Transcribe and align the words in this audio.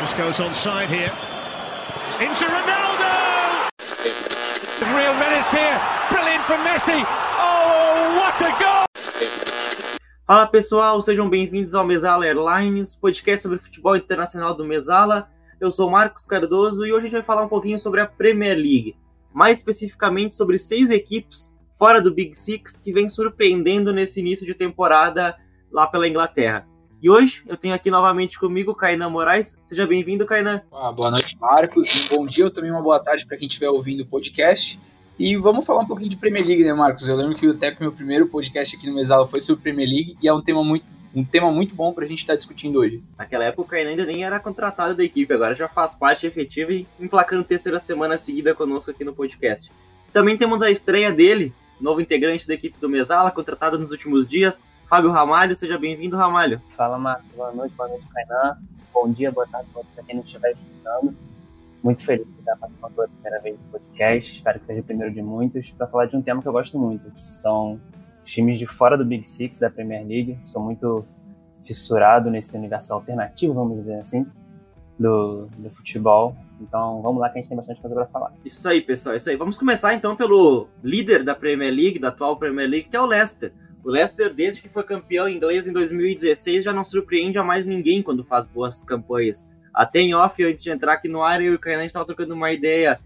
This 0.00 0.14
goes 0.14 0.38
here. 0.38 1.12
Into 2.18 2.46
Ronaldo! 2.46 3.68
Real 4.96 5.12
menace 5.12 5.50
here. 5.50 5.78
Brilliant 6.08 6.42
from 6.46 6.64
Messi. 6.64 7.04
Oh, 7.38 8.16
what 8.16 8.40
a 8.40 8.48
goal! 8.58 8.86
Fala 10.26 10.46
pessoal, 10.46 11.02
sejam 11.02 11.28
bem-vindos 11.28 11.74
ao 11.74 11.86
Mesala 11.86 12.24
Airlines, 12.24 12.94
podcast 12.94 13.42
sobre 13.42 13.58
futebol 13.58 13.94
internacional 13.94 14.56
do 14.56 14.64
Mesala. 14.64 15.28
Eu 15.60 15.70
sou 15.70 15.90
Marcos 15.90 16.24
Cardoso 16.24 16.86
e 16.86 16.92
hoje 16.92 17.00
a 17.00 17.10
gente 17.10 17.12
vai 17.12 17.22
falar 17.22 17.42
um 17.42 17.48
pouquinho 17.48 17.78
sobre 17.78 18.00
a 18.00 18.06
Premier 18.06 18.56
League, 18.56 18.96
mais 19.34 19.58
especificamente 19.58 20.34
sobre 20.34 20.56
seis 20.56 20.90
equipes 20.90 21.54
fora 21.78 22.00
do 22.00 22.10
Big 22.10 22.34
Six 22.34 22.78
que 22.78 22.90
vem 22.90 23.10
surpreendendo 23.10 23.92
nesse 23.92 24.20
início 24.20 24.46
de 24.46 24.54
temporada 24.54 25.36
lá 25.70 25.86
pela 25.86 26.08
Inglaterra. 26.08 26.69
E 27.02 27.08
hoje 27.08 27.42
eu 27.46 27.56
tenho 27.56 27.74
aqui 27.74 27.90
novamente 27.90 28.38
comigo 28.38 28.72
o 28.72 28.74
Kainan 28.74 29.08
Moraes. 29.08 29.58
Seja 29.64 29.86
bem-vindo, 29.86 30.26
Kainan. 30.26 30.60
Ah, 30.70 30.92
boa 30.92 31.10
noite, 31.10 31.34
Marcos. 31.40 31.88
Um 31.94 32.08
bom 32.14 32.26
dia 32.26 32.44
ou 32.44 32.50
também 32.50 32.70
uma 32.70 32.82
boa 32.82 33.00
tarde 33.00 33.24
para 33.24 33.38
quem 33.38 33.48
estiver 33.48 33.70
ouvindo 33.70 34.02
o 34.02 34.06
podcast. 34.06 34.78
E 35.18 35.34
vamos 35.34 35.64
falar 35.64 35.80
um 35.80 35.86
pouquinho 35.86 36.10
de 36.10 36.16
Premier 36.18 36.46
League, 36.46 36.62
né, 36.62 36.74
Marcos? 36.74 37.08
Eu 37.08 37.16
lembro 37.16 37.34
que 37.34 37.46
até 37.46 37.74
meu 37.80 37.90
primeiro 37.90 38.26
podcast 38.26 38.76
aqui 38.76 38.86
no 38.86 38.94
Mesala 38.94 39.26
foi 39.26 39.40
sobre 39.40 39.62
Premier 39.62 39.88
League 39.88 40.18
e 40.22 40.28
é 40.28 40.34
um 40.34 40.42
tema 40.42 40.62
muito, 40.62 40.84
um 41.14 41.24
tema 41.24 41.50
muito 41.50 41.74
bom 41.74 41.90
para 41.94 42.04
a 42.04 42.08
gente 42.08 42.18
estar 42.18 42.34
tá 42.34 42.36
discutindo 42.36 42.80
hoje. 42.80 43.02
Naquela 43.16 43.44
época 43.44 43.62
o 43.62 43.64
Kainan 43.64 43.90
ainda 43.90 44.04
nem 44.04 44.22
era 44.22 44.38
contratado 44.38 44.94
da 44.94 45.02
equipe, 45.02 45.32
agora 45.32 45.54
já 45.54 45.68
faz 45.68 45.94
parte 45.94 46.26
efetiva 46.26 46.70
e 46.70 46.86
emplacando 47.00 47.44
terceira 47.44 47.78
semana 47.78 48.18
seguida 48.18 48.54
conosco 48.54 48.90
aqui 48.90 49.04
no 49.04 49.14
podcast. 49.14 49.72
Também 50.12 50.36
temos 50.36 50.60
a 50.60 50.70
estreia 50.70 51.10
dele, 51.10 51.50
novo 51.80 52.02
integrante 52.02 52.46
da 52.46 52.52
equipe 52.52 52.78
do 52.78 52.90
Mesala, 52.90 53.30
contratado 53.30 53.78
nos 53.78 53.90
últimos 53.90 54.28
dias, 54.28 54.62
Fábio 54.90 55.12
Ramalho, 55.12 55.54
seja 55.54 55.78
bem-vindo, 55.78 56.16
Ramalho. 56.16 56.60
Fala, 56.76 56.98
Marcos. 56.98 57.30
Boa 57.36 57.52
noite, 57.52 57.72
boa 57.76 57.88
noite, 57.88 58.04
Kainan. 58.12 58.58
Bom 58.92 59.08
dia, 59.12 59.30
boa 59.30 59.46
tarde 59.46 59.68
para 59.72 60.02
quem 60.02 60.16
não 60.16 60.24
estiver 60.24 60.50
escutando. 60.50 61.14
Muito 61.80 62.02
feliz 62.02 62.26
de 62.26 62.40
estar 62.40 62.56
participando 62.56 62.94
pela 62.96 63.06
primeira 63.06 63.40
vez 63.40 63.56
do 63.56 63.62
podcast. 63.70 64.32
Espero 64.34 64.58
que 64.58 64.66
seja 64.66 64.80
o 64.80 64.82
primeiro 64.82 65.14
de 65.14 65.22
muitos, 65.22 65.70
para 65.70 65.86
falar 65.86 66.06
de 66.06 66.16
um 66.16 66.22
tema 66.22 66.42
que 66.42 66.48
eu 66.48 66.52
gosto 66.52 66.76
muito, 66.76 67.08
que 67.12 67.22
são 67.22 67.80
times 68.24 68.58
de 68.58 68.66
fora 68.66 68.98
do 68.98 69.04
Big 69.04 69.28
Six 69.28 69.60
da 69.60 69.70
Premier 69.70 70.04
League. 70.04 70.36
Sou 70.42 70.60
muito 70.60 71.06
fissurado 71.62 72.28
nesse 72.28 72.56
universo 72.56 72.92
alternativo, 72.92 73.54
vamos 73.54 73.76
dizer 73.76 74.00
assim, 74.00 74.26
do, 74.98 75.46
do 75.56 75.70
futebol. 75.70 76.34
Então 76.60 77.00
vamos 77.00 77.20
lá 77.20 77.28
que 77.28 77.38
a 77.38 77.40
gente 77.40 77.48
tem 77.48 77.56
bastante 77.56 77.80
coisa 77.80 77.94
para 77.94 78.06
falar. 78.06 78.32
Isso 78.44 78.68
aí, 78.68 78.80
pessoal, 78.80 79.14
isso 79.14 79.30
aí. 79.30 79.36
Vamos 79.36 79.56
começar 79.56 79.94
então 79.94 80.16
pelo 80.16 80.66
líder 80.82 81.22
da 81.22 81.32
Premier 81.32 81.72
League, 81.72 82.00
da 82.00 82.08
atual 82.08 82.36
Premier 82.36 82.68
League, 82.68 82.88
que 82.88 82.96
é 82.96 83.00
o 83.00 83.06
Leicester. 83.06 83.52
O 83.82 83.90
Leicester, 83.90 84.32
desde 84.32 84.60
que 84.60 84.68
foi 84.68 84.82
campeão 84.82 85.28
inglês 85.28 85.66
em 85.66 85.72
2016, 85.72 86.64
já 86.64 86.72
não 86.72 86.84
surpreende 86.84 87.38
a 87.38 87.44
mais 87.44 87.64
ninguém 87.64 88.02
quando 88.02 88.24
faz 88.24 88.46
boas 88.46 88.82
campanhas. 88.82 89.48
Até 89.72 90.00
em 90.00 90.14
off, 90.14 90.42
antes 90.44 90.62
de 90.62 90.70
entrar 90.70 90.94
aqui 90.94 91.08
no 91.08 91.22
ar, 91.22 91.40
eu 91.42 91.52
e 91.52 91.56
o 91.56 91.58
Kainan 91.58 91.86
estava 91.86 92.04
trocando 92.04 92.34
uma 92.34 92.52
ideia. 92.52 93.00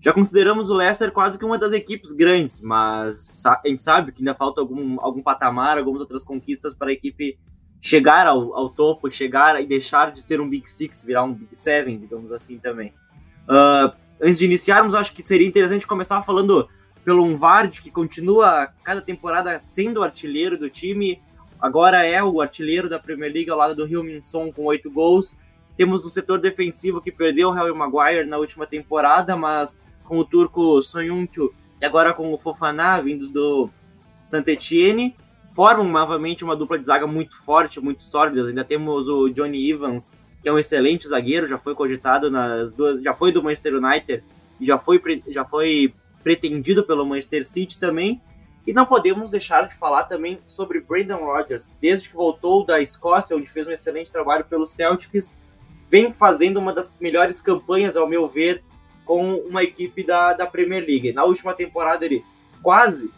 Já 0.00 0.12
consideramos 0.12 0.70
o 0.70 0.74
Leicester 0.74 1.10
quase 1.10 1.38
que 1.38 1.44
uma 1.44 1.58
das 1.58 1.72
equipes 1.72 2.12
grandes, 2.12 2.60
mas 2.60 3.44
a 3.44 3.60
gente 3.66 3.82
sabe 3.82 4.12
que 4.12 4.20
ainda 4.20 4.34
falta 4.34 4.60
algum, 4.60 5.00
algum 5.00 5.20
patamar, 5.20 5.76
algumas 5.76 6.00
outras 6.00 6.22
conquistas 6.22 6.74
para 6.74 6.90
a 6.90 6.92
equipe 6.92 7.38
chegar 7.80 8.26
ao, 8.26 8.54
ao 8.54 8.70
topo, 8.70 9.10
chegar 9.10 9.60
e 9.60 9.66
deixar 9.66 10.12
de 10.12 10.22
ser 10.22 10.40
um 10.40 10.48
Big 10.48 10.70
Six, 10.70 11.02
virar 11.04 11.24
um 11.24 11.34
Big 11.34 11.58
Seven, 11.58 11.98
digamos 11.98 12.30
assim 12.30 12.58
também. 12.58 12.92
Uh, 13.48 13.92
antes 14.20 14.38
de 14.38 14.44
iniciarmos, 14.44 14.94
acho 14.94 15.12
que 15.12 15.26
seria 15.26 15.46
interessante 15.46 15.86
começar 15.86 16.22
falando 16.22 16.68
pelo 17.04 17.24
Unvard, 17.24 17.80
que 17.80 17.90
continua 17.90 18.68
cada 18.84 19.00
temporada 19.00 19.58
sendo 19.58 20.02
artilheiro 20.02 20.58
do 20.58 20.68
time. 20.68 21.20
Agora 21.60 22.04
é 22.04 22.22
o 22.22 22.40
artilheiro 22.40 22.88
da 22.88 22.98
Premier 22.98 23.32
League 23.32 23.50
ao 23.50 23.58
lado 23.58 23.74
do 23.74 23.84
Rio 23.84 24.02
Minson 24.02 24.52
com 24.52 24.64
oito 24.64 24.90
gols. 24.90 25.36
Temos 25.76 26.04
um 26.04 26.10
setor 26.10 26.38
defensivo 26.40 27.00
que 27.00 27.10
perdeu 27.10 27.48
o 27.48 27.52
Harry 27.52 27.72
Maguire 27.72 28.24
na 28.24 28.38
última 28.38 28.66
temporada, 28.66 29.36
mas 29.36 29.78
com 30.04 30.18
o 30.18 30.24
turco 30.24 30.82
Soyuncu 30.82 31.54
e 31.80 31.84
agora 31.84 32.12
com 32.12 32.32
o 32.32 32.38
Fofana 32.38 33.00
vindos 33.00 33.30
do 33.30 33.70
Saint-Etienne, 34.24 35.16
formam 35.54 35.88
novamente 35.88 36.44
uma 36.44 36.54
dupla 36.54 36.78
de 36.78 36.86
zaga 36.86 37.06
muito 37.06 37.36
forte, 37.36 37.80
muito 37.80 38.02
sólida. 38.02 38.46
Ainda 38.46 38.64
temos 38.64 39.08
o 39.08 39.28
Johnny 39.30 39.70
Evans, 39.70 40.12
que 40.42 40.48
é 40.48 40.52
um 40.52 40.58
excelente 40.58 41.08
zagueiro, 41.08 41.46
já 41.46 41.56
foi 41.56 41.74
cogitado 41.74 42.30
nas 42.30 42.72
duas, 42.72 43.02
já 43.02 43.14
foi 43.14 43.32
do 43.32 43.42
Manchester 43.42 43.74
United 43.74 44.22
já 44.60 44.78
foi, 44.78 45.00
já 45.28 45.44
foi 45.44 45.94
pretendido 46.22 46.84
pelo 46.84 47.06
Manchester 47.06 47.46
City 47.46 47.78
também. 47.78 48.20
E 48.66 48.72
não 48.72 48.86
podemos 48.86 49.30
deixar 49.30 49.66
de 49.66 49.74
falar 49.74 50.04
também 50.04 50.38
sobre 50.46 50.80
Brandon 50.80 51.24
Rodgers, 51.24 51.70
desde 51.80 52.08
que 52.08 52.14
voltou 52.14 52.64
da 52.64 52.80
Escócia, 52.80 53.36
onde 53.36 53.48
fez 53.48 53.66
um 53.66 53.72
excelente 53.72 54.12
trabalho 54.12 54.44
pelo 54.44 54.66
Celtics, 54.66 55.36
vem 55.90 56.12
fazendo 56.12 56.58
uma 56.58 56.72
das 56.72 56.94
melhores 57.00 57.40
campanhas, 57.40 57.96
ao 57.96 58.06
meu 58.06 58.28
ver, 58.28 58.62
com 59.04 59.34
uma 59.36 59.64
equipe 59.64 60.04
da, 60.04 60.34
da 60.34 60.46
Premier 60.46 60.84
League. 60.86 61.12
Na 61.12 61.24
última 61.24 61.54
temporada 61.54 62.04
ele 62.04 62.24
quase 62.62 63.10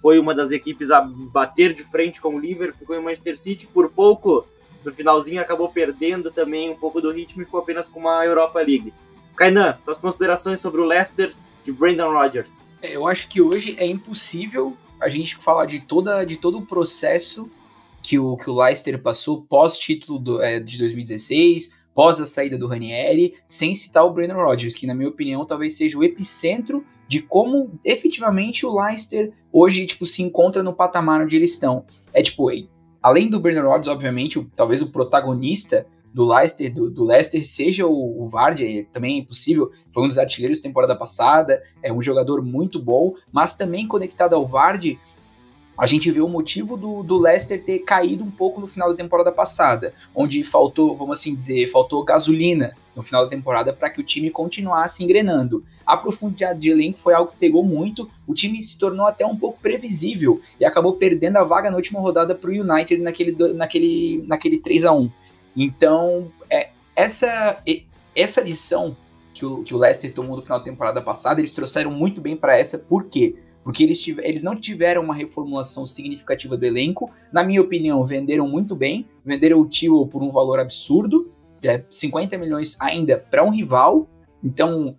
foi 0.00 0.18
uma 0.18 0.34
das 0.34 0.50
equipes 0.50 0.90
a 0.90 1.00
bater 1.00 1.74
de 1.74 1.82
frente 1.82 2.20
com 2.20 2.36
o 2.36 2.38
Liverpool, 2.38 2.86
com 2.86 2.94
o 2.94 3.02
Manchester 3.02 3.38
City, 3.38 3.66
por 3.66 3.90
pouco 3.90 4.46
no 4.84 4.92
finalzinho 4.92 5.40
acabou 5.40 5.68
perdendo 5.68 6.30
também 6.30 6.70
um 6.70 6.76
pouco 6.76 7.00
do 7.00 7.10
ritmo 7.10 7.42
e 7.42 7.44
ficou 7.44 7.60
apenas 7.60 7.88
com 7.88 8.00
uma 8.00 8.24
Europa 8.24 8.60
League. 8.60 8.94
Kainan, 9.36 9.76
suas 9.84 9.98
considerações 9.98 10.60
sobre 10.60 10.80
o 10.80 10.84
Leicester 10.84 11.34
de 11.64 11.72
Brandon 11.72 12.12
Rodgers? 12.12 12.68
É, 12.82 12.96
eu 12.96 13.06
acho 13.06 13.28
que 13.28 13.40
hoje 13.40 13.74
é 13.78 13.86
impossível 13.86 14.76
a 15.00 15.08
gente 15.08 15.36
falar 15.36 15.66
de, 15.66 15.80
toda, 15.80 16.24
de 16.24 16.36
todo 16.36 16.58
o 16.58 16.66
processo 16.66 17.50
que 18.02 18.18
o, 18.18 18.36
que 18.36 18.48
o 18.48 18.62
Leicester 18.62 19.00
passou 19.00 19.42
pós-título 19.42 20.40
é, 20.40 20.58
de 20.58 20.78
2016, 20.78 21.72
pós 21.94 22.20
a 22.20 22.26
saída 22.26 22.56
do 22.56 22.66
Ranieri, 22.66 23.34
sem 23.46 23.74
citar 23.74 24.04
o 24.04 24.10
Brandon 24.10 24.42
Rodgers, 24.42 24.74
que 24.74 24.86
na 24.86 24.94
minha 24.94 25.08
opinião 25.08 25.44
talvez 25.44 25.76
seja 25.76 25.98
o 25.98 26.04
epicentro 26.04 26.84
de 27.06 27.20
como 27.20 27.78
efetivamente 27.84 28.64
o 28.64 28.80
Leicester 28.80 29.32
hoje 29.52 29.86
tipo 29.86 30.06
se 30.06 30.22
encontra 30.22 30.62
no 30.62 30.72
patamar 30.72 31.22
onde 31.22 31.36
eles 31.36 31.52
estão. 31.52 31.84
É 32.12 32.22
tipo, 32.22 32.48
além 33.02 33.28
do 33.28 33.40
Brandon 33.40 33.68
Rodgers, 33.68 33.88
obviamente, 33.88 34.38
o, 34.38 34.50
talvez 34.56 34.80
o 34.80 34.90
protagonista 34.90 35.86
do 36.12 36.26
Leicester, 36.26 36.72
do, 36.72 36.90
do 36.90 37.04
Leicester 37.04 37.46
seja 37.46 37.86
o, 37.86 38.22
o 38.22 38.28
Vardy, 38.28 38.86
também 38.92 39.16
é 39.16 39.18
impossível, 39.18 39.70
foi 39.92 40.04
um 40.04 40.08
dos 40.08 40.18
artilheiros 40.18 40.58
da 40.58 40.64
temporada 40.64 40.96
passada, 40.96 41.62
é 41.82 41.92
um 41.92 42.02
jogador 42.02 42.42
muito 42.42 42.80
bom, 42.80 43.14
mas 43.32 43.54
também 43.54 43.86
conectado 43.86 44.34
ao 44.34 44.46
Vardy, 44.46 44.98
a 45.80 45.86
gente 45.86 46.10
vê 46.10 46.20
o 46.20 46.28
motivo 46.28 46.76
do, 46.76 47.02
do 47.02 47.16
Leicester 47.16 47.64
ter 47.64 47.78
caído 47.78 48.22
um 48.22 48.30
pouco 48.30 48.60
no 48.60 48.66
final 48.66 48.90
da 48.90 48.94
temporada 48.94 49.32
passada, 49.32 49.94
onde 50.14 50.44
faltou, 50.44 50.94
vamos 50.94 51.18
assim 51.18 51.34
dizer, 51.34 51.70
faltou 51.70 52.04
gasolina 52.04 52.74
no 52.94 53.02
final 53.02 53.24
da 53.24 53.30
temporada 53.30 53.72
para 53.72 53.88
que 53.88 53.98
o 53.98 54.04
time 54.04 54.28
continuasse 54.28 55.02
engrenando. 55.02 55.64
A 55.86 55.96
profundidade 55.96 56.60
de 56.60 56.70
elenco 56.70 56.98
foi 56.98 57.14
algo 57.14 57.30
que 57.30 57.38
pegou 57.38 57.64
muito, 57.64 58.10
o 58.26 58.34
time 58.34 58.62
se 58.62 58.78
tornou 58.78 59.06
até 59.06 59.24
um 59.24 59.36
pouco 59.36 59.58
previsível 59.58 60.40
e 60.60 60.66
acabou 60.66 60.94
perdendo 60.94 61.38
a 61.38 61.44
vaga 61.44 61.70
na 61.70 61.76
última 61.76 61.98
rodada 61.98 62.34
para 62.34 62.50
o 62.50 62.52
United 62.52 63.00
naquele, 63.00 63.54
naquele, 63.54 64.24
naquele 64.26 64.58
3 64.58 64.84
a 64.84 64.92
1 64.92 65.10
então, 65.56 66.30
é, 66.50 66.70
essa, 66.94 67.62
essa 68.14 68.40
lição 68.40 68.96
que 69.32 69.44
o, 69.44 69.62
que 69.62 69.74
o 69.74 69.78
Leicester 69.78 70.12
tomou 70.12 70.36
no 70.36 70.42
final 70.42 70.58
da 70.58 70.64
temporada 70.64 71.02
passada, 71.02 71.40
eles 71.40 71.52
trouxeram 71.52 71.90
muito 71.90 72.20
bem 72.20 72.36
para 72.36 72.58
essa, 72.58 72.78
por 72.78 73.04
quê? 73.04 73.36
Porque 73.62 73.82
eles, 73.82 74.00
tiver, 74.00 74.26
eles 74.26 74.42
não 74.42 74.56
tiveram 74.56 75.02
uma 75.02 75.14
reformulação 75.14 75.86
significativa 75.86 76.56
do 76.56 76.64
elenco. 76.64 77.10
Na 77.32 77.44
minha 77.44 77.60
opinião, 77.60 78.04
venderam 78.06 78.48
muito 78.48 78.74
bem. 78.74 79.06
Venderam 79.24 79.60
o 79.60 79.68
Tio 79.68 80.06
por 80.06 80.22
um 80.22 80.30
valor 80.30 80.58
absurdo, 80.58 81.30
é 81.62 81.82
50 81.90 82.38
milhões 82.38 82.76
ainda 82.80 83.18
para 83.30 83.44
um 83.44 83.50
rival. 83.50 84.08
Então, 84.42 84.96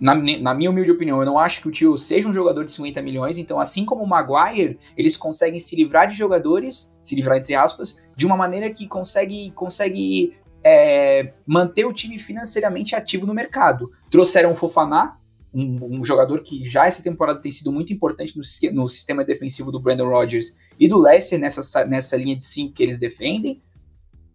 na, 0.00 0.14
na, 0.14 0.54
minha 0.54 0.70
humilde 0.70 0.90
opinião, 0.90 1.20
eu 1.20 1.26
não 1.26 1.38
acho 1.38 1.60
que 1.60 1.68
o 1.68 1.70
Tio 1.70 1.98
seja 1.98 2.26
um 2.26 2.32
jogador 2.32 2.64
de 2.64 2.72
50 2.72 3.02
milhões. 3.02 3.36
Então, 3.36 3.60
assim 3.60 3.84
como 3.84 4.02
o 4.02 4.08
Maguire, 4.08 4.78
eles 4.96 5.16
conseguem 5.16 5.60
se 5.60 5.76
livrar 5.76 6.08
de 6.08 6.14
jogadores, 6.14 6.90
se 7.02 7.14
livrar 7.14 7.38
entre 7.38 7.54
aspas, 7.54 7.94
de 8.16 8.24
uma 8.24 8.36
maneira 8.36 8.70
que 8.70 8.88
consegue, 8.88 9.50
consegue 9.50 10.34
é, 10.64 11.34
manter 11.46 11.84
o 11.84 11.92
time 11.92 12.18
financeiramente 12.18 12.94
ativo 12.94 13.26
no 13.26 13.34
mercado. 13.34 13.90
Trouxeram 14.10 14.52
o 14.52 14.56
Fofaná, 14.56 15.18
um, 15.52 15.98
um, 15.98 16.04
jogador 16.04 16.42
que 16.42 16.64
já 16.64 16.86
essa 16.86 17.02
temporada 17.02 17.40
tem 17.40 17.50
sido 17.50 17.72
muito 17.72 17.92
importante 17.92 18.34
no, 18.36 18.42
no 18.72 18.88
sistema 18.88 19.24
defensivo 19.24 19.72
do 19.72 19.80
Brandon 19.80 20.08
Rodgers 20.08 20.54
e 20.78 20.86
do 20.86 20.96
Leicester 20.96 21.38
nessa, 21.38 21.84
nessa 21.84 22.16
linha 22.16 22.36
de 22.36 22.44
5 22.44 22.72
que 22.72 22.82
eles 22.82 22.98
defendem. 22.98 23.60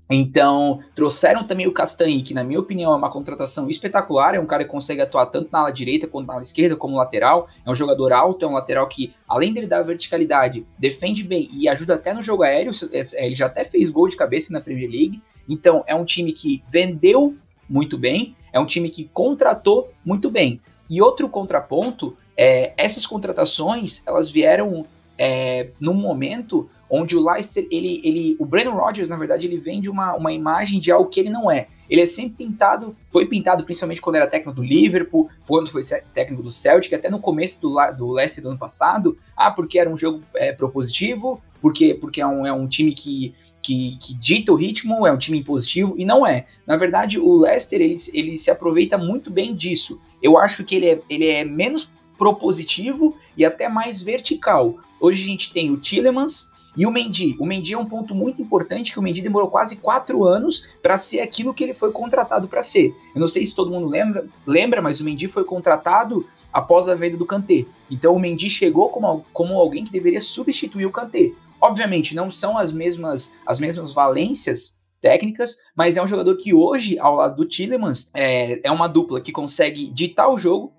Então, 0.10 0.82
trouxeram 0.94 1.44
também 1.44 1.68
o 1.68 1.72
Castanhe, 1.72 2.22
que 2.22 2.34
na 2.34 2.44
minha 2.44 2.60
opinião 2.60 2.94
é 2.94 2.96
uma 2.96 3.10
contratação 3.10 3.70
espetacular, 3.70 4.36
é 4.36 4.40
um 4.40 4.46
cara 4.46 4.64
que 4.64 4.70
consegue 4.70 5.02
atuar 5.02 5.26
tanto 5.28 5.50
na 5.52 5.60
ala 5.60 5.72
direita 5.72 6.08
quanto 6.08 6.28
na 6.28 6.34
ala 6.34 6.44
esquerda, 6.44 6.76
como 6.76 6.98
lateral, 6.98 7.48
é 7.66 7.72
um 7.72 7.76
jogador 7.76 8.14
alto, 8.14 8.46
é 8.46 8.48
um 8.48 8.54
lateral 8.54 8.88
que, 8.88 9.14
além 9.28 9.52
dele 9.52 9.66
dar 9.66 9.82
verticalidade, 9.82 10.66
defende 10.78 11.24
bem 11.24 11.50
e 11.52 11.68
ajuda 11.68 11.96
até 11.96 12.14
no 12.14 12.22
jogo 12.22 12.44
aéreo, 12.44 12.72
é, 12.92 13.26
ele 13.26 13.34
já 13.34 13.48
até 13.48 13.66
fez 13.66 13.90
gol 13.90 14.08
de 14.08 14.16
cabeça 14.16 14.54
na 14.54 14.62
Premier 14.62 14.90
League, 14.90 15.22
então 15.50 15.84
é 15.88 15.96
um 15.96 16.06
time 16.06 16.32
que 16.32 16.64
vendeu 16.70 17.36
muito 17.68 17.98
bem, 17.98 18.36
é 18.54 18.60
um 18.60 18.66
time 18.66 18.90
que 18.90 19.10
contratou 19.12 19.92
muito 20.04 20.30
bem. 20.30 20.62
E 20.88 21.02
outro 21.02 21.28
contraponto 21.28 22.16
é 22.38 22.74
essas 22.78 23.08
contratações, 23.08 24.04
elas 24.06 24.30
vieram 24.30 24.86
é, 25.18 25.70
num 25.80 25.96
momento 25.96 26.70
onde 26.90 27.16
o 27.16 27.24
Leicester, 27.24 27.68
ele, 27.72 28.02
ele, 28.04 28.36
o 28.40 28.46
Brandon 28.46 28.76
Rodgers, 28.76 29.10
na 29.10 29.18
verdade, 29.18 29.48
ele 29.48 29.58
vende 29.58 29.90
uma, 29.90 30.16
uma 30.16 30.32
imagem 30.32 30.80
de 30.80 30.92
algo 30.92 31.10
que 31.10 31.20
ele 31.20 31.30
não 31.30 31.50
é. 31.50 31.68
Ele 31.90 32.02
é 32.02 32.06
sempre 32.06 32.46
pintado, 32.46 32.96
foi 33.10 33.26
pintado 33.26 33.64
principalmente 33.64 34.02
quando 34.02 34.16
era 34.16 34.28
técnico 34.28 34.56
do 34.56 34.64
Liverpool, 34.64 35.30
quando 35.48 35.72
foi 35.72 35.82
técnico 36.14 36.42
do 36.42 36.52
Celtic, 36.52 36.94
até 36.94 37.10
no 37.10 37.20
começo 37.20 37.62
do, 37.62 37.76
do 37.96 38.12
Leicester 38.12 38.44
do 38.44 38.50
ano 38.50 38.58
passado, 38.58 39.18
ah, 39.36 39.52
porque 39.52 39.78
era 39.78 39.90
um 39.90 39.98
jogo 39.98 40.22
é, 40.36 40.52
propositivo, 40.52 41.42
porque, 41.62 41.94
porque 41.94 42.22
é, 42.22 42.28
um, 42.28 42.46
é 42.46 42.54
um 42.54 42.68
time 42.68 42.92
que, 42.92 43.34
que, 43.62 43.98
que, 43.98 44.14
dita 44.16 44.52
o 44.52 44.56
ritmo, 44.56 45.06
é 45.06 45.12
um 45.12 45.18
time 45.18 45.40
impositivo, 45.40 45.94
e 45.98 46.06
não 46.06 46.26
é. 46.26 46.46
Na 46.66 46.76
verdade, 46.76 47.20
o 47.20 47.38
Leicester, 47.38 47.82
ele, 47.82 47.98
ele 48.14 48.38
se 48.38 48.50
aproveita 48.50 48.98
muito 48.98 49.30
bem 49.30 49.54
disso. 49.54 50.00
Eu 50.22 50.40
acho 50.40 50.64
que 50.64 50.76
ele 50.76 50.88
é, 50.88 51.00
ele 51.10 51.28
é 51.28 51.44
menos 51.46 51.88
propositivo 52.18 53.16
e 53.38 53.46
até 53.46 53.68
mais 53.68 54.02
vertical. 54.02 54.78
Hoje 55.00 55.24
a 55.24 55.28
gente 55.28 55.52
tem 55.52 55.72
o 55.72 55.78
Tillemans, 55.78 56.48
e 56.76 56.86
o 56.86 56.92
Mendy, 56.92 57.36
o 57.40 57.46
Mendy 57.46 57.74
é 57.74 57.78
um 57.78 57.86
ponto 57.86 58.14
muito 58.14 58.42
importante 58.42 58.92
que 58.92 59.00
o 59.00 59.02
Mendy 59.02 59.22
demorou 59.22 59.50
quase 59.50 59.76
quatro 59.78 60.26
anos 60.26 60.66
para 60.82 60.98
ser 60.98 61.22
aquilo 61.22 61.54
que 61.54 61.64
ele 61.64 61.74
foi 61.74 61.92
contratado 61.92 62.48
para 62.48 62.62
ser. 62.62 62.94
Eu 63.14 63.22
não 63.22 63.28
sei 63.28 63.46
se 63.46 63.56
todo 63.56 63.72
mundo 63.72 63.88
lembra, 63.88 64.26
lembra, 64.46 64.82
mas 64.82 65.00
o 65.00 65.04
Mendy 65.06 65.28
foi 65.28 65.44
contratado 65.44 66.28
após 66.52 66.90
a 66.90 66.96
venda 66.96 67.18
do 67.18 67.26
Kanté. 67.26 67.66
Então 67.90 68.14
o 68.14 68.20
Mendy 68.20 68.50
chegou 68.50 68.90
como, 68.90 69.26
como 69.32 69.54
alguém 69.54 69.86
que 69.86 69.92
deveria 69.92 70.20
substituir 70.20 70.86
o 70.86 70.92
Kanté. 70.92 71.32
Obviamente 71.62 72.14
não 72.14 72.30
são 72.30 72.58
as 72.58 72.72
mesmas 72.72 73.32
as 73.46 73.58
mesmas 73.58 73.94
valências 73.94 74.76
técnicas, 75.02 75.56
mas 75.76 75.98
é 75.98 76.02
um 76.02 76.08
jogador 76.08 76.36
que 76.36 76.52
hoje, 76.52 76.98
ao 76.98 77.16
lado 77.16 77.36
do 77.36 77.46
Tillemans, 77.46 78.10
é, 78.12 78.68
é 78.68 78.72
uma 78.72 78.88
dupla 78.88 79.22
que 79.22 79.32
consegue 79.32 79.92
ditar 79.92 80.28
o 80.28 80.38
jogo, 80.38 80.74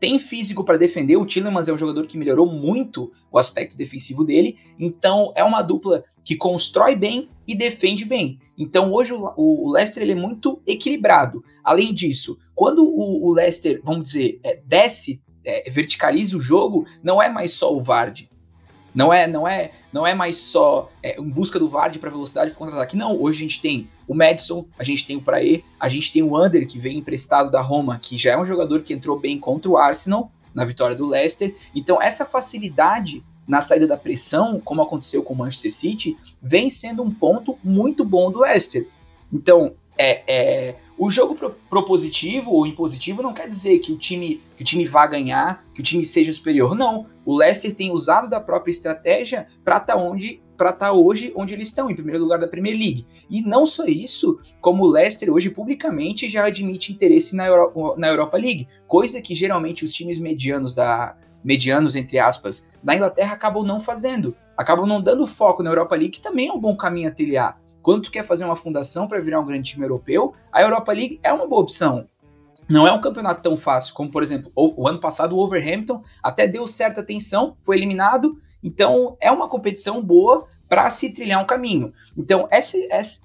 tem 0.00 0.18
físico 0.18 0.64
para 0.64 0.78
defender. 0.78 1.16
O 1.18 1.26
Tillemans 1.26 1.68
é 1.68 1.72
um 1.72 1.78
jogador 1.78 2.06
que 2.06 2.16
melhorou 2.16 2.46
muito 2.46 3.12
o 3.30 3.38
aspecto 3.38 3.76
defensivo 3.76 4.24
dele. 4.24 4.56
Então 4.78 5.30
é 5.36 5.44
uma 5.44 5.60
dupla 5.60 6.02
que 6.24 6.34
constrói 6.34 6.96
bem 6.96 7.28
e 7.46 7.54
defende 7.54 8.04
bem. 8.04 8.40
Então 8.58 8.92
hoje 8.92 9.12
o, 9.12 9.70
Leicester 9.70 10.02
ele 10.02 10.12
é 10.12 10.16
muito 10.16 10.60
equilibrado. 10.66 11.44
Além 11.62 11.92
disso, 11.92 12.38
quando 12.54 12.82
o, 12.82 13.26
o 13.28 13.32
Leicester, 13.32 13.80
vamos 13.84 14.04
dizer, 14.04 14.40
é, 14.42 14.58
desce, 14.66 15.20
é, 15.44 15.70
verticaliza 15.70 16.36
o 16.36 16.40
jogo, 16.40 16.86
não 17.02 17.22
é 17.22 17.28
mais 17.28 17.52
só 17.52 17.72
o 17.72 17.82
Vardy. 17.82 18.28
Não 18.94 19.12
é, 19.12 19.26
não 19.26 19.46
é, 19.46 19.70
não 19.92 20.06
é 20.06 20.14
mais 20.14 20.36
só 20.36 20.90
é, 21.02 21.20
em 21.20 21.28
busca 21.28 21.58
do 21.58 21.68
Vardy 21.68 21.98
para 21.98 22.10
velocidade 22.10 22.50
para 22.50 22.58
contra-ataque. 22.58 22.96
Não, 22.96 23.20
hoje 23.20 23.38
a 23.38 23.48
gente 23.48 23.60
tem 23.60 23.88
o 24.06 24.14
Madison, 24.14 24.64
a 24.78 24.84
gente 24.84 25.06
tem 25.06 25.16
o 25.16 25.22
Praê, 25.22 25.62
a 25.78 25.88
gente 25.88 26.12
tem 26.12 26.22
o 26.22 26.36
Under 26.36 26.66
que 26.66 26.78
veio 26.78 26.98
emprestado 26.98 27.50
da 27.50 27.60
Roma, 27.60 27.98
que 28.00 28.18
já 28.18 28.32
é 28.32 28.38
um 28.38 28.44
jogador 28.44 28.82
que 28.82 28.92
entrou 28.92 29.18
bem 29.18 29.38
contra 29.38 29.70
o 29.70 29.76
Arsenal 29.76 30.30
na 30.54 30.64
vitória 30.64 30.96
do 30.96 31.06
Leicester. 31.06 31.54
Então 31.74 32.02
essa 32.02 32.24
facilidade 32.24 33.22
na 33.46 33.62
saída 33.62 33.86
da 33.86 33.96
pressão, 33.96 34.60
como 34.60 34.80
aconteceu 34.80 35.22
com 35.22 35.34
o 35.34 35.36
Manchester 35.36 35.72
City, 35.72 36.16
vem 36.40 36.70
sendo 36.70 37.02
um 37.02 37.10
ponto 37.10 37.58
muito 37.64 38.04
bom 38.04 38.30
do 38.30 38.40
Leicester. 38.40 38.86
Então, 39.32 39.74
é, 39.98 40.22
é, 40.26 40.76
o 41.00 41.08
jogo 41.08 41.34
pro, 41.34 41.50
propositivo 41.70 42.50
ou 42.50 42.66
impositivo 42.66 43.22
não 43.22 43.32
quer 43.32 43.48
dizer 43.48 43.78
que 43.78 43.90
o 43.90 43.96
time 43.96 44.42
que 44.54 44.62
o 44.62 44.66
time 44.66 44.84
vá 44.84 45.06
ganhar, 45.06 45.64
que 45.72 45.80
o 45.80 45.82
time 45.82 46.04
seja 46.04 46.30
superior. 46.30 46.74
Não, 46.74 47.06
o 47.24 47.34
Leicester 47.34 47.74
tem 47.74 47.90
usado 47.90 48.28
da 48.28 48.38
própria 48.38 48.70
estratégia 48.70 49.46
para 49.64 49.78
estar 49.78 49.94
tá 49.94 49.98
onde 49.98 50.42
para 50.58 50.68
estar 50.68 50.88
tá 50.88 50.92
hoje 50.92 51.32
onde 51.34 51.54
eles 51.54 51.68
estão, 51.68 51.88
em 51.88 51.94
primeiro 51.94 52.22
lugar 52.22 52.38
da 52.38 52.46
Premier 52.46 52.76
League. 52.76 53.06
E 53.30 53.40
não 53.40 53.64
só 53.64 53.86
isso, 53.86 54.38
como 54.60 54.84
o 54.84 54.88
Leicester 54.88 55.32
hoje 55.32 55.48
publicamente 55.48 56.28
já 56.28 56.44
admite 56.44 56.92
interesse 56.92 57.34
na, 57.34 57.46
Euro, 57.46 57.94
na 57.96 58.08
Europa 58.08 58.36
League, 58.36 58.68
coisa 58.86 59.22
que 59.22 59.34
geralmente 59.34 59.86
os 59.86 59.94
times 59.94 60.18
medianos 60.18 60.74
da 60.74 61.16
medianos 61.42 61.96
entre 61.96 62.18
aspas 62.18 62.62
da 62.84 62.94
Inglaterra 62.94 63.32
acabam 63.32 63.64
não 63.64 63.80
fazendo, 63.80 64.36
acabam 64.54 64.86
não 64.86 65.00
dando 65.00 65.26
foco 65.26 65.62
na 65.62 65.70
Europa 65.70 65.94
League, 65.94 66.10
que 66.10 66.20
também 66.20 66.48
é 66.48 66.52
um 66.52 66.60
bom 66.60 66.76
caminho 66.76 67.08
a 67.08 67.12
trilhar. 67.12 67.58
Quando 67.82 68.02
tu 68.02 68.10
quer 68.10 68.24
fazer 68.24 68.44
uma 68.44 68.56
fundação 68.56 69.08
para 69.08 69.20
virar 69.20 69.40
um 69.40 69.46
grande 69.46 69.70
time 69.70 69.84
europeu, 69.84 70.34
a 70.52 70.62
Europa 70.62 70.92
League 70.92 71.20
é 71.22 71.32
uma 71.32 71.46
boa 71.46 71.62
opção. 71.62 72.06
Não 72.68 72.86
é 72.86 72.92
um 72.92 73.00
campeonato 73.00 73.42
tão 73.42 73.56
fácil 73.56 73.94
como, 73.94 74.10
por 74.10 74.22
exemplo, 74.22 74.52
o, 74.54 74.82
o 74.82 74.88
ano 74.88 75.00
passado 75.00 75.34
o 75.34 75.40
Overhampton 75.40 76.02
até 76.22 76.46
deu 76.46 76.66
certa 76.66 77.00
atenção, 77.00 77.56
foi 77.64 77.76
eliminado, 77.76 78.38
então 78.62 79.16
é 79.20 79.30
uma 79.30 79.48
competição 79.48 80.02
boa 80.02 80.46
para 80.68 80.88
se 80.88 81.10
trilhar 81.10 81.42
um 81.42 81.46
caminho. 81.46 81.92
Então, 82.16 82.48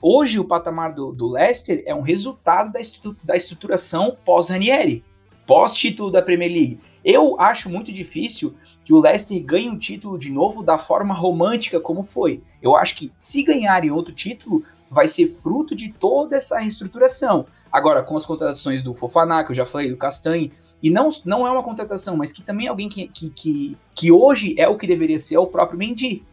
hoje 0.02 0.40
o 0.40 0.46
patamar 0.46 0.94
do, 0.94 1.12
do 1.12 1.28
Leicester 1.28 1.84
é 1.86 1.94
um 1.94 2.01
resultado 2.01 2.72
da, 2.72 2.80
da 3.24 3.38
estruturação 3.38 4.18
pós-Ranieri, 4.25 5.04
pós-título 5.46 6.10
da 6.10 6.24
Premier 6.24 6.51
League. 6.51 6.80
Eu 7.04 7.40
acho 7.40 7.69
muito 7.69 7.94
difícil 7.94 8.56
que 8.86 8.94
o 8.94 9.00
Leicester 9.00 9.44
ganhe 9.44 9.68
um 9.68 9.78
título 9.78 10.18
de 10.18 10.32
novo 10.32 10.62
da 10.62 10.78
forma 10.78 11.14
romântica 11.14 11.80
como 11.80 12.04
foi. 12.04 12.44
Eu 12.62 12.78
acho 12.78 12.96
que 12.96 13.12
se 13.18 13.42
ganharem 13.42 13.90
outro 13.90 14.14
título, 14.14 14.64
vai 14.90 15.08
ser 15.08 15.36
fruto 15.42 15.76
de 15.76 15.92
toda 15.92 16.38
essa 16.38 16.60
reestruturação. 16.60 17.48
Agora, 17.72 18.04
com 18.04 18.16
as 18.16 18.26
contratações 18.26 18.84
do 18.84 18.94
Fofaná, 18.94 19.44
que 19.44 19.52
eu 19.52 19.56
já 19.56 19.66
falei, 19.66 19.90
do 19.90 19.98
Castanhe, 19.98 20.54
e 20.82 20.92
não, 20.92 21.10
não 21.26 21.48
é 21.48 21.52
uma 21.52 21.64
contratação, 21.64 22.16
mas 22.16 22.32
que 22.32 22.44
também 22.44 22.68
é 22.68 22.70
alguém 22.70 22.88
que, 22.88 23.08
que, 23.08 23.30
que, 23.32 23.78
que 23.96 24.12
hoje 24.12 24.54
é 24.58 24.70
o 24.70 24.78
que 24.78 24.86
deveria 24.86 25.18
ser, 25.18 25.36
é 25.36 25.40
o 25.40 25.48
próprio 25.48 25.80
Mendy. 25.80 26.24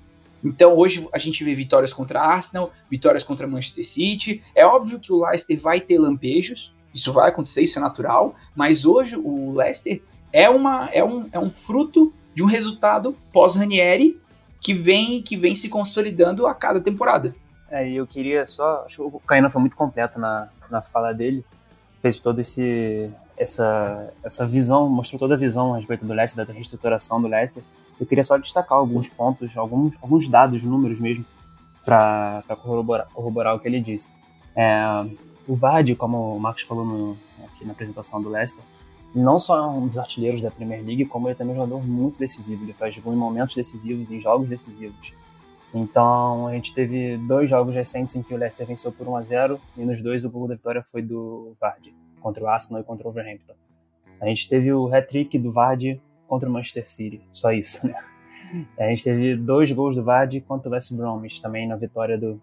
Então 0.45 0.77
hoje 0.77 1.09
a 1.11 1.19
gente 1.19 1.43
vê 1.43 1.55
vitórias 1.55 1.93
contra 1.93 2.21
Arsenal, 2.21 2.71
vitórias 2.91 3.25
contra 3.25 3.47
Manchester 3.47 3.87
City. 3.87 4.43
É 4.55 4.67
óbvio 4.67 5.01
que 5.01 5.13
o 5.13 5.25
Leicester 5.25 5.59
vai 5.59 5.81
ter 5.81 5.99
lampejos, 5.99 6.71
isso 6.95 7.13
vai 7.13 7.31
acontecer, 7.31 7.63
isso 7.63 7.79
é 7.79 7.83
natural, 7.83 8.35
mas 8.55 8.85
hoje 8.85 9.17
o 9.17 9.53
Leicester 9.53 10.03
é, 10.33 10.51
uma, 10.51 10.91
é, 10.93 11.03
um, 11.03 11.29
é 11.33 11.39
um 11.39 11.51
fruto 11.51 12.13
de 12.35 12.43
um 12.43 12.47
resultado 12.47 13.17
pós-Ranieri 13.33 14.21
que 14.61 14.73
vem, 14.73 15.21
que 15.21 15.37
vem 15.37 15.55
se 15.55 15.69
consolidando 15.69 16.47
a 16.47 16.55
cada 16.55 16.81
temporada. 16.81 17.35
É, 17.71 17.91
eu 17.91 18.07
queria 18.07 18.47
só. 18.47 18.85
Acho 18.87 18.97
que 18.97 19.17
o 19.17 19.21
Caína 19.21 19.51
foi 19.51 19.61
muito 19.61 19.77
completo 19.77 20.21
na, 20.21 20.49
na 20.71 20.83
fala 20.83 21.13
dele. 21.13 21.45
Fez 22.01 22.19
todo 22.21 22.41
esse. 22.41 23.11
Essa, 23.35 24.13
essa 24.23 24.47
visão, 24.47 24.89
mostrou 24.89 25.19
toda 25.19 25.35
a 25.35 25.39
visão 25.39 25.73
a 25.73 25.77
respeito 25.77 26.05
do 26.05 26.13
Leicester, 26.13 26.47
da 26.47 26.53
reestruturação 26.53 27.21
do 27.21 27.27
Leicester. 27.27 27.63
Eu 27.99 28.07
queria 28.07 28.23
só 28.23 28.37
destacar 28.37 28.79
alguns 28.79 29.09
pontos, 29.09 29.57
alguns, 29.57 29.97
alguns 30.01 30.29
dados, 30.29 30.63
números 30.63 31.01
mesmo, 31.01 31.25
para 31.85 32.45
corroborar, 32.63 33.09
corroborar 33.13 33.57
o 33.57 33.59
que 33.59 33.67
ele 33.67 33.81
disse. 33.81 34.13
É, 34.55 35.07
o 35.49 35.57
Vardy, 35.57 35.97
como 35.97 36.37
o 36.37 36.39
Marcos 36.39 36.63
falou 36.63 36.85
no, 36.85 37.19
aqui 37.45 37.65
na 37.65 37.73
apresentação 37.73 38.23
do 38.23 38.29
Leicester, 38.29 38.63
não 39.15 39.39
só 39.39 39.59
é 39.59 39.67
um 39.67 39.87
dos 39.87 39.99
artilheiros 39.99 40.41
da 40.41 40.51
Premier 40.51 40.85
League, 40.85 41.05
como 41.07 41.29
ele 41.29 41.35
também 41.35 41.55
é 41.55 41.59
um 41.59 41.63
jogador 41.63 41.87
muito 41.87 42.19
decisivo. 42.19 42.65
Ele 42.65 42.73
faz 42.73 42.97
gol 42.99 43.13
em 43.13 43.17
momentos 43.17 43.55
decisivos, 43.55 44.11
em 44.11 44.21
jogos 44.21 44.49
decisivos. 44.49 45.15
Então, 45.75 46.47
a 46.47 46.53
gente 46.53 46.75
teve 46.75 47.17
dois 47.17 47.49
jogos 47.49 47.75
recentes 47.75 48.15
em 48.15 48.23
que 48.23 48.35
o 48.35 48.37
Leicester 48.37 48.67
venceu 48.67 48.93
por 48.93 49.09
1 49.09 49.17
a 49.17 49.23
0 49.23 49.61
e 49.77 49.85
nos 49.85 50.03
dois 50.03 50.25
o 50.25 50.31
gol 50.31 50.47
da 50.47 50.55
vitória 50.55 50.83
foi 50.83 51.01
do 51.01 51.57
Vardy, 51.61 51.95
contra 52.21 52.45
o 52.45 52.47
Arsenal 52.47 52.83
e 52.83 52.85
contra 52.85 53.09
o 53.09 53.11
Wolverhampton. 53.11 53.55
A 54.21 54.27
gente 54.27 54.49
teve 54.49 54.73
o 54.73 54.95
hat-trick 54.95 55.39
do 55.39 55.51
Vardy 55.51 56.01
contra 56.29 56.49
o 56.49 56.53
Manchester 56.53 56.89
City, 56.89 57.23
só 57.33 57.53
isso, 57.53 57.87
né? 57.87 57.95
A 58.79 58.85
gente 58.89 59.03
teve 59.03 59.35
dois 59.35 59.73
gols 59.73 59.97
do 59.97 60.05
Vardy 60.05 60.43
contra 60.43 60.69
o 60.69 60.73
West 60.73 60.93
Bromwich 60.93 61.41
também 61.41 61.67
na 61.67 61.77
vitória 61.77 62.19
do, 62.19 62.41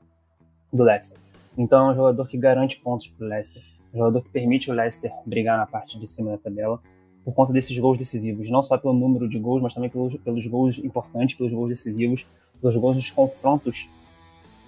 do 0.73 0.83
Leicester. 0.83 1.17
Então, 1.55 1.89
é 1.89 1.91
um 1.91 1.95
jogador 1.95 2.27
que 2.27 2.37
garante 2.37 2.79
pontos 2.79 3.09
para 3.09 3.25
o 3.25 3.29
Leicester 3.29 3.61
jogador 3.93 4.21
que 4.21 4.29
permite 4.29 4.69
o 4.69 4.73
Leicester 4.73 5.11
brigar 5.25 5.57
na 5.57 5.65
parte 5.65 5.99
de 5.99 6.07
cima 6.07 6.31
da 6.31 6.37
tabela 6.37 6.79
por 7.23 7.33
conta 7.33 7.53
desses 7.53 7.77
gols 7.77 7.97
decisivos, 7.97 8.49
não 8.49 8.63
só 8.63 8.77
pelo 8.77 8.93
número 8.93 9.27
de 9.27 9.37
gols, 9.37 9.61
mas 9.61 9.73
também 9.73 9.89
pelos, 9.89 10.15
pelos 10.17 10.47
gols 10.47 10.79
importantes, 10.79 11.35
pelos 11.35 11.53
gols 11.53 11.69
decisivos, 11.69 12.25
pelos 12.59 12.75
gols 12.75 12.95
nos 12.95 13.09
confrontos 13.11 13.87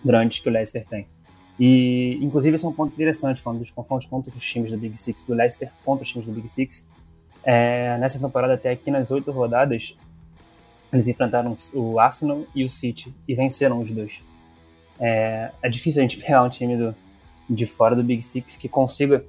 grandes 0.04 0.40
que 0.40 0.50
o 0.50 0.52
Leicester 0.52 0.86
tem. 0.88 1.08
E, 1.60 2.18
inclusive, 2.22 2.56
esse 2.56 2.66
é 2.66 2.68
um 2.68 2.74
ponto 2.74 2.94
interessante, 2.94 3.42
falando 3.42 3.60
dos 3.60 3.72
confrontos 3.72 4.08
contra 4.08 4.36
os 4.36 4.44
times 4.44 4.72
do 4.72 4.78
Big 4.78 5.00
Six, 5.00 5.24
do 5.24 5.34
Leicester 5.34 5.72
contra 5.86 6.04
os 6.04 6.10
times 6.10 6.26
do 6.26 6.34
Big 6.34 6.50
Six. 6.50 6.90
É, 7.44 7.98
nessa 8.00 8.20
temporada, 8.20 8.54
até 8.54 8.72
aqui 8.72 8.92
nas 8.92 9.12
oito 9.12 9.32
rodadas, 9.32 9.96
eles 10.92 11.08
enfrentaram 11.08 11.56
o 11.74 12.00
Arsenal 12.00 12.46
e 12.54 12.64
o 12.64 12.70
City 12.70 13.14
e 13.28 13.36
venceram 13.36 13.80
os 13.80 13.90
dois. 13.90 14.24
É, 15.00 15.52
é 15.62 15.70
difícil 15.70 16.02
a 16.02 16.04
gente 16.04 16.18
pegar 16.24 16.44
um 16.44 16.50
time 16.50 16.76
do, 16.76 16.96
de 17.54 17.66
fora 17.66 17.96
do 17.96 18.04
Big 18.04 18.22
Six 18.22 18.56
que 18.58 18.70
consiga, 18.70 19.26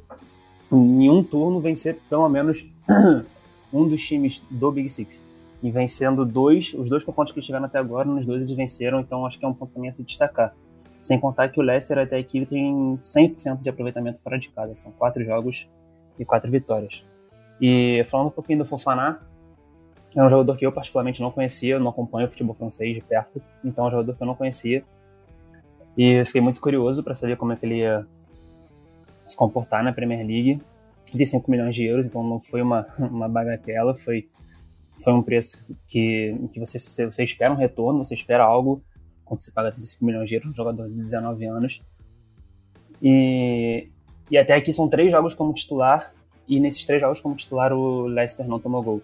em 0.71 1.11
um 1.11 1.23
turno, 1.23 1.61
vencer 1.61 1.99
pelo 2.09 2.29
menos 2.29 2.71
um 3.73 3.89
dos 3.89 4.01
times 4.01 4.43
do 4.51 4.71
Big 4.71 4.89
Six. 4.89 5.23
E 5.63 5.71
vencendo 5.71 6.25
dois, 6.25 6.75
os 6.75 6.89
dois 6.89 7.05
confrontos 7.05 7.33
que 7.33 7.41
tiveram 7.41 7.67
até 7.67 7.79
agora, 7.79 8.09
nos 8.09 8.25
dois 8.25 8.43
eles 8.43 8.57
venceram, 8.57 9.01
então 9.01 9.27
acho 9.27 9.39
que 9.39 9.45
é 9.45 9.49
um 9.49 9.55
ponto 9.55 9.73
também 9.73 9.91
a 9.91 9.93
se 9.93 10.03
destacar. 10.03 10.55
Sem 10.99 11.19
contar 11.19 11.49
que 11.49 11.59
o 11.59 11.63
Leicester 11.63 11.99
até 11.99 12.17
aqui 12.17 12.47
tem 12.47 12.97
100% 12.97 13.61
de 13.61 13.69
aproveitamento 13.69 14.21
fora 14.21 14.39
de 14.39 14.49
casa, 14.49 14.75
são 14.75 14.93
quatro 14.93 15.25
jogos 15.25 15.69
e 16.19 16.25
quatro 16.25 16.51
vitórias. 16.51 17.05
E 17.61 18.05
falando 18.09 18.29
um 18.29 18.31
pouquinho 18.31 18.61
do 18.61 18.65
Fofaná, 18.65 19.21
é 20.15 20.23
um 20.23 20.29
jogador 20.29 20.57
que 20.57 20.67
eu 20.67 20.73
particularmente 20.73 21.21
não 21.21 21.31
conhecia, 21.31 21.79
não 21.79 21.91
acompanho 21.91 22.27
o 22.27 22.31
futebol 22.31 22.55
francês 22.55 22.95
de 22.95 23.03
perto, 23.03 23.43
então 23.65 23.85
é 23.85 23.89
um 23.89 23.91
jogador 23.91 24.15
que 24.15 24.23
eu 24.23 24.27
não 24.27 24.35
conhecia. 24.35 24.85
E 25.97 26.21
eu 26.21 26.27
fiquei 26.27 26.41
muito 26.41 26.61
curioso 26.61 27.03
para 27.03 27.15
saber 27.15 27.37
como 27.37 27.53
é 27.53 27.57
que 27.57 27.67
ele 27.67 27.79
ia 27.79 28.07
se 29.27 29.37
comportar 29.37 29.83
na 29.85 29.93
Premier 29.93 30.27
League. 30.27 30.61
35 31.07 31.51
milhões 31.51 31.75
de 31.75 31.85
euros, 31.85 32.07
então 32.07 32.23
não 32.23 32.41
foi 32.41 32.63
uma, 32.63 32.87
uma 32.99 33.29
bagatela, 33.29 33.95
foi, 33.95 34.29
foi 35.03 35.13
um 35.13 35.23
preço 35.23 35.65
que, 35.87 36.35
que 36.53 36.59
você, 36.59 36.79
você 36.79 37.25
espera 37.25 37.53
um 37.53 37.57
retorno, 37.57 38.05
você 38.05 38.15
espera 38.15 38.45
algo 38.45 38.83
quando 39.25 39.41
se 39.41 39.53
paga 39.53 39.71
35 39.71 40.05
milhões 40.05 40.29
de 40.29 40.35
euros, 40.37 40.51
um 40.51 40.55
jogador 40.55 40.89
de 40.89 40.95
19 40.95 41.45
anos. 41.47 41.83
E, 43.03 43.89
e 44.31 44.39
até 44.39 44.55
aqui 44.55 44.73
são 44.73 44.89
três 44.89 45.11
jogos 45.11 45.35
como 45.35 45.53
titular, 45.53 46.13
e 46.49 46.59
nesses 46.61 46.85
três 46.87 47.01
jogos 47.01 47.21
como 47.21 47.37
titular 47.37 47.73
o 47.73 48.07
Leicester 48.07 48.47
não 48.47 48.59
tomou 48.59 48.83
gol. 48.83 49.03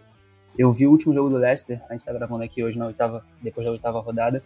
Eu 0.57 0.73
vi 0.73 0.87
o 0.87 0.91
último 0.91 1.15
jogo 1.15 1.29
do 1.29 1.37
Leicester, 1.37 1.81
a 1.89 1.93
gente 1.93 2.05
tá 2.05 2.13
gravando 2.13 2.43
aqui 2.43 2.63
hoje 2.63 2.79
na 2.79 2.87
oitava, 2.87 3.25
depois 3.41 3.65
da 3.65 3.71
oitava 3.71 4.01
rodada. 4.01 4.43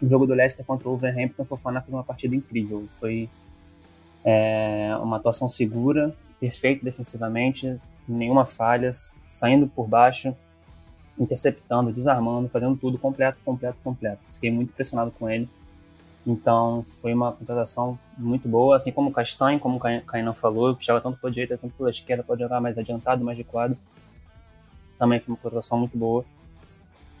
O 0.00 0.08
jogo 0.08 0.26
do 0.26 0.34
Leicester 0.34 0.64
contra 0.64 0.88
o 0.88 0.92
Wolverhampton, 0.92 1.44
Fofana 1.44 1.80
fez 1.80 1.92
uma 1.92 2.04
partida 2.04 2.34
incrível. 2.34 2.88
Foi 2.98 3.28
é, 4.24 4.96
uma 5.00 5.16
atuação 5.16 5.48
segura, 5.48 6.14
perfeita 6.40 6.84
defensivamente, 6.84 7.78
nenhuma 8.08 8.44
falha, 8.44 8.90
saindo 9.26 9.66
por 9.68 9.86
baixo, 9.86 10.34
interceptando, 11.18 11.92
desarmando, 11.92 12.48
fazendo 12.48 12.76
tudo 12.76 12.98
completo, 12.98 13.38
completo, 13.44 13.78
completo. 13.82 14.20
Fiquei 14.32 14.50
muito 14.50 14.70
impressionado 14.70 15.10
com 15.12 15.28
ele. 15.28 15.48
Então 16.26 16.84
foi 17.00 17.12
uma 17.12 17.32
contratação 17.32 17.98
muito 18.16 18.48
boa, 18.48 18.76
assim 18.76 18.92
como 18.92 19.10
o 19.10 19.12
Castanho, 19.12 19.58
como 19.58 19.76
o 19.76 19.80
Kainan 19.80 20.32
falou, 20.34 20.76
que 20.76 20.86
joga 20.86 21.00
tanto 21.00 21.18
pela 21.18 21.32
direita 21.32 21.58
quanto 21.58 21.74
pela 21.74 21.90
esquerda, 21.90 22.22
pode 22.22 22.42
jogar 22.42 22.60
mais 22.60 22.78
adiantado, 22.78 23.24
mais 23.24 23.36
de 23.36 23.44
quadro. 23.44 23.76
Também 24.98 25.18
foi 25.18 25.32
uma 25.32 25.38
contratação 25.38 25.78
muito 25.78 25.98
boa. 25.98 26.24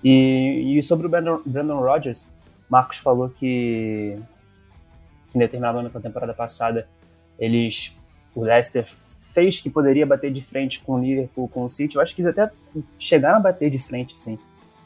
E, 0.02 0.78
e 0.78 0.82
sobre 0.82 1.06
o 1.06 1.10
Brandon, 1.10 1.40
Brandon 1.44 1.80
Rodgers, 1.80 2.26
Marcos 2.68 2.98
falou 2.98 3.28
que 3.28 4.16
em 5.34 5.38
determinado 5.38 5.78
momento 5.78 5.92
da 5.92 6.00
temporada 6.00 6.34
passada 6.34 6.88
eles 7.38 7.96
o 8.34 8.42
Leicester 8.42 8.86
fez 9.32 9.60
que 9.60 9.70
poderia 9.70 10.06
bater 10.06 10.32
de 10.32 10.40
frente 10.40 10.80
com 10.80 10.94
o 10.94 10.98
Liverpool, 10.98 11.48
com 11.48 11.64
o 11.64 11.68
City. 11.68 11.96
Eu 11.96 12.02
acho 12.02 12.14
que 12.14 12.22
eles 12.22 12.36
até 12.36 12.50
chegaram 12.98 13.38
a 13.38 13.40
bater 13.40 13.70
de 13.70 13.78
frente, 13.78 14.16
sim. 14.16 14.38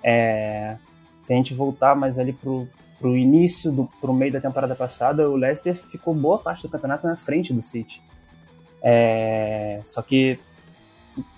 É, 0.02 0.76
se 1.20 1.32
a 1.32 1.36
gente 1.36 1.54
voltar 1.54 1.96
mais 1.96 2.18
ali 2.18 2.32
pro, 2.32 2.68
pro 2.98 3.16
início, 3.16 3.72
do, 3.72 3.90
pro 4.00 4.12
meio 4.12 4.32
da 4.32 4.40
temporada 4.40 4.74
passada, 4.74 5.28
o 5.28 5.34
Leicester 5.34 5.74
ficou 5.74 6.14
boa 6.14 6.38
parte 6.38 6.62
do 6.62 6.68
campeonato 6.68 7.06
na 7.06 7.16
frente 7.16 7.52
do 7.52 7.62
City. 7.62 8.00
É, 8.82 9.80
só 9.84 10.00
que 10.02 10.38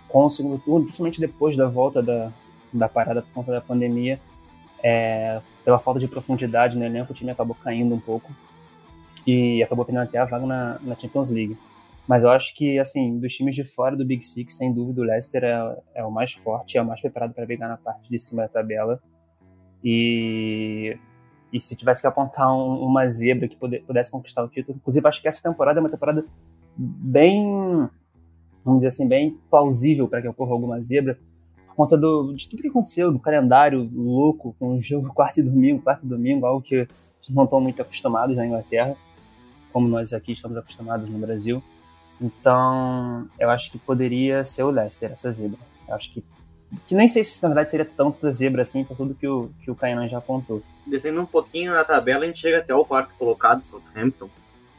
com 0.06 0.26
o 0.26 0.30
segundo 0.30 0.58
turno, 0.58 0.84
principalmente 0.84 1.20
depois 1.20 1.56
da 1.56 1.66
volta 1.66 2.02
da, 2.02 2.30
da 2.72 2.88
parada 2.88 3.22
por 3.22 3.32
conta 3.32 3.52
da 3.52 3.60
pandemia, 3.60 4.20
é, 4.82 5.40
pela 5.64 5.78
falta 5.78 5.98
de 5.98 6.08
profundidade 6.08 6.78
no 6.78 6.84
elenco, 6.84 7.12
o 7.12 7.14
time 7.14 7.30
acabou 7.30 7.56
caindo 7.56 7.94
um 7.94 8.00
pouco 8.00 8.30
e 9.26 9.62
acabou 9.62 9.84
perdendo 9.84 10.04
até 10.04 10.18
a 10.18 10.24
vaga 10.24 10.46
na, 10.46 10.78
na 10.80 10.94
Champions 10.94 11.30
League. 11.30 11.56
Mas 12.06 12.22
eu 12.22 12.30
acho 12.30 12.54
que, 12.54 12.78
assim, 12.78 13.18
dos 13.18 13.34
times 13.34 13.54
de 13.54 13.64
fora 13.64 13.94
do 13.94 14.04
Big 14.04 14.24
Six, 14.24 14.56
sem 14.56 14.72
dúvida, 14.72 15.02
o 15.02 15.04
Leicester 15.04 15.44
é, 15.44 15.76
é 15.96 16.04
o 16.04 16.10
mais 16.10 16.32
forte, 16.32 16.78
é 16.78 16.82
o 16.82 16.86
mais 16.86 17.02
preparado 17.02 17.34
para 17.34 17.44
brigar 17.44 17.68
na 17.68 17.76
parte 17.76 18.08
de 18.08 18.18
cima 18.18 18.42
da 18.42 18.48
tabela. 18.48 18.98
E, 19.84 20.96
e 21.52 21.60
se 21.60 21.76
tivesse 21.76 22.00
que 22.00 22.06
apontar 22.06 22.50
um, 22.50 22.82
uma 22.82 23.06
zebra 23.06 23.46
que 23.46 23.56
pudesse 23.56 24.10
conquistar 24.10 24.42
o 24.42 24.48
título, 24.48 24.78
inclusive 24.78 25.06
acho 25.06 25.20
que 25.20 25.28
essa 25.28 25.42
temporada 25.42 25.80
é 25.80 25.82
uma 25.82 25.90
temporada 25.90 26.24
bem, 26.74 27.44
vamos 28.64 28.78
dizer 28.78 28.88
assim, 28.88 29.06
bem 29.06 29.38
plausível 29.50 30.08
para 30.08 30.22
que 30.22 30.28
ocorra 30.28 30.52
alguma 30.52 30.80
zebra, 30.80 31.18
conta 31.78 31.96
do, 31.96 32.32
de 32.32 32.48
tudo 32.48 32.60
que 32.60 32.66
aconteceu, 32.66 33.12
do 33.12 33.20
calendário 33.20 33.88
louco, 33.94 34.52
com 34.58 34.76
o 34.76 34.80
jogo 34.80 35.10
quarto 35.14 35.38
e 35.38 35.42
domingo, 35.44 35.80
quarto 35.80 36.04
e 36.04 36.08
domingo, 36.08 36.44
algo 36.44 36.60
que 36.60 36.88
não 37.30 37.44
estão 37.44 37.60
muito 37.60 37.80
acostumados 37.80 38.36
na 38.36 38.44
Inglaterra, 38.44 38.96
como 39.72 39.86
nós 39.86 40.12
aqui 40.12 40.32
estamos 40.32 40.58
acostumados 40.58 41.08
no 41.08 41.18
Brasil. 41.20 41.62
Então, 42.20 43.28
eu 43.38 43.48
acho 43.48 43.70
que 43.70 43.78
poderia 43.78 44.42
ser 44.44 44.64
o 44.64 44.70
Leicester, 44.70 45.12
essa 45.12 45.30
zebra. 45.32 45.58
Eu 45.86 45.94
acho 45.94 46.12
que. 46.12 46.24
Que 46.86 46.94
nem 46.94 47.08
sei 47.08 47.22
se 47.22 47.40
na 47.42 47.48
verdade 47.48 47.70
seria 47.70 47.86
tanta 47.86 48.30
zebra 48.32 48.62
assim, 48.62 48.82
por 48.84 48.96
tudo 48.96 49.14
que 49.14 49.26
o, 49.26 49.48
que 49.62 49.70
o 49.70 49.74
Kainan 49.74 50.08
já 50.08 50.18
apontou. 50.18 50.62
Descendo 50.84 51.20
um 51.20 51.26
pouquinho 51.26 51.72
na 51.72 51.84
tabela, 51.84 52.24
a 52.24 52.26
gente 52.26 52.40
chega 52.40 52.58
até 52.58 52.74
o 52.74 52.84
quarto 52.84 53.14
colocado, 53.14 53.62
Southampton. 53.62 54.28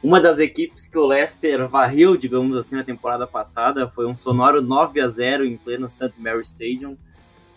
Uma 0.02 0.18
das 0.18 0.38
equipes 0.38 0.86
que 0.86 0.96
o 0.96 1.06
Leicester 1.06 1.68
varreu, 1.68 2.16
digamos 2.16 2.56
assim, 2.56 2.74
na 2.74 2.82
temporada 2.82 3.26
passada 3.26 3.86
foi 3.88 4.06
um 4.06 4.16
sonoro 4.16 4.62
9 4.62 4.98
a 5.00 5.08
0 5.08 5.44
em 5.44 5.58
pleno 5.58 5.90
St. 5.90 6.12
Mary 6.16 6.42
Stadium. 6.42 6.96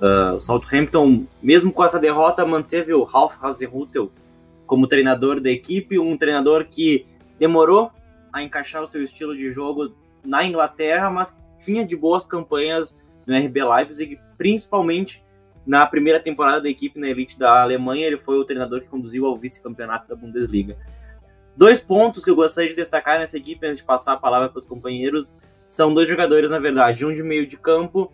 Uh, 0.02 0.36
o 0.36 0.42
Southampton, 0.42 1.26
mesmo 1.42 1.72
com 1.72 1.86
essa 1.86 1.98
derrota, 1.98 2.46
manteve 2.46 2.94
o 2.94 3.04
Ralph 3.04 3.42
Hasenhutel 3.42 4.12
como 4.66 4.88
treinador 4.88 5.40
da 5.40 5.50
equipe, 5.50 5.98
um 5.98 6.18
treinador 6.18 6.66
que 6.66 7.06
demorou 7.40 7.92
a 8.32 8.44
encaixar 8.44 8.84
o 8.84 8.88
seu 8.88 9.04
estilo 9.04 9.36
de 9.36 9.52
jogo 9.54 9.94
na 10.26 10.44
Inglaterra, 10.44 11.10
mas 11.10 11.38
tinha 11.64 11.86
de 11.86 11.96
boas 11.96 12.26
campanhas 12.28 13.02
no 13.26 13.38
RB 13.38 13.64
Leipzig, 13.64 14.20
principalmente 14.38 15.24
na 15.66 15.86
primeira 15.86 16.20
temporada 16.20 16.60
da 16.60 16.70
equipe 16.70 17.00
na 17.00 17.08
elite 17.08 17.40
da 17.40 17.62
Alemanha, 17.62 18.06
ele 18.06 18.18
foi 18.18 18.38
o 18.38 18.44
treinador 18.44 18.82
que 18.82 18.88
conduziu 18.88 19.26
ao 19.26 19.36
vice-campeonato 19.36 20.10
da 20.10 20.16
Bundesliga. 20.16 20.78
Dois 21.56 21.80
pontos 21.80 22.24
que 22.24 22.30
eu 22.30 22.36
gostaria 22.36 22.70
de 22.70 22.76
destacar 22.76 23.20
nessa 23.20 23.38
equipe 23.38 23.66
antes 23.66 23.80
de 23.80 23.84
passar 23.84 24.14
a 24.14 24.18
palavra 24.18 24.50
para 24.50 24.60
os 24.60 24.66
companheiros 24.66 25.38
são 25.68 25.94
dois 25.94 26.08
jogadores, 26.08 26.52
na 26.52 26.60
verdade, 26.60 27.06
um 27.06 27.14
de 27.14 27.24
meio 27.24 27.48
de 27.48 27.58
campo 27.58 28.12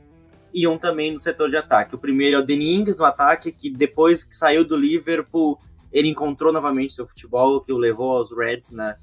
e 0.53 0.67
um 0.67 0.77
também 0.77 1.11
no 1.11 1.19
setor 1.19 1.49
de 1.49 1.57
ataque. 1.57 1.95
O 1.95 1.97
primeiro 1.97 2.37
é 2.37 2.39
o 2.39 2.45
Danny 2.45 2.75
Ings 2.75 2.97
no 2.97 3.05
ataque, 3.05 3.51
que 3.51 3.69
depois 3.69 4.23
que 4.23 4.35
saiu 4.35 4.65
do 4.65 4.75
Liverpool, 4.75 5.59
ele 5.91 6.09
encontrou 6.09 6.51
novamente 6.51 6.93
seu 6.93 7.07
futebol, 7.07 7.61
que 7.61 7.71
o 7.71 7.77
levou 7.77 8.17
aos 8.17 8.35
Reds 8.35 8.71
na 8.71 8.97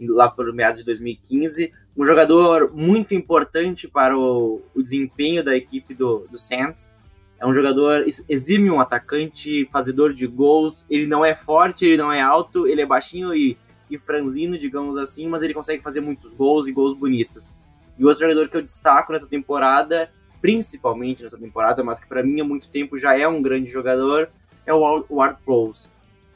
lá 0.00 0.28
por 0.28 0.52
meados 0.52 0.78
de 0.78 0.84
2015. 0.84 1.72
Um 1.96 2.04
jogador 2.04 2.72
muito 2.72 3.14
importante 3.14 3.88
para 3.88 4.16
o, 4.16 4.62
o 4.74 4.82
desempenho 4.82 5.42
da 5.42 5.56
equipe 5.56 5.92
do, 5.94 6.26
do 6.30 6.38
Saints. 6.38 6.94
É 7.40 7.46
um 7.46 7.54
jogador 7.54 8.04
exime 8.28 8.70
um 8.70 8.80
atacante, 8.80 9.68
fazedor 9.72 10.12
de 10.14 10.26
gols. 10.26 10.86
Ele 10.88 11.06
não 11.06 11.24
é 11.24 11.34
forte, 11.34 11.84
ele 11.84 11.96
não 11.96 12.12
é 12.12 12.20
alto, 12.20 12.66
ele 12.68 12.82
é 12.82 12.86
baixinho 12.86 13.34
e, 13.34 13.56
e 13.90 13.98
franzino, 13.98 14.58
digamos 14.58 14.98
assim, 14.98 15.28
mas 15.28 15.42
ele 15.42 15.54
consegue 15.54 15.82
fazer 15.82 16.00
muitos 16.00 16.32
gols 16.34 16.66
e 16.66 16.72
gols 16.72 16.96
bonitos. 16.96 17.52
E 17.98 18.04
outro 18.04 18.22
jogador 18.22 18.48
que 18.48 18.56
eu 18.56 18.62
destaco 18.62 19.12
nessa 19.12 19.28
temporada, 19.28 20.10
principalmente 20.40 21.22
nessa 21.22 21.38
temporada, 21.38 21.82
mas 21.82 22.00
que 22.00 22.06
para 22.06 22.22
mim 22.22 22.40
há 22.40 22.44
muito 22.44 22.68
tempo 22.68 22.98
já 22.98 23.18
é 23.18 23.26
um 23.26 23.42
grande 23.42 23.70
jogador, 23.70 24.30
é 24.64 24.72
o 24.72 25.04
Ward 25.10 25.38
Prowse, 25.44 25.88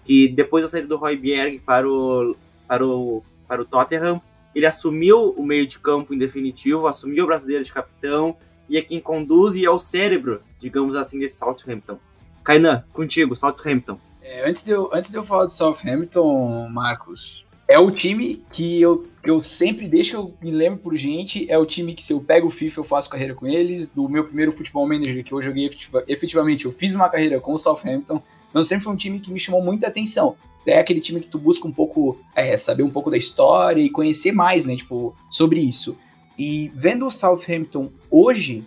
que 0.05 0.29
depois 0.29 0.65
da 0.65 0.71
saída 0.71 0.89
do 0.89 0.97
Roy 0.97 1.17
Bjerg 1.17 1.61
para 1.61 1.89
o, 1.89 2.35
para 2.67 2.85
o 2.85 3.23
para 3.53 3.61
o 3.61 3.65
Tottenham. 3.67 4.21
Ele 4.55 4.65
assumiu 4.65 5.31
o 5.31 5.45
meio 5.45 5.67
de 5.67 5.79
campo 5.79 6.15
em 6.15 6.19
definitivo, 6.19 6.87
assumiu 6.87 7.25
o 7.25 7.27
brasileiro 7.27 7.65
de 7.65 7.73
capitão 7.73 8.37
e 8.69 8.79
é 8.79 8.83
quem 8.83 8.99
conduz 8.99 9.55
e 9.55 9.65
é 9.65 9.71
o 9.71 9.79
cérebro, 9.79 10.43
digamos 10.59 10.97
assim, 10.97 11.19
desse 11.19 11.39
Southampton. 11.39 11.99
Kainan, 12.43 12.85
contigo, 12.93 13.37
Southampton. 13.37 13.99
É, 14.33 14.49
antes, 14.49 14.65
de 14.65 14.71
eu, 14.71 14.89
antes 14.95 15.11
de 15.11 15.17
eu 15.19 15.25
falar 15.25 15.45
do 15.45 15.53
Southampton, 15.53 16.67
Marcos, 16.71 17.45
é 17.69 17.79
o 17.79 17.91
time 17.91 18.43
que 18.49 18.81
eu, 18.81 19.07
que 19.23 19.31
eu 19.31 19.43
sempre, 19.43 19.87
desde 19.87 20.13
que 20.13 20.17
eu 20.17 20.35
me 20.41 20.51
lembro 20.51 20.81
por 20.81 20.97
gente, 20.97 21.47
é 21.51 21.59
o 21.59 21.67
time 21.67 21.95
que 21.95 22.03
se 22.03 22.15
eu 22.15 22.21
pego 22.21 22.49
o 22.49 22.51
FIFA 22.51 22.81
eu 22.81 22.85
faço 22.85 23.11
carreira 23.11 23.35
com 23.35 23.47
eles. 23.47 23.87
Do 23.89 24.09
meu 24.09 24.25
primeiro 24.25 24.53
futebol 24.53 24.89
manager 24.89 25.23
que 25.23 25.33
eu 25.33 25.43
joguei 25.43 25.71
efetivamente, 26.09 26.65
eu 26.65 26.73
fiz 26.73 26.95
uma 26.95 27.11
carreira 27.11 27.39
com 27.41 27.53
o 27.53 27.59
Southampton. 27.59 28.23
Então 28.49 28.65
sempre 28.65 28.85
foi 28.85 28.93
um 28.95 28.97
time 28.97 29.21
que 29.21 29.31
me 29.31 29.39
chamou 29.39 29.63
muita 29.63 29.87
atenção 29.87 30.35
é 30.65 30.79
aquele 30.79 31.01
time 31.01 31.21
que 31.21 31.29
tu 31.29 31.39
busca 31.39 31.67
um 31.67 31.73
pouco 31.73 32.19
é, 32.35 32.57
saber 32.57 32.83
um 32.83 32.91
pouco 32.91 33.11
da 33.11 33.17
história 33.17 33.81
e 33.81 33.91
conhecer 33.91 34.33
mais, 34.33 34.65
né, 34.65 34.77
tipo, 34.77 35.15
sobre 35.31 35.61
isso. 35.61 35.97
E 36.39 36.71
vendo 36.75 37.07
o 37.07 37.11
Southampton 37.11 37.91
hoje, 38.11 38.65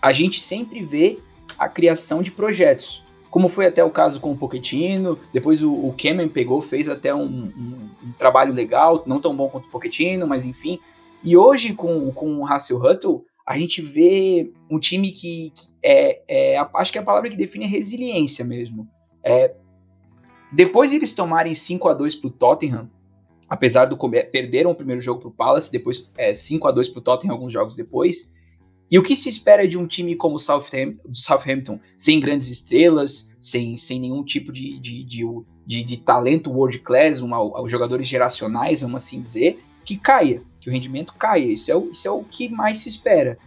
a 0.00 0.12
gente 0.12 0.40
sempre 0.40 0.84
vê 0.84 1.18
a 1.58 1.68
criação 1.68 2.22
de 2.22 2.30
projetos. 2.30 3.01
Como 3.32 3.48
foi 3.48 3.66
até 3.66 3.82
o 3.82 3.90
caso 3.90 4.20
com 4.20 4.30
o 4.30 4.36
Pochettino, 4.36 5.18
depois 5.32 5.62
o, 5.62 5.72
o 5.72 5.94
Kemen 5.94 6.28
pegou, 6.28 6.60
fez 6.60 6.86
até 6.86 7.14
um, 7.14 7.24
um, 7.24 7.88
um, 8.04 8.12
trabalho 8.18 8.52
legal, 8.52 9.02
não 9.06 9.22
tão 9.22 9.34
bom 9.34 9.48
quanto 9.48 9.68
o 9.68 9.70
Pochettino, 9.70 10.26
mas 10.26 10.44
enfim. 10.44 10.78
E 11.24 11.34
hoje 11.34 11.72
com, 11.72 12.12
com 12.12 12.36
o 12.36 12.46
Russell 12.46 12.76
Huttle, 12.76 13.24
a 13.46 13.56
gente 13.56 13.80
vê 13.80 14.52
um 14.70 14.78
time 14.78 15.10
que, 15.10 15.50
que 15.54 15.68
é, 15.82 16.20
é, 16.28 16.58
acho 16.74 16.92
que 16.92 16.98
é 16.98 17.00
a 17.00 17.04
palavra 17.04 17.30
que 17.30 17.36
define 17.36 17.64
a 17.64 17.68
resiliência 17.68 18.44
mesmo. 18.44 18.86
É, 19.24 19.54
depois 20.52 20.90
de 20.90 20.98
eles 20.98 21.14
tomarem 21.14 21.54
5 21.54 21.88
a 21.88 21.94
2 21.94 22.16
pro 22.16 22.28
Tottenham, 22.28 22.90
apesar 23.48 23.86
do 23.86 23.96
perderam 24.30 24.72
o 24.72 24.74
primeiro 24.74 25.00
jogo 25.00 25.22
pro 25.22 25.30
Palace, 25.30 25.72
depois 25.72 26.06
é, 26.18 26.34
5 26.34 26.68
a 26.68 26.70
2 26.70 26.90
pro 26.90 27.00
Tottenham 27.00 27.32
alguns 27.32 27.50
jogos 27.50 27.74
depois. 27.74 28.30
E 28.92 28.98
o 28.98 29.02
que 29.02 29.16
se 29.16 29.30
espera 29.30 29.66
de 29.66 29.78
um 29.78 29.86
time 29.86 30.14
como 30.14 30.36
o 30.36 30.38
Southampton, 30.38 31.80
sem 31.96 32.20
grandes 32.20 32.48
estrelas, 32.48 33.26
sem, 33.40 33.74
sem 33.74 33.98
nenhum 33.98 34.22
tipo 34.22 34.52
de, 34.52 34.78
de, 34.78 35.02
de, 35.02 35.24
de, 35.66 35.82
de 35.82 35.96
talento 35.96 36.50
world 36.50 36.78
class, 36.80 37.18
uma, 37.20 37.38
jogadores 37.70 38.06
geracionais, 38.06 38.82
vamos 38.82 39.02
assim 39.02 39.22
dizer, 39.22 39.64
que 39.82 39.96
caia, 39.96 40.42
que 40.60 40.68
o 40.68 40.72
rendimento 40.72 41.14
caia. 41.14 41.46
Isso 41.46 41.70
é 41.70 41.74
o, 41.74 41.90
isso 41.90 42.06
é 42.06 42.10
o 42.10 42.22
que 42.22 42.50
mais 42.50 42.80
se 42.80 42.90
espera. 42.90 43.38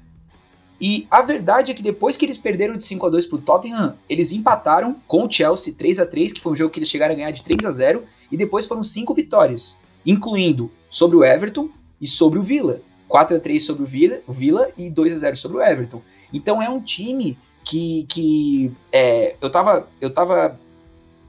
E 0.81 1.05
a 1.11 1.21
verdade 1.21 1.69
é 1.69 1.75
que 1.75 1.83
depois 1.83 2.17
que 2.17 2.25
eles 2.25 2.39
perderam 2.39 2.75
de 2.75 2.83
5 2.83 3.05
a 3.05 3.09
2 3.11 3.27
pro 3.27 3.37
Tottenham, 3.37 3.95
eles 4.09 4.31
empataram 4.31 4.95
com 5.07 5.27
o 5.27 5.31
Chelsea 5.31 5.71
3 5.77 5.99
a 5.99 6.07
3 6.07 6.33
que 6.33 6.41
foi 6.41 6.53
um 6.53 6.55
jogo 6.55 6.73
que 6.73 6.79
eles 6.79 6.89
chegaram 6.89 7.13
a 7.13 7.17
ganhar 7.17 7.29
de 7.29 7.43
3 7.43 7.65
a 7.65 7.71
0 7.71 8.03
e 8.31 8.35
depois 8.35 8.65
foram 8.65 8.83
cinco 8.83 9.13
vitórias, 9.13 9.77
incluindo 10.03 10.71
sobre 10.89 11.15
o 11.15 11.23
Everton 11.23 11.69
e 12.01 12.07
sobre 12.07 12.39
o 12.39 12.41
Villa. 12.41 12.81
4 13.15 13.37
a 13.37 13.39
3 13.39 13.63
sobre 13.63 13.83
o 13.83 14.33
Villa, 14.33 14.73
e 14.77 14.89
2 14.89 15.13
a 15.13 15.17
0 15.19 15.37
sobre 15.37 15.57
o 15.59 15.63
Everton. 15.63 16.01
Então 16.33 16.61
é 16.61 16.67
um 16.67 16.81
time 16.81 17.37
que, 17.63 18.05
que 18.09 18.73
é, 18.91 19.37
eu, 19.39 19.49
tava, 19.49 19.87
eu 20.01 20.13
tava 20.13 20.59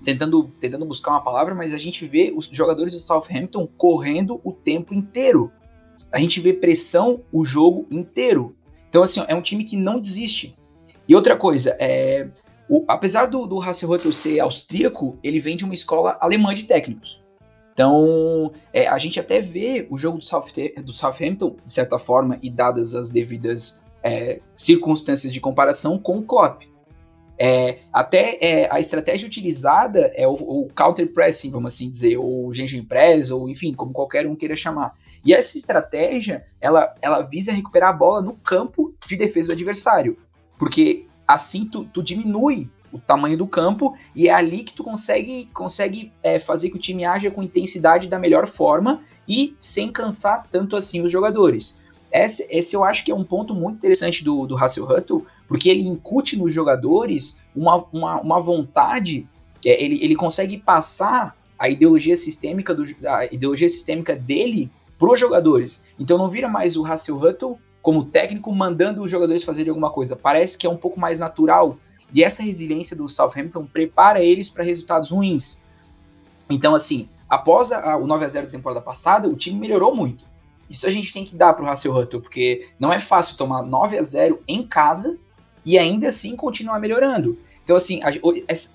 tentando, 0.04 0.50
tentando 0.60 0.84
buscar 0.84 1.12
uma 1.12 1.20
palavra, 1.20 1.54
mas 1.54 1.72
a 1.72 1.78
gente 1.78 2.04
vê 2.04 2.32
os 2.34 2.48
jogadores 2.50 2.92
do 2.92 2.98
Southampton 2.98 3.68
correndo 3.78 4.40
o 4.42 4.50
tempo 4.50 4.92
inteiro. 4.92 5.52
A 6.10 6.18
gente 6.18 6.40
vê 6.40 6.52
pressão 6.52 7.20
o 7.30 7.44
jogo 7.44 7.86
inteiro. 7.88 8.56
Então, 8.88 9.04
assim, 9.04 9.24
é 9.28 9.34
um 9.36 9.40
time 9.40 9.62
que 9.62 9.76
não 9.76 10.00
desiste. 10.00 10.56
E 11.06 11.14
outra 11.14 11.36
coisa, 11.36 11.76
é, 11.78 12.26
o, 12.68 12.84
apesar 12.88 13.26
do, 13.26 13.46
do 13.46 13.62
Hasselhoff 13.62 14.12
ser 14.12 14.40
austríaco, 14.40 15.20
ele 15.22 15.38
vem 15.38 15.56
de 15.56 15.64
uma 15.64 15.74
escola 15.74 16.18
alemã 16.20 16.52
de 16.52 16.64
técnicos. 16.64 17.24
Então, 17.76 18.52
é, 18.72 18.88
a 18.88 18.96
gente 18.96 19.20
até 19.20 19.38
vê 19.38 19.86
o 19.90 19.98
jogo 19.98 20.16
do, 20.16 20.24
South, 20.24 20.46
do 20.82 20.94
Southampton, 20.94 21.56
de 21.62 21.70
certa 21.70 21.98
forma, 21.98 22.38
e 22.40 22.48
dadas 22.48 22.94
as 22.94 23.10
devidas 23.10 23.78
é, 24.02 24.40
circunstâncias 24.56 25.30
de 25.30 25.38
comparação 25.40 25.98
com 25.98 26.16
o 26.16 26.22
Klopp. 26.22 26.62
É, 27.38 27.80
até 27.92 28.38
é, 28.40 28.68
a 28.72 28.80
estratégia 28.80 29.26
utilizada 29.26 30.10
é 30.14 30.26
o, 30.26 30.32
o, 30.32 30.68
counter 30.74 31.12
pressing, 31.12 31.50
vamos 31.50 31.74
assim 31.74 31.90
dizer, 31.90 32.16
ou 32.16 32.48
o 32.48 32.52
press, 32.88 33.30
ou 33.30 33.46
enfim, 33.46 33.74
como 33.74 33.92
qualquer 33.92 34.26
um 34.26 34.34
queira 34.34 34.56
chamar. 34.56 34.94
E 35.22 35.34
essa 35.34 35.58
estratégia, 35.58 36.44
ela, 36.58 36.90
ela 37.02 37.20
visa 37.20 37.52
recuperar 37.52 37.90
a 37.90 37.92
bola 37.92 38.22
no 38.22 38.38
campo 38.38 38.94
de 39.06 39.18
defesa 39.18 39.48
do 39.48 39.52
adversário, 39.52 40.16
porque 40.58 41.04
assim 41.28 41.66
tu, 41.66 41.84
tu 41.84 42.02
diminui 42.02 42.70
o 42.96 43.00
tamanho 43.06 43.36
do 43.36 43.46
campo 43.46 43.96
e 44.14 44.28
é 44.28 44.32
ali 44.32 44.64
que 44.64 44.74
tu 44.74 44.82
consegue, 44.82 45.48
consegue 45.52 46.12
é, 46.22 46.38
fazer 46.38 46.70
que 46.70 46.76
o 46.76 46.80
time 46.80 47.04
haja 47.04 47.30
com 47.30 47.42
intensidade 47.42 48.08
da 48.08 48.18
melhor 48.18 48.46
forma 48.46 49.02
e 49.28 49.54
sem 49.60 49.90
cansar 49.90 50.46
tanto 50.50 50.76
assim 50.76 51.02
os 51.02 51.12
jogadores. 51.12 51.78
Esse, 52.12 52.46
esse 52.50 52.74
eu 52.74 52.84
acho 52.84 53.04
que 53.04 53.10
é 53.10 53.14
um 53.14 53.24
ponto 53.24 53.54
muito 53.54 53.76
interessante 53.76 54.24
do, 54.24 54.46
do 54.46 54.56
Hasselhutl, 54.56 55.18
porque 55.46 55.68
ele 55.68 55.82
incute 55.86 56.36
nos 56.36 56.52
jogadores 56.52 57.36
uma, 57.54 57.84
uma, 57.92 58.20
uma 58.20 58.40
vontade, 58.40 59.28
é, 59.64 59.82
ele, 59.82 60.02
ele 60.02 60.16
consegue 60.16 60.56
passar 60.56 61.36
a 61.58 61.68
ideologia 61.68 62.16
sistêmica, 62.16 62.74
do, 62.74 62.84
a 63.06 63.26
ideologia 63.26 63.68
sistêmica 63.68 64.14
dele 64.14 64.70
para 64.98 65.12
os 65.12 65.20
jogadores. 65.20 65.82
Então 65.98 66.16
não 66.16 66.28
vira 66.28 66.48
mais 66.48 66.76
o 66.76 66.86
Hasselhutl 66.86 67.54
como 67.86 68.04
técnico 68.04 68.52
mandando 68.52 69.00
os 69.00 69.08
jogadores 69.08 69.44
fazerem 69.44 69.70
alguma 69.70 69.90
coisa. 69.90 70.16
Parece 70.16 70.58
que 70.58 70.66
é 70.66 70.70
um 70.70 70.76
pouco 70.76 70.98
mais 70.98 71.20
natural. 71.20 71.78
E 72.12 72.22
essa 72.22 72.42
resiliência 72.42 72.96
do 72.96 73.08
Southampton 73.08 73.66
prepara 73.66 74.22
eles 74.22 74.48
para 74.48 74.64
resultados 74.64 75.10
ruins. 75.10 75.58
Então, 76.48 76.74
assim, 76.74 77.08
após 77.28 77.72
a, 77.72 77.96
o 77.96 78.06
9 78.06 78.24
a 78.24 78.28
0 78.28 78.46
da 78.46 78.52
temporada 78.52 78.80
passada, 78.80 79.28
o 79.28 79.36
time 79.36 79.58
melhorou 79.58 79.94
muito. 79.94 80.24
Isso 80.68 80.86
a 80.86 80.90
gente 80.90 81.12
tem 81.12 81.24
que 81.24 81.36
dar 81.36 81.52
para 81.54 81.64
o 81.64 81.68
Hasselhutl, 81.68 82.20
porque 82.20 82.68
não 82.78 82.92
é 82.92 82.98
fácil 82.98 83.36
tomar 83.36 83.62
9 83.62 83.98
a 83.98 84.02
0 84.02 84.42
em 84.48 84.66
casa 84.66 85.16
e 85.64 85.78
ainda 85.78 86.08
assim 86.08 86.36
continuar 86.36 86.80
melhorando. 86.80 87.38
Então, 87.62 87.76
assim, 87.76 88.00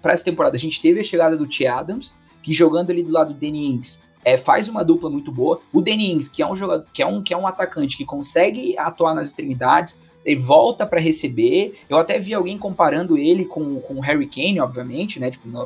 para 0.01 0.13
essa 0.13 0.23
temporada 0.23 0.55
a 0.55 0.59
gente 0.59 0.81
teve 0.81 0.99
a 0.99 1.03
chegada 1.03 1.37
do 1.37 1.47
T. 1.47 1.65
Adams, 1.65 2.13
que 2.43 2.53
jogando 2.53 2.91
ali 2.91 3.03
do 3.03 3.11
lado 3.11 3.33
do 3.33 3.39
Danny 3.39 3.71
Ings, 3.71 3.99
é, 4.23 4.37
faz 4.37 4.67
uma 4.67 4.83
dupla 4.83 5.09
muito 5.09 5.31
boa. 5.31 5.61
O 5.71 5.81
Danny 5.81 6.11
Ings, 6.11 6.29
que 6.29 6.41
é 6.41 6.47
um 6.47 6.55
jogador, 6.55 6.85
que 6.93 7.01
é 7.01 7.07
um, 7.07 7.21
que 7.21 7.33
é 7.33 7.37
um 7.37 7.47
atacante 7.47 7.97
que 7.97 8.05
consegue 8.05 8.77
atuar 8.77 9.13
nas 9.15 9.29
extremidades, 9.29 9.97
ele 10.25 10.41
volta 10.41 10.85
para 10.85 10.99
receber. 10.99 11.79
Eu 11.89 11.97
até 11.97 12.19
vi 12.19 12.33
alguém 12.33 12.57
comparando 12.57 13.17
ele 13.17 13.45
com, 13.45 13.79
com 13.81 13.95
o 13.95 14.01
Harry 14.01 14.27
Kane, 14.27 14.59
obviamente, 14.59 15.19
né? 15.19 15.31
Tipo, 15.31 15.47
na, 15.47 15.65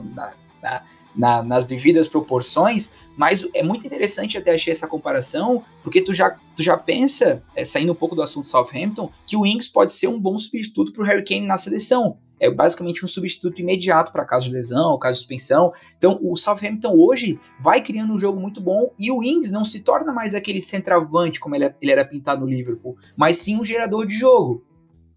na, 0.62 0.84
na, 1.16 1.44
nas 1.44 1.66
devidas 1.66 2.08
proporções, 2.08 2.92
mas 3.16 3.48
é 3.54 3.64
muito 3.64 3.86
interessante 3.86 4.38
até 4.38 4.54
achar 4.54 4.72
essa 4.72 4.88
comparação, 4.88 5.64
porque 5.82 6.02
tu 6.02 6.14
já, 6.14 6.32
tu 6.56 6.62
já 6.62 6.76
pensa, 6.76 7.42
é, 7.56 7.64
saindo 7.64 7.92
um 7.92 7.96
pouco 7.96 8.16
do 8.16 8.22
assunto 8.22 8.48
Southampton, 8.48 9.10
que 9.26 9.38
o 9.38 9.46
Ings 9.46 9.68
pode 9.68 9.94
ser 9.94 10.08
um 10.08 10.20
bom 10.20 10.38
substituto 10.38 10.92
para 10.92 11.04
o 11.04 11.06
Harry 11.06 11.24
Kane 11.24 11.46
na 11.46 11.58
seleção. 11.58 12.18
É 12.40 12.50
basicamente 12.50 13.04
um 13.06 13.08
substituto 13.08 13.62
imediato 13.62 14.12
para 14.12 14.26
caso 14.26 14.48
de 14.48 14.54
lesão, 14.54 14.98
caso 15.00 15.14
de 15.14 15.20
suspensão. 15.20 15.74
Então, 15.98 16.20
o 16.22 16.36
Southampton 16.36 16.94
hoje 16.94 17.40
vai 17.60 17.82
criando 17.82 18.14
um 18.14 18.20
jogo 18.20 18.40
muito 18.40 18.60
bom 18.60 18.92
e 19.00 19.12
o 19.12 19.24
Ings 19.24 19.52
não 19.52 19.66
se 19.66 19.80
torna 19.80 20.12
mais 20.12 20.36
aquele 20.36 20.62
centroavante 20.62 21.40
como 21.40 21.56
ele, 21.56 21.74
ele 21.82 21.92
era 21.92 22.06
pintado 22.06 22.42
no 22.42 22.48
Liverpool, 22.48 22.98
mas 23.16 23.38
sim 23.38 23.58
um 23.58 23.64
gerador 23.64 24.06
de 24.06 24.16
jogo. 24.16 24.64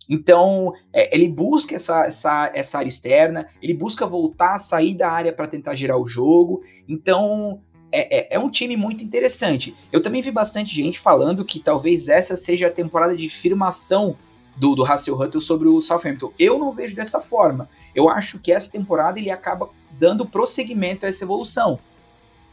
Então, 0.08 0.72
é, 0.92 1.14
ele 1.14 1.28
busca 1.28 1.74
essa, 1.74 2.06
essa, 2.06 2.50
essa 2.54 2.78
área 2.78 2.88
externa, 2.88 3.46
ele 3.60 3.74
busca 3.74 4.06
voltar 4.06 4.54
a 4.54 4.58
sair 4.58 4.94
da 4.94 5.10
área 5.10 5.32
para 5.32 5.46
tentar 5.46 5.74
gerar 5.74 5.98
o 5.98 6.08
jogo. 6.08 6.62
Então, 6.88 7.60
é, 7.92 8.34
é, 8.34 8.36
é, 8.36 8.38
um 8.38 8.50
time 8.50 8.76
muito 8.76 9.04
interessante. 9.04 9.74
Eu 9.92 10.02
também 10.02 10.22
vi 10.22 10.30
bastante 10.30 10.74
gente 10.74 10.98
falando 10.98 11.44
que 11.44 11.60
talvez 11.60 12.08
essa 12.08 12.36
seja 12.36 12.68
a 12.68 12.72
temporada 12.72 13.16
de 13.16 13.28
firmação 13.28 14.16
do, 14.58 14.74
do 14.74 14.84
Hasselhutl 14.84 15.40
sobre 15.40 15.68
o 15.68 15.80
Southampton. 15.80 16.32
Eu 16.38 16.58
não 16.58 16.72
vejo 16.72 16.94
dessa 16.94 17.20
forma. 17.20 17.68
Eu 17.94 18.08
acho 18.08 18.38
que 18.38 18.52
essa 18.52 18.70
temporada 18.70 19.18
ele 19.18 19.30
acaba 19.30 19.70
dando 19.92 20.26
prosseguimento 20.26 21.06
a 21.06 21.08
essa 21.08 21.24
evolução. 21.24 21.78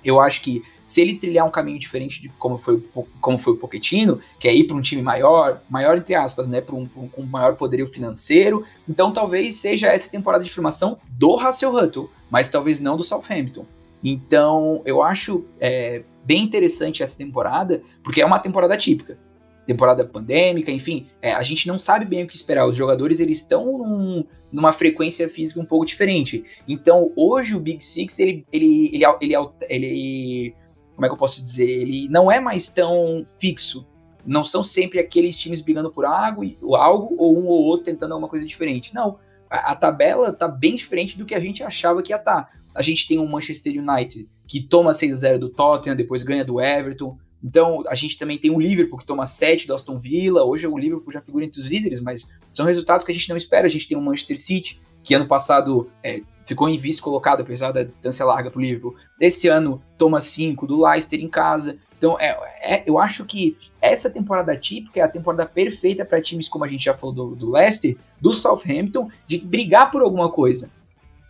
Eu 0.04 0.22
acho 0.22 0.42
que 0.42 0.64
se 0.86 1.02
ele 1.02 1.16
trilhar 1.16 1.48
um 1.48 1.52
caminho 1.52 1.80
diferente 1.80 2.22
de 2.22 2.30
como 2.30 2.60
foi, 2.60 2.80
como 3.20 3.40
foi 3.40 3.54
o 3.54 3.58
Pochettino, 3.58 4.20
que 4.40 4.48
é 4.48 4.54
ir 4.54 4.66
para 4.66 4.76
um 4.76 4.82
time 4.82 5.02
maior, 5.02 5.62
maior 5.68 5.98
entre 5.98 6.14
aspas, 6.14 6.48
né, 6.48 6.62
para 6.62 6.76
um, 6.76 6.88
um, 6.96 7.10
um 7.18 7.26
maior 7.26 7.56
poderio 7.56 7.88
financeiro, 7.88 8.64
então 8.88 9.12
talvez 9.12 9.56
seja 9.56 9.88
essa 9.88 10.10
temporada 10.10 10.44
de 10.44 10.54
formação 10.54 11.00
do 11.10 11.40
Hasselhutl, 11.40 12.06
mas 12.30 12.50
talvez 12.50 12.80
não 12.80 12.96
do 12.96 13.04
Southampton. 13.04 13.66
Então 14.04 14.84
eu 14.86 15.02
acho 15.02 15.44
é, 15.60 16.04
bem 16.24 16.44
interessante 16.44 17.02
essa 17.02 17.18
temporada, 17.18 17.82
porque 18.04 18.22
é 18.22 18.26
uma 18.26 18.38
temporada 18.38 18.78
típica 18.78 19.18
temporada 19.66 20.06
pandêmica, 20.06 20.72
enfim, 20.72 21.08
é, 21.22 21.34
a 21.34 21.44
gente 21.44 21.68
não 21.68 21.80
sabe 21.80 22.06
bem 22.06 22.24
o 22.24 22.28
que 22.28 22.36
esperar. 22.36 22.68
Os 22.68 22.78
jogadores 22.78 23.20
eles 23.20 23.38
estão 23.38 23.66
num, 23.66 24.26
numa 24.52 24.72
frequência 24.72 25.28
física 25.28 25.60
um 25.60 25.66
pouco 25.66 25.86
diferente. 25.86 26.44
Então, 26.68 27.12
hoje 27.16 27.56
o 27.56 27.60
Big 27.60 27.84
Six 27.84 28.20
ele, 28.20 28.46
ele, 28.52 28.92
ele, 28.94 29.06
ele, 29.22 29.36
ele, 29.70 30.56
como 30.94 31.06
é 31.06 31.10
que 31.10 31.16
eu 31.16 31.20
posso 31.20 31.44
dizer? 31.44 31.70
Ele 31.70 32.08
não 32.10 32.32
é 32.32 32.40
mais 32.40 32.70
tão 32.70 33.26
fixo. 33.40 33.86
Não 34.26 34.44
são 34.44 34.64
sempre 34.64 35.00
aqueles 35.00 35.38
times 35.38 35.62
brigando 35.62 35.92
por 35.92 36.06
algo, 36.06 36.44
ou 36.62 36.76
algo 36.76 37.16
ou 37.18 37.38
um 37.38 37.48
ou 37.48 37.64
outro 37.64 37.86
tentando 37.86 38.14
alguma 38.14 38.30
coisa 38.30 38.46
diferente. 38.46 38.94
Não, 38.94 39.20
a, 39.50 39.72
a 39.72 39.76
tabela 39.76 40.34
tá 40.34 40.48
bem 40.48 40.76
diferente 40.76 41.18
do 41.18 41.26
que 41.26 41.36
a 41.36 41.40
gente 41.40 41.64
achava 41.64 42.02
que 42.02 42.12
ia 42.12 42.18
estar. 42.18 42.44
Tá. 42.44 42.52
A 42.74 42.82
gente 42.82 43.08
tem 43.08 43.20
um 43.20 43.28
Manchester 43.28 43.74
United 43.74 44.28
que 44.48 44.62
toma 44.62 44.94
6 44.94 45.14
a 45.14 45.16
0 45.16 45.40
do 45.40 45.50
Tottenham, 45.50 45.96
depois 45.96 46.24
ganha 46.24 46.44
do 46.44 46.60
Everton. 46.60 47.18
Então, 47.46 47.84
a 47.88 47.94
gente 47.94 48.18
também 48.18 48.40
tem 48.40 48.50
o 48.50 48.60
Liverpool 48.60 48.98
que 48.98 49.06
toma 49.06 49.28
7 49.28 49.68
do 49.68 49.76
Aston 49.76 50.00
Villa. 50.00 50.44
Hoje 50.44 50.66
o 50.66 50.76
Liverpool 50.76 51.14
já 51.14 51.22
figura 51.22 51.46
entre 51.46 51.62
os 51.62 51.68
líderes, 51.68 52.02
mas 52.02 52.28
são 52.52 52.66
resultados 52.66 53.06
que 53.06 53.12
a 53.12 53.14
gente 53.14 53.30
não 53.30 53.38
espera. 53.38 53.68
A 53.68 53.70
gente 53.70 53.88
tem 53.88 53.96
o 53.96 54.02
Manchester 54.02 54.40
City, 54.40 54.80
que 55.04 55.14
ano 55.14 55.28
passado 55.28 55.88
é, 56.04 56.22
ficou 56.44 56.68
em 56.68 56.80
vice 56.80 57.00
colocado, 57.00 57.42
apesar 57.42 57.72
da 57.72 57.84
distância 57.84 58.26
larga 58.26 58.50
para 58.50 58.58
o 58.58 58.62
Liverpool. 58.64 58.96
Esse 59.22 59.48
ano 59.48 59.80
toma 59.96 60.20
5 60.20 60.66
do 60.66 60.84
Leicester 60.84 61.20
em 61.20 61.28
casa. 61.28 61.78
Então, 62.00 62.20
é, 62.20 62.36
é, 62.62 62.84
eu 62.88 62.98
acho 62.98 63.24
que 63.24 63.56
essa 63.80 64.10
temporada 64.10 64.58
típica 64.58 65.00
é 65.00 65.04
a 65.04 65.08
temporada 65.08 65.46
perfeita 65.46 66.04
para 66.04 66.20
times 66.20 66.50
como 66.50 66.66
a 66.66 66.68
gente 66.68 66.86
já 66.86 66.96
falou 66.96 67.14
do, 67.14 67.36
do 67.36 67.52
Leicester, 67.52 67.96
do 68.20 68.34
Southampton, 68.34 69.08
de 69.28 69.38
brigar 69.38 69.92
por 69.92 70.02
alguma 70.02 70.32
coisa. 70.32 70.68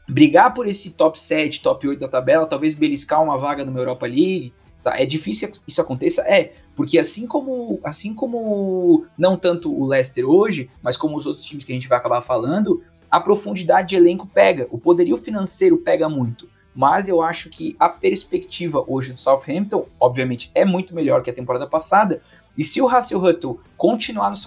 Brigar 0.08 0.54
por 0.54 0.66
esse 0.66 0.92
top 0.92 1.20
7, 1.20 1.62
top 1.62 1.86
8 1.90 2.00
da 2.00 2.08
tabela, 2.08 2.46
talvez 2.46 2.74
beliscar 2.74 3.22
uma 3.22 3.38
vaga 3.38 3.66
numa 3.66 3.80
Europa 3.80 4.06
League, 4.06 4.54
Tá? 4.86 5.02
É 5.02 5.06
difícil 5.06 5.50
que 5.50 5.60
isso 5.68 5.82
aconteça? 5.82 6.22
É, 6.28 6.54
porque 6.76 7.00
assim 7.00 7.26
como, 7.26 7.80
assim 7.84 8.14
como 8.14 9.08
não 9.18 9.36
tanto 9.36 9.74
o 9.74 9.84
Leicester 9.88 10.30
hoje, 10.30 10.70
mas 10.80 10.96
como 10.96 11.18
os 11.18 11.26
outros 11.26 11.44
times 11.44 11.66
que 11.66 11.72
a 11.72 11.76
gente 11.76 11.88
vai 11.88 11.98
acabar 11.98 12.22
falando, 12.22 12.84
a 13.10 13.20
profundidade 13.20 13.90
de 13.90 13.96
elenco 13.96 14.28
pega, 14.28 14.68
o 14.70 14.78
poderio 14.78 15.18
financeiro 15.18 15.76
pega 15.76 16.08
muito. 16.08 16.48
Mas 16.76 17.10
eu 17.10 17.20
acho 17.20 17.50
que 17.50 17.76
a 17.80 17.90
perspectiva 17.90 18.86
hoje 18.88 19.12
do 19.12 19.20
Southampton, 19.20 19.88
obviamente, 20.00 20.52
é 20.54 20.64
muito 20.64 20.94
melhor 20.94 21.24
que 21.24 21.32
a 21.32 21.34
temporada 21.34 21.66
passada. 21.66 22.22
E 22.56 22.64
se 22.64 22.80
o 22.80 22.88
Hasselhutl 22.88 23.54
continuar 23.76 24.30
no, 24.30 24.38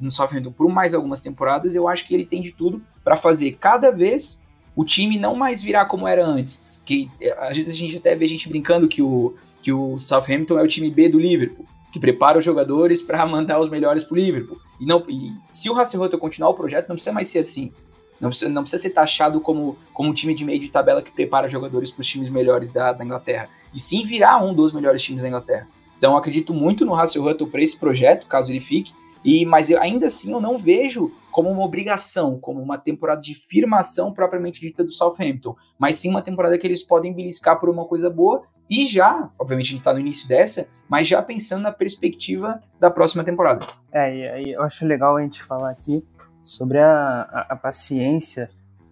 no 0.00 0.10
Southampton 0.12 0.52
por 0.52 0.68
mais 0.68 0.94
algumas 0.94 1.20
temporadas, 1.20 1.74
eu 1.74 1.88
acho 1.88 2.06
que 2.06 2.14
ele 2.14 2.24
tem 2.24 2.40
de 2.40 2.52
tudo 2.52 2.80
para 3.02 3.16
fazer 3.16 3.56
cada 3.58 3.90
vez 3.90 4.38
o 4.76 4.84
time 4.84 5.18
não 5.18 5.34
mais 5.34 5.60
virar 5.60 5.86
como 5.86 6.06
era 6.06 6.24
antes. 6.24 6.62
Que 6.84 7.10
eh, 7.20 7.36
às 7.40 7.56
vezes 7.56 7.74
a 7.74 7.76
gente 7.76 7.96
até 7.96 8.14
vê 8.14 8.28
gente 8.28 8.48
brincando 8.48 8.86
que 8.86 9.02
o, 9.02 9.34
que 9.62 9.72
o 9.72 9.98
Southampton 9.98 10.58
é 10.58 10.62
o 10.62 10.68
time 10.68 10.90
B 10.90 11.08
do 11.08 11.18
Liverpool, 11.18 11.66
que 11.92 11.98
prepara 11.98 12.38
os 12.38 12.44
jogadores 12.44 13.00
para 13.00 13.24
mandar 13.26 13.60
os 13.60 13.68
melhores 13.68 14.04
para 14.04 14.14
o 14.14 14.16
Liverpool. 14.16 14.60
E, 14.80 14.86
não, 14.86 15.04
e 15.08 15.32
se 15.50 15.68
o 15.68 15.78
Hasselhoff 15.78 16.16
continuar 16.18 16.50
o 16.50 16.54
projeto, 16.54 16.88
não 16.88 16.96
precisa 16.96 17.12
mais 17.12 17.28
ser 17.28 17.40
assim. 17.40 17.72
Não 18.20 18.30
precisa, 18.30 18.50
não 18.50 18.62
precisa 18.62 18.82
ser 18.82 18.90
taxado 18.90 19.40
como, 19.40 19.76
como 19.92 20.10
um 20.10 20.14
time 20.14 20.34
de 20.34 20.44
meio 20.44 20.58
de 20.58 20.68
tabela 20.68 21.02
que 21.02 21.12
prepara 21.12 21.48
jogadores 21.48 21.90
para 21.90 22.00
os 22.00 22.06
times 22.06 22.28
melhores 22.28 22.70
da, 22.70 22.92
da, 22.92 23.04
Inglaterra. 23.04 23.48
E 23.72 23.78
sim 23.78 24.04
virar 24.04 24.42
um 24.42 24.52
dos 24.52 24.72
melhores 24.72 25.02
times 25.02 25.22
da 25.22 25.28
Inglaterra. 25.28 25.68
Então 25.96 26.16
acredito 26.16 26.52
muito 26.52 26.84
no 26.84 26.94
Hasselhoff 26.94 27.46
para 27.46 27.62
esse 27.62 27.76
projeto, 27.76 28.26
caso 28.26 28.52
ele 28.52 28.60
fique. 28.60 28.92
E, 29.24 29.44
mas 29.44 29.70
eu, 29.70 29.80
ainda 29.80 30.06
assim 30.06 30.32
eu 30.32 30.40
não 30.40 30.58
vejo 30.58 31.12
como 31.30 31.50
uma 31.50 31.64
obrigação, 31.64 32.38
como 32.38 32.60
uma 32.60 32.78
temporada 32.78 33.20
de 33.20 33.34
firmação 33.34 34.12
propriamente 34.12 34.60
dita 34.60 34.82
do 34.82 34.92
Southampton, 34.92 35.54
mas 35.78 35.96
sim 35.96 36.08
uma 36.08 36.22
temporada 36.22 36.58
que 36.58 36.66
eles 36.66 36.82
podem 36.82 37.12
beliscar 37.12 37.60
por 37.60 37.68
uma 37.68 37.84
coisa 37.84 38.08
boa 38.10 38.42
e 38.68 38.86
já, 38.86 39.28
obviamente 39.38 39.66
a 39.66 39.70
gente 39.70 39.78
está 39.78 39.92
no 39.92 40.00
início 40.00 40.28
dessa, 40.28 40.66
mas 40.88 41.08
já 41.08 41.22
pensando 41.22 41.62
na 41.62 41.72
perspectiva 41.72 42.62
da 42.78 42.90
próxima 42.90 43.24
temporada. 43.24 43.66
É, 43.90 44.42
e 44.42 44.52
eu 44.52 44.62
acho 44.62 44.86
legal 44.86 45.16
a 45.16 45.22
gente 45.22 45.42
falar 45.42 45.70
aqui 45.70 46.04
sobre 46.44 46.78
a, 46.78 47.22
a, 47.32 47.46
a 47.50 47.56
paciência 47.56 48.50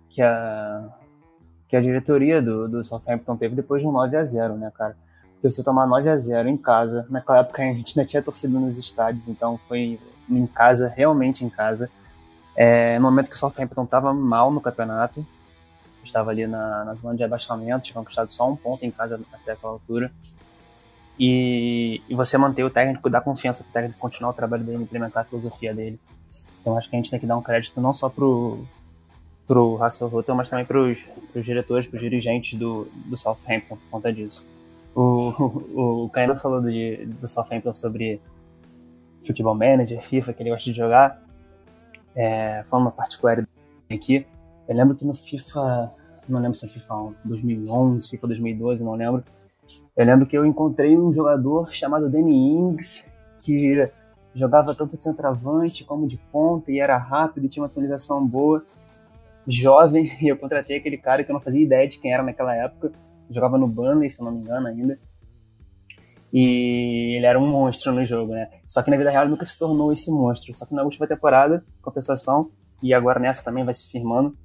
que 0.08 0.22
a, 0.22 0.88
que 1.68 1.76
a 1.76 1.80
diretoria 1.80 2.40
do, 2.40 2.68
do 2.68 2.82
Southampton 2.82 3.36
teve 3.36 3.54
depois 3.54 3.82
de 3.82 3.88
um 3.88 3.92
9 3.92 4.16
a 4.16 4.24
0 4.24 4.56
né, 4.56 4.72
cara? 4.74 4.96
Porque 5.34 5.50
você 5.50 5.62
tomar 5.62 5.86
9 5.86 6.08
a 6.08 6.16
0 6.16 6.48
em 6.48 6.56
casa, 6.56 7.06
naquela 7.10 7.40
época 7.40 7.62
a 7.62 7.66
gente 7.66 7.98
ainda 7.98 8.08
tinha 8.08 8.22
torcido 8.22 8.58
nos 8.58 8.78
estádios, 8.78 9.28
então 9.28 9.60
foi 9.68 10.00
em 10.28 10.46
casa, 10.46 10.88
realmente 10.88 11.44
em 11.44 11.50
casa. 11.50 11.90
É, 12.56 12.98
no 12.98 13.04
momento 13.04 13.28
que 13.28 13.36
o 13.36 13.38
Southampton 13.38 13.84
estava 13.84 14.14
mal 14.14 14.50
no 14.50 14.60
campeonato, 14.60 15.24
estava 16.06 16.30
ali 16.30 16.46
na, 16.46 16.84
na 16.84 16.94
zona 16.94 17.16
de 17.16 17.24
abaixamento, 17.24 17.84
tinha 17.84 17.94
conquistado 17.94 18.32
só 18.32 18.48
um 18.48 18.56
ponto 18.56 18.84
em 18.84 18.90
casa 18.90 19.20
até 19.32 19.52
aquela 19.52 19.72
altura. 19.72 20.10
E, 21.18 22.02
e 22.08 22.14
você 22.14 22.36
manter 22.36 22.62
o 22.64 22.70
técnico, 22.70 23.08
dar 23.08 23.22
confiança 23.22 23.64
para 23.64 23.70
o 23.70 23.72
técnico 23.72 23.98
continuar 23.98 24.30
o 24.30 24.34
trabalho 24.34 24.64
dele, 24.64 24.82
implementar 24.82 25.22
a 25.22 25.26
filosofia 25.26 25.74
dele. 25.74 25.98
Então 26.60 26.76
acho 26.76 26.90
que 26.90 26.96
a 26.96 26.98
gente 26.98 27.10
tem 27.10 27.18
que 27.18 27.26
dar 27.26 27.36
um 27.36 27.42
crédito 27.42 27.80
não 27.80 27.94
só 27.94 28.08
pro, 28.08 28.64
pro 29.46 29.76
Russell 29.76 30.10
Houghton, 30.12 30.34
mas 30.34 30.50
também 30.50 30.64
para 30.64 30.78
os 30.80 31.10
diretores, 31.34 31.86
para 31.86 31.96
os 31.96 32.02
dirigentes 32.02 32.58
do, 32.58 32.86
do 33.06 33.16
Southampton 33.16 33.76
por 33.76 33.90
conta 33.90 34.12
disso. 34.12 34.44
O, 34.94 35.32
o, 35.74 36.04
o 36.06 36.36
falou 36.36 36.60
do, 36.60 36.68
do 36.68 37.28
Southampton 37.28 37.72
sobre 37.72 38.20
futebol 39.24 39.54
manager, 39.54 40.02
FIFA, 40.02 40.32
que 40.32 40.42
ele 40.42 40.50
gosta 40.50 40.70
de 40.70 40.76
jogar. 40.76 41.22
É, 42.14 42.64
falando 42.70 42.86
uma 42.86 42.92
particularidade 42.92 43.48
aqui, 43.90 44.26
eu 44.68 44.76
lembro 44.76 44.96
que 44.96 45.04
no 45.04 45.14
FIFA, 45.14 45.92
não 46.28 46.40
lembro 46.40 46.56
se 46.56 46.66
é 46.66 46.68
FIFA 46.68 47.14
2011, 47.24 48.08
FIFA 48.08 48.26
2012, 48.28 48.84
não 48.84 48.94
lembro. 48.94 49.24
Eu 49.96 50.04
lembro 50.04 50.26
que 50.26 50.36
eu 50.36 50.44
encontrei 50.44 50.96
um 50.96 51.12
jogador 51.12 51.72
chamado 51.72 52.08
Danny 52.08 52.34
Ings, 52.34 53.04
que 53.40 53.88
jogava 54.34 54.74
tanto 54.74 54.96
de 54.96 55.04
centroavante 55.04 55.84
como 55.84 56.06
de 56.06 56.18
ponta 56.30 56.70
e 56.70 56.78
era 56.78 56.96
rápido 56.98 57.46
e 57.46 57.48
tinha 57.48 57.62
uma 57.62 57.68
finalização 57.68 58.26
boa, 58.26 58.64
jovem, 59.46 60.12
e 60.20 60.28
eu 60.28 60.36
contratei 60.36 60.76
aquele 60.76 60.98
cara 60.98 61.24
que 61.24 61.30
eu 61.30 61.34
não 61.34 61.40
fazia 61.40 61.62
ideia 61.62 61.88
de 61.88 61.98
quem 61.98 62.12
era 62.12 62.22
naquela 62.22 62.54
época, 62.54 62.92
jogava 63.30 63.56
no 63.56 63.66
Burnley, 63.66 64.10
se 64.10 64.20
eu 64.20 64.24
não 64.24 64.32
me 64.32 64.40
engano 64.40 64.66
ainda. 64.66 64.98
E 66.32 67.16
ele 67.16 67.24
era 67.24 67.38
um 67.38 67.46
monstro 67.46 67.92
no 67.92 68.04
jogo, 68.04 68.32
né? 68.32 68.50
Só 68.66 68.82
que 68.82 68.90
na 68.90 68.96
vida 68.96 69.10
real 69.10 69.22
ele 69.22 69.30
nunca 69.30 69.46
se 69.46 69.58
tornou 69.58 69.92
esse 69.92 70.10
monstro. 70.10 70.52
Só 70.54 70.66
que 70.66 70.74
na 70.74 70.82
última 70.82 71.06
temporada, 71.06 71.64
compensação, 71.80 72.50
e 72.82 72.92
agora 72.92 73.18
nessa 73.18 73.44
também 73.44 73.64
vai 73.64 73.72
se 73.72 73.88
firmando, 73.88 74.36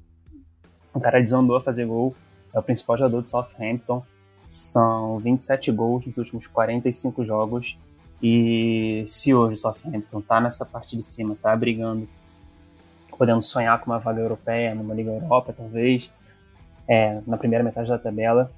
o 0.94 1.00
cara 1.00 1.22
desandou 1.22 1.56
a 1.56 1.62
fazer 1.62 1.86
gol, 1.86 2.16
é 2.54 2.60
o 2.60 2.64
principal 2.64 2.98
jogador 2.98 3.22
do 3.22 3.30
Southampton. 3.30 4.04
São 4.50 5.18
27 5.20 5.72
gols 5.72 6.06
nos 6.06 6.18
últimos 6.18 6.48
45 6.48 7.24
jogos. 7.24 7.78
E 8.22 9.04
se 9.06 9.34
hoje 9.34 9.56
o 9.56 9.58
Southampton 9.58 10.22
tá 10.22 10.40
nessa 10.40 10.66
parte 10.66 10.96
de 10.96 11.04
cima, 11.04 11.36
tá 11.42 11.56
brigando, 11.56 12.08
podendo 13.18 13.42
sonhar 13.42 13.80
com 13.80 13.90
uma 13.90 14.00
vaga 14.00 14.22
europeia, 14.22 14.76
numa 14.76 14.94
Liga 14.94 15.12
Europa, 15.12 15.54
talvez, 15.56 16.12
é, 16.88 17.22
na 17.26 17.38
primeira 17.38 17.64
metade 17.64 17.88
da 17.88 17.98
tabela, 17.98 18.52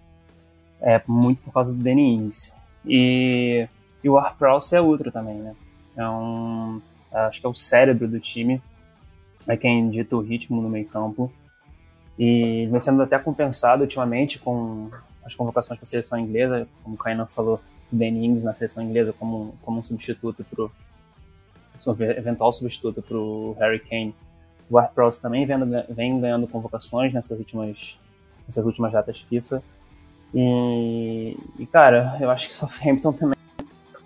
é 0.81 1.01
muito 1.07 1.41
por 1.43 1.53
causa 1.53 1.73
do 1.73 1.81
Danny 1.81 2.15
Ings. 2.15 2.53
E, 2.85 3.67
e 4.03 4.09
o 4.09 4.13
Ward-Prowse 4.13 4.75
é 4.75 4.81
outro 4.81 5.11
também, 5.11 5.35
né? 5.35 5.55
É 5.95 6.07
um, 6.09 6.81
acho 7.11 7.39
que 7.39 7.45
é 7.45 7.49
o 7.49 7.55
cérebro 7.55 8.07
do 8.07 8.19
time, 8.19 8.61
é 9.47 9.55
quem 9.55 9.89
dita 9.89 10.15
o 10.15 10.21
ritmo 10.21 10.61
no 10.61 10.69
meio 10.69 10.87
campo. 10.87 11.31
E 12.17 12.67
vem 12.67 12.79
sendo 12.79 13.01
até 13.01 13.17
compensado 13.17 13.81
ultimamente 13.81 14.39
com 14.39 14.89
as 15.23 15.33
convocações 15.33 15.79
para 15.79 15.85
a 15.85 15.89
seleção 15.89 16.19
inglesa, 16.19 16.67
como 16.83 16.95
o 16.95 16.97
Kainan 16.97 17.25
falou, 17.25 17.59
o 17.91 17.95
Ben 17.95 18.25
Ings 18.25 18.43
na 18.43 18.53
seleção 18.53 18.83
inglesa 18.83 19.13
como, 19.13 19.55
como 19.61 19.79
um 19.79 19.83
substituto 19.83 20.43
para 20.43 20.69
eventual 22.17 22.53
substituto 22.53 23.01
para 23.01 23.17
o 23.17 23.55
Harry 23.59 23.79
Kane. 23.79 24.15
O 24.69 24.75
Ward 24.75 25.19
também 25.21 25.45
vem, 25.45 25.57
vem 25.89 26.19
ganhando 26.19 26.47
convocações 26.47 27.13
nessas 27.13 27.37
últimas, 27.37 27.97
nessas 28.47 28.65
últimas 28.65 28.91
datas 28.91 29.19
FIFA. 29.19 29.61
E, 30.33 31.37
e, 31.59 31.65
cara, 31.67 32.17
eu 32.19 32.29
acho 32.31 32.47
que 32.47 32.53
o 32.53 32.57
Southampton 32.57 33.13
também 33.13 33.37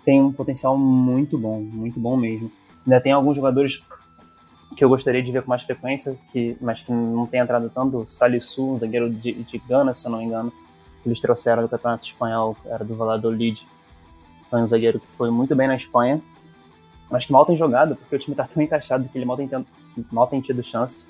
tem 0.04 0.20
um 0.20 0.32
potencial 0.32 0.76
muito 0.76 1.38
bom, 1.38 1.60
muito 1.60 1.98
bom 1.98 2.16
mesmo. 2.16 2.50
Ainda 2.86 3.00
tem 3.00 3.12
alguns 3.12 3.36
jogadores 3.36 3.82
que 4.78 4.84
eu 4.84 4.88
gostaria 4.88 5.20
de 5.20 5.32
ver 5.32 5.42
com 5.42 5.50
mais 5.50 5.64
frequência, 5.64 6.16
que, 6.30 6.56
mas 6.60 6.82
que 6.82 6.92
não 6.92 7.26
tem 7.26 7.40
entrado 7.40 7.68
tanto, 7.68 8.06
Salisu, 8.06 8.74
um 8.74 8.78
zagueiro 8.78 9.10
de, 9.10 9.32
de 9.32 9.58
Gana, 9.58 9.92
se 9.92 10.06
eu 10.06 10.12
não 10.12 10.20
me 10.20 10.24
engano, 10.26 10.52
que 11.02 11.08
eles 11.08 11.20
trouxeram 11.20 11.64
do 11.64 11.68
Campeonato 11.68 12.06
Espanhol, 12.06 12.56
era 12.64 12.84
do 12.84 12.94
Valladolid, 12.94 13.66
foi 14.48 14.60
um 14.60 14.68
zagueiro 14.68 15.00
que 15.00 15.06
foi 15.16 15.32
muito 15.32 15.56
bem 15.56 15.66
na 15.66 15.74
Espanha, 15.74 16.22
mas 17.10 17.26
que 17.26 17.32
mal 17.32 17.44
tem 17.44 17.56
jogado, 17.56 17.96
porque 17.96 18.14
o 18.14 18.18
time 18.20 18.34
está 18.34 18.44
tão 18.44 18.62
encaixado 18.62 19.08
que 19.08 19.18
ele 19.18 19.24
mal 19.24 19.36
tem, 19.36 19.50
mal 20.12 20.28
tem 20.28 20.40
tido 20.40 20.62
chance. 20.62 21.08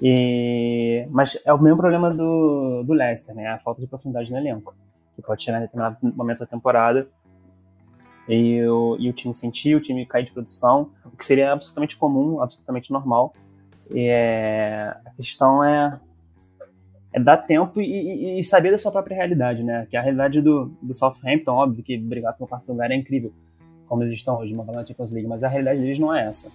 E... 0.00 1.08
Mas 1.10 1.36
é 1.44 1.52
o 1.52 1.60
mesmo 1.60 1.78
problema 1.78 2.14
do, 2.14 2.84
do 2.84 2.92
Leicester, 2.92 3.34
né? 3.34 3.48
A 3.48 3.58
falta 3.58 3.80
de 3.80 3.88
profundidade 3.88 4.30
no 4.30 4.38
elenco, 4.38 4.76
que 5.16 5.22
pode 5.22 5.42
chegar 5.42 5.58
em 5.58 5.62
determinado 5.62 5.96
momento 6.02 6.38
da 6.38 6.46
temporada 6.46 7.08
e 8.28 8.62
o, 8.66 8.96
e 8.98 9.08
o 9.08 9.12
time 9.12 9.34
sentir, 9.34 9.76
o 9.76 9.80
time 9.80 10.04
cair 10.04 10.24
de 10.24 10.32
produção, 10.32 10.90
o 11.04 11.16
que 11.16 11.24
seria 11.24 11.52
absolutamente 11.52 11.96
comum, 11.96 12.40
absolutamente 12.40 12.90
normal. 12.90 13.34
É, 13.94 14.94
a 15.04 15.10
questão 15.10 15.62
é, 15.62 15.98
é 17.12 17.20
dar 17.20 17.36
tempo 17.36 17.80
e, 17.80 18.38
e, 18.38 18.42
saber 18.42 18.72
da 18.72 18.78
sua 18.78 18.90
própria 18.90 19.14
realidade, 19.14 19.62
né? 19.62 19.86
Que 19.88 19.96
a 19.96 20.02
realidade 20.02 20.40
do, 20.40 20.72
do 20.82 20.92
Southampton, 20.92 21.52
óbvio 21.52 21.84
que 21.84 21.96
brigar 21.96 22.34
pelo 22.36 22.48
quarto 22.48 22.68
lugar 22.68 22.90
é 22.90 22.96
incrível, 22.96 23.32
como 23.86 24.02
eles 24.02 24.18
estão 24.18 24.38
hoje, 24.38 24.54
vaga 24.54 24.72
na 24.72 24.84
Champions 24.84 25.12
League, 25.12 25.28
mas 25.28 25.44
a 25.44 25.48
realidade 25.48 25.80
deles 25.80 25.98
não 25.98 26.14
é 26.14 26.26
essa. 26.26 26.50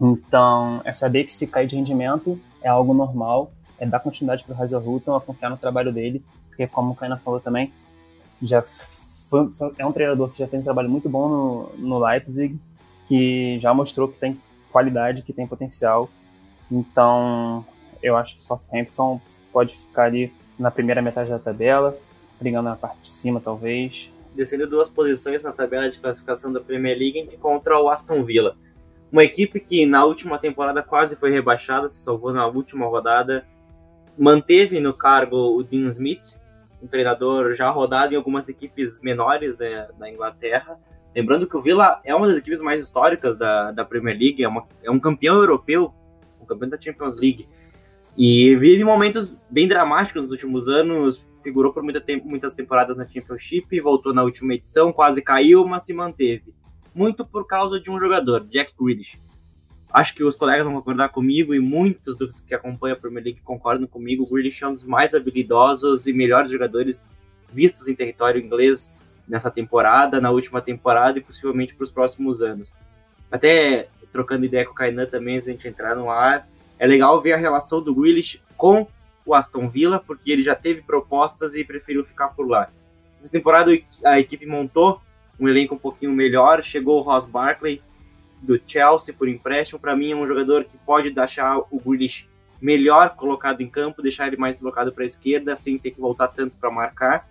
Então, 0.00 0.80
é 0.84 0.92
saber 0.92 1.24
que 1.24 1.34
se 1.34 1.48
cair 1.48 1.66
de 1.66 1.74
rendimento 1.74 2.40
é 2.62 2.68
algo 2.68 2.94
normal, 2.94 3.50
é 3.78 3.86
dar 3.86 3.98
continuidade 3.98 4.44
para 4.44 4.56
o 4.56 4.62
Hazelhutton, 4.62 5.16
é 5.16 5.20
confiar 5.20 5.50
no 5.50 5.56
trabalho 5.56 5.92
dele, 5.92 6.22
porque 6.48 6.66
como 6.68 6.92
o 6.92 6.94
Kaina 6.94 7.16
falou 7.16 7.40
também, 7.40 7.72
já 8.40 8.62
foi, 9.28 9.48
foi, 9.50 9.72
é 9.78 9.86
um 9.86 9.92
treinador 9.92 10.30
que 10.30 10.38
já 10.38 10.46
tem 10.46 10.60
um 10.60 10.64
trabalho 10.64 10.88
muito 10.88 11.08
bom 11.08 11.28
no, 11.28 11.72
no 11.76 11.98
Leipzig, 11.98 12.58
que 13.06 13.58
já 13.60 13.72
mostrou 13.72 14.08
que 14.08 14.18
tem 14.18 14.38
qualidade, 14.72 15.22
que 15.22 15.32
tem 15.32 15.46
potencial. 15.46 16.08
Então, 16.70 17.64
eu 18.02 18.16
acho 18.16 18.36
que 18.36 18.42
o 18.42 18.44
Southampton 18.44 19.20
pode 19.52 19.76
ficar 19.76 20.04
ali 20.04 20.32
na 20.58 20.70
primeira 20.70 21.00
metade 21.00 21.30
da 21.30 21.38
tabela, 21.38 21.96
brigando 22.40 22.68
na 22.68 22.76
parte 22.76 23.02
de 23.02 23.10
cima, 23.10 23.40
talvez. 23.40 24.12
Descendo 24.34 24.66
duas 24.66 24.88
posições 24.88 25.42
na 25.42 25.52
tabela 25.52 25.90
de 25.90 25.98
classificação 25.98 26.52
da 26.52 26.60
Premier 26.60 26.96
League 26.98 27.36
contra 27.38 27.80
o 27.80 27.88
Aston 27.88 28.22
Villa. 28.24 28.56
Uma 29.10 29.24
equipe 29.24 29.58
que 29.58 29.86
na 29.86 30.04
última 30.04 30.38
temporada 30.38 30.82
quase 30.82 31.16
foi 31.16 31.30
rebaixada, 31.30 31.88
se 31.88 32.02
salvou 32.02 32.32
na 32.32 32.46
última 32.46 32.86
rodada, 32.86 33.44
manteve 34.18 34.80
no 34.80 34.92
cargo 34.92 35.56
o 35.56 35.62
Dean 35.62 35.88
Smith, 35.88 36.37
um 36.82 36.86
treinador 36.86 37.54
já 37.54 37.70
rodado 37.70 38.12
em 38.12 38.16
algumas 38.16 38.48
equipes 38.48 39.00
menores 39.00 39.56
da, 39.56 39.86
da 39.98 40.10
Inglaterra. 40.10 40.78
Lembrando 41.14 41.46
que 41.46 41.56
o 41.56 41.60
Villa 41.62 42.00
é 42.04 42.14
uma 42.14 42.26
das 42.26 42.36
equipes 42.36 42.60
mais 42.60 42.82
históricas 42.82 43.36
da, 43.36 43.72
da 43.72 43.84
Premier 43.84 44.16
League, 44.16 44.42
é, 44.42 44.48
uma, 44.48 44.66
é 44.82 44.90
um 44.90 45.00
campeão 45.00 45.36
europeu, 45.36 45.92
um 46.40 46.46
campeão 46.46 46.68
da 46.68 46.80
Champions 46.80 47.16
League. 47.16 47.48
E 48.16 48.54
vive 48.56 48.84
momentos 48.84 49.36
bem 49.48 49.68
dramáticos 49.68 50.24
nos 50.24 50.32
últimos 50.32 50.68
anos, 50.68 51.28
figurou 51.42 51.72
por 51.72 51.82
muita 51.82 52.00
tempo, 52.00 52.28
muitas 52.28 52.54
temporadas 52.54 52.96
na 52.96 53.06
Championship, 53.06 53.80
voltou 53.80 54.12
na 54.12 54.22
última 54.22 54.54
edição, 54.54 54.92
quase 54.92 55.22
caiu, 55.22 55.66
mas 55.66 55.84
se 55.84 55.94
manteve. 55.94 56.54
Muito 56.94 57.24
por 57.24 57.46
causa 57.46 57.80
de 57.80 57.90
um 57.90 57.98
jogador, 57.98 58.44
Jack 58.48 58.72
Grealish 58.78 59.20
Acho 59.92 60.14
que 60.14 60.22
os 60.22 60.36
colegas 60.36 60.64
vão 60.64 60.74
concordar 60.74 61.08
comigo 61.08 61.54
e 61.54 61.60
muitos 61.60 62.16
dos 62.16 62.40
que 62.40 62.54
acompanham 62.54 62.96
a 62.96 63.00
Premier 63.00 63.24
League 63.24 63.40
concordam 63.40 63.86
comigo. 63.86 64.24
O 64.24 64.26
Grealish 64.28 64.62
é 64.62 64.68
um 64.68 64.74
dos 64.74 64.84
mais 64.84 65.14
habilidosos 65.14 66.06
e 66.06 66.12
melhores 66.12 66.50
jogadores 66.50 67.06
vistos 67.50 67.88
em 67.88 67.94
território 67.94 68.40
inglês 68.40 68.94
nessa 69.26 69.50
temporada, 69.50 70.20
na 70.20 70.30
última 70.30 70.60
temporada 70.60 71.18
e 71.18 71.22
possivelmente 71.22 71.74
para 71.74 71.84
os 71.84 71.90
próximos 71.90 72.42
anos. 72.42 72.74
Até 73.30 73.88
trocando 74.12 74.44
ideia 74.44 74.64
com 74.64 74.72
o 74.72 74.74
Kainan 74.74 75.06
também, 75.06 75.36
antes 75.36 75.48
a 75.48 75.52
gente 75.52 75.68
entrar 75.68 75.94
no 75.94 76.10
ar, 76.10 76.48
é 76.78 76.86
legal 76.86 77.20
ver 77.20 77.32
a 77.32 77.36
relação 77.36 77.82
do 77.82 77.94
Grealish 77.94 78.42
com 78.56 78.86
o 79.24 79.34
Aston 79.34 79.68
Villa, 79.68 80.02
porque 80.06 80.30
ele 80.30 80.42
já 80.42 80.54
teve 80.54 80.82
propostas 80.82 81.54
e 81.54 81.64
preferiu 81.64 82.04
ficar 82.04 82.28
por 82.28 82.48
lá. 82.48 82.70
Nessa 83.20 83.32
temporada 83.32 83.70
a 84.04 84.18
equipe 84.18 84.46
montou 84.46 85.00
um 85.38 85.48
elenco 85.48 85.74
um 85.74 85.78
pouquinho 85.78 86.12
melhor, 86.12 86.62
chegou 86.62 86.98
o 86.98 87.02
Ross 87.02 87.24
Barkley, 87.24 87.82
do 88.40 88.60
Chelsea 88.66 89.14
por 89.14 89.28
empréstimo. 89.28 89.80
Para 89.80 89.96
mim, 89.96 90.12
é 90.12 90.16
um 90.16 90.26
jogador 90.26 90.64
que 90.64 90.76
pode 90.78 91.10
deixar 91.10 91.58
o 91.58 91.80
Grealish 91.84 92.28
melhor 92.60 93.10
colocado 93.10 93.60
em 93.60 93.68
campo, 93.68 94.02
deixar 94.02 94.26
ele 94.26 94.36
mais 94.36 94.56
deslocado 94.56 94.92
para 94.92 95.04
a 95.04 95.06
esquerda, 95.06 95.54
sem 95.54 95.78
ter 95.78 95.92
que 95.92 96.00
voltar 96.00 96.28
tanto 96.28 96.54
para 96.60 96.70
marcar. 96.70 97.28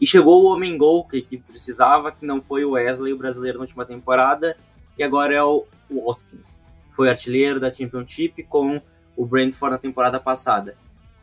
E 0.00 0.06
chegou 0.06 0.42
o 0.42 0.46
homem 0.46 0.76
gol 0.76 1.06
que 1.06 1.18
equipe 1.18 1.42
precisava, 1.46 2.12
que 2.12 2.26
não 2.26 2.42
foi 2.42 2.64
o 2.64 2.72
Wesley, 2.72 3.12
o 3.12 3.18
brasileiro 3.18 3.58
na 3.58 3.64
última 3.64 3.86
temporada, 3.86 4.56
e 4.98 5.02
agora 5.02 5.34
é 5.34 5.42
o 5.42 5.66
Watkins. 5.90 6.58
Foi 6.94 7.08
artilheiro 7.08 7.58
da 7.58 7.72
Championship 7.72 8.42
com 8.44 8.80
o 9.16 9.24
Brentford 9.24 9.72
na 9.72 9.78
temporada 9.78 10.20
passada. 10.20 10.74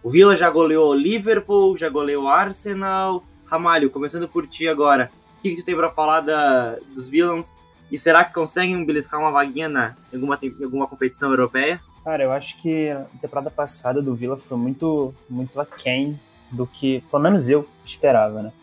O 0.01 0.09
Villa 0.09 0.35
já 0.35 0.49
goleou 0.49 0.93
Liverpool, 0.93 1.77
já 1.77 1.89
goleou 1.89 2.27
Arsenal. 2.27 3.23
Ramalho, 3.45 3.89
começando 3.91 4.27
por 4.27 4.47
ti 4.47 4.67
agora, 4.67 5.11
o 5.37 5.41
que, 5.41 5.51
que 5.51 5.61
tu 5.61 5.65
tem 5.65 5.75
para 5.75 5.91
falar 5.91 6.21
da, 6.21 6.77
dos 6.95 7.07
Villains 7.07 7.53
e 7.93 7.99
será 7.99 8.25
que 8.25 8.33
conseguem 8.33 8.83
beliscar 8.83 9.19
uma 9.19 9.29
vaguinha 9.29 9.69
na, 9.69 9.95
em, 10.11 10.15
alguma, 10.15 10.39
em 10.41 10.63
alguma 10.63 10.87
competição 10.87 11.29
europeia? 11.29 11.79
Cara, 12.03 12.23
eu 12.23 12.31
acho 12.31 12.59
que 12.59 12.89
a 12.89 13.05
temporada 13.21 13.51
passada 13.51 14.01
do 14.01 14.15
Vila 14.15 14.35
foi 14.35 14.57
muito, 14.57 15.13
muito 15.29 15.61
aquém 15.61 16.19
do 16.51 16.65
que, 16.65 17.01
pelo 17.11 17.21
menos 17.21 17.49
eu, 17.49 17.69
esperava, 17.85 18.41
né? 18.41 18.53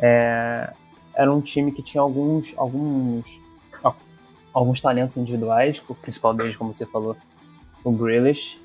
É, 0.00 0.72
era 1.14 1.32
um 1.32 1.40
time 1.40 1.70
que 1.70 1.84
tinha 1.84 2.00
alguns, 2.00 2.52
alguns, 2.58 3.40
alguns 4.52 4.80
talentos 4.80 5.16
individuais, 5.16 5.80
o 5.88 5.94
principal 5.94 6.34
deles, 6.34 6.56
como 6.56 6.74
você 6.74 6.84
falou, 6.84 7.16
o 7.84 7.92
Grealish. 7.92 8.60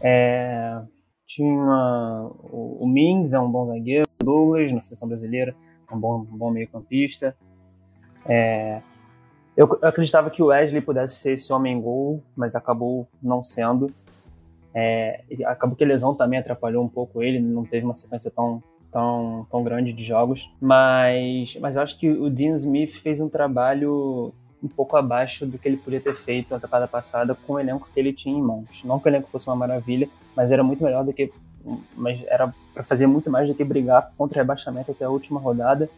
É, 0.00 0.80
tinha 1.26 1.50
o, 2.52 2.84
o 2.84 2.86
Mings, 2.86 3.32
é 3.32 3.40
um 3.40 3.50
bom 3.50 3.66
zagueiro, 3.66 4.06
o 4.22 4.24
Douglas, 4.24 4.70
na 4.70 4.80
seleção 4.80 5.08
brasileira, 5.08 5.56
um 5.92 5.98
bom, 5.98 6.20
um 6.20 6.38
bom 6.38 6.52
meio-campista. 6.52 7.36
É, 8.24 8.80
eu, 9.58 9.78
acreditava 9.82 10.30
que 10.30 10.40
o 10.40 10.46
Wesley 10.46 10.80
pudesse 10.80 11.16
ser 11.16 11.32
esse 11.32 11.52
homem-gol, 11.52 12.22
mas 12.36 12.54
acabou 12.54 13.08
não 13.20 13.42
sendo. 13.42 13.90
É, 14.72 15.24
acabou 15.46 15.74
que 15.74 15.82
a 15.82 15.86
lesão 15.86 16.14
também 16.14 16.38
atrapalhou 16.38 16.84
um 16.84 16.88
pouco 16.88 17.20
ele, 17.20 17.40
não 17.40 17.64
teve 17.64 17.84
uma 17.84 17.96
sequência 17.96 18.30
tão, 18.30 18.62
tão, 18.92 19.48
tão 19.50 19.64
grande 19.64 19.92
de 19.92 20.04
jogos. 20.04 20.48
Mas, 20.60 21.58
mas 21.60 21.74
eu 21.74 21.82
acho 21.82 21.98
que 21.98 22.08
o 22.08 22.30
Dean 22.30 22.54
Smith 22.54 23.02
fez 23.02 23.20
um 23.20 23.28
trabalho 23.28 24.32
um 24.62 24.68
pouco 24.68 24.96
abaixo 24.96 25.44
do 25.44 25.58
que 25.58 25.66
ele 25.66 25.76
podia 25.76 26.00
ter 26.00 26.14
feito 26.14 26.50
na 26.50 26.60
temporada 26.60 26.86
passada 26.86 27.34
com 27.34 27.54
o 27.54 27.58
elenco 27.58 27.88
que 27.92 27.98
ele 27.98 28.12
tinha 28.12 28.38
em 28.38 28.42
mãos. 28.42 28.84
Não 28.84 29.00
que 29.00 29.08
o 29.08 29.10
elenco 29.10 29.28
fosse 29.28 29.48
uma 29.48 29.56
maravilha, 29.56 30.08
mas 30.36 30.52
era 30.52 30.62
muito 30.62 30.84
melhor 30.84 31.04
do 31.04 31.12
que. 31.12 31.32
Mas 31.96 32.22
era 32.28 32.54
para 32.72 32.84
fazer 32.84 33.08
muito 33.08 33.28
mais 33.28 33.48
do 33.48 33.56
que 33.56 33.64
brigar 33.64 34.12
contra 34.16 34.38
o 34.38 34.40
rebaixamento 34.40 34.92
até 34.92 35.04
a 35.04 35.10
última 35.10 35.40
rodada 35.40 35.90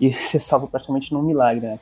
e 0.00 0.12
ser 0.14 0.38
salvo 0.38 0.68
praticamente 0.68 1.12
num 1.12 1.22
milagre, 1.22 1.66
né? 1.66 1.80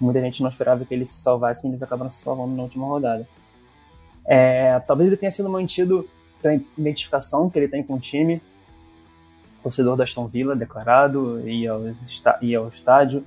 Muita 0.00 0.20
gente 0.20 0.42
não 0.42 0.48
esperava 0.48 0.84
que 0.84 0.94
eles 0.94 1.10
se 1.10 1.20
salvassem 1.20 1.70
eles 1.70 1.82
acabaram 1.82 2.10
se 2.10 2.22
salvando 2.22 2.54
na 2.54 2.62
última 2.62 2.86
rodada. 2.86 3.26
É, 4.24 4.78
talvez 4.80 5.08
ele 5.08 5.16
tenha 5.16 5.30
sido 5.30 5.48
mantido 5.48 6.08
pela 6.40 6.60
identificação 6.76 7.48
que 7.48 7.58
ele 7.58 7.68
tem 7.68 7.82
com 7.82 7.94
o 7.94 8.00
time, 8.00 8.40
torcedor 9.62 9.96
da 9.96 10.04
Aston 10.04 10.26
Villa 10.26 10.54
declarado, 10.54 11.48
ia 11.48 11.72
ao, 11.72 11.82
ia 12.40 12.58
ao 12.58 12.68
estádio 12.68 13.24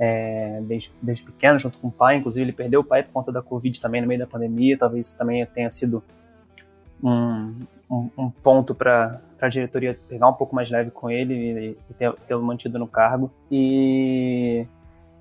é, 0.00 0.60
desde, 0.62 0.90
desde 1.02 1.24
pequeno, 1.24 1.58
junto 1.58 1.76
com 1.78 1.88
o 1.88 1.92
pai. 1.92 2.16
Inclusive, 2.16 2.46
ele 2.46 2.52
perdeu 2.52 2.80
o 2.80 2.84
pai 2.84 3.02
por 3.02 3.12
conta 3.12 3.30
da 3.30 3.42
Covid 3.42 3.78
também 3.78 4.00
no 4.00 4.08
meio 4.08 4.18
da 4.18 4.26
pandemia. 4.26 4.78
Talvez 4.78 5.08
isso 5.08 5.18
também 5.18 5.44
tenha 5.44 5.70
sido 5.70 6.02
um, 7.04 7.54
um, 7.90 8.10
um 8.16 8.30
ponto 8.30 8.74
para 8.74 9.20
a 9.38 9.48
diretoria 9.48 9.98
pegar 10.08 10.28
um 10.28 10.32
pouco 10.32 10.54
mais 10.54 10.70
leve 10.70 10.90
com 10.90 11.10
ele 11.10 11.34
e, 11.34 11.76
e 11.90 11.94
tê-lo 12.26 12.42
mantido 12.42 12.78
no 12.78 12.86
cargo. 12.86 13.30
E 13.50 14.66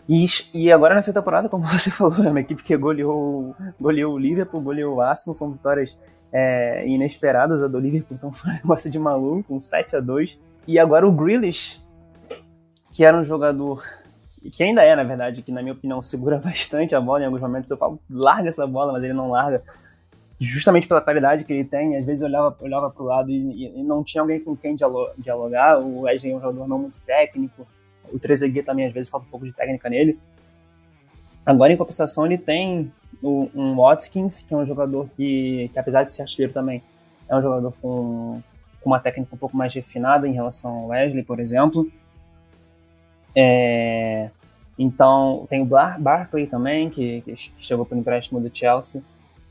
e, 0.09 0.25
e 0.55 0.71
agora 0.71 0.95
nessa 0.95 1.13
temporada, 1.13 1.47
como 1.47 1.63
você 1.69 1.91
falou, 1.91 2.25
é 2.25 2.29
uma 2.31 2.39
equipe 2.39 2.63
que 2.63 2.75
goleou, 2.75 3.55
goleou 3.79 4.15
o 4.15 4.17
Liverpool, 4.17 4.59
goleou 4.59 4.95
o 4.95 5.01
Arsenal, 5.01 5.35
são 5.35 5.51
vitórias 5.51 5.95
é, 6.33 6.83
inesperadas 6.87 7.61
a 7.61 7.67
do 7.67 7.77
Liverpool, 7.77 8.17
então 8.17 8.31
foi 8.33 8.49
um 8.49 8.55
negócio 8.55 8.89
de 8.89 8.97
maluco, 8.97 9.53
um 9.53 9.61
7 9.61 9.97
a 9.97 9.99
2 9.99 10.43
E 10.67 10.79
agora 10.79 11.07
o 11.07 11.11
Grealish, 11.11 11.79
que 12.91 13.05
era 13.05 13.15
um 13.15 13.23
jogador, 13.23 13.83
que 14.51 14.63
ainda 14.63 14.81
é, 14.81 14.95
na 14.95 15.03
verdade, 15.03 15.43
que 15.43 15.51
na 15.51 15.61
minha 15.61 15.73
opinião 15.73 16.01
segura 16.01 16.39
bastante 16.43 16.95
a 16.95 16.99
bola, 16.99 17.21
em 17.21 17.25
alguns 17.25 17.41
momentos 17.41 17.69
eu 17.69 17.77
falo, 17.77 17.99
larga 18.09 18.49
essa 18.49 18.65
bola, 18.65 18.91
mas 18.91 19.03
ele 19.03 19.13
não 19.13 19.29
larga, 19.29 19.61
justamente 20.39 20.87
pela 20.87 21.01
qualidade 21.01 21.43
que 21.43 21.53
ele 21.53 21.65
tem, 21.65 21.95
às 21.97 22.05
vezes 22.05 22.23
eu 22.23 22.29
olhava, 22.29 22.57
olhava 22.61 22.89
pro 22.89 23.03
lado 23.03 23.29
e, 23.29 23.79
e 23.79 23.83
não 23.83 24.03
tinha 24.03 24.23
alguém 24.23 24.39
com 24.39 24.55
quem 24.55 24.75
dialogar, 24.75 25.77
o 25.77 26.01
Wesley 26.01 26.31
é 26.31 26.35
um 26.35 26.41
jogador 26.41 26.67
não 26.67 26.79
muito 26.79 26.99
técnico, 27.01 27.67
o 28.13 28.19
Trezeguet 28.19 28.65
também, 28.65 28.85
às 28.85 28.93
vezes, 28.93 29.09
falta 29.09 29.25
um 29.27 29.29
pouco 29.29 29.45
de 29.45 29.53
técnica 29.53 29.89
nele. 29.89 30.19
Agora, 31.45 31.73
em 31.73 31.77
compensação, 31.77 32.25
ele 32.25 32.37
tem 32.37 32.91
o, 33.21 33.49
um 33.55 33.75
Watkins, 33.75 34.41
que 34.41 34.53
é 34.53 34.57
um 34.57 34.65
jogador 34.65 35.09
que, 35.15 35.69
que, 35.73 35.79
apesar 35.79 36.03
de 36.03 36.13
ser 36.13 36.23
artilheiro 36.23 36.53
também, 36.53 36.81
é 37.27 37.35
um 37.35 37.41
jogador 37.41 37.73
com, 37.81 38.41
com 38.81 38.89
uma 38.89 38.99
técnica 38.99 39.35
um 39.35 39.37
pouco 39.37 39.55
mais 39.55 39.73
refinada 39.73 40.27
em 40.27 40.33
relação 40.33 40.71
ao 40.71 40.87
Wesley, 40.87 41.23
por 41.23 41.39
exemplo. 41.39 41.91
É, 43.35 44.29
então, 44.77 45.45
tem 45.49 45.61
o 45.61 45.65
Bar 45.65 45.99
Barkley 45.99 46.47
também, 46.47 46.89
que, 46.89 47.21
que 47.21 47.35
chegou 47.59 47.85
por 47.85 47.97
empréstimo 47.97 48.39
do 48.39 48.49
Chelsea. 48.55 49.01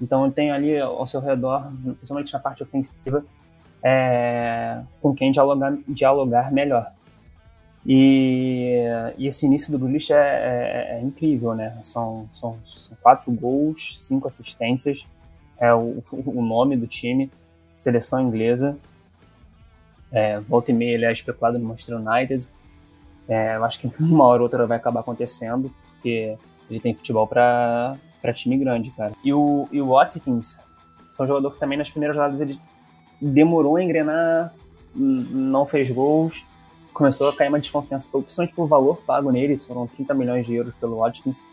Então, 0.00 0.24
ele 0.24 0.34
tem 0.34 0.50
ali 0.50 0.78
ao 0.78 1.06
seu 1.06 1.20
redor, 1.20 1.70
principalmente 1.82 2.32
na 2.32 2.38
parte 2.38 2.62
ofensiva, 2.62 3.24
é, 3.82 4.80
com 5.02 5.14
quem 5.14 5.30
dialogar, 5.30 5.76
dialogar 5.86 6.52
melhor. 6.52 6.92
E, 7.86 8.82
e 9.16 9.26
esse 9.26 9.46
início 9.46 9.72
do 9.72 9.78
Grealish 9.78 10.12
é, 10.12 10.16
é, 10.16 10.98
é, 10.98 11.00
incrível, 11.02 11.54
né? 11.54 11.78
São, 11.82 12.28
são, 12.34 12.58
são, 12.66 12.96
quatro 13.00 13.30
gols, 13.32 14.00
cinco 14.00 14.28
assistências, 14.28 15.06
é 15.58 15.72
o, 15.72 16.02
o 16.12 16.42
nome 16.42 16.76
do 16.76 16.86
time, 16.86 17.30
seleção 17.74 18.20
inglesa. 18.20 18.76
É, 20.10 20.40
volta 20.40 20.70
e 20.70 20.74
meia 20.74 20.94
ele 20.94 21.04
é 21.04 21.12
especulado 21.12 21.58
no 21.58 21.66
Manchester 21.66 21.96
United. 21.96 22.48
É, 23.28 23.56
eu 23.56 23.64
acho 23.64 23.78
que 23.78 23.90
uma 24.02 24.24
hora 24.24 24.40
ou 24.40 24.44
outra 24.44 24.66
vai 24.66 24.76
acabar 24.76 25.00
acontecendo, 25.00 25.72
porque 25.94 26.36
ele 26.70 26.80
tem 26.80 26.94
futebol 26.94 27.26
para 27.26 27.98
time 28.34 28.56
grande, 28.56 28.90
cara. 28.90 29.12
E 29.24 29.32
o, 29.32 29.68
e 29.70 29.80
o 29.80 29.88
Watkins 29.88 30.58
foi 31.16 31.26
um 31.26 31.28
jogador 31.28 31.52
que 31.52 31.60
também 31.60 31.78
nas 31.78 31.90
primeiras 31.90 32.16
rodadas 32.16 32.40
ele 32.40 32.60
demorou 33.20 33.76
a 33.76 33.82
engrenar, 33.82 34.54
não 34.94 35.66
fez 35.66 35.90
gols, 35.90 36.46
começou 36.98 37.28
a 37.28 37.32
cair 37.32 37.48
uma 37.48 37.60
desconfiança, 37.60 38.08
principalmente 38.10 38.54
por 38.56 38.66
valor 38.66 39.00
pago 39.06 39.30
nele, 39.30 39.56
foram 39.56 39.86
30 39.86 40.12
milhões 40.14 40.44
de 40.44 40.54
euros 40.56 40.74
pelo 40.74 40.96
Watkins. 40.96 41.46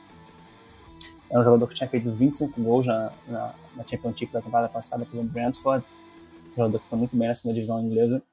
É 1.29 1.37
um 1.37 1.43
jogador 1.43 1.67
que 1.67 1.75
tinha 1.75 1.87
feito 1.87 2.09
25 2.11 2.59
gols 2.59 2.87
na, 2.87 3.11
na, 3.27 3.53
na 3.75 3.83
Championship 3.83 4.33
da 4.33 4.41
temporada 4.41 4.69
passada 4.69 5.05
pelo 5.05 5.23
Brentford, 5.23 5.85
um 6.51 6.55
jogador 6.55 6.79
que 6.79 6.89
foi 6.89 6.97
muito 6.97 7.15
bem 7.15 7.27
na 7.27 7.35
segunda 7.35 7.53
divisão 7.53 7.79
inglesa. 7.79 8.23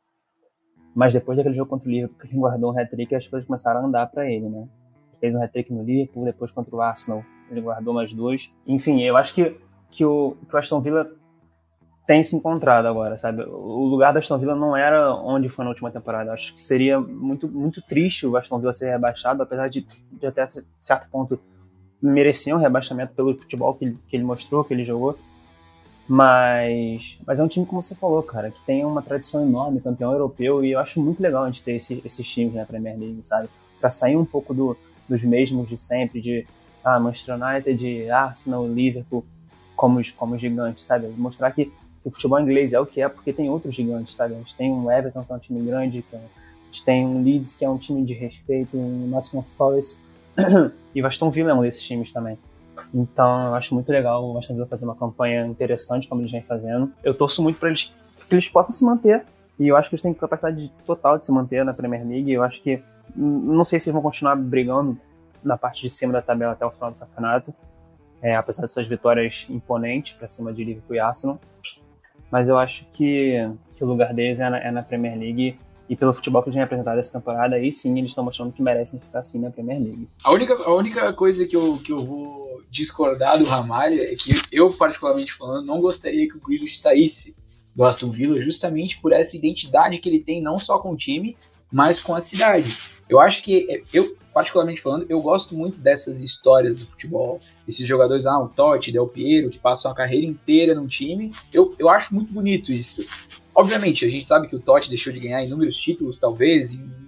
Mas 0.94 1.12
depois 1.12 1.37
daquele 1.37 1.55
jogo 1.55 1.68
contra 1.68 1.87
o 1.87 1.92
Liverpool, 1.92 2.18
ele 2.25 2.38
guardou 2.38 2.72
um 2.72 2.79
hat-trick, 2.79 3.14
as 3.14 3.27
coisas 3.27 3.46
começaram 3.46 3.81
a 3.81 3.85
andar 3.85 4.07
para 4.07 4.31
ele, 4.31 4.48
né? 4.48 4.66
Fez 5.20 5.35
um 5.35 5.42
hat-trick 5.42 5.70
no 5.70 5.83
Liverpool, 5.83 6.25
depois 6.25 6.51
contra 6.51 6.75
o 6.75 6.81
Arsenal, 6.81 7.22
ele 7.51 7.61
guardou 7.61 7.92
mais 7.92 8.12
dois. 8.12 8.51
Enfim, 8.66 9.03
eu 9.03 9.18
acho 9.18 9.35
que, 9.35 9.55
que, 9.90 10.05
o, 10.05 10.35
que 10.48 10.55
o 10.55 10.59
Aston 10.59 10.81
Villa 10.81 11.11
tem 12.07 12.23
se 12.23 12.35
encontrado 12.35 12.87
agora, 12.87 13.17
sabe? 13.17 13.43
O 13.43 13.85
lugar 13.85 14.12
do 14.12 14.19
Aston 14.19 14.38
Villa 14.38 14.57
não 14.57 14.77
era 14.77 15.15
onde 15.15 15.49
foi 15.49 15.65
na 15.65 15.71
última 15.71 15.91
temporada. 15.91 16.33
Acho 16.33 16.55
que 16.55 16.62
seria 16.62 17.01
muito, 17.01 17.49
muito 17.49 17.81
triste 17.81 18.27
o 18.27 18.37
Aston 18.37 18.59
Villa 18.59 18.73
ser 18.73 18.91
rebaixado, 18.91 19.43
apesar 19.43 19.69
de, 19.69 19.87
de 20.11 20.27
até 20.27 20.47
certo 20.79 21.09
ponto 21.11 21.38
merecer 22.01 22.55
um 22.55 22.59
rebaixamento 22.59 23.15
pelo 23.15 23.38
futebol 23.38 23.75
que 23.75 23.85
ele, 23.85 23.99
que 24.09 24.17
ele 24.17 24.25
mostrou, 24.25 24.65
que 24.65 24.75
ele 24.75 24.85
jogou. 24.85 25.17
Mas, 26.09 27.19
mas 27.25 27.38
é 27.38 27.43
um 27.45 27.49
time, 27.49 27.65
como 27.65 27.83
você 27.83 27.95
falou, 27.95 28.23
cara, 28.25 28.51
que 28.51 28.61
tem 28.67 28.85
uma 28.85 29.01
tradição 29.01 29.43
enorme, 29.43 29.81
campeão 29.81 30.12
europeu, 30.12 30.65
e 30.65 30.73
eu 30.73 30.81
acho 30.81 31.01
muito 31.01 31.23
legal 31.23 31.45
a 31.45 31.47
gente 31.47 31.62
ter 31.62 31.73
esse, 31.75 32.03
esses 32.05 32.29
times 32.29 32.55
na 32.55 32.67
Premier 32.67 32.99
League, 32.99 33.21
sabe? 33.23 33.49
Para 33.81 33.88
sair 33.88 34.17
um 34.17 34.25
pouco 34.25 34.53
do, 34.53 34.77
dos 35.09 35.23
mesmos 35.23 35.69
de 35.69 35.79
sempre, 35.79 36.21
de 36.21 36.45
ah, 36.85 36.99
Manchester 36.99 37.37
United, 37.41 38.11
Arsenal, 38.11 38.67
Liverpool, 38.67 39.25
como 39.77 40.01
como 40.17 40.35
os 40.35 40.41
gigantes, 40.41 40.85
sabe? 40.85 41.07
Mostrar 41.17 41.53
que 41.53 41.73
o 42.05 42.11
futebol 42.11 42.41
inglês 42.41 42.73
é 42.73 42.81
o 42.81 42.87
que 42.87 43.01
é, 43.01 43.09
porque 43.09 43.33
tem 43.33 43.49
outros 43.49 43.75
gigantes, 43.75 44.15
sabe? 44.15 44.35
A 44.35 44.38
gente 44.38 44.57
tem 44.57 44.71
um 44.71 44.91
Everton, 44.91 45.23
que 45.23 45.33
é 45.33 45.35
um 45.35 45.38
time 45.38 45.62
grande, 45.62 46.03
que 46.03 46.17
é, 46.17 46.19
a 46.19 46.67
gente 46.67 46.85
tem 46.85 47.07
um 47.07 47.23
Leeds, 47.23 47.55
que 47.55 47.65
é 47.65 47.71
um 47.71 47.79
time 47.79 48.05
de 48.05 48.12
respeito, 48.12 48.77
um 48.77 49.07
Nottingham 49.07 49.45
Forest, 49.57 50.01
e 50.95 51.03
o 51.03 51.07
Aston 51.07 51.31
Villa 51.31 51.53
é 51.53 51.55
um 51.55 51.62
desses 51.62 51.83
times 51.83 52.12
também. 52.12 52.38
Então, 52.93 53.47
eu 53.47 53.55
acho 53.55 53.75
muito 53.75 53.91
legal 53.91 54.25
o 54.25 54.38
Aston 54.38 54.55
Villa 54.55 54.67
fazer 54.67 54.85
uma 54.85 54.97
campanha 54.97 55.47
interessante, 55.47 56.09
como 56.09 56.23
eles 56.23 56.33
vêm 56.33 56.43
fazendo. 56.43 56.93
Eu 57.05 57.15
torço 57.15 57.43
muito 57.43 57.59
para 57.59 57.69
eles 57.69 57.93
que 58.29 58.35
eles 58.35 58.49
possam 58.49 58.73
se 58.73 58.85
manter, 58.85 59.25
e 59.59 59.69
eu 59.69 59.77
acho 59.77 59.88
que 59.88 59.95
eles 59.95 60.03
têm 60.03 60.12
capacidade 60.12 60.73
total 60.85 61.19
de 61.19 61.25
se 61.25 61.31
manter 61.31 61.65
na 61.65 61.73
Premier 61.73 62.07
League. 62.07 62.33
Eu 62.33 62.43
acho 62.43 62.61
que, 62.62 62.83
não 63.15 63.65
sei 63.65 63.79
se 63.79 63.88
eles 63.88 63.95
vão 63.95 64.03
continuar 64.03 64.35
brigando 64.35 64.99
na 65.45 65.57
parte 65.57 65.83
de 65.83 65.91
cima 65.91 66.12
da 66.12 66.23
tabela 66.23 66.53
até 66.53 66.65
o 66.65 66.71
final 66.71 66.91
do 66.91 66.97
campeonato, 66.97 67.55
é, 68.21 68.35
apesar 68.35 68.62
dessas 68.62 68.87
vitórias 68.87 69.47
imponentes 69.51 70.15
para 70.15 70.29
cima 70.29 70.53
de 70.53 70.65
Liverpool 70.65 70.97
e 70.97 70.99
Arsenal 70.99 71.38
mas 72.33 72.49
eu 72.49 72.57
acho 72.57 72.87
que, 72.95 73.47
que 73.77 73.85
o 73.85 73.87
lugar 73.87 74.14
deles 74.14 74.40
é 74.40 74.49
na, 74.49 74.59
é 74.59 74.71
na, 74.71 74.83
Premier 74.83 75.18
League 75.18 75.59
e 75.87 75.95
pelo 75.95 76.14
futebol 76.14 76.42
que 76.42 76.49
eles 76.49 76.55
têm 76.55 76.62
apresentado 76.62 76.99
essa 76.99 77.18
temporada, 77.18 77.57
aí 77.57 77.71
sim 77.71 77.99
eles 77.99 78.12
estão 78.12 78.25
mostrando 78.25 78.53
que 78.53 78.62
merecem 78.62 78.99
ficar 78.99 79.18
assim 79.18 79.38
na 79.38 79.51
Premier 79.51 79.79
League. 79.79 80.09
A 80.25 80.33
única, 80.33 80.55
a 80.55 80.75
única 80.75 81.12
coisa 81.12 81.47
que 81.47 81.55
eu, 81.55 81.79
que 81.85 81.92
eu 81.92 82.03
vou 82.03 82.62
discordar 82.71 83.38
do 83.38 83.45
Ramalho 83.45 84.01
é 84.01 84.14
que 84.14 84.40
eu, 84.51 84.71
particularmente 84.71 85.35
falando, 85.35 85.66
não 85.66 85.79
gostaria 85.79 86.27
que 86.27 86.38
o 86.38 86.40
Grealish 86.40 86.81
saísse 86.81 87.37
do 87.77 87.85
Aston 87.85 88.11
Villa 88.11 88.40
justamente 88.40 88.99
por 88.99 89.12
essa 89.12 89.37
identidade 89.37 89.99
que 89.99 90.09
ele 90.09 90.21
tem 90.21 90.40
não 90.40 90.59
só 90.59 90.79
com 90.79 90.92
o 90.92 90.97
time, 90.97 91.37
mas 91.71 92.01
com 92.01 92.14
a 92.14 92.21
cidade. 92.23 92.79
Eu 93.09 93.21
acho 93.21 93.42
que, 93.42 93.85
eu 93.92 94.16
particularmente 94.33 94.81
falando, 94.81 95.07
eu 95.09 95.21
gosto 95.21 95.55
muito 95.55 95.79
dessas 95.79 96.21
histórias 96.21 96.79
do 96.79 96.87
futebol. 96.87 97.40
Esses 97.66 97.87
jogadores, 97.87 98.27
ah, 98.27 98.38
o 98.38 98.49
Totti, 98.49 98.92
Del 98.92 99.09
Piero, 99.09 99.51
que 99.51 99.59
passam 99.59 99.90
a 99.90 99.95
carreira 99.95 100.27
inteira 100.27 100.75
num 100.75 100.87
time. 100.87 101.33
Eu, 101.53 101.75
eu 101.79 101.88
acho 101.88 102.14
muito 102.14 102.33
bonito 102.33 102.73
isso. 102.73 103.05
Obviamente, 103.55 104.05
a 104.05 104.09
gente 104.09 104.29
sabe 104.29 104.49
que 104.49 104.57
o 104.57 104.61
Totti 104.61 104.88
deixou 104.88 105.12
de 105.12 105.21
ganhar 105.21 105.45
inúmeros 105.45 105.77
títulos, 105.77 106.18
talvez, 106.18 106.73
em 106.73 107.03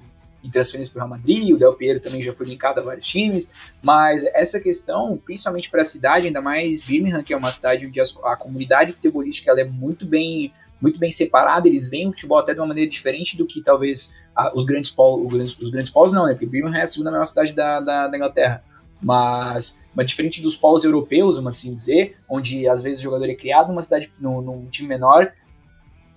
em 0.44 0.50
transferências 0.50 0.92
para 0.92 0.98
o 1.02 1.08
Real 1.08 1.18
Madrid, 1.18 1.54
o 1.54 1.58
Del 1.58 1.72
Piero 1.72 1.98
também 1.98 2.22
já 2.22 2.34
foi 2.34 2.46
linkado 2.46 2.78
a 2.78 2.82
vários 2.82 3.06
times, 3.06 3.48
mas 3.82 4.24
essa 4.26 4.60
questão, 4.60 5.16
principalmente 5.16 5.70
para 5.70 5.80
a 5.80 5.84
cidade, 5.84 6.26
ainda 6.26 6.42
mais 6.42 6.82
Birmingham, 6.82 7.22
que 7.22 7.32
é 7.32 7.36
uma 7.36 7.50
cidade 7.50 7.86
onde 7.86 7.98
a, 7.98 8.36
comunidade 8.36 8.92
futebolística 8.92 9.50
ela 9.50 9.62
é 9.62 9.64
muito 9.64 10.04
bem 10.04 10.52
muito 10.80 10.98
bem 10.98 11.10
separada, 11.10 11.68
eles 11.68 11.88
veem 11.88 12.08
o 12.08 12.10
futebol 12.12 12.38
até 12.38 12.52
de 12.52 12.60
uma 12.60 12.66
maneira 12.66 12.90
diferente 12.90 13.36
do 13.36 13.46
que 13.46 13.62
talvez 13.62 14.14
a, 14.34 14.56
os 14.56 14.64
grandes 14.64 14.90
polos, 14.90 15.26
os 15.26 15.32
grandes, 15.32 15.58
os 15.58 15.70
grandes 15.70 15.90
polos 15.90 16.12
não, 16.12 16.26
né? 16.26 16.32
Porque 16.32 16.46
Birmingham 16.46 16.78
é 16.78 16.82
a 16.82 16.86
segunda 16.86 17.10
maior 17.10 17.26
cidade 17.26 17.52
da, 17.52 17.80
da, 17.80 18.08
da 18.08 18.16
Inglaterra. 18.16 18.62
Mas, 19.02 19.78
mas 19.94 20.06
diferente 20.06 20.40
dos 20.40 20.56
polos 20.56 20.84
europeus, 20.84 21.36
vamos 21.36 21.56
assim 21.56 21.74
dizer, 21.74 22.16
onde 22.28 22.68
às 22.68 22.82
vezes 22.82 23.00
o 23.00 23.02
jogador 23.02 23.28
é 23.28 23.34
criado 23.34 23.68
numa 23.68 23.82
cidade, 23.82 24.10
num, 24.18 24.40
num 24.40 24.66
time 24.66 24.88
menor 24.88 25.32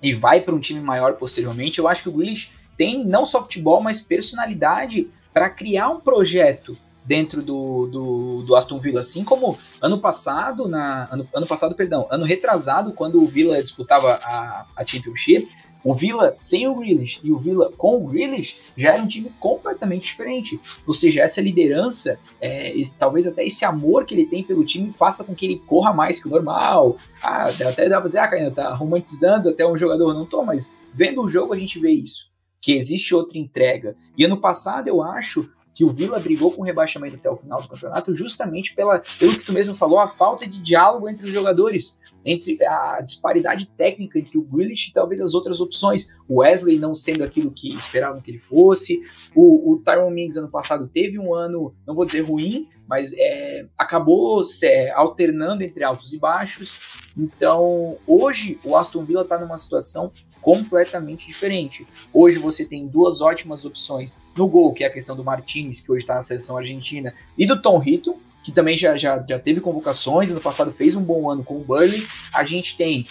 e 0.02 0.13
vai 0.13 0.41
para 0.41 0.54
um 0.54 0.60
time 0.60 0.80
maior 0.80 1.13
posteriormente, 1.13 1.80
eu 1.80 1.88
acho 1.88 2.04
que 2.04 2.10
o 2.10 2.12
Grealish 2.12 2.52
tem 2.78 3.04
não 3.04 3.26
só 3.26 3.41
futebol, 3.41 3.82
mas 3.82 4.00
personalidade 4.00 5.10
para 5.34 5.50
criar 5.50 5.89
um 5.89 6.00
projeto 6.00 6.78
dentro 7.08 7.41
do, 7.41 7.88
do, 7.88 8.43
do, 8.43 8.56
Aston 8.56 8.80
Villa, 8.80 9.00
assim 9.00 9.24
como 9.24 9.58
ano 9.82 9.98
passado, 9.98 10.67
na, 10.67 11.08
ano, 11.10 11.26
ano 11.34 11.48
passado, 11.48 11.74
perdão, 11.74 12.06
ano 12.12 12.26
retrasado, 12.26 12.91
quando 12.91 13.24
o 13.24 13.26
Villa 13.26 13.63
disputava 13.63 14.15
a, 14.15 14.65
a 14.76 14.86
Championship, 14.86 15.48
o 15.86 15.93
Villa 15.93 16.34
sem 16.34 16.67
o 16.67 16.76
Grealish 16.76 17.22
e 17.24 17.32
o 17.32 17.38
Villa 17.38 17.72
com 17.78 17.96
o 17.96 18.08
Grealish 18.08 18.58
já 18.76 18.93
era 18.93 19.02
um 19.02 19.08
time 19.08 19.32
completamente 19.39 20.08
diferente. 20.08 20.60
Ou 20.86 20.93
seja, 20.93 21.22
essa 21.22 21.39
liderança, 21.39 22.20
é, 22.41 22.78
esse, 22.78 22.98
talvez 22.98 23.26
até 23.26 23.46
esse 23.46 23.63
amor 23.63 24.04
que 24.04 24.13
ele 24.13 24.26
tem 24.26 24.43
pelo 24.43 24.65
time 24.65 24.91
faça 24.91 25.24
com 25.24 25.34
que 25.34 25.46
ele 25.46 25.62
corra 25.65 25.93
mais 25.93 26.20
que 26.20 26.28
o 26.28 26.32
normal. 26.32 26.98
Ah, 27.24 27.46
até 27.46 27.88
dá 27.88 28.00
pra 28.02 28.08
dizer, 28.08 28.20
ah, 28.20 28.28
Caio, 28.28 28.52
tá 28.52 28.74
romantizando 28.74 29.48
até 29.48 29.65
um 29.65 29.78
jogador. 29.78 30.13
Não 30.13 30.26
tô, 30.26 30.43
mas 30.43 30.70
vendo 30.93 31.22
o 31.22 31.30
jogo 31.30 31.54
a 31.54 31.58
gente 31.58 31.80
vê 31.80 31.91
isso. 31.91 32.28
Que 32.60 32.74
existe 32.74 33.15
outra 33.15 33.38
entrega. 33.38 33.96
E 34.17 34.26
ano 34.26 34.36
passado 34.36 34.89
eu 34.89 35.02
acho 35.02 35.50
que 35.78 35.86
o 35.86 35.94
Vila 35.94 36.20
brigou 36.20 36.52
com 36.52 36.63
o 36.63 36.66
rebaixamento 36.66 37.18
até 37.18 37.30
o 37.30 37.38
final 37.38 37.62
do 37.62 37.68
campeonato 37.68 38.16
justamente 38.16 38.74
pela, 38.74 39.04
pelo 39.20 39.34
que 39.34 39.46
tu 39.46 39.54
mesmo 39.54 39.78
falou, 39.78 40.00
a 40.00 40.08
falta 40.08 40.48
de 40.48 40.60
diálogo 40.60 41.08
entre 41.08 41.28
os 41.28 41.32
jogadores 41.32 41.96
entre 42.26 42.58
a 42.66 43.00
disparidade 43.00 43.68
técnica 43.78 44.18
entre 44.18 44.40
o 44.40 44.42
Grealish 44.42 44.90
e 44.90 44.94
talvez 44.94 45.22
as 45.22 45.36
outras 45.36 45.62
opções. 45.62 46.10
O 46.28 46.42
Wesley 46.42 46.80
não 46.80 46.96
sendo 46.96 47.24
aquilo 47.24 47.52
que 47.52 47.76
esperavam 47.76 48.20
que 48.20 48.32
ele 48.32 48.40
fosse. 48.40 49.00
O, 49.36 49.72
o 49.72 49.78
Tyron 49.78 50.10
Mings 50.10 50.36
ano 50.36 50.50
passado 50.50 50.90
teve 50.92 51.20
um 51.20 51.34
ano, 51.34 51.76
não 51.86 51.94
vou 51.94 52.06
dizer 52.06 52.22
ruim, 52.22 52.68
mas 52.88 53.13
é, 53.16 53.68
acabou 53.78 54.42
é, 54.63 54.92
alternando 54.92 55.63
entre 55.63 55.84
altos 55.84 56.12
e 56.12 56.20
baixos. 56.20 56.74
Então, 57.16 57.98
hoje 58.08 58.60
o 58.63 58.76
Aston 58.76 59.06
Villa 59.06 59.22
está 59.22 59.38
numa 59.38 59.58
situação 59.58 60.12
completamente 60.41 61.26
diferente. 61.28 61.86
Hoje 62.13 62.38
você 62.38 62.65
tem 62.65 62.88
duas 62.88 63.21
ótimas 63.21 63.65
opções 63.65 64.17
no 64.36 64.47
gol, 64.47 64.73
que 64.73 64.84
é 64.84 64.88
a 64.88 64.93
questão 64.93 65.15
do 65.15 65.23
Martinez, 65.23 65.80
que 65.80 65.91
hoje 65.91 66.04
está 66.04 66.15
na 66.15 66.21
seleção 66.21 66.58
argentina, 66.58 67.13
e 67.38 67.45
do 67.45 67.62
Tom 67.62 67.82
Hito, 67.84 68.15
que 68.43 68.52
também 68.52 68.78
já, 68.78 68.95
já, 68.95 69.23
já 69.28 69.38
teve 69.38 69.60
convocações, 69.60 70.30
no 70.30 70.39
passado 70.39 70.71
fez 70.71 70.95
um 70.95 71.04
bom 71.04 71.30
ano 71.30 71.43
com 71.43 71.58
o 71.58 71.63
Burley. 71.63 72.08
A 72.34 72.45
gente 72.45 72.78
tem 72.78 73.06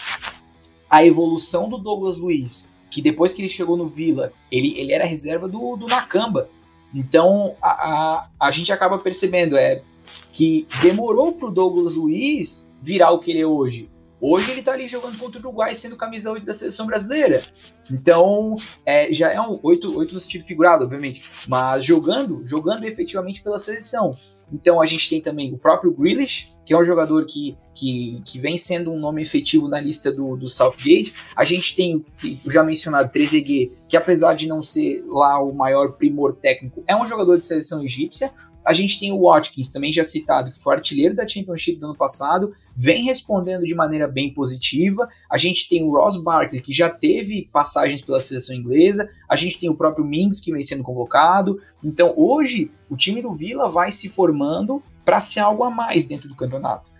a 0.89 1.05
evolução 1.05 1.69
do 1.69 1.77
Douglas 1.77 2.17
Luiz, 2.17 2.67
que 2.89 3.01
depois 3.01 3.33
que 3.33 3.41
ele 3.41 3.49
chegou 3.49 3.77
no 3.77 3.87
Vila, 3.87 4.33
ele, 4.51 4.79
ele 4.79 4.93
era 4.93 5.05
reserva 5.05 5.47
do, 5.47 5.75
do 5.75 5.87
Nakamba. 5.87 6.49
Então 6.93 7.55
a, 7.61 7.69
a, 7.69 8.29
a 8.39 8.51
gente 8.51 8.71
acaba 8.71 8.97
percebendo 8.97 9.55
é 9.55 9.83
que 10.31 10.67
demorou 10.81 11.33
para 11.33 11.47
o 11.47 11.51
Douglas 11.51 11.93
Luiz 11.93 12.67
virar 12.81 13.11
o 13.11 13.19
que 13.19 13.31
ele 13.31 13.41
é 13.41 13.47
hoje. 13.47 13.89
Hoje 14.19 14.51
ele 14.51 14.61
está 14.61 14.73
ali 14.73 14.87
jogando 14.87 15.17
contra 15.17 15.39
o 15.39 15.41
Uruguai, 15.41 15.75
sendo 15.75 15.95
camisa 15.95 16.31
8 16.31 16.45
da 16.45 16.53
seleção 16.53 16.87
brasileira. 16.87 17.43
Então, 17.89 18.55
é, 18.85 19.13
já 19.13 19.31
é 19.31 19.39
um 19.39 19.59
8, 19.61 19.97
8 19.97 20.13
no 20.13 20.19
sentido 20.19 20.45
figurado, 20.45 20.83
obviamente, 20.83 21.23
mas 21.47 21.85
jogando, 21.85 22.41
jogando 22.45 22.85
efetivamente 22.85 23.41
pela 23.41 23.59
seleção. 23.59 24.17
Então 24.51 24.81
a 24.81 24.85
gente 24.85 25.09
tem 25.09 25.21
também 25.21 25.53
o 25.53 25.57
próprio 25.57 25.91
Grealish, 25.91 26.51
que 26.65 26.73
é 26.73 26.77
um 26.77 26.83
jogador 26.83 27.25
que, 27.25 27.57
que, 27.73 28.21
que 28.25 28.39
vem 28.39 28.57
sendo 28.57 28.91
um 28.91 28.99
nome 28.99 29.21
efetivo 29.21 29.67
na 29.67 29.79
lista 29.79 30.11
do, 30.11 30.35
do 30.35 30.49
Southgate. 30.49 31.13
A 31.35 31.43
gente 31.43 31.75
tem 31.75 32.03
o 32.45 32.51
já 32.51 32.63
mencionado 32.63 33.11
Trezeguet, 33.11 33.71
que 33.87 33.97
apesar 33.97 34.35
de 34.35 34.47
não 34.47 34.63
ser 34.63 35.03
lá 35.07 35.41
o 35.41 35.53
maior 35.53 35.93
primor 35.93 36.33
técnico, 36.35 36.83
é 36.87 36.95
um 36.95 37.05
jogador 37.05 37.37
de 37.37 37.45
seleção 37.45 37.83
egípcia, 37.83 38.33
a 38.67 38.73
gente 38.73 38.99
tem 38.99 39.13
o 39.13 39.21
Watkins, 39.21 39.69
também 39.69 39.93
já 39.93 40.03
citado, 40.03 40.51
que 40.51 40.61
foi 40.61 40.75
artilheiro 40.75 41.15
da 41.15 41.25
Championship 41.25 41.79
do 41.79 41.85
ano 41.85 41.95
passado, 41.95 42.53
vem 42.75 43.05
respondendo 43.05 43.63
de 43.63 43.73
maneira 43.73 44.09
bem 44.09 44.33
positiva. 44.33 45.07
A 45.31 45.37
gente 45.37 45.69
tem 45.69 45.83
o 45.83 45.91
Ross 45.91 46.21
Barkley, 46.21 46.59
que 46.59 46.73
já 46.73 46.89
teve 46.89 47.47
passagens 47.49 48.01
pela 48.01 48.19
seleção 48.19 48.53
inglesa. 48.53 49.09
A 49.29 49.37
gente 49.37 49.57
tem 49.57 49.69
o 49.69 49.75
próprio 49.75 50.03
Mings, 50.03 50.41
que 50.41 50.51
vem 50.51 50.61
sendo 50.63 50.83
convocado. 50.83 51.61
Então, 51.81 52.13
hoje, 52.17 52.69
o 52.89 52.97
time 52.97 53.21
do 53.21 53.33
Vila 53.33 53.69
vai 53.69 53.89
se 53.89 54.09
formando 54.09 54.83
para 55.05 55.21
ser 55.21 55.39
algo 55.39 55.63
a 55.63 55.71
mais 55.71 56.05
dentro 56.05 56.27
do 56.27 56.35
campeonato. 56.35 56.91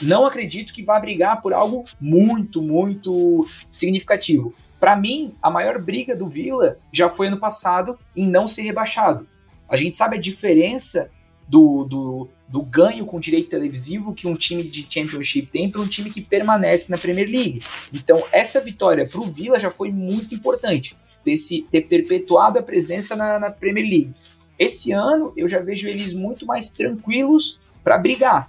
Não 0.00 0.24
acredito 0.24 0.72
que 0.72 0.84
vá 0.84 1.00
brigar 1.00 1.42
por 1.42 1.52
algo 1.52 1.84
muito, 2.00 2.62
muito 2.62 3.44
significativo. 3.72 4.54
Para 4.78 4.94
mim, 4.94 5.34
a 5.42 5.50
maior 5.50 5.82
briga 5.82 6.14
do 6.14 6.28
Vila 6.28 6.78
já 6.92 7.10
foi 7.10 7.26
ano 7.26 7.38
passado 7.38 7.98
em 8.14 8.24
não 8.24 8.46
ser 8.46 8.62
rebaixado. 8.62 9.26
A 9.68 9.76
gente 9.76 9.96
sabe 9.96 10.16
a 10.16 10.20
diferença 10.20 11.10
do, 11.48 11.84
do, 11.84 12.28
do 12.48 12.62
ganho 12.62 13.06
com 13.06 13.18
direito 13.18 13.50
televisivo 13.50 14.14
que 14.14 14.26
um 14.26 14.34
time 14.34 14.62
de 14.62 14.86
Championship 14.88 15.48
tem 15.50 15.70
para 15.70 15.80
um 15.80 15.88
time 15.88 16.10
que 16.10 16.20
permanece 16.20 16.90
na 16.90 16.98
Premier 16.98 17.28
League. 17.28 17.62
Então, 17.92 18.24
essa 18.30 18.60
vitória 18.60 19.06
para 19.06 19.20
o 19.20 19.30
Villa 19.30 19.58
já 19.58 19.70
foi 19.70 19.90
muito 19.90 20.34
importante, 20.34 20.96
ter, 21.24 21.36
se, 21.36 21.66
ter 21.70 21.82
perpetuado 21.82 22.58
a 22.58 22.62
presença 22.62 23.16
na, 23.16 23.38
na 23.38 23.50
Premier 23.50 23.86
League. 23.86 24.14
Esse 24.58 24.92
ano, 24.92 25.32
eu 25.36 25.48
já 25.48 25.60
vejo 25.60 25.88
eles 25.88 26.12
muito 26.12 26.44
mais 26.44 26.70
tranquilos 26.70 27.58
para 27.82 27.96
brigar. 27.96 28.48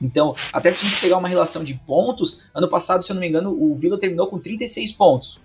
Então, 0.00 0.34
até 0.52 0.70
se 0.70 0.84
a 0.84 0.88
gente 0.88 1.00
pegar 1.00 1.16
uma 1.18 1.28
relação 1.28 1.64
de 1.64 1.74
pontos, 1.74 2.42
ano 2.54 2.68
passado, 2.68 3.02
se 3.02 3.10
eu 3.10 3.14
não 3.14 3.20
me 3.20 3.28
engano, 3.28 3.50
o 3.50 3.74
Villa 3.76 3.98
terminou 3.98 4.26
com 4.26 4.38
36 4.38 4.92
pontos. 4.92 5.38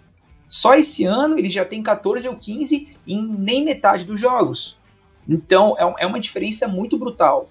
Só 0.48 0.76
esse 0.76 1.06
ano 1.06 1.40
ele 1.40 1.48
já 1.48 1.64
tem 1.64 1.82
14 1.82 2.28
ou 2.28 2.36
15 2.36 2.90
em 3.08 3.26
nem 3.26 3.64
metade 3.64 4.04
dos 4.04 4.20
jogos. 4.20 4.76
Então 5.28 5.76
é, 5.78 6.04
é 6.04 6.06
uma 6.06 6.20
diferença 6.20 6.68
muito 6.68 6.98
brutal. 6.98 7.50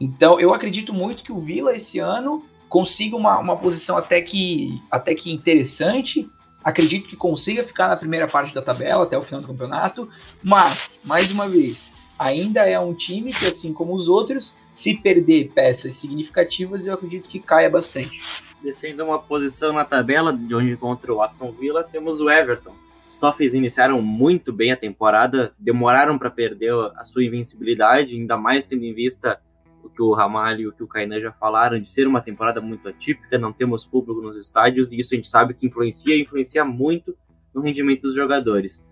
Então 0.00 0.40
eu 0.40 0.52
acredito 0.52 0.92
muito 0.92 1.22
que 1.22 1.32
o 1.32 1.40
Vila 1.40 1.74
esse 1.74 1.98
ano 1.98 2.44
consiga 2.68 3.16
uma, 3.16 3.38
uma 3.38 3.56
posição 3.56 3.98
até 3.98 4.20
que, 4.22 4.82
até 4.90 5.14
que 5.14 5.30
interessante. 5.30 6.26
Acredito 6.64 7.08
que 7.08 7.16
consiga 7.16 7.62
ficar 7.62 7.88
na 7.88 7.96
primeira 7.96 8.26
parte 8.26 8.54
da 8.54 8.62
tabela 8.62 9.04
até 9.04 9.18
o 9.18 9.22
final 9.22 9.42
do 9.42 9.48
campeonato, 9.48 10.08
mas, 10.42 10.98
mais 11.04 11.30
uma 11.30 11.46
vez, 11.48 11.90
ainda 12.18 12.64
é 12.64 12.78
um 12.78 12.94
time 12.94 13.32
que, 13.32 13.46
assim 13.46 13.74
como 13.74 13.94
os 13.94 14.08
outros, 14.08 14.56
se 14.72 14.94
perder 14.94 15.50
peças 15.54 15.94
significativas, 15.94 16.86
eu 16.86 16.94
acredito 16.94 17.28
que 17.28 17.40
caia 17.40 17.68
bastante. 17.68 18.22
Descendo 18.62 19.04
uma 19.04 19.18
posição 19.18 19.72
na 19.72 19.84
tabela 19.84 20.32
de 20.32 20.54
onde 20.54 20.70
encontra 20.70 21.12
o 21.12 21.20
Aston 21.20 21.52
Villa, 21.52 21.84
temos 21.84 22.20
o 22.20 22.30
Everton, 22.30 22.72
os 23.12 23.18
Toffees 23.18 23.52
iniciaram 23.52 24.00
muito 24.00 24.54
bem 24.54 24.72
a 24.72 24.76
temporada, 24.76 25.52
demoraram 25.58 26.18
para 26.18 26.30
perder 26.30 26.72
a 26.96 27.04
sua 27.04 27.22
invencibilidade, 27.22 28.16
ainda 28.16 28.38
mais 28.38 28.64
tendo 28.64 28.84
em 28.84 28.94
vista 28.94 29.38
o 29.84 29.90
que 29.90 30.00
o 30.00 30.14
Ramalho 30.14 30.60
e 30.62 30.66
o 30.68 30.72
que 30.72 30.82
o 30.82 30.86
Kainan 30.86 31.20
já 31.20 31.30
falaram, 31.30 31.78
de 31.78 31.86
ser 31.86 32.06
uma 32.06 32.22
temporada 32.22 32.58
muito 32.58 32.88
atípica, 32.88 33.36
não 33.36 33.52
temos 33.52 33.84
público 33.84 34.22
nos 34.22 34.34
estádios, 34.34 34.92
e 34.92 35.00
isso 35.00 35.12
a 35.12 35.16
gente 35.16 35.28
sabe 35.28 35.52
que 35.52 35.66
influencia 35.66 36.16
e 36.16 36.22
influencia 36.22 36.64
muito 36.64 37.14
no 37.54 37.60
rendimento 37.60 38.00
dos 38.00 38.14
jogadores. 38.14 38.82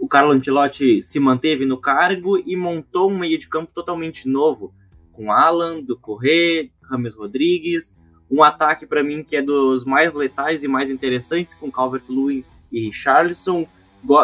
O 0.00 0.08
Carlo 0.08 0.32
Ancelotti 0.32 1.00
se 1.00 1.20
manteve 1.20 1.64
no 1.64 1.80
cargo 1.80 2.36
e 2.36 2.56
montou 2.56 3.08
um 3.08 3.20
meio 3.20 3.38
de 3.38 3.48
campo 3.48 3.70
totalmente 3.72 4.28
novo, 4.28 4.74
com 5.12 5.30
Alan, 5.30 5.80
do 5.80 5.96
Corrêa, 5.96 6.68
Rames 6.82 7.14
Rodrigues, 7.14 7.96
um 8.28 8.42
ataque 8.42 8.84
para 8.84 9.04
mim 9.04 9.22
que 9.22 9.36
é 9.36 9.42
dos 9.42 9.84
mais 9.84 10.12
letais 10.12 10.64
e 10.64 10.68
mais 10.68 10.90
interessantes, 10.90 11.54
com 11.54 11.70
Calvert-Lewin 11.70 12.42
e 12.74 12.86
Richarlison. 12.86 13.66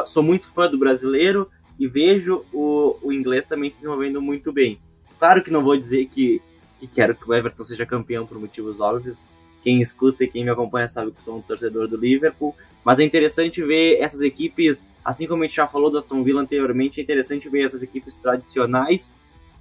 Sou 0.06 0.22
muito 0.22 0.50
fã 0.52 0.68
do 0.68 0.76
brasileiro 0.76 1.48
e 1.78 1.86
vejo 1.86 2.44
o, 2.52 2.96
o 3.02 3.12
inglês 3.12 3.46
também 3.46 3.70
se 3.70 3.78
desenvolvendo 3.78 4.20
muito 4.20 4.52
bem. 4.52 4.78
Claro 5.18 5.42
que 5.42 5.50
não 5.50 5.62
vou 5.62 5.76
dizer 5.76 6.06
que, 6.06 6.42
que 6.78 6.86
quero 6.86 7.14
que 7.14 7.28
o 7.28 7.32
Everton 7.32 7.64
seja 7.64 7.86
campeão 7.86 8.26
por 8.26 8.38
motivos 8.38 8.80
óbvios. 8.80 9.30
Quem 9.62 9.80
escuta 9.80 10.24
e 10.24 10.28
quem 10.28 10.44
me 10.44 10.50
acompanha 10.50 10.88
sabe 10.88 11.12
que 11.12 11.22
sou 11.22 11.38
um 11.38 11.42
torcedor 11.42 11.86
do 11.86 11.96
Liverpool. 11.96 12.54
Mas 12.84 12.98
é 12.98 13.04
interessante 13.04 13.62
ver 13.62 13.98
essas 14.00 14.20
equipes, 14.20 14.88
assim 15.04 15.26
como 15.26 15.42
a 15.42 15.46
gente 15.46 15.56
já 15.56 15.66
falou 15.66 15.90
do 15.90 15.98
Aston 15.98 16.22
Villa 16.22 16.40
anteriormente, 16.40 16.98
é 16.98 17.02
interessante 17.02 17.48
ver 17.48 17.64
essas 17.64 17.82
equipes 17.82 18.16
tradicionais 18.16 19.14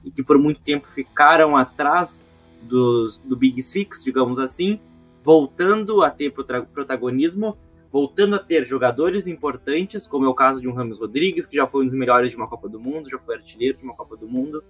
e 0.04 0.10
que 0.10 0.24
por 0.24 0.38
muito 0.38 0.62
tempo 0.62 0.88
ficaram 0.88 1.58
atrás 1.58 2.26
dos, 2.62 3.18
do 3.18 3.36
Big 3.36 3.62
Six, 3.62 4.04
digamos 4.04 4.40
assim, 4.40 4.80
voltando 5.24 6.02
a 6.02 6.10
ter 6.10 6.32
protagonismo 6.32 7.58
voltando 7.92 8.36
a 8.36 8.40
ter 8.40 8.66
jogadores 8.66 9.28
importantes, 9.28 10.06
como 10.06 10.26
é 10.26 10.30
o 10.30 10.34
caso 10.34 10.62
de 10.62 10.68
um 10.68 10.74
Ramos 10.74 11.00
Rodrigues, 11.00 11.46
que 11.46 11.56
já 11.56 11.68
foi 11.68 11.84
um 11.84 11.86
dos 11.86 11.96
melhores 11.96 12.32
de 12.32 12.38
uma 12.38 12.48
Copa 12.48 12.70
do 12.70 12.80
Mundo, 12.80 13.10
já 13.10 13.18
foi 13.18 13.36
artilheiro 13.36 13.78
de 13.78 13.84
uma 13.84 13.96
Copa 13.96 14.16
do 14.16 14.28
Mundo, 14.28 14.64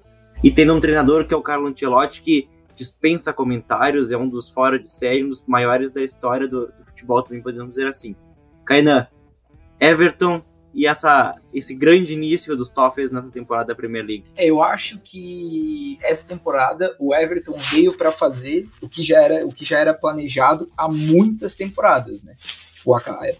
e 0.44 0.50
tendo 0.50 0.74
um 0.74 0.80
treinador 0.80 1.26
que 1.26 1.34
é 1.34 1.38
o 1.38 1.42
Carlo 1.42 1.68
Ancelotti, 1.68 2.22
que 2.22 2.48
dispensa 2.76 3.34
comentários, 3.34 4.10
é 4.10 4.18
um 4.18 4.28
dos 4.28 4.50
fora 4.50 4.80
de 4.80 4.90
série, 4.90 5.24
um 5.24 5.30
dos 5.30 5.44
maiores 5.46 5.92
da 5.92 6.02
história 6.02 6.48
do, 6.48 6.68
do 6.68 6.86
futebol, 6.86 7.22
também 7.22 7.42
podemos 7.42 7.72
dizer 7.72 7.88
assim. 7.88 8.16
Kainan, 8.66 9.08
Everton 9.80 10.42
e 10.74 10.86
essa, 10.86 11.36
esse 11.54 11.74
grande 11.74 12.14
início 12.14 12.56
dos 12.56 12.72
Toffees 12.72 13.12
nessa 13.12 13.32
temporada 13.32 13.68
da 13.68 13.76
Premier 13.76 14.06
League? 14.06 14.26
É, 14.36 14.50
eu 14.50 14.62
acho 14.64 15.00
que 15.00 15.98
essa 16.02 16.28
temporada 16.28 16.96
o 17.00 17.14
Everton 17.14 17.58
veio 17.72 17.98
para 17.98 18.12
fazer 18.12 18.68
o 18.82 18.88
que 18.88 19.04
já 19.04 19.22
era 19.22 19.46
o 19.46 19.52
que 19.52 19.66
já 19.66 19.80
era 19.80 19.94
planejado 19.94 20.72
há 20.78 20.88
muitas 20.88 21.54
temporadas, 21.54 22.24
né? 22.24 22.36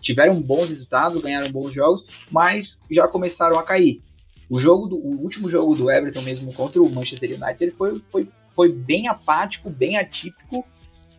Tiveram 0.02 0.42
bons 0.42 0.70
resultados, 0.70 1.22
ganharam 1.22 1.52
bons 1.52 1.74
jogos, 1.74 2.04
mas 2.30 2.78
já 2.90 3.08
começaram 3.08 3.58
a 3.58 3.64
cair. 3.64 4.02
O 4.50 4.60
jogo 4.60 4.88
do, 4.88 4.96
o 4.96 5.22
último 5.22 5.50
jogo 5.50 5.76
do 5.76 5.92
Everton 5.92 6.22
mesmo 6.22 6.54
contra 6.54 6.82
o 6.82 6.90
Manchester 6.90 7.40
United 7.42 7.72
foi, 7.78 8.02
foi, 8.12 8.28
foi 8.56 8.72
bem 8.72 9.08
apático, 9.08 9.70
bem 9.70 9.98
atípico, 9.98 10.66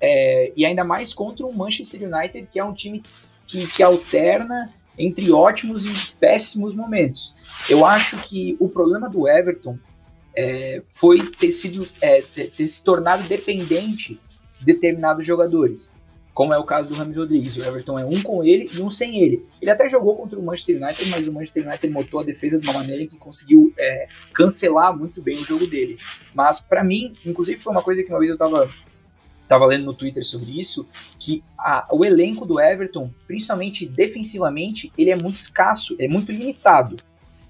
é, 0.00 0.52
e 0.56 0.64
ainda 0.64 0.82
mais 0.82 1.12
contra 1.14 1.46
o 1.46 1.54
Manchester 1.54 2.02
United, 2.02 2.48
que 2.52 2.58
é 2.58 2.64
um 2.64 2.74
time 2.74 3.02
que, 3.46 3.66
que 3.68 3.82
alterna 3.82 4.72
entre 4.98 5.30
ótimos 5.30 5.84
e 5.84 6.12
péssimos 6.16 6.74
momentos. 6.74 7.34
Eu 7.68 7.84
acho 7.84 8.16
que 8.22 8.56
o 8.58 8.68
problema 8.68 9.08
do 9.08 9.28
Everton 9.28 9.78
é, 10.36 10.82
foi 10.88 11.30
ter 11.32 11.52
sido 11.52 11.88
é, 12.00 12.22
ter, 12.22 12.50
ter, 12.50 12.68
se 12.68 12.82
tornado 12.82 13.28
dependente 13.28 14.20
de 14.58 14.64
determinados 14.64 15.26
jogadores, 15.26 15.94
como 16.40 16.54
é 16.54 16.58
o 16.58 16.64
caso 16.64 16.88
do 16.88 16.94
Ramos 16.94 17.18
Rodrigues. 17.18 17.54
O 17.58 17.62
Everton 17.62 17.98
é 17.98 18.04
um 18.06 18.22
com 18.22 18.42
ele 18.42 18.70
e 18.72 18.80
um 18.80 18.88
sem 18.88 19.20
ele. 19.20 19.44
Ele 19.60 19.70
até 19.70 19.86
jogou 19.90 20.16
contra 20.16 20.38
o 20.38 20.42
Manchester 20.42 20.82
United, 20.82 21.10
mas 21.10 21.28
o 21.28 21.32
Manchester 21.34 21.68
United 21.68 21.92
montou 21.92 22.18
a 22.18 22.24
defesa 22.24 22.58
de 22.58 22.66
uma 22.66 22.78
maneira 22.78 23.06
que 23.06 23.18
conseguiu 23.18 23.74
é, 23.78 24.08
cancelar 24.32 24.96
muito 24.96 25.20
bem 25.20 25.36
o 25.36 25.44
jogo 25.44 25.66
dele. 25.66 25.98
Mas 26.32 26.58
para 26.58 26.82
mim, 26.82 27.12
inclusive 27.26 27.60
foi 27.60 27.70
uma 27.70 27.82
coisa 27.82 28.02
que 28.02 28.08
uma 28.08 28.18
vez 28.18 28.30
eu 28.30 28.36
estava 28.36 28.70
estava 29.42 29.66
lendo 29.66 29.84
no 29.84 29.92
Twitter 29.92 30.24
sobre 30.24 30.58
isso, 30.58 30.88
que 31.18 31.44
a, 31.58 31.86
o 31.92 32.06
elenco 32.06 32.46
do 32.46 32.58
Everton, 32.58 33.10
principalmente 33.26 33.84
defensivamente, 33.84 34.90
ele 34.96 35.10
é 35.10 35.16
muito 35.16 35.36
escasso, 35.36 35.94
é 35.98 36.08
muito 36.08 36.32
limitado. 36.32 36.96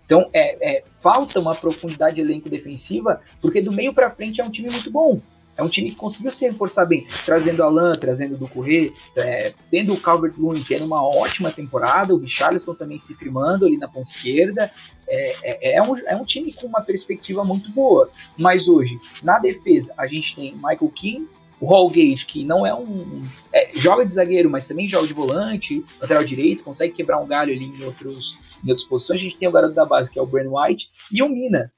Então, 0.05 0.29
é, 0.33 0.79
é 0.79 0.85
falta 1.01 1.39
uma 1.39 1.55
profundidade 1.55 2.17
de 2.17 2.23
elenco 2.23 2.51
defensiva, 2.51 3.21
porque 3.41 3.63
do 3.63 3.71
meio 3.71 3.95
para 3.95 4.11
frente 4.11 4.41
é 4.41 4.45
um 4.45 4.51
time 4.51 4.69
muito 4.69 4.91
bom. 4.91 5.21
É 5.61 5.63
um 5.63 5.69
time 5.69 5.91
que 5.91 5.97
conseguiu 5.97 6.33
se 6.33 6.47
reforçar 6.47 6.87
bem, 6.87 7.07
trazendo 7.27 7.63
Alan, 7.63 7.95
trazendo 7.95 8.37
do 8.37 8.49
Corrêa, 8.49 8.91
é, 9.15 9.53
tendo 9.71 9.93
o 9.93 10.01
Calvert 10.01 10.33
Lewin 10.39 10.65
tendo 10.67 10.87
uma 10.87 11.07
ótima 11.07 11.53
temporada, 11.53 12.15
o 12.15 12.19
Richarlison 12.19 12.75
também 12.75 12.99
se 12.99 13.15
firmando 13.15 13.67
ali 13.67 13.77
na 13.77 13.87
ponta 13.87 14.09
esquerda. 14.09 14.73
É, 15.07 15.37
é, 15.43 15.77
é, 15.77 15.83
um, 15.83 15.99
é 15.99 16.17
um 16.17 16.25
time 16.25 16.51
com 16.53 16.67
uma 16.67 16.81
perspectiva 16.81 17.45
muito 17.45 17.71
boa. 17.73 18.09
Mas 18.39 18.69
hoje, 18.69 18.99
na 19.23 19.39
defesa, 19.39 19.93
a 19.99 20.07
gente 20.07 20.35
tem 20.35 20.55
Michael 20.55 20.89
King, 20.95 21.29
o 21.61 21.69
Hallgate, 21.69 22.25
que 22.25 22.43
não 22.43 22.67
é 22.67 22.75
um. 22.75 23.23
É, 23.53 23.73
joga 23.77 24.07
de 24.07 24.15
zagueiro, 24.15 24.49
mas 24.49 24.65
também 24.65 24.89
joga 24.89 25.07
de 25.07 25.13
volante, 25.13 25.85
lateral 26.01 26.25
direito, 26.25 26.65
consegue 26.65 26.95
quebrar 26.95 27.19
um 27.19 27.27
galho 27.27 27.53
ali 27.53 27.67
em, 27.67 27.85
outros, 27.85 28.39
em 28.65 28.71
outras 28.71 28.89
posições. 28.89 29.21
A 29.21 29.25
gente 29.25 29.37
tem 29.37 29.47
o 29.47 29.53
garoto 29.53 29.75
da 29.75 29.85
base, 29.85 30.11
que 30.11 30.19
é 30.19 30.23
o 30.23 30.27
Bran 30.27 30.49
White, 30.51 30.89
e 31.13 31.23
o 31.23 31.29
Mina, 31.29 31.71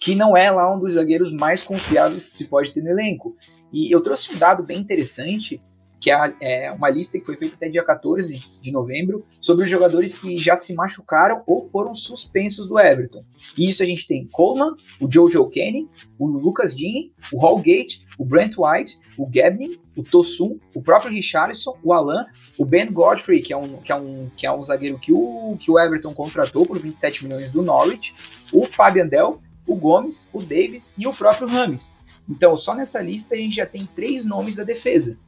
que 0.00 0.14
não 0.14 0.36
é 0.36 0.50
lá 0.50 0.74
um 0.74 0.80
dos 0.80 0.94
zagueiros 0.94 1.30
mais 1.30 1.62
confiáveis 1.62 2.24
que 2.24 2.34
se 2.34 2.48
pode 2.48 2.72
ter 2.72 2.82
no 2.82 2.88
elenco. 2.90 3.36
E 3.72 3.94
eu 3.94 4.00
trouxe 4.00 4.34
um 4.34 4.38
dado 4.38 4.62
bem 4.62 4.80
interessante 4.80 5.60
que 6.00 6.10
é, 6.10 6.34
é 6.40 6.72
uma 6.72 6.88
lista 6.88 7.18
que 7.18 7.26
foi 7.26 7.36
feita 7.36 7.56
até 7.56 7.68
dia 7.68 7.84
14 7.84 8.42
de 8.60 8.72
novembro, 8.72 9.24
sobre 9.38 9.64
os 9.64 9.70
jogadores 9.70 10.14
que 10.14 10.38
já 10.38 10.56
se 10.56 10.72
machucaram 10.72 11.42
ou 11.46 11.68
foram 11.68 11.94
suspensos 11.94 12.66
do 12.66 12.78
Everton. 12.78 13.22
E 13.56 13.68
isso 13.68 13.82
a 13.82 13.86
gente 13.86 14.06
tem 14.06 14.26
Coleman, 14.26 14.74
o 14.98 15.12
Jojo 15.12 15.46
Kenny, 15.50 15.86
o 16.18 16.26
Lucas 16.26 16.74
Dean, 16.74 17.10
o 17.30 17.38
Hallgate, 17.38 18.02
o 18.18 18.24
Brent 18.24 18.54
White, 18.56 18.98
o 19.18 19.26
Gabney, 19.26 19.78
o 19.94 20.02
Tosun, 20.02 20.58
o 20.74 20.82
próprio 20.82 21.12
Richarlison, 21.12 21.76
o 21.84 21.92
Alan, 21.92 22.24
o 22.56 22.64
Ben 22.64 22.90
Godfrey, 22.90 23.42
que 23.42 23.52
é 23.52 23.56
um, 23.56 23.76
que 23.76 23.92
é 23.92 23.96
um, 23.96 24.30
que 24.34 24.46
é 24.46 24.52
um 24.52 24.64
zagueiro 24.64 24.98
que 24.98 25.12
o, 25.12 25.58
que 25.60 25.70
o 25.70 25.78
Everton 25.78 26.14
contratou 26.14 26.64
por 26.64 26.78
27 26.78 27.24
milhões 27.24 27.52
do 27.52 27.62
Norwich, 27.62 28.14
o 28.52 28.64
Fabian 28.64 29.06
Delph, 29.06 29.42
o 29.66 29.74
Gomes, 29.74 30.28
o 30.32 30.40
Davis 30.40 30.92
e 30.96 31.06
o 31.06 31.12
próprio 31.12 31.48
Rames. 31.48 31.94
Então, 32.28 32.56
só 32.56 32.74
nessa 32.74 33.00
lista 33.00 33.34
a 33.34 33.38
gente 33.38 33.56
já 33.56 33.66
tem 33.66 33.88
três 33.94 34.24
nomes 34.24 34.56
da 34.56 34.64
defesa. 34.64 35.18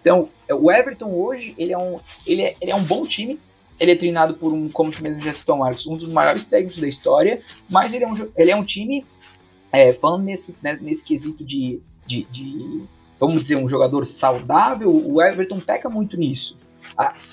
Então, 0.00 0.28
o 0.50 0.70
Everton 0.70 1.12
hoje, 1.12 1.54
ele 1.56 1.72
é 1.72 1.78
um, 1.78 2.00
ele 2.26 2.42
é, 2.42 2.56
ele 2.60 2.72
é 2.72 2.74
um 2.74 2.82
bom 2.82 3.06
time, 3.06 3.38
ele 3.78 3.92
é 3.92 3.96
treinado 3.96 4.34
por 4.34 4.52
um, 4.52 4.68
como 4.68 4.90
tu 4.90 5.02
mesmo 5.02 5.22
já 5.22 5.32
citou, 5.32 5.56
Marcos, 5.56 5.86
um 5.86 5.96
dos 5.96 6.08
maiores 6.08 6.42
técnicos 6.42 6.80
da 6.80 6.88
história, 6.88 7.40
mas 7.70 7.94
ele 7.94 8.04
é 8.04 8.08
um, 8.08 8.14
ele 8.36 8.50
é 8.50 8.56
um 8.56 8.64
time, 8.64 9.04
é, 9.70 9.92
falando 9.92 10.24
nesse, 10.24 10.56
né, 10.60 10.76
nesse 10.80 11.04
quesito 11.04 11.44
de, 11.44 11.80
de, 12.04 12.24
de, 12.24 12.82
vamos 13.18 13.40
dizer, 13.42 13.56
um 13.56 13.68
jogador 13.68 14.04
saudável, 14.04 14.92
o 14.92 15.22
Everton 15.22 15.60
peca 15.60 15.88
muito 15.88 16.16
nisso. 16.16 16.56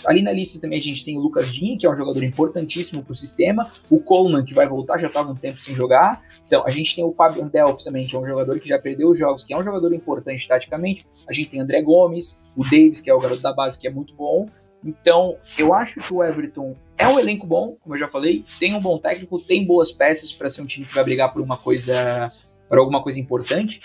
Ali 0.05 0.21
na 0.21 0.31
lista 0.31 0.59
também 0.59 0.79
a 0.79 0.81
gente 0.81 1.03
tem 1.03 1.17
o 1.17 1.21
Lucas 1.21 1.51
Dean, 1.51 1.77
que 1.77 1.85
é 1.85 1.89
um 1.89 1.95
jogador 1.95 2.23
importantíssimo 2.23 3.03
para 3.03 3.11
o 3.11 3.15
sistema, 3.15 3.69
o 3.89 3.99
Coleman, 3.99 4.43
que 4.43 4.53
vai 4.53 4.67
voltar, 4.67 4.97
já 4.97 5.07
estava 5.07 5.31
um 5.31 5.35
tempo 5.35 5.59
sem 5.59 5.75
jogar. 5.75 6.23
Então, 6.47 6.65
a 6.65 6.69
gente 6.69 6.95
tem 6.95 7.03
o 7.03 7.13
Fabian 7.13 7.47
Delph 7.47 7.81
também, 7.83 8.07
que 8.07 8.15
é 8.15 8.19
um 8.19 8.25
jogador 8.25 8.59
que 8.59 8.67
já 8.67 8.79
perdeu 8.79 9.09
os 9.09 9.19
jogos, 9.19 9.43
que 9.43 9.53
é 9.53 9.57
um 9.57 9.63
jogador 9.63 9.93
importante 9.93 10.47
taticamente. 10.47 11.05
A 11.27 11.33
gente 11.33 11.49
tem 11.49 11.59
André 11.59 11.81
Gomes, 11.81 12.41
o 12.55 12.63
Davis, 12.63 13.01
que 13.01 13.09
é 13.09 13.13
o 13.13 13.19
garoto 13.19 13.41
da 13.41 13.53
base, 13.53 13.79
que 13.79 13.87
é 13.87 13.91
muito 13.91 14.13
bom. 14.15 14.45
Então, 14.83 15.35
eu 15.57 15.73
acho 15.73 15.99
que 15.99 16.13
o 16.13 16.23
Everton 16.23 16.73
é 16.97 17.07
um 17.07 17.19
elenco 17.19 17.45
bom, 17.45 17.75
como 17.81 17.95
eu 17.95 17.99
já 17.99 18.07
falei, 18.07 18.45
tem 18.59 18.73
um 18.73 18.79
bom 18.79 18.97
técnico, 18.97 19.39
tem 19.39 19.65
boas 19.65 19.91
peças 19.91 20.31
para 20.31 20.49
ser 20.49 20.61
um 20.61 20.65
time 20.65 20.85
que 20.85 20.95
vai 20.95 21.03
brigar 21.03 21.33
por 21.33 21.41
uma 21.41 21.57
coisa, 21.57 22.31
por 22.67 22.77
alguma 22.77 23.03
coisa 23.03 23.19
importante, 23.19 23.81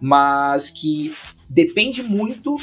mas 0.00 0.70
que 0.70 1.14
depende 1.48 2.02
muito 2.02 2.56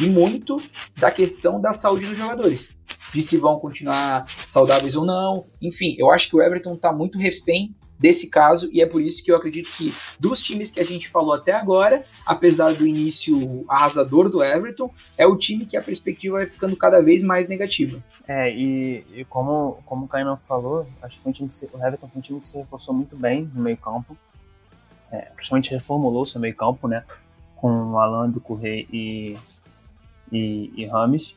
e 0.00 0.08
muito 0.08 0.62
da 0.96 1.10
questão 1.10 1.60
da 1.60 1.72
saúde 1.72 2.06
dos 2.06 2.16
jogadores, 2.16 2.70
de 3.12 3.22
se 3.22 3.36
vão 3.36 3.58
continuar 3.58 4.26
saudáveis 4.46 4.94
ou 4.96 5.04
não. 5.04 5.46
Enfim, 5.60 5.94
eu 5.98 6.10
acho 6.10 6.28
que 6.28 6.36
o 6.36 6.42
Everton 6.42 6.74
está 6.74 6.92
muito 6.92 7.18
refém 7.18 7.74
desse 7.98 8.28
caso 8.28 8.68
e 8.72 8.82
é 8.82 8.86
por 8.86 9.00
isso 9.00 9.24
que 9.24 9.30
eu 9.30 9.36
acredito 9.36 9.70
que 9.72 9.94
dos 10.20 10.40
times 10.40 10.70
que 10.70 10.80
a 10.80 10.84
gente 10.84 11.08
falou 11.08 11.32
até 11.32 11.52
agora, 11.52 12.04
apesar 12.24 12.74
do 12.74 12.86
início 12.86 13.64
arrasador 13.68 14.28
do 14.28 14.42
Everton, 14.42 14.92
é 15.16 15.26
o 15.26 15.36
time 15.36 15.66
que 15.66 15.76
a 15.76 15.82
perspectiva 15.82 16.36
vai 16.36 16.46
ficando 16.46 16.76
cada 16.76 17.00
vez 17.00 17.22
mais 17.22 17.48
negativa. 17.48 18.02
É, 18.28 18.52
e, 18.54 19.04
e 19.14 19.24
como, 19.24 19.78
como 19.86 20.04
o 20.04 20.08
Kainan 20.08 20.36
falou, 20.36 20.86
acho 21.02 21.18
que 21.18 21.28
um 21.28 21.32
que 21.32 21.54
se, 21.54 21.68
o 21.72 21.78
Everton 21.78 22.08
foi 22.08 22.18
um 22.18 22.22
time 22.22 22.40
que 22.40 22.48
se 22.48 22.58
reforçou 22.58 22.94
muito 22.94 23.16
bem 23.16 23.50
no 23.54 23.62
meio 23.62 23.76
campo, 23.76 24.16
é, 25.10 25.18
praticamente 25.34 25.70
reformulou 25.70 26.26
seu 26.26 26.40
meio 26.40 26.54
campo, 26.54 26.88
né, 26.88 27.04
com 27.54 27.92
o 27.92 27.98
Alan 27.98 28.28
do 28.28 28.40
Correia 28.40 28.86
e 28.92 29.36
e, 30.30 30.72
e 30.76 30.86
Rames. 30.86 31.36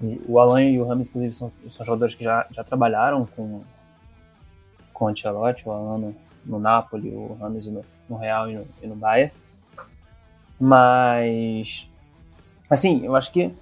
E 0.00 0.20
o 0.26 0.38
Alan 0.38 0.62
e 0.62 0.80
o 0.80 0.86
Rames, 0.86 1.08
inclusive, 1.08 1.34
são, 1.34 1.52
são 1.70 1.84
jogadores 1.84 2.14
que 2.14 2.24
já, 2.24 2.46
já 2.50 2.62
trabalharam 2.62 3.26
com, 3.26 3.62
com 4.92 5.04
o 5.04 5.08
Ancelotti, 5.08 5.68
o 5.68 5.72
Alan 5.72 5.98
no, 5.98 6.16
no 6.44 6.58
Napoli, 6.58 7.10
o 7.10 7.36
Rames 7.40 7.66
no, 7.66 7.84
no 8.08 8.16
Real 8.16 8.50
e 8.50 8.54
no, 8.54 8.66
e 8.82 8.86
no 8.86 8.94
Bahia. 8.94 9.32
Mas, 10.58 11.90
assim, 12.68 13.04
eu 13.04 13.14
acho 13.14 13.32
que 13.32 13.52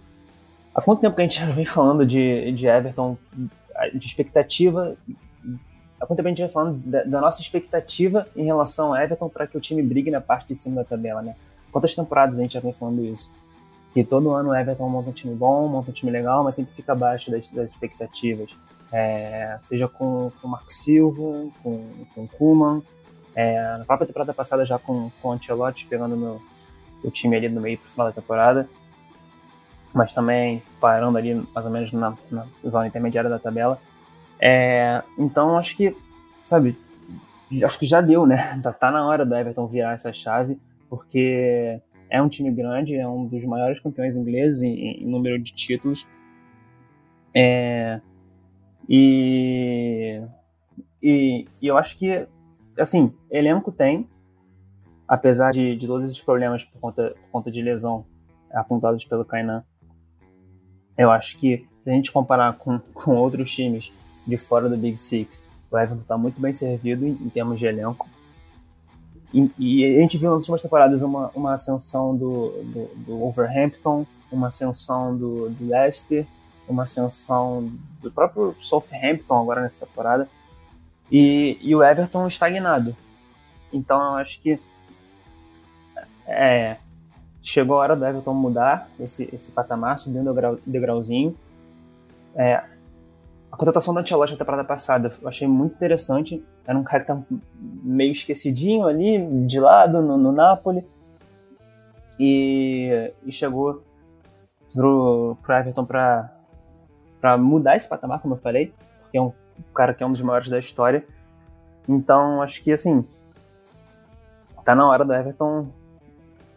há 0.75 0.81
quanto 0.81 1.01
tempo 1.01 1.17
que 1.17 1.23
a 1.23 1.25
gente 1.25 1.39
já 1.41 1.47
vem 1.47 1.65
falando 1.65 2.07
de, 2.07 2.53
de 2.53 2.67
Everton, 2.67 3.17
de 3.95 4.07
expectativa, 4.07 4.97
há 6.01 6.07
quanto 6.07 6.17
tempo 6.17 6.29
a 6.29 6.31
gente 6.31 6.43
vem 6.43 6.51
falando 6.51 6.79
da, 6.79 7.03
da 7.05 7.21
nossa 7.21 7.41
expectativa 7.41 8.27
em 8.35 8.45
relação 8.45 8.93
a 8.93 9.03
Everton 9.03 9.29
para 9.29 9.47
que 9.47 9.57
o 9.57 9.61
time 9.61 9.83
brigue 9.83 10.11
na 10.11 10.21
parte 10.21 10.49
de 10.49 10.57
cima 10.57 10.77
da 10.77 10.85
tabela, 10.85 11.23
né? 11.23 11.35
Quantas 11.73 11.95
temporadas 11.95 12.39
a 12.39 12.43
gente 12.43 12.55
já 12.55 12.61
vem 12.61 12.73
falando 12.73 13.05
isso? 13.05 13.31
Que 13.97 14.05
todo 14.05 14.31
ano 14.33 14.51
o 14.51 14.55
Everton 14.55 14.91
monta 14.91 15.09
um 15.09 15.13
time 15.15 15.35
bom, 15.35 15.67
monta 15.69 15.91
um 15.91 15.95
time 15.95 16.13
legal, 16.13 16.45
mas 16.45 16.55
sempre 16.55 16.75
fica 16.75 16.93
abaixo 16.93 17.31
das, 17.31 17.49
das 17.49 17.71
expectativas. 17.71 18.55
É, 18.93 19.59
seja 19.63 19.89
com 19.89 20.31
o 20.43 20.49
Marco 20.49 20.71
Silva, 20.71 21.51
com, 21.63 21.89
com 22.15 22.25
o 22.25 22.29
Kuman, 22.29 22.83
é, 23.35 23.79
na 23.79 23.87
própria 23.87 24.07
temporada 24.07 24.35
passada 24.35 24.67
já 24.67 24.79
com, 24.79 25.11
com 25.23 25.29
o 25.29 25.33
Ancelotti 25.33 25.87
pegando 25.87 26.15
no, 26.15 26.43
o 27.03 27.11
time 27.11 27.37
ali 27.37 27.49
no 27.49 27.59
meio 27.59 27.79
para 27.79 27.87
o 27.87 27.91
final 27.91 28.07
da 28.09 28.13
temporada, 28.13 28.69
mas 29.95 30.13
também 30.13 30.63
parando 30.79 31.17
ali 31.17 31.35
mais 31.55 31.65
ou 31.65 31.73
menos 31.73 31.91
na, 31.91 32.15
na 32.31 32.47
zona 32.69 32.89
intermediária 32.89 33.31
da 33.31 33.39
tabela. 33.39 33.81
É, 34.39 35.03
então 35.19 35.57
acho 35.57 35.75
que, 35.75 35.97
sabe, 36.43 36.79
acho 37.65 37.79
que 37.79 37.87
já 37.87 38.03
deu, 38.03 38.27
né? 38.27 38.37
Tá, 38.63 38.75
tá 38.75 38.91
na 38.91 39.07
hora 39.07 39.25
do 39.25 39.35
Everton 39.35 39.67
virar 39.67 39.95
essa 39.95 40.13
chave, 40.13 40.61
porque 40.91 41.81
é 42.09 42.23
um 42.23 42.29
time 42.29 42.51
grande, 42.51 42.97
é 42.97 43.07
um 43.07 43.27
dos 43.27 43.45
maiores 43.45 43.81
campeões 43.81 44.17
ingleses 44.17 44.63
em, 44.63 45.03
em 45.03 45.07
número 45.07 45.39
de 45.43 45.55
títulos. 45.55 46.07
É, 47.35 48.01
e, 48.89 50.23
e, 51.03 51.45
e, 51.61 51.67
eu 51.67 51.77
acho 51.77 51.99
que, 51.99 52.27
assim, 52.79 53.13
elenco 53.31 53.73
tem, 53.73 54.09
apesar 55.07 55.53
de, 55.53 55.77
de 55.77 55.87
todos 55.87 56.09
esses 56.09 56.21
problemas 56.21 56.65
por 56.65 56.81
conta, 56.81 57.11
por 57.11 57.31
conta 57.31 57.51
de 57.51 57.61
lesão 57.63 58.07
apontados 58.53 59.05
pelo 59.05 59.25
Kainan. 59.25 59.65
Eu 60.97 61.11
acho 61.11 61.39
que, 61.39 61.67
se 61.85 61.91
a 61.91 61.93
gente 61.93 62.11
comparar 62.11 62.57
com, 62.57 62.79
com 62.79 63.17
outros 63.17 63.53
times 63.53 63.93
de 64.27 64.37
fora 64.37 64.69
do 64.69 64.77
Big 64.77 64.97
Six, 64.97 65.45
o 65.71 65.79
Everton 65.79 66.01
está 66.01 66.17
muito 66.17 66.41
bem 66.41 66.55
servido 66.55 67.07
em, 67.07 67.11
em 67.11 67.29
termos 67.29 67.59
de 67.59 67.67
elenco. 67.67 68.09
E, 69.33 69.85
a 69.85 70.01
gente 70.01 70.17
viu 70.17 70.31
nas 70.31 70.41
últimas 70.41 70.63
temporadas 70.63 71.03
uma, 71.03 71.31
uma 71.35 71.53
ascensão 71.53 72.17
do, 72.17 72.51
do, 72.63 72.91
do 72.97 73.25
Overhampton, 73.25 74.07
uma 74.31 74.49
ascensão 74.49 75.17
do, 75.17 75.51
do 75.51 75.69
Leicester, 75.69 76.27
uma 76.69 76.85
ascensão 76.85 77.71
do 78.01 78.11
próprio 78.11 78.57
Southampton 78.61 79.41
agora 79.41 79.61
nessa 79.61 79.85
temporada 79.85 80.29
e, 81.11 81.59
e 81.61 81.75
o 81.75 81.83
Everton 81.83 82.27
estagnado. 82.27 82.97
Então 83.73 84.01
eu 84.01 84.15
acho 84.17 84.41
que 84.41 84.59
é, 86.27 86.77
chegou 87.43 87.77
a 87.77 87.81
hora 87.81 87.97
do 87.97 88.05
Everton 88.05 88.35
mudar 88.35 88.89
esse, 88.99 89.29
esse 89.33 89.51
patamar, 89.51 89.99
subindo 89.99 90.31
o 90.31 90.61
degrauzinho. 90.67 91.37
É, 92.35 92.65
a 93.57 93.59
contratação 93.59 93.95
do 93.95 94.01
Ancelotti 94.01 94.33
na 94.33 94.39
temporada 94.39 94.65
passada 94.65 95.11
eu 95.23 95.27
achei 95.27 95.49
muito 95.49 95.77
interessante. 95.77 96.45
Era 96.67 96.79
um 96.79 96.85
cara 96.85 97.03
que 97.03 97.11
estava 97.11 97.25
meio 97.83 98.13
esquecidinho 98.13 98.87
ali, 98.87 99.27
de 99.47 99.59
lado, 99.59 100.03
no, 100.03 100.19
no 100.19 100.31
Napoli. 100.31 100.85
E, 102.21 103.13
e 103.25 103.33
chegou 103.33 103.83
pro, 104.75 105.39
pro 105.43 105.55
Everton 105.55 105.87
para 105.87 107.39
mudar 107.39 107.77
esse 107.77 107.89
patamar, 107.89 108.21
como 108.21 108.35
eu 108.35 108.39
falei, 108.39 108.75
porque 109.01 109.17
é 109.17 109.23
um 109.23 109.33
cara 109.75 109.95
que 109.95 110.03
é 110.03 110.07
um 110.07 110.13
dos 110.13 110.21
maiores 110.21 110.51
da 110.51 110.59
história. 110.59 111.03
Então, 111.89 112.43
acho 112.43 112.63
que, 112.63 112.71
assim, 112.71 113.07
tá 114.67 114.75
na 114.75 114.87
hora 114.87 115.03
do 115.03 115.15
Everton 115.15 115.67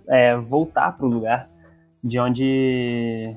é, 0.06 0.36
voltar 0.36 0.98
pro 0.98 1.08
lugar 1.08 1.50
de 2.04 2.20
onde, 2.20 3.34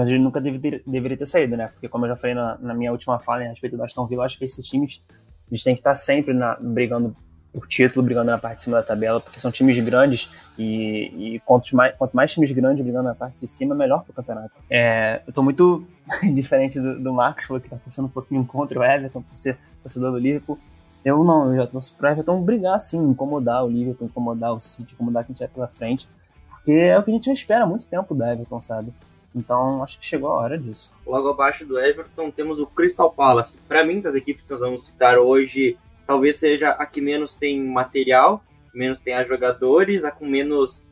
onde 0.00 0.12
ele 0.12 0.22
nunca 0.22 0.40
deve, 0.40 0.82
deveria 0.86 1.16
ter 1.16 1.26
saído, 1.26 1.56
né? 1.56 1.68
Porque, 1.68 1.88
como 1.88 2.04
eu 2.04 2.10
já 2.10 2.16
falei 2.16 2.34
na, 2.34 2.58
na 2.58 2.74
minha 2.74 2.92
última 2.92 3.18
fala 3.18 3.42
a 3.42 3.48
respeito 3.48 3.76
do 3.76 3.82
Aston 3.82 4.06
Villa, 4.06 4.24
acho 4.24 4.38
que 4.38 4.44
esses 4.44 4.66
times 4.66 5.02
eles 5.50 5.62
têm 5.62 5.74
que 5.74 5.80
estar 5.80 5.94
sempre 5.94 6.34
na, 6.34 6.56
brigando 6.60 7.16
por 7.52 7.66
título, 7.66 8.04
brigando 8.04 8.30
na 8.30 8.36
parte 8.36 8.58
de 8.58 8.64
cima 8.64 8.76
da 8.76 8.82
tabela, 8.82 9.18
porque 9.18 9.40
são 9.40 9.50
times 9.50 9.78
grandes 9.82 10.30
e, 10.58 11.36
e 11.36 11.40
quanto, 11.40 11.74
mais, 11.74 11.96
quanto 11.96 12.14
mais 12.14 12.30
times 12.30 12.52
grandes 12.52 12.84
brigando 12.84 13.04
na 13.08 13.14
parte 13.14 13.36
de 13.40 13.46
cima, 13.46 13.74
melhor 13.74 14.02
para 14.02 14.10
o 14.10 14.14
campeonato. 14.14 14.52
É, 14.68 15.22
eu 15.26 15.30
estou 15.30 15.42
muito 15.42 15.86
diferente 16.34 16.78
do, 16.78 17.00
do 17.00 17.12
Marcos, 17.14 17.46
que 17.46 17.54
está 17.54 17.78
torcendo 17.78 18.04
um 18.04 18.10
pouquinho 18.10 18.44
contra 18.44 18.78
o 18.78 18.84
Everton, 18.84 19.22
por 19.22 19.36
ser 19.36 19.56
torcedor 19.82 20.12
do 20.12 20.18
Liverpool. 20.18 20.58
Eu 21.02 21.24
não, 21.24 21.54
eu 21.54 21.62
já 21.62 21.66
torço 21.66 21.94
para 21.96 22.10
o 22.10 22.12
Everton 22.12 22.42
brigar 22.42 22.78
sim, 22.78 22.98
incomodar 22.98 23.64
o 23.64 23.68
Liverpool, 23.68 24.08
incomodar 24.08 24.52
o 24.52 24.60
City, 24.60 24.92
incomodar 24.92 25.24
quem 25.24 25.34
tiver 25.34 25.48
pela 25.48 25.68
frente, 25.68 26.06
porque 26.50 26.72
é 26.72 26.98
o 26.98 27.02
que 27.02 27.10
a 27.10 27.14
gente 27.14 27.26
já 27.26 27.32
espera 27.32 27.64
há 27.64 27.66
muito 27.66 27.86
tempo 27.86 28.14
do 28.14 28.22
Everton, 28.22 28.60
sabe? 28.60 28.92
Então, 29.36 29.82
acho 29.82 29.98
que 29.98 30.06
chegou 30.06 30.30
a 30.30 30.36
hora 30.36 30.58
disso. 30.58 30.94
Logo 31.06 31.28
abaixo 31.28 31.66
do 31.66 31.78
Everton, 31.78 32.30
temos 32.30 32.58
o 32.58 32.66
Crystal 32.66 33.12
Palace. 33.12 33.58
Para 33.68 33.84
mim, 33.84 34.00
das 34.00 34.14
equipes 34.14 34.42
que 34.42 34.50
nós 34.50 34.62
vamos 34.62 34.86
citar 34.86 35.18
hoje, 35.18 35.76
talvez 36.06 36.38
seja 36.38 36.70
a 36.70 36.86
que 36.86 37.02
menos 37.02 37.36
tem 37.36 37.62
material, 37.62 38.42
menos 38.74 38.98
tem 38.98 39.12
a 39.12 39.22
jogadores, 39.24 40.04
a 40.04 40.10
com 40.10 40.26
menos 40.26 40.82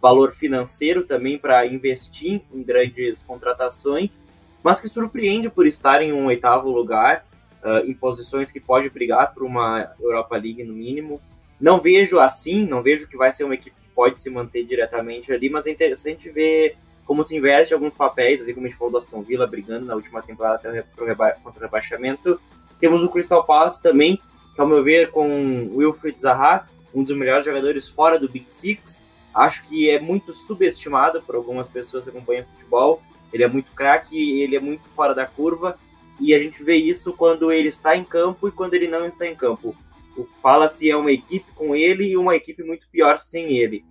valor 0.00 0.32
financeiro 0.32 1.04
também 1.04 1.36
para 1.36 1.66
investir 1.66 2.40
em 2.50 2.62
grandes 2.62 3.22
contratações, 3.22 4.22
mas 4.62 4.80
que 4.80 4.88
surpreende 4.88 5.50
por 5.50 5.66
estar 5.66 6.00
em 6.00 6.14
um 6.14 6.26
oitavo 6.26 6.70
lugar, 6.70 7.26
uh, 7.62 7.86
em 7.86 7.92
posições 7.92 8.50
que 8.50 8.58
pode 8.58 8.88
brigar 8.88 9.34
por 9.34 9.42
uma 9.42 9.92
Europa 10.00 10.36
League 10.36 10.64
no 10.64 10.72
mínimo. 10.72 11.20
Não 11.60 11.78
vejo 11.78 12.18
assim, 12.18 12.66
não 12.66 12.82
vejo 12.82 13.06
que 13.06 13.18
vai 13.18 13.30
ser 13.30 13.44
uma 13.44 13.54
equipe 13.54 13.76
que 13.76 13.94
pode 13.94 14.18
se 14.18 14.30
manter 14.30 14.64
diretamente 14.64 15.30
ali, 15.30 15.50
mas 15.50 15.66
é 15.66 15.70
interessante 15.70 16.30
ver 16.30 16.76
como 17.06 17.24
se 17.24 17.36
inverte 17.36 17.74
alguns 17.74 17.94
papéis, 17.94 18.42
assim 18.42 18.54
como 18.54 18.66
a 18.66 18.68
gente 18.68 18.78
falou 18.78 18.92
do 18.92 18.98
Aston 18.98 19.22
Villa 19.22 19.46
brigando 19.46 19.86
na 19.86 19.94
última 19.94 20.22
temporada 20.22 20.56
até 20.56 20.84
o 20.98 21.04
reba 21.04 21.32
contra 21.42 21.60
o 21.60 21.62
rebaixamento. 21.62 22.40
Temos 22.80 23.02
o 23.02 23.08
Crystal 23.08 23.44
Palace 23.44 23.82
também, 23.82 24.20
que 24.54 24.60
ao 24.60 24.66
meu 24.66 24.82
ver, 24.82 25.10
com 25.10 25.70
Wilfried 25.74 26.20
Zaha, 26.20 26.68
um 26.94 27.02
dos 27.02 27.16
melhores 27.16 27.44
jogadores 27.44 27.88
fora 27.88 28.18
do 28.18 28.28
Big 28.28 28.52
Six, 28.52 29.02
acho 29.34 29.68
que 29.68 29.88
é 29.88 29.98
muito 29.98 30.34
subestimado 30.34 31.22
por 31.22 31.34
algumas 31.34 31.68
pessoas 31.68 32.04
que 32.04 32.10
acompanham 32.10 32.44
futebol. 32.46 33.02
Ele 33.32 33.42
é 33.42 33.48
muito 33.48 33.72
craque, 33.72 34.42
ele 34.42 34.56
é 34.56 34.60
muito 34.60 34.88
fora 34.90 35.14
da 35.14 35.26
curva, 35.26 35.78
e 36.20 36.34
a 36.34 36.38
gente 36.38 36.62
vê 36.62 36.76
isso 36.76 37.12
quando 37.14 37.50
ele 37.50 37.68
está 37.68 37.96
em 37.96 38.04
campo 38.04 38.46
e 38.46 38.52
quando 38.52 38.74
ele 38.74 38.88
não 38.88 39.06
está 39.06 39.26
em 39.26 39.34
campo. 39.34 39.74
O 40.16 40.24
Palace 40.42 40.90
é 40.90 40.96
uma 40.96 41.10
equipe 41.10 41.50
com 41.54 41.74
ele 41.74 42.04
e 42.04 42.16
uma 42.16 42.36
equipe 42.36 42.62
muito 42.62 42.86
pior 42.92 43.18
sem 43.18 43.56
ele. 43.56 43.84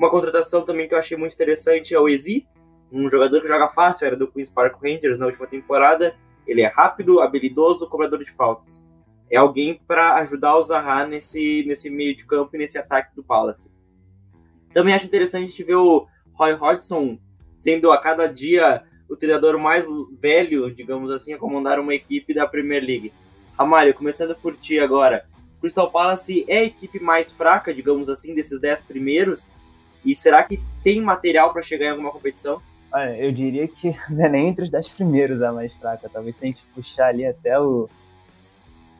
Uma 0.00 0.10
contratação 0.10 0.64
também 0.64 0.88
que 0.88 0.94
eu 0.94 0.98
achei 0.98 1.16
muito 1.16 1.34
interessante 1.34 1.94
é 1.94 2.00
o 2.00 2.08
Ezi, 2.08 2.48
um 2.90 3.08
jogador 3.08 3.40
que 3.40 3.46
joga 3.46 3.68
fácil, 3.68 4.06
era 4.06 4.16
do 4.16 4.26
Queen's 4.26 4.50
Park 4.50 4.82
Rangers 4.82 5.18
na 5.18 5.26
última 5.26 5.46
temporada. 5.46 6.16
Ele 6.46 6.62
é 6.62 6.66
rápido, 6.66 7.20
habilidoso, 7.20 7.88
cobrador 7.88 8.18
de 8.18 8.32
faltas 8.32 8.82
é 9.30 9.36
alguém 9.36 9.80
para 9.86 10.16
ajudar 10.16 10.56
o 10.56 10.62
Zaha 10.62 11.06
nesse, 11.06 11.64
nesse 11.66 11.88
meio 11.88 12.16
de 12.16 12.26
campo 12.26 12.50
e 12.54 12.58
nesse 12.58 12.76
ataque 12.76 13.14
do 13.14 13.22
Palace. 13.22 13.70
Também 14.74 14.92
acho 14.92 15.06
interessante 15.06 15.44
a 15.44 15.48
gente 15.48 15.62
ver 15.62 15.76
o 15.76 16.06
Roy 16.34 16.54
Hodgson 16.54 17.18
sendo 17.56 17.92
a 17.92 17.98
cada 17.98 18.26
dia 18.26 18.82
o 19.08 19.16
treinador 19.16 19.58
mais 19.58 19.84
velho, 20.20 20.74
digamos 20.74 21.10
assim, 21.10 21.32
a 21.32 21.38
comandar 21.38 21.78
uma 21.78 21.94
equipe 21.94 22.34
da 22.34 22.46
Premier 22.46 22.82
League. 22.82 23.12
Amário, 23.56 23.94
começando 23.94 24.34
por 24.34 24.56
ti 24.56 24.78
agora. 24.78 25.24
Crystal 25.60 25.90
Palace 25.90 26.44
é 26.48 26.58
a 26.58 26.64
equipe 26.64 27.00
mais 27.00 27.30
fraca, 27.30 27.74
digamos 27.74 28.08
assim, 28.08 28.34
desses 28.34 28.60
dez 28.60 28.80
primeiros? 28.80 29.52
E 30.04 30.14
será 30.16 30.42
que 30.42 30.60
tem 30.82 31.00
material 31.00 31.52
para 31.52 31.62
chegar 31.62 31.86
em 31.86 31.90
alguma 31.90 32.10
competição? 32.10 32.60
Olha, 32.92 33.16
eu 33.16 33.30
diria 33.30 33.68
que 33.68 33.94
não 34.10 34.24
é 34.24 34.28
nem 34.28 34.48
entre 34.48 34.64
os 34.64 34.70
dez 34.70 34.88
primeiros 34.88 35.42
a 35.42 35.52
mais 35.52 35.74
fraca. 35.74 36.08
Talvez 36.08 36.36
se 36.36 36.44
a 36.44 36.48
gente 36.48 36.64
puxar 36.74 37.08
ali 37.08 37.24
até 37.24 37.58
o, 37.60 37.88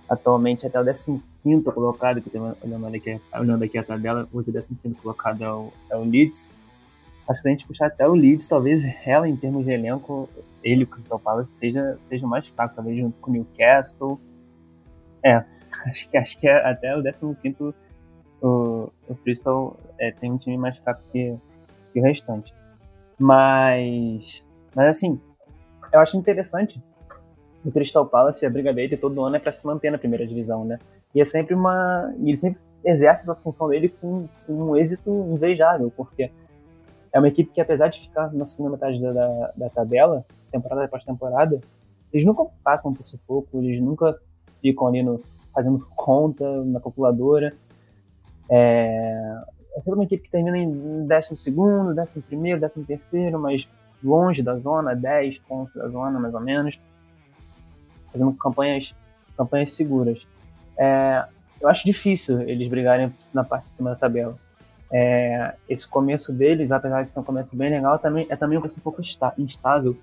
atualmente 0.09 0.67
até 0.67 0.81
o 0.81 0.85
15 0.85 1.63
colocado, 1.73 2.21
que 2.21 2.29
eu 2.29 2.33
tenho 2.33 2.57
olhando 2.63 2.95
aqui, 2.95 3.21
olhando 3.33 3.65
aqui 3.65 3.79
a 3.79 3.83
tabela, 3.83 4.29
o 4.33 4.43
15 4.43 4.75
colocado 5.01 5.43
é 5.43 5.53
o, 5.53 5.73
é 5.91 5.97
o 5.97 6.05
Leeds. 6.05 6.53
Acho 7.29 7.37
que 7.37 7.43
se 7.43 7.49
a 7.49 7.51
gente 7.53 7.67
puxar 7.67 7.87
até 7.87 8.09
o 8.09 8.15
Leeds, 8.15 8.47
talvez 8.47 8.85
ela, 9.07 9.29
em 9.29 9.37
termos 9.37 9.65
de 9.65 9.71
elenco, 9.71 10.29
ele, 10.65 10.83
o 10.83 10.87
Crystal 10.87 11.19
Palace, 11.19 11.53
seja, 11.53 11.97
seja 12.01 12.27
mais 12.27 12.49
fraco, 12.49 12.75
talvez 12.75 12.99
junto 12.99 13.19
com 13.21 13.31
o 13.31 13.35
Newcastle. 13.35 14.21
É, 15.25 15.45
acho 15.87 16.09
que, 16.09 16.17
acho 16.17 16.39
que 16.41 16.49
é 16.49 16.57
até 16.69 16.97
o 16.97 17.03
15 17.03 17.75
o, 18.43 18.91
o 19.09 19.15
Crystal 19.23 19.77
é, 19.99 20.11
tem 20.11 20.33
um 20.33 20.39
time 20.39 20.57
mais 20.57 20.77
fraco 20.79 21.03
que, 21.13 21.37
que 21.93 22.01
o 22.01 22.03
restante. 22.03 22.55
Mas, 23.19 24.45
mas 24.75 24.89
assim, 24.89 25.21
eu 25.93 26.01
acho 26.01 26.17
interessante 26.17 26.81
o 27.65 27.71
Crystal 27.71 28.07
Palace, 28.07 28.45
a 28.47 28.51
briga 28.51 28.73
dele 28.73 28.97
todo 28.97 29.23
ano 29.23 29.37
é 29.37 29.39
para 29.39 29.53
se 29.53 29.67
manter 29.67 29.91
na 29.91 29.99
primeira 29.99 30.27
divisão, 30.27 30.65
né? 30.65 30.79
E 31.15 31.21
é 31.21 31.25
sempre 31.25 31.55
uma. 31.55 32.13
Ele 32.19 32.37
sempre 32.37 32.63
exerce 32.85 33.23
essa 33.23 33.35
função 33.35 33.69
dele 33.69 33.89
com, 34.01 34.27
com 34.47 34.53
um 34.53 34.77
êxito 34.77 35.11
invejável, 35.31 35.93
porque 35.95 36.31
é 37.13 37.19
uma 37.19 37.29
equipe 37.29 37.53
que, 37.53 37.61
apesar 37.61 37.89
de 37.89 38.01
ficar 38.01 38.33
na 38.33 38.47
segunda 38.47 38.71
metade 38.71 39.01
da, 39.01 39.13
da, 39.13 39.53
da 39.57 39.71
tabela, 39.71 40.25
temporada 40.51 40.85
após 40.85 41.05
temporada, 41.05 41.61
eles 42.13 42.25
nunca 42.25 42.45
passam 42.65 42.95
por 42.95 43.07
sufoco, 43.07 43.59
eles 43.59 43.81
nunca 43.83 44.19
ficam 44.63 44.87
ali 44.87 45.03
no, 45.03 45.21
fazendo 45.53 45.87
conta 45.95 46.65
na 46.65 46.81
calculadora. 46.81 47.53
É, 48.51 49.43
é 49.77 49.81
sempre 49.81 49.99
uma 50.01 50.05
equipe 50.05 50.25
que 50.25 50.31
termina 50.31 50.59
em 50.59 51.07
12, 51.07 51.35
11, 51.57 52.01
13, 53.01 53.31
mas 53.39 53.69
longe 54.03 54.43
da 54.43 54.57
zona, 54.57 54.95
10 54.95 55.39
pontos 55.41 55.75
da 55.75 55.89
zona, 55.89 56.19
mais 56.19 56.35
ou 56.35 56.41
menos 56.41 56.79
fazendo 58.13 58.33
campanhas, 58.35 58.95
campanhas 59.37 59.73
seguras. 59.73 60.27
É, 60.77 61.25
eu 61.61 61.69
acho 61.69 61.85
difícil 61.85 62.41
eles 62.43 62.69
brigarem 62.69 63.13
na 63.33 63.45
parte 63.45 63.65
de 63.65 63.71
cima 63.71 63.91
da 63.91 63.97
tabela. 63.97 64.37
É, 64.93 65.55
esse 65.69 65.87
começo 65.87 66.33
deles, 66.33 66.73
apesar 66.73 67.05
de 67.05 67.13
ser 67.13 67.21
um 67.21 67.25
começo 67.25 67.55
bem 67.55 67.71
legal, 67.71 67.99
também, 67.99 68.27
é 68.29 68.37
também 68.37 68.59
um 68.59 68.61
começo 68.61 68.79
um 68.79 68.83
pouco 68.83 69.01
instável. 69.39 69.97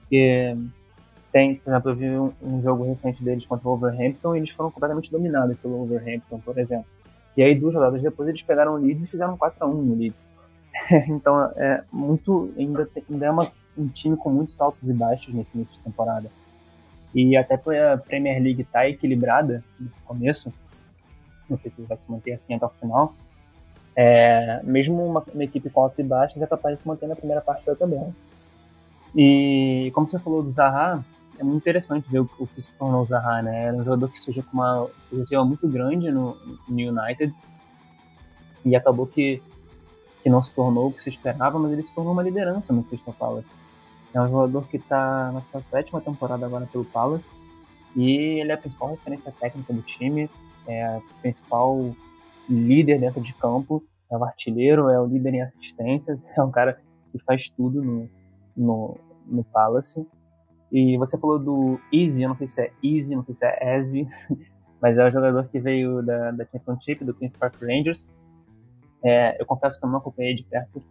Porque 0.00 0.56
tem, 1.32 1.56
por 1.56 1.70
exemplo, 1.70 1.90
eu 1.90 1.96
vi 1.96 2.10
um, 2.10 2.32
um, 2.42 2.62
jogo 2.62 2.84
recente 2.84 3.22
deles 3.22 3.44
contra 3.46 3.68
o 3.68 3.76
Wolverhampton 3.76 4.34
e 4.34 4.38
eles 4.38 4.50
foram 4.50 4.70
completamente 4.70 5.10
dominados 5.10 5.56
pelo 5.58 5.78
Wolverhampton, 5.78 6.38
por 6.40 6.56
exemplo. 6.58 6.86
E 7.36 7.42
aí, 7.42 7.54
duas 7.54 7.74
rodadas 7.74 8.02
depois, 8.02 8.28
eles 8.28 8.42
pegaram 8.42 8.74
o 8.74 8.76
Leeds 8.76 9.04
e 9.04 9.10
fizeram 9.10 9.36
4x1 9.36 9.72
no 9.72 9.94
Leeds. 9.94 10.30
então, 11.08 11.42
é 11.56 11.84
muito. 11.92 12.52
Ainda, 12.56 12.88
ainda 13.10 13.26
é 13.26 13.30
uma, 13.30 13.48
um 13.76 13.88
time 13.88 14.16
com 14.16 14.30
muitos 14.30 14.60
altos 14.60 14.88
e 14.88 14.92
baixos 14.92 15.34
nesse 15.34 15.56
início 15.56 15.76
de 15.76 15.82
temporada. 15.82 16.30
E 17.14 17.36
até 17.36 17.54
a 17.54 17.96
Premier 17.96 18.42
League 18.42 18.64
tá 18.64 18.88
equilibrada 18.88 19.62
nesse 19.80 20.02
começo, 20.02 20.52
não 21.48 21.58
sei 21.58 21.70
se 21.70 21.82
vai 21.82 21.96
se 21.96 22.10
manter 22.10 22.32
assim 22.32 22.54
até 22.54 22.66
o 22.66 22.70
final, 22.70 23.14
é, 23.96 24.60
mesmo 24.62 25.02
uma, 25.02 25.24
uma, 25.32 25.44
equipe 25.44 25.70
com 25.70 25.80
altos 25.80 25.98
e 25.98 26.02
baixos 26.02 26.42
é 26.42 26.46
capaz 26.46 26.74
de 26.74 26.82
se 26.82 26.88
manter 26.88 27.06
na 27.06 27.16
primeira 27.16 27.40
parte 27.40 27.64
da 27.64 27.74
tabela. 27.74 28.12
E 29.14 29.90
como 29.94 30.06
você 30.06 30.18
falou 30.18 30.42
do 30.42 30.50
Zaha, 30.50 31.02
é 31.38 31.44
muito 31.44 31.62
interessante 31.62 32.10
ver 32.10 32.20
o, 32.20 32.46
que 32.46 32.60
se 32.60 32.76
tornou 32.76 33.02
o 33.02 33.04
Zaha, 33.04 33.42
né? 33.42 33.64
Era 33.64 33.76
um 33.76 33.84
jogador 33.84 34.08
que 34.08 34.20
surgiu 34.20 34.42
com 34.44 34.54
uma 34.54 34.88
objetiva 35.12 35.44
muito 35.44 35.68
grande 35.68 36.10
no, 36.10 36.36
no 36.68 36.76
United 36.76 37.32
e 38.64 38.74
acabou 38.74 39.06
que, 39.06 39.42
que 40.22 40.30
não 40.30 40.42
se 40.42 40.54
tornou 40.54 40.88
o 40.88 40.92
que 40.92 41.02
se 41.02 41.10
esperava, 41.10 41.58
mas 41.58 41.72
ele 41.72 41.82
se 41.82 41.94
tornou 41.94 42.12
uma 42.12 42.22
liderança 42.22 42.72
no 42.72 42.82
Crystal 42.84 43.14
Palace. 43.14 43.54
É 44.12 44.20
um 44.20 44.28
jogador 44.28 44.66
que 44.68 44.76
está 44.76 45.30
na 45.32 45.42
sua 45.42 45.62
sétima 45.62 46.00
temporada 46.00 46.46
agora 46.46 46.66
pelo 46.66 46.84
Palace 46.84 47.36
e 47.94 48.40
ele 48.40 48.50
é 48.50 48.54
a 48.54 48.58
principal 48.58 48.90
referência 48.90 49.32
técnica 49.38 49.72
do 49.72 49.82
time, 49.82 50.30
é 50.66 50.98
o 50.98 51.20
principal 51.20 51.94
líder 52.48 52.98
dentro 52.98 53.20
de 53.20 53.32
campo, 53.34 53.84
é 54.10 54.16
o 54.16 54.24
artilheiro, 54.24 54.88
é 54.90 55.00
o 55.00 55.06
líder 55.06 55.34
em 55.34 55.42
assistências, 55.42 56.20
é 56.36 56.42
um 56.42 56.50
cara 56.50 56.80
que 57.12 57.18
faz 57.20 57.48
tudo 57.48 57.82
no, 57.82 58.08
no, 58.56 58.96
no 59.26 59.44
Palace. 59.44 60.06
E 60.70 60.96
você 60.98 61.16
falou 61.16 61.38
do 61.38 61.80
Easy, 61.92 62.22
eu 62.22 62.28
não 62.28 62.36
sei 62.36 62.46
se 62.46 62.60
é 62.60 62.72
Easy, 62.82 63.14
não 63.14 63.24
sei 63.24 63.34
se 63.34 63.44
é 63.44 63.76
Easy, 63.76 64.08
mas 64.80 64.98
é 64.98 65.06
um 65.06 65.10
jogador 65.10 65.48
que 65.48 65.58
veio 65.58 66.02
da, 66.02 66.32
da 66.32 66.44
Championship, 66.46 67.04
do 67.04 67.14
Queen's 67.14 67.36
Park 67.36 67.54
Rangers. 67.60 68.08
É, 69.04 69.40
eu 69.40 69.46
confesso 69.46 69.78
que 69.78 69.86
eu 69.86 69.90
não 69.90 69.98
acompanhei 69.98 70.34
de 70.34 70.42
perto 70.44 70.82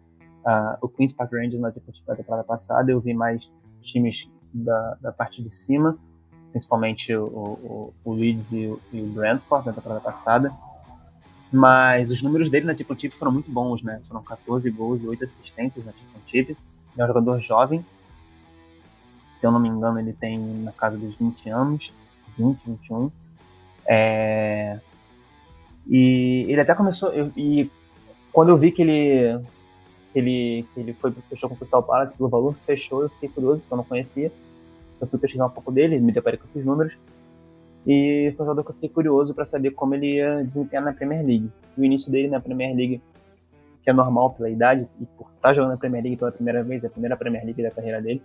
uh, 0.46 0.78
o 0.80 0.88
Queen's 0.88 1.12
Park 1.12 1.32
Rangers 1.32 1.60
na 1.60 1.72
Championship 1.72 2.06
da 2.06 2.16
temporada 2.16 2.44
passada, 2.44 2.90
eu 2.90 3.00
vi 3.00 3.12
mais 3.12 3.52
times 3.82 4.28
da, 4.52 4.96
da 5.00 5.12
parte 5.12 5.42
de 5.42 5.50
cima, 5.50 5.98
principalmente 6.52 7.14
o, 7.14 7.26
o, 7.26 7.94
o 8.04 8.12
Leeds 8.14 8.52
e 8.52 8.66
o, 8.66 8.80
e 8.92 9.00
o 9.00 9.06
Brentford 9.06 9.66
na 9.66 9.72
temporada 9.72 10.00
passada. 10.00 10.52
Mas 11.52 12.10
os 12.10 12.22
números 12.22 12.50
dele 12.50 12.66
na 12.66 12.76
Championship 12.76 13.16
foram 13.16 13.32
muito 13.32 13.50
bons, 13.50 13.82
né? 13.82 14.00
Foram 14.08 14.22
14 14.22 14.68
gols 14.70 15.02
e 15.02 15.06
8 15.06 15.24
assistências 15.24 15.84
na 15.84 15.92
Championship. 15.92 16.56
É 16.96 17.04
um 17.04 17.06
jogador 17.06 17.40
jovem, 17.40 17.84
se 19.38 19.46
eu 19.46 19.52
não 19.52 19.60
me 19.60 19.68
engano, 19.68 19.98
ele 19.98 20.12
tem 20.12 20.38
na 20.38 20.72
casa 20.72 20.96
dos 20.96 21.14
20 21.16 21.50
anos, 21.50 21.92
20, 22.38 22.58
21. 22.66 23.10
É... 23.86 24.80
E 25.86 26.46
ele 26.48 26.60
até 26.60 26.74
começou. 26.74 27.10
Eu, 27.10 27.30
e 27.36 27.70
quando 28.32 28.48
eu 28.48 28.56
vi 28.56 28.72
que 28.72 28.82
ele, 28.82 29.38
que 30.12 30.18
ele, 30.18 30.66
que 30.72 30.80
ele 30.80 30.92
foi, 30.94 31.12
fechou 31.28 31.48
com 31.48 31.54
o 31.54 31.58
Crystal 31.58 31.82
Palace 31.82 32.16
pelo 32.16 32.28
valor 32.28 32.54
que 32.54 32.64
fechou, 32.64 33.02
eu 33.02 33.08
fiquei 33.10 33.28
curioso, 33.28 33.60
porque 33.60 33.74
eu 33.74 33.76
não 33.76 33.84
conhecia. 33.84 34.32
Eu 35.00 35.06
fui 35.06 35.18
pesquisar 35.18 35.46
um 35.46 35.50
pouco 35.50 35.70
dele, 35.70 36.00
me 36.00 36.12
deparei 36.12 36.38
com 36.38 36.46
esses 36.46 36.64
números. 36.64 36.98
E 37.86 38.32
foi 38.36 38.44
um 38.44 38.48
jogador 38.48 38.64
que 38.64 38.70
eu 38.70 38.74
fiquei 38.74 38.88
curioso 38.88 39.34
para 39.34 39.46
saber 39.46 39.70
como 39.72 39.94
ele 39.94 40.16
ia 40.16 40.42
desempenhar 40.42 40.84
na 40.84 40.92
Premier 40.92 41.24
League. 41.24 41.50
O 41.76 41.84
início 41.84 42.10
dele 42.10 42.28
na 42.28 42.40
Premier 42.40 42.74
League, 42.74 43.00
que 43.82 43.90
é 43.90 43.92
normal 43.92 44.30
pela 44.30 44.50
idade, 44.50 44.88
e 45.00 45.04
por 45.04 45.30
estar 45.36 45.54
jogando 45.54 45.72
na 45.72 45.76
Premier 45.76 46.02
League 46.02 46.16
pela 46.16 46.32
primeira 46.32 46.64
vez, 46.64 46.82
é 46.82 46.86
a 46.86 46.90
primeira 46.90 47.16
Premier 47.16 47.44
League 47.44 47.62
da 47.62 47.70
carreira 47.70 48.00
dele, 48.00 48.22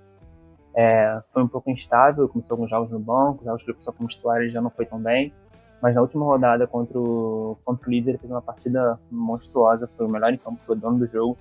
é, 0.76 1.22
foi 1.28 1.44
um 1.44 1.48
pouco 1.48 1.70
instável, 1.70 2.28
começou 2.30 2.56
alguns 2.56 2.70
jogos 2.70 2.92
no 2.92 3.00
banco, 3.00 3.44
jogos 3.44 3.62
que 3.62 3.70
ele 3.70 3.74
começou 3.74 3.94
como 3.94 4.10
titular 4.10 4.48
já 4.48 4.62
não 4.62 4.70
foi 4.70 4.86
tão 4.86 5.00
bem, 5.00 5.34
mas 5.82 5.96
na 5.96 6.02
última 6.02 6.26
rodada 6.26 6.66
contra 6.66 6.98
o, 6.98 7.58
contra 7.66 7.88
o 7.88 7.92
Leeds 7.92 8.08
ele 8.08 8.18
fez 8.18 8.32
uma 8.32 8.42
partida 8.42 9.00
monstruosa, 9.10 9.90
foi 9.98 10.06
o 10.06 10.10
melhor 10.10 10.34
em 10.34 10.38
campo, 10.38 10.60
foi 10.66 10.76
o 10.76 10.80
dono 10.80 11.00
do 11.00 11.08
jogo, 11.08 11.38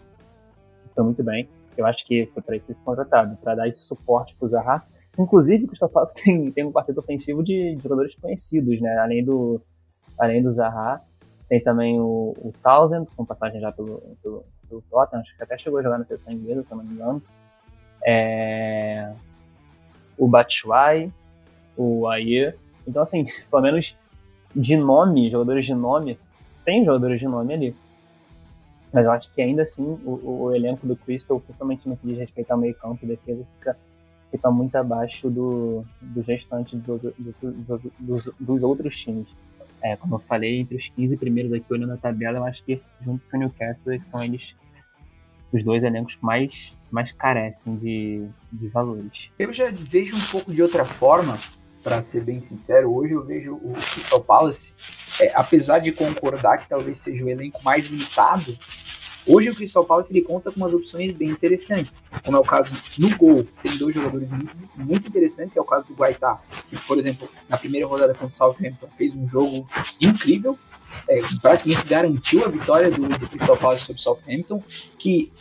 foi 0.94 1.04
muito 1.04 1.22
bem. 1.22 1.48
Eu 1.76 1.86
acho 1.86 2.04
que 2.04 2.26
foi 2.34 2.42
para 2.42 2.56
isso 2.56 2.66
que 2.66 2.74
foi 2.74 2.82
contratado, 2.84 3.36
para 3.36 3.54
dar 3.54 3.68
esse 3.68 3.80
suporte 3.80 4.34
para 4.34 4.46
o 4.46 4.48
Zaha. 4.48 4.82
Inclusive, 5.18 5.64
o 5.64 5.68
Crystal 5.68 5.90
tem, 6.16 6.50
tem 6.50 6.66
um 6.66 6.72
quarteto 6.72 6.98
ofensivo 6.98 7.44
de, 7.44 7.76
de 7.76 7.82
jogadores 7.82 8.14
conhecidos, 8.16 8.80
né? 8.80 8.98
Além 8.98 9.24
do, 9.24 9.60
além 10.18 10.42
do 10.42 10.52
Zaha, 10.52 11.00
tem 11.48 11.62
também 11.62 12.00
o, 12.00 12.34
o 12.38 12.52
Townsend, 12.62 13.10
com 13.16 13.24
passagem 13.24 13.60
já 13.60 13.70
pelo, 13.70 14.02
pelo, 14.22 14.44
pelo 14.68 14.82
Tottenham, 14.90 15.22
acho 15.22 15.36
que 15.36 15.42
até 15.42 15.56
chegou 15.56 15.78
a 15.78 15.82
jogar 15.82 15.98
na 15.98 16.04
seleção 16.04 16.32
inglesa, 16.32 16.64
se 16.64 16.72
eu 16.72 16.78
não 16.78 16.84
me 16.84 16.94
engano 16.94 17.22
é, 18.05 19.12
o 20.16 20.28
Batshuayi, 20.28 21.12
o 21.76 22.07
Ayer. 22.09 22.57
Então, 22.86 23.03
assim, 23.03 23.26
pelo 23.51 23.62
menos 23.62 23.96
de 24.55 24.76
nome, 24.76 25.30
jogadores 25.30 25.66
de 25.66 25.74
nome, 25.74 26.18
tem 26.64 26.84
jogadores 26.84 27.20
de 27.20 27.26
nome 27.26 27.55
ali. 27.55 27.76
Mas 28.92 29.05
eu 29.05 29.12
acho 29.12 29.32
que 29.32 29.40
ainda 29.40 29.62
assim 29.62 29.84
o, 30.05 30.44
o 30.44 30.55
elenco 30.55 30.86
do 30.86 30.96
Crystal, 30.96 31.40
principalmente 31.40 31.88
no 31.88 31.96
que 31.96 32.07
diz 32.07 32.18
respeito 32.18 32.51
ao 32.51 32.59
meio 32.59 32.74
campo 32.74 33.05
e 33.05 33.09
defesa, 33.09 33.44
fica, 33.59 33.76
fica 34.30 34.51
muito 34.51 34.74
abaixo 34.74 35.30
do, 35.30 35.84
do 36.01 36.20
restante 36.22 36.76
do, 36.76 36.98
do, 36.98 37.14
do, 37.18 37.92
dos, 37.98 38.30
dos 38.38 38.62
outros 38.62 38.96
times. 38.98 39.28
É, 39.82 39.96
como 39.96 40.16
eu 40.16 40.18
falei, 40.18 40.61
entre 40.61 40.76
os 40.76 40.88
15 40.88 41.16
primeiros 41.16 41.53
aqui 41.53 41.72
olhando 41.72 41.92
a 41.92 41.96
tabela, 41.96 42.38
eu 42.38 42.44
acho 42.44 42.62
que 42.64 42.82
junto 43.01 43.24
com 43.30 43.36
o 43.36 43.40
Newcastle, 43.40 43.98
que 43.98 44.07
são 44.07 44.22
eles 44.22 44.57
os 45.53 45.62
dois 45.62 45.84
elencos 45.84 46.18
mais 46.20 46.74
mais 46.90 47.12
carecem 47.12 47.76
de, 47.76 48.26
de 48.53 48.66
valores. 48.66 49.30
Eu 49.38 49.53
já 49.53 49.70
vejo 49.70 50.16
um 50.16 50.20
pouco 50.22 50.53
de 50.53 50.61
outra 50.61 50.84
forma, 50.84 51.38
para 51.82 52.03
ser 52.03 52.22
bem 52.22 52.40
sincero. 52.40 52.92
Hoje 52.94 53.14
eu 53.14 53.24
vejo 53.24 53.55
o 53.55 53.72
Crystal 53.72 54.22
Palace, 54.22 54.74
é, 55.20 55.32
apesar 55.34 55.78
de 55.78 55.92
concordar 55.92 56.59
que 56.59 56.68
talvez 56.68 56.98
seja 57.01 57.24
o 57.24 57.28
elenco 57.28 57.62
mais 57.62 57.86
limitado, 57.86 58.57
hoje 59.26 59.51
o 59.51 59.55
Crystal 59.55 59.84
Palace 59.84 60.12
ele 60.12 60.22
conta 60.22 60.51
com 60.51 60.61
umas 60.61 60.74
opções 60.74 61.12
bem 61.12 61.30
interessantes, 61.30 61.96
como 62.24 62.36
é 62.36 62.40
o 62.40 62.44
caso 62.44 62.72
no 62.98 63.16
gol, 63.16 63.46
tem 63.62 63.76
dois 63.76 63.94
jogadores 63.94 64.28
muito, 64.28 64.57
muito 64.76 65.09
interessantes, 65.09 65.53
que 65.53 65.59
é 65.59 65.62
o 65.62 65.66
caso 65.66 65.86
do 65.86 65.94
Guaitá, 65.94 66.40
que, 66.68 66.76
por 66.86 66.98
exemplo, 66.98 67.28
na 67.48 67.57
primeira 67.57 67.86
rodada 67.86 68.12
contra 68.12 68.26
o 68.26 68.32
Southampton 68.32 68.88
fez 68.96 69.14
um 69.14 69.28
jogo 69.28 69.66
incrível, 70.01 70.59
é, 71.09 71.20
praticamente 71.41 71.86
garantiu 71.86 72.45
a 72.45 72.49
vitória 72.49 72.91
do, 72.91 73.09
do 73.09 73.28
Crystal 73.28 73.57
Palace 73.57 73.84
sobre 73.84 74.01
o 74.01 74.03
Southampton, 74.03 74.62
que 74.99 75.32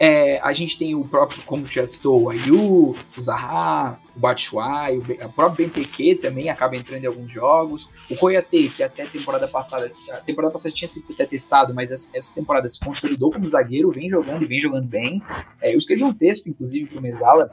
é, 0.00 0.38
a 0.40 0.52
gente 0.52 0.78
tem 0.78 0.94
o 0.94 1.04
próprio, 1.04 1.42
como 1.42 1.66
já 1.66 1.84
citou, 1.84 2.22
o 2.22 2.30
Ayu, 2.30 2.94
o 3.16 3.20
Zaha, 3.20 3.98
o 4.14 4.20
Batshuayi, 4.20 4.98
o, 4.98 5.32
próprio 5.32 5.66
Benteke 5.66 6.14
também 6.14 6.48
acaba 6.48 6.76
entrando 6.76 7.02
em 7.02 7.08
alguns 7.08 7.32
jogos. 7.32 7.88
O 8.08 8.16
Koyate, 8.16 8.68
que 8.68 8.82
até 8.82 9.02
a 9.02 9.08
temporada 9.08 9.48
passada, 9.48 9.90
a 10.10 10.18
temporada 10.18 10.52
passada 10.52 10.72
tinha 10.72 10.88
sido 10.88 11.04
até 11.12 11.26
testado, 11.26 11.74
mas 11.74 11.90
essa, 11.90 12.08
essa, 12.14 12.32
temporada 12.32 12.68
se 12.68 12.78
consolidou 12.78 13.32
como 13.32 13.48
zagueiro, 13.48 13.90
vem 13.90 14.08
jogando 14.08 14.44
e 14.44 14.46
vem 14.46 14.60
jogando 14.60 14.86
bem. 14.86 15.20
É, 15.60 15.74
eu 15.74 15.78
escrevi 15.78 16.04
um 16.04 16.14
texto, 16.14 16.48
inclusive, 16.48 16.86
para 16.86 16.98
o 16.98 17.02
Mesala, 17.02 17.50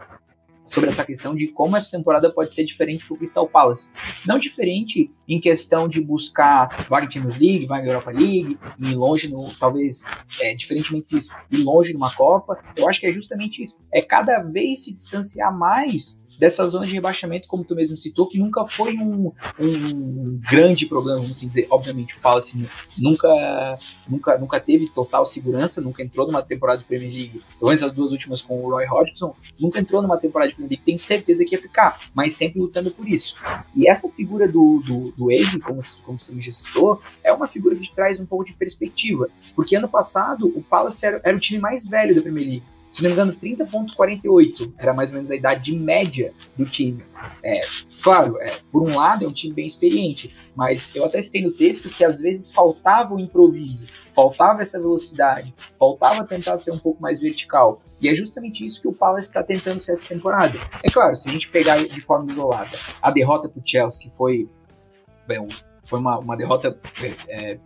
sobre 0.66 0.90
essa 0.90 1.06
questão 1.06 1.36
de 1.36 1.48
como 1.48 1.76
essa 1.78 1.92
temporada 1.92 2.32
pode 2.32 2.54
ser 2.54 2.66
diferente 2.66 3.06
para 3.06 3.14
o 3.14 3.18
Crystal 3.18 3.48
Palace. 3.48 3.92
Não 4.26 4.40
diferente 4.40 5.12
em 5.28 5.40
questão 5.40 5.88
de 5.88 6.02
buscar 6.02 6.86
vaga 6.90 7.10
Champions 7.10 7.38
League, 7.38 7.66
vaga 7.66 7.88
Europa 7.88 8.12
League, 8.12 8.58
ir 8.80 8.96
longe, 8.96 9.28
no, 9.28 9.54
talvez, 9.56 10.04
é, 10.42 10.56
diferentemente 10.56 11.10
disso, 11.10 11.32
ir 11.52 11.58
longe 11.58 11.94
numa 11.94 12.14
Copa. 12.14 12.60
Eu 12.76 12.90
acho 12.90 13.00
que 13.00 13.08
é 13.08 13.12
justamente 13.12 13.64
isso. 13.64 13.76
É 13.94 14.02
cada 14.02 14.40
vez 14.40 14.84
se 14.84 14.94
distanciar 14.94 15.56
mais 15.56 16.24
dessa 16.38 16.66
zona 16.68 16.86
de 16.86 16.94
rebaixamento, 16.94 17.48
como 17.48 17.64
tu 17.64 17.76
mesmo 17.76 17.98
citou, 17.98 18.28
que 18.28 18.38
nunca 18.38 18.66
foi 18.68 18.96
um, 18.98 19.32
um 19.60 20.40
grande 20.50 20.86
problema, 20.86 21.20
vamos 21.20 21.38
assim 21.38 21.48
dizer. 21.48 21.68
Obviamente, 21.70 22.16
o 22.16 22.20
Palace 22.20 22.68
nunca, 22.98 23.80
nunca, 24.08 24.38
nunca 24.38 24.60
teve 24.60 24.88
total 24.90 25.26
segurança, 25.26 25.82
nunca 25.82 26.04
entrou 26.04 26.28
numa 26.28 26.42
temporada 26.42 26.80
de 26.80 26.86
Premier 26.86 27.12
League, 27.12 27.42
pelo 27.60 27.70
menos 27.70 27.84
as 27.84 27.94
duas 27.94 28.12
últimas 28.12 28.42
com 28.42 28.64
o 28.64 28.70
Roy 28.72 28.86
Hodgson, 28.86 29.36
nunca 29.60 29.80
entrou 29.80 30.02
numa 30.02 30.18
temporada 30.18 30.50
de 30.50 30.56
Premier 30.56 30.72
League, 30.72 30.86
tenho 30.86 31.00
certeza 31.00 31.44
que 31.46 31.56
ia 31.56 31.62
ficar, 31.62 32.00
mas 32.14 32.34
sempre 32.34 32.60
lutando 32.60 32.92
por 32.92 33.08
isso. 33.08 33.36
E 33.76 33.90
essa 33.90 34.10
figura 34.10 34.48
do, 34.48 34.82
do, 34.86 35.12
do 35.12 35.32
Eze, 35.32 35.60
como, 35.60 35.82
como 36.04 36.20
você 36.20 36.34
já 36.42 36.52
citou, 36.52 37.02
é 37.24 37.32
uma 37.32 37.48
figura 37.48 37.76
que 37.76 37.94
traz 37.94 38.20
um 38.20 38.26
pouco 38.26 38.46
de 38.46 38.54
perspectiva, 38.54 39.28
porque 39.56 39.76
ano 39.76 39.88
passado 39.88 40.48
o 40.56 40.62
Palace 40.62 41.06
era, 41.06 41.22
era 41.24 41.36
o 41.36 41.40
time 41.40 41.60
mais 41.60 41.88
velho 41.88 42.16
da 42.16 42.22
Premier 42.22 42.46
League, 42.46 42.64
se 42.96 43.04
não 43.04 43.10
me 43.10 43.14
engano, 43.14 43.34
30,48 43.34 44.74
era 44.78 44.94
mais 44.94 45.10
ou 45.10 45.18
menos 45.18 45.30
a 45.30 45.36
idade 45.36 45.78
média 45.78 46.32
do 46.58 46.64
time. 46.64 47.04
É, 47.44 47.60
claro, 48.02 48.40
é, 48.40 48.54
por 48.72 48.84
um 48.84 48.96
lado 48.96 49.26
é 49.26 49.28
um 49.28 49.34
time 49.34 49.54
bem 49.54 49.68
experiente, 49.68 50.34
mas 50.56 50.90
eu 50.96 51.04
até 51.04 51.22
citei 51.22 51.42
no 51.42 51.52
texto 51.52 51.90
que 51.90 52.06
às 52.06 52.22
vezes 52.22 52.50
faltava 52.50 53.14
o 53.14 53.20
improviso, 53.20 53.86
faltava 54.16 54.62
essa 54.62 54.80
velocidade, 54.80 55.54
faltava 55.78 56.24
tentar 56.24 56.58
ser 56.58 56.72
um 56.72 56.78
pouco 56.78 57.02
mais 57.02 57.20
vertical. 57.20 57.82
E 58.00 58.08
é 58.08 58.16
justamente 58.16 58.66
isso 58.66 58.82
que 58.82 58.88
o 58.88 58.94
Palace 58.94 59.28
está 59.28 59.44
tentando 59.44 59.82
ser 59.82 59.92
essa 59.92 60.08
temporada. 60.08 60.58
É 60.82 60.90
claro, 60.90 61.18
se 61.18 61.28
a 61.28 61.34
gente 61.34 61.50
pegar 61.50 61.86
de 61.86 62.00
forma 62.00 62.32
isolada 62.32 62.80
a 63.02 63.12
derrota 63.12 63.50
para 63.50 63.60
o 63.60 63.62
Chelsea, 63.66 64.10
que 64.10 64.16
foi, 64.16 64.48
bem, 65.28 65.46
foi 65.84 66.00
uma, 66.00 66.18
uma 66.18 66.38
derrota 66.38 66.80
é, 67.02 67.16
é 67.28 67.60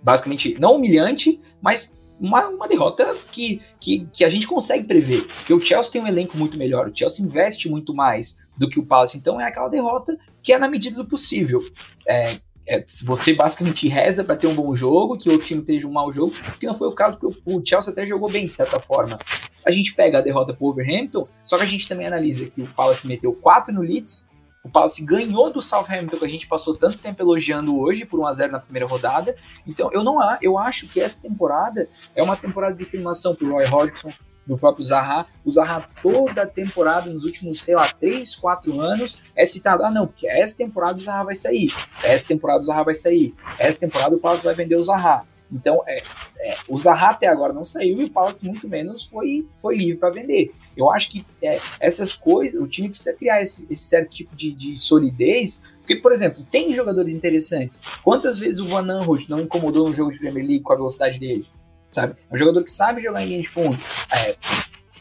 basicamente 0.00 0.56
não 0.60 0.76
humilhante, 0.76 1.40
mas 1.60 1.92
uma, 2.20 2.48
uma 2.48 2.68
derrota 2.68 3.16
que, 3.30 3.60
que, 3.80 4.06
que 4.12 4.24
a 4.24 4.28
gente 4.28 4.46
consegue 4.46 4.84
prever. 4.84 5.26
Porque 5.26 5.52
o 5.52 5.60
Chelsea 5.60 5.92
tem 5.92 6.02
um 6.02 6.06
elenco 6.06 6.36
muito 6.36 6.56
melhor, 6.58 6.88
o 6.88 6.96
Chelsea 6.96 7.24
investe 7.24 7.68
muito 7.68 7.94
mais 7.94 8.38
do 8.56 8.68
que 8.68 8.78
o 8.78 8.86
Palace. 8.86 9.18
Então 9.18 9.40
é 9.40 9.44
aquela 9.44 9.68
derrota 9.68 10.16
que 10.42 10.52
é 10.52 10.58
na 10.58 10.68
medida 10.68 10.96
do 10.96 11.08
possível. 11.08 11.62
É, 12.06 12.38
é, 12.66 12.84
você 13.04 13.32
basicamente 13.32 13.86
reza 13.86 14.24
para 14.24 14.36
ter 14.36 14.46
um 14.46 14.54
bom 14.54 14.74
jogo, 14.74 15.16
que 15.16 15.30
o 15.30 15.38
time 15.38 15.60
esteja 15.60 15.86
um 15.86 15.92
mau 15.92 16.12
jogo, 16.12 16.34
que 16.58 16.66
não 16.66 16.74
foi 16.74 16.88
o 16.88 16.92
caso, 16.92 17.16
porque 17.16 17.38
o, 17.44 17.62
Chelsea 17.64 17.92
até 17.92 18.06
jogou 18.06 18.30
bem, 18.30 18.46
de 18.46 18.52
certa 18.52 18.80
forma. 18.80 19.18
A 19.64 19.70
gente 19.70 19.94
pega 19.94 20.18
a 20.18 20.20
derrota 20.20 20.52
para 20.52 20.64
o 20.64 20.68
Overhampton, 20.68 21.28
só 21.44 21.56
que 21.56 21.62
a 21.62 21.66
gente 21.66 21.88
também 21.88 22.06
analisa 22.06 22.46
que 22.46 22.60
o 22.60 22.66
Palace 22.66 23.06
meteu 23.06 23.32
4 23.32 23.72
no 23.72 23.82
Leeds, 23.82 24.28
o 24.66 24.68
Palace 24.68 25.00
ganhou 25.04 25.52
do 25.52 25.62
Southampton, 25.62 26.18
que 26.18 26.24
a 26.24 26.28
gente 26.28 26.48
passou 26.48 26.76
tanto 26.76 26.98
tempo 26.98 27.22
elogiando 27.22 27.78
hoje, 27.78 28.04
por 28.04 28.18
1x0 28.18 28.50
na 28.50 28.58
primeira 28.58 28.84
rodada. 28.84 29.36
Então, 29.64 29.90
eu 29.92 30.02
não 30.02 30.18
eu 30.42 30.58
acho 30.58 30.88
que 30.88 31.00
essa 31.00 31.22
temporada 31.22 31.88
é 32.16 32.22
uma 32.22 32.36
temporada 32.36 32.74
de 32.74 32.82
afirmação 32.82 33.32
para 33.32 33.46
o 33.46 33.52
Roy 33.52 33.64
Hodgson, 33.64 34.12
do 34.44 34.58
próprio 34.58 34.84
Zaha. 34.84 35.24
O 35.44 35.50
Zaha, 35.52 35.88
toda 36.02 36.44
temporada, 36.44 37.08
nos 37.08 37.22
últimos, 37.22 37.62
sei 37.62 37.76
lá, 37.76 37.88
3, 37.92 38.34
4 38.34 38.80
anos, 38.80 39.16
é 39.36 39.46
citado: 39.46 39.84
ah, 39.84 39.90
não, 39.90 40.08
porque 40.08 40.26
essa 40.26 40.56
temporada 40.56 40.98
o 40.98 41.00
Zaha 41.00 41.22
vai 41.22 41.36
sair, 41.36 41.72
essa 42.02 42.26
temporada 42.26 42.60
o 42.60 42.64
Zaha 42.64 42.82
vai 42.82 42.94
sair, 42.94 43.34
essa 43.60 43.78
temporada 43.78 44.16
o 44.16 44.18
Palace 44.18 44.42
vai 44.42 44.54
vender 44.54 44.74
o 44.74 44.82
Zaha. 44.82 45.24
Então, 45.50 45.80
é, 45.86 46.02
é, 46.40 46.56
o 46.68 46.76
Zaha 46.76 47.10
até 47.10 47.28
agora 47.28 47.52
não 47.52 47.64
saiu 47.64 48.02
e 48.02 48.06
o 48.06 48.10
Palace 48.10 48.44
muito 48.44 48.68
menos 48.68 49.04
foi, 49.04 49.46
foi 49.62 49.76
livre 49.76 49.98
para 49.98 50.10
vender. 50.10 50.52
Eu 50.76 50.90
acho 50.90 51.10
que 51.10 51.24
é, 51.42 51.58
essas 51.80 52.12
coisas, 52.12 52.60
o 52.60 52.66
time 52.66 52.90
precisa 52.90 53.12
criar 53.14 53.42
esse, 53.42 53.66
esse 53.70 53.84
certo 53.84 54.10
tipo 54.10 54.36
de, 54.36 54.52
de, 54.52 54.76
solidez, 54.76 55.62
porque, 55.78 55.96
por 55.96 56.12
exemplo, 56.12 56.44
tem 56.50 56.72
jogadores 56.72 57.14
interessantes. 57.14 57.80
Quantas 58.02 58.38
vezes 58.38 58.60
o 58.60 58.68
Van 58.68 58.86
Aanholt 58.90 59.28
não 59.28 59.40
incomodou 59.40 59.88
no 59.88 59.94
jogo 59.94 60.12
de 60.12 60.18
Premier 60.18 60.44
League 60.44 60.62
com 60.62 60.72
a 60.72 60.76
velocidade 60.76 61.18
dele? 61.18 61.46
Sabe? 61.90 62.16
É 62.30 62.34
um 62.34 62.36
jogador 62.36 62.62
que 62.62 62.70
sabe 62.70 63.00
jogar 63.00 63.22
em 63.22 63.28
linha 63.28 63.40
de 63.40 63.48
fundo. 63.48 63.78
É, 64.12 64.36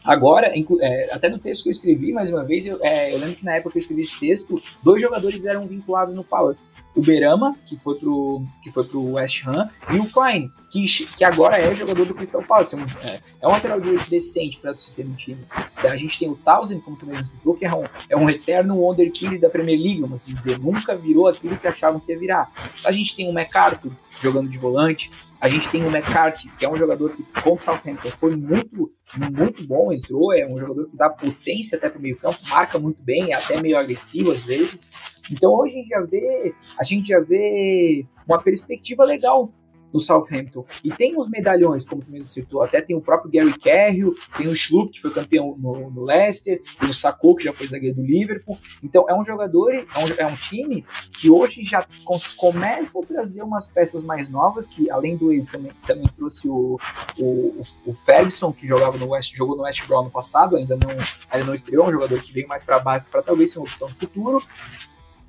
Agora, 0.05 0.51
é, 0.81 1.09
até 1.11 1.29
no 1.29 1.39
texto 1.39 1.63
que 1.63 1.69
eu 1.69 1.71
escrevi, 1.71 2.13
mais 2.13 2.29
uma 2.29 2.43
vez, 2.43 2.67
eu, 2.67 2.77
é, 2.83 3.13
eu, 3.13 3.17
lembro 3.17 3.35
que 3.35 3.43
na 3.43 3.55
época 3.55 3.71
que 3.71 3.77
eu 3.79 3.81
escrevi 3.81 4.03
esse 4.03 4.19
texto, 4.19 4.61
dois 4.83 5.01
jogadores 5.01 5.45
eram 5.45 5.65
vinculados 5.65 6.13
no 6.13 6.23
Palace. 6.23 6.71
O 6.95 7.01
Berama, 7.01 7.55
que 7.65 7.75
foi 7.77 7.95
pro, 7.95 8.43
que 8.63 8.71
foi 8.71 8.85
pro 8.85 9.13
West 9.13 9.45
Ham, 9.47 9.67
e 9.91 9.99
o 9.99 10.09
Klein, 10.11 10.51
que, 10.71 10.85
que 11.17 11.23
agora 11.23 11.57
é 11.57 11.73
jogador 11.73 12.05
do 12.05 12.13
Crystal 12.13 12.43
Palace. 12.43 12.75
É 12.75 12.77
um, 12.77 12.83
é, 13.03 13.19
é 13.41 13.47
um 13.47 13.51
lateral 13.51 13.81
direito 13.81 14.09
decente 14.09 14.59
para 14.59 14.77
se 14.77 14.93
ter 14.93 15.05
no 15.05 15.15
time. 15.15 15.39
A 15.87 15.97
gente 15.97 16.17
tem 16.17 16.29
o 16.29 16.35
Townsend, 16.35 16.81
como 16.81 16.97
tu 16.97 17.05
mesmo 17.05 17.27
citou, 17.27 17.55
que 17.55 17.65
é 17.65 17.73
um, 17.73 17.83
é 18.09 18.15
um 18.15 18.29
eterno 18.29 18.77
wonderkid 18.77 19.37
da 19.37 19.49
Premier 19.49 19.79
League, 19.79 20.01
vamos 20.01 20.21
assim 20.21 20.33
dizer. 20.33 20.59
Nunca 20.59 20.95
virou 20.95 21.27
aquilo 21.27 21.57
que 21.57 21.67
achavam 21.67 21.99
que 21.99 22.11
ia 22.11 22.19
virar. 22.19 22.51
A 22.83 22.91
gente 22.91 23.15
tem 23.15 23.29
o 23.29 23.33
MacArthur 23.33 23.91
jogando 24.21 24.49
de 24.49 24.57
volante. 24.57 25.11
A 25.39 25.49
gente 25.49 25.69
tem 25.69 25.83
o 25.83 25.95
McCarthy, 25.95 26.49
que 26.57 26.65
é 26.65 26.69
um 26.69 26.77
jogador 26.77 27.11
que, 27.11 27.23
com 27.41 27.53
o 27.53 27.59
Southampton, 27.59 28.09
foi 28.09 28.35
muito, 28.35 28.89
muito 29.31 29.63
bom, 29.67 29.91
entrou, 29.91 30.33
é 30.33 30.47
um 30.47 30.57
jogador 30.57 30.89
que 30.89 30.97
dá 30.97 31.09
potência 31.09 31.77
até 31.77 31.89
para 31.89 31.99
o 31.99 32.01
meio 32.01 32.17
campo, 32.17 32.39
marca 32.49 32.79
muito 32.79 33.01
bem, 33.03 33.31
é 33.31 33.35
até 33.35 33.61
meio 33.61 33.77
agressivo 33.77 34.31
às 34.31 34.41
vezes. 34.41 34.87
Então 35.29 35.51
hoje 35.53 35.73
a 35.73 35.77
gente 35.77 35.89
já 35.89 36.01
vê, 36.01 36.55
a 36.79 36.83
gente 36.83 37.07
já 37.09 37.19
vê 37.19 38.05
uma 38.27 38.41
perspectiva 38.41 39.03
legal 39.03 39.51
no 39.95 40.01
Southampton. 40.01 40.65
E 40.83 40.91
tem 40.91 41.17
os 41.17 41.29
medalhões, 41.29 41.85
como 41.85 42.03
tu 42.03 42.11
mesmo 42.11 42.29
citou, 42.29 42.61
até 42.61 42.81
tem 42.81 42.95
o 42.95 43.01
próprio 43.01 43.31
Gary 43.31 43.57
Cahill, 43.57 44.13
tem 44.37 44.47
o 44.47 44.55
Schlupp, 44.55 44.91
que 44.91 45.01
foi 45.01 45.11
campeão 45.11 45.55
no, 45.57 45.89
no 45.89 46.03
Leicester, 46.03 46.61
tem 46.79 46.89
o 46.89 46.93
Sacco, 46.93 47.35
que 47.35 47.45
já 47.45 47.53
foi 47.53 47.65
zagueiro 47.65 47.95
do 47.95 48.03
Liverpool. 48.03 48.57
Então 48.83 49.05
é 49.09 49.15
um 49.15 49.23
jogador, 49.23 49.73
é 49.73 49.99
um, 49.99 50.07
é 50.17 50.27
um 50.27 50.35
time 50.35 50.85
que 51.13 51.29
hoje 51.29 51.63
já 51.63 51.87
começa 52.35 52.99
a 52.99 53.05
trazer 53.05 53.41
umas 53.41 53.65
peças 53.65 54.03
mais 54.03 54.27
novas, 54.27 54.67
que 54.67 54.91
além 54.91 55.15
do 55.15 55.31
ex 55.31 55.45
também, 55.47 55.71
também 55.87 56.09
trouxe 56.17 56.49
o, 56.49 56.77
o, 57.17 57.61
o, 57.85 57.93
Ferguson, 58.05 58.51
que 58.51 58.67
jogava 58.67 58.97
no 58.97 59.09
West, 59.09 59.33
jogou 59.33 59.55
no 59.55 59.63
West 59.63 59.87
Brom 59.87 60.03
no 60.03 60.11
passado, 60.11 60.57
ainda 60.57 60.75
não, 60.75 60.89
ainda 61.31 61.45
não 61.45 61.55
estreou, 61.55 61.87
um 61.87 61.91
jogador 61.91 62.21
que 62.21 62.33
veio 62.33 62.47
mais 62.47 62.63
para 62.63 62.79
base 62.79 63.07
para 63.09 63.21
talvez 63.21 63.53
ser 63.53 63.59
uma 63.59 63.65
opção 63.65 63.87
do 63.87 63.95
futuro. 63.95 64.43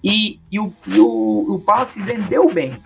E, 0.03 0.41
e, 0.51 0.59
o, 0.59 0.73
e 0.87 1.01
o, 1.01 1.55
o 1.55 1.61
Palace 1.61 2.03
vendeu 2.03 2.49
bem 2.53 2.81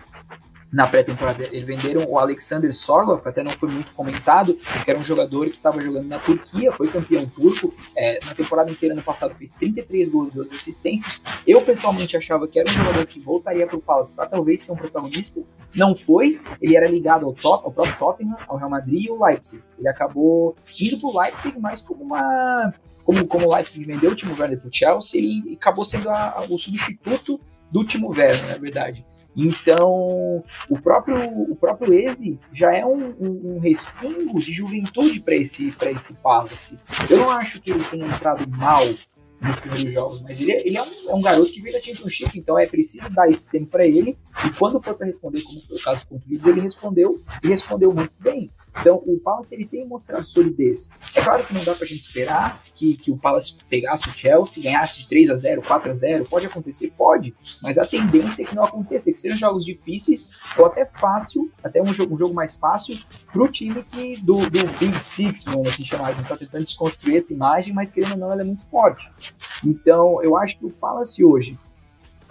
na 0.73 0.87
pré-temporada. 0.87 1.45
Eles 1.45 1.64
venderam 1.64 2.05
o 2.09 2.18
Alexander 2.18 2.73
Sorloff, 2.75 3.27
até 3.29 3.43
não 3.43 3.51
foi 3.51 3.71
muito 3.71 3.93
comentado, 3.93 4.55
que 4.85 4.91
era 4.91 4.99
um 4.99 5.05
jogador 5.05 5.47
que 5.51 5.57
estava 5.57 5.81
jogando 5.81 6.07
na 6.07 6.18
Turquia, 6.18 6.73
foi 6.73 6.89
campeão 6.89 7.27
turco, 7.27 7.75
é, 7.97 8.25
na 8.25 8.35
temporada 8.35 8.71
inteira 8.71 8.95
ano 8.95 9.03
passado 9.03 9.35
fez 9.35 9.51
33 9.53 10.09
gols 10.09 10.35
e 10.35 10.39
12 10.39 10.55
assistências. 10.55 11.21
Eu 11.47 11.62
pessoalmente 11.62 12.16
achava 12.16 12.47
que 12.47 12.59
era 12.59 12.71
um 12.71 12.73
jogador 12.73 13.07
que 13.07 13.21
voltaria 13.21 13.66
para 13.66 13.77
o 13.77 13.81
Palace 13.81 14.14
para 14.14 14.27
talvez 14.27 14.62
ser 14.62 14.73
um 14.73 14.77
protagonista, 14.77 15.41
não 15.75 15.95
foi, 15.95 16.41
ele 16.61 16.77
era 16.77 16.89
ligado 16.89 17.27
ao, 17.27 17.33
Tot 17.33 17.64
ao 17.64 17.73
próprio 17.73 17.97
Tottenham, 17.97 18.37
ao 18.47 18.57
Real 18.57 18.71
Madrid 18.71 19.05
e 19.05 19.11
ao 19.11 19.23
Leipzig. 19.23 19.62
Ele 19.79 19.89
acabou 19.89 20.55
indo 20.79 20.99
para 20.99 21.09
o 21.09 21.21
Leipzig 21.21 21.59
mais 21.59 21.81
como 21.81 22.03
uma 22.05 22.73
como, 23.05 23.27
como 23.27 23.47
o 23.47 23.55
Leipzig 23.55 23.85
vendeu 23.85 24.12
o 24.12 24.14
Timo 24.14 24.37
Werner 24.39 24.61
para 24.61 24.68
o 24.68 24.73
Chelsea, 24.73 25.21
ele 25.21 25.55
acabou 25.55 25.85
sendo 25.85 26.11
a, 26.11 26.45
o 26.49 26.57
substituto 26.59 27.41
do 27.71 27.85
Timo 27.85 28.11
Werner, 28.11 28.47
na 28.47 28.59
verdade. 28.59 29.05
Então, 29.37 30.43
o 30.68 30.83
próprio, 30.83 31.16
o 31.51 31.57
próprio 31.57 31.95
Eze 31.95 32.39
já 32.53 32.74
é 32.74 32.85
um, 32.85 33.14
um, 33.20 33.57
um 33.57 33.59
respingo 33.61 34.41
de 34.41 34.53
juventude 34.53 35.20
para 35.20 35.37
esse, 35.37 35.68
esse 35.68 36.12
Palace. 36.14 36.78
Eu 37.09 37.18
não 37.18 37.31
acho 37.31 37.61
que 37.61 37.70
ele 37.70 37.85
tenha 37.85 38.07
entrado 38.07 38.49
mal 38.51 38.85
nos 39.41 39.57
primeiros 39.59 39.95
jogos, 39.95 40.20
mas 40.20 40.41
ele, 40.41 40.53
é, 40.53 40.66
ele 40.66 40.76
é, 40.76 40.83
um, 40.83 41.11
é 41.11 41.14
um 41.14 41.22
garoto 41.22 41.51
que 41.51 41.62
veio 41.62 41.74
da 41.74 41.81
Championship, 41.81 42.39
então 42.39 42.59
é 42.59 42.66
preciso 42.66 43.09
dar 43.11 43.28
esse 43.28 43.49
tempo 43.49 43.66
para 43.66 43.87
ele. 43.87 44.18
E 44.47 44.51
quando 44.51 44.83
for 44.83 44.95
para 44.95 45.07
responder, 45.07 45.43
como 45.43 45.62
foi 45.66 45.76
o 45.76 45.83
caso 45.83 46.07
com 46.07 46.16
o 46.16 46.20
Leeds, 46.28 46.47
ele 46.47 46.61
respondeu 46.61 47.22
e 47.43 47.49
respondeu 47.49 47.93
muito 47.93 48.12
bem. 48.18 48.51
Então, 48.79 49.03
o 49.05 49.18
Palace 49.18 49.55
ele 49.55 49.66
tem 49.66 49.87
mostrado 49.87 50.25
solidez. 50.25 50.91
É 51.14 51.23
claro 51.23 51.45
que 51.45 51.53
não 51.53 51.64
dá 51.64 51.75
pra 51.75 51.87
gente 51.87 52.03
esperar 52.03 52.62
que, 52.75 52.97
que 52.97 53.11
o 53.11 53.16
Palace 53.16 53.57
pegasse 53.68 54.09
o 54.09 54.12
Chelsea, 54.12 54.62
ganhasse 54.62 55.01
de 55.01 55.09
3 55.09 55.31
a 55.31 55.37
0 55.37 55.62
4 55.62 55.91
a 55.91 55.95
0 55.95 56.25
Pode 56.25 56.47
acontecer? 56.47 56.93
Pode. 56.97 57.35
Mas 57.62 57.79
a 57.79 57.87
tendência 57.87 58.43
é 58.43 58.47
que 58.47 58.55
não 58.55 58.64
aconteça, 58.64 59.11
que 59.12 59.18
sejam 59.18 59.37
jogos 59.37 59.64
difíceis 59.64 60.29
ou 60.57 60.66
até 60.66 60.87
fácil, 60.87 61.51
até 61.62 61.83
um 61.83 61.93
jogo, 61.93 62.14
um 62.14 62.18
jogo 62.18 62.35
mais 62.35 62.55
fácil 62.55 62.99
pro 63.33 63.49
time 63.49 63.83
que 63.83 64.16
do, 64.18 64.39
do 64.49 64.66
Big 64.79 65.03
Six, 65.03 65.45
vamos 65.45 65.68
assim 65.68 65.85
chamar. 65.85 66.09
A 66.09 66.12
gente 66.12 66.29
tá 66.29 66.37
tentando 66.37 66.64
desconstruir 66.64 67.16
essa 67.16 67.33
imagem, 67.33 67.73
mas 67.73 67.91
querendo 67.91 68.12
ou 68.12 68.18
não, 68.18 68.33
ela 68.33 68.43
é 68.43 68.45
muito 68.45 68.64
forte. 68.66 69.11
Então, 69.64 70.23
eu 70.23 70.37
acho 70.37 70.59
que 70.59 70.66
o 70.66 70.71
Palace 70.71 71.25
hoje 71.25 71.59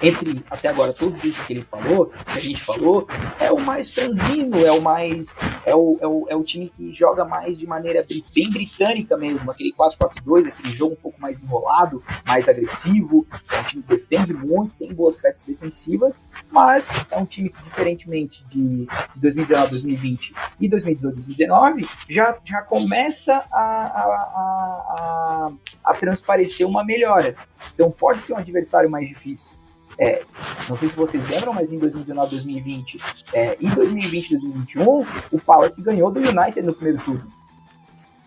entre 0.02 0.44
até 0.50 0.70
agora 0.70 0.94
todos 0.94 1.24
esses 1.24 1.44
que 1.44 1.54
ele 1.54 1.62
falou, 1.62 2.12
que 2.32 2.38
a 2.38 2.42
gente 2.42 2.64
falou, 2.64 3.08
é 3.40 3.52
o 3.52 3.60
mais 3.60 3.92
franzino, 3.92 4.66
é 4.66 4.72
o 4.72 4.82
mais. 4.82 5.36
É 5.66 5.76
o, 5.76 5.98
é 6.02 6.08
o, 6.08 6.26
é 6.30 6.36
o 6.36 6.44
time 6.44 6.70
que 6.70 6.94
joga 6.94 7.26
mais 7.26 7.58
de 7.58 7.68
maneira 7.68 8.06
bem 8.34 8.50
britânica 8.50 9.18
mesmo, 9.18 9.52
aquele 9.52 9.74
4-4-2, 9.74 10.48
aquele 10.48 10.74
jogo 10.74 10.94
um 10.94 11.02
pouco 11.02 11.20
mais 11.20 11.42
enrolado, 11.42 12.02
mais 12.26 12.48
agressivo. 12.48 13.28
É 13.52 13.60
um 13.60 13.64
time 13.64 13.84
que 13.84 13.96
defende 13.96 14.34
muito, 14.34 14.74
tem 14.78 14.94
boas 14.94 15.16
peças 15.16 15.44
defensivas, 15.44 16.16
mas 16.50 16.88
é 17.12 17.18
um 17.18 17.26
time 17.26 17.50
que, 17.50 17.62
diferentemente 17.64 18.46
de, 18.48 18.88
de 19.14 19.22
2019, 19.22 19.72
2020 19.72 20.34
e 20.60 20.70
2018, 20.70 21.16
2019, 21.16 21.88
já, 22.10 22.38
já 22.44 22.62
começa 22.62 23.44
a, 23.52 23.60
a, 23.60 24.04
a, 24.42 25.50
a, 25.84 25.92
a 25.92 25.94
transparecer 25.94 26.66
uma 26.66 26.84
melhora. 26.84 27.36
Então 27.74 27.92
pode 27.92 28.24
ser 28.24 28.34
um 28.34 28.38
adversário 28.38 28.90
mais 28.90 29.08
difícil 29.08 29.59
é, 30.00 30.24
não 30.70 30.78
sei 30.78 30.88
se 30.88 30.96
vocês 30.96 31.28
lembram, 31.28 31.52
mas 31.52 31.74
em 31.74 31.78
2019, 31.78 32.32
2020 32.32 33.00
é, 33.34 33.58
e 33.60 33.70
2020, 33.70 34.30
2021, 34.30 35.06
o 35.30 35.40
Palace 35.40 35.82
ganhou 35.82 36.10
do 36.10 36.20
United 36.20 36.62
no 36.62 36.74
primeiro 36.74 37.04
turno. 37.04 37.30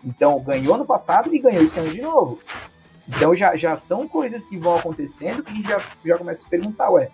Então, 0.05 0.39
ganhou 0.41 0.77
no 0.77 0.85
passado 0.85 1.33
e 1.33 1.39
ganhou 1.39 1.63
esse 1.63 1.79
ano 1.79 1.89
de 1.89 2.01
novo. 2.01 2.39
Então, 3.07 3.33
já, 3.33 3.55
já 3.55 3.75
são 3.75 4.07
coisas 4.07 4.45
que 4.45 4.55
vão 4.55 4.77
acontecendo 4.77 5.41
que 5.41 5.51
a 5.51 5.55
gente 5.55 5.67
já, 5.67 5.83
já 6.05 6.17
começa 6.17 6.41
a 6.41 6.43
se 6.43 6.49
perguntar, 6.49 6.91
ué, 6.91 7.09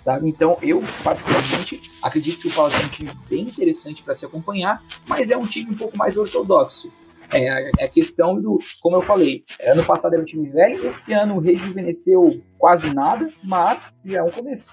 sabe? 0.00 0.28
Então, 0.28 0.58
eu, 0.60 0.82
particularmente, 1.04 1.92
acredito 2.02 2.40
que 2.40 2.48
o 2.48 2.52
Palace 2.52 2.82
é 2.82 2.84
um 2.86 2.88
time 2.88 3.12
bem 3.28 3.42
interessante 3.42 4.02
para 4.02 4.14
se 4.14 4.26
acompanhar, 4.26 4.82
mas 5.06 5.30
é 5.30 5.36
um 5.36 5.46
time 5.46 5.70
um 5.70 5.76
pouco 5.76 5.96
mais 5.96 6.16
ortodoxo. 6.16 6.90
É 7.34 7.48
a, 7.50 7.70
é 7.80 7.88
questão 7.88 8.40
do, 8.40 8.58
como 8.80 8.96
eu 8.96 9.02
falei, 9.02 9.44
ano 9.60 9.84
passado 9.84 10.12
era 10.12 10.22
um 10.22 10.24
time 10.24 10.48
velho, 10.48 10.86
esse 10.86 11.12
ano 11.12 11.40
rejuvenesceu 11.40 12.40
quase 12.56 12.94
nada, 12.94 13.28
mas 13.42 13.98
já 14.04 14.18
é 14.18 14.22
um 14.22 14.30
começo. 14.30 14.70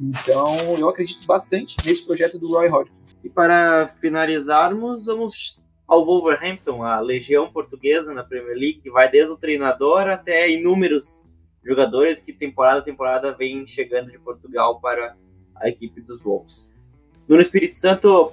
Então 0.00 0.78
eu 0.78 0.88
acredito 0.88 1.26
bastante 1.26 1.76
nesse 1.84 2.04
projeto 2.04 2.38
do 2.38 2.48
Roy 2.48 2.68
Hodgson. 2.68 2.94
E 3.22 3.28
para 3.28 3.86
finalizarmos, 4.00 5.04
vamos 5.04 5.62
ao 5.86 6.04
Wolverhampton, 6.06 6.82
a 6.82 6.98
legião 7.00 7.52
portuguesa 7.52 8.14
na 8.14 8.24
Premier 8.24 8.56
League, 8.56 8.80
que 8.80 8.90
vai 8.90 9.10
desde 9.10 9.32
o 9.32 9.36
treinador 9.36 10.08
até 10.08 10.50
inúmeros 10.50 11.22
jogadores 11.62 12.20
que 12.20 12.32
temporada 12.32 12.80
a 12.80 12.82
temporada 12.82 13.36
vêm 13.36 13.66
chegando 13.66 14.10
de 14.10 14.18
Portugal 14.18 14.80
para 14.80 15.14
a 15.54 15.68
equipe 15.68 16.00
dos 16.00 16.22
Wolves. 16.22 16.72
No 17.28 17.40
Espírito 17.40 17.74
Santo, 17.74 18.32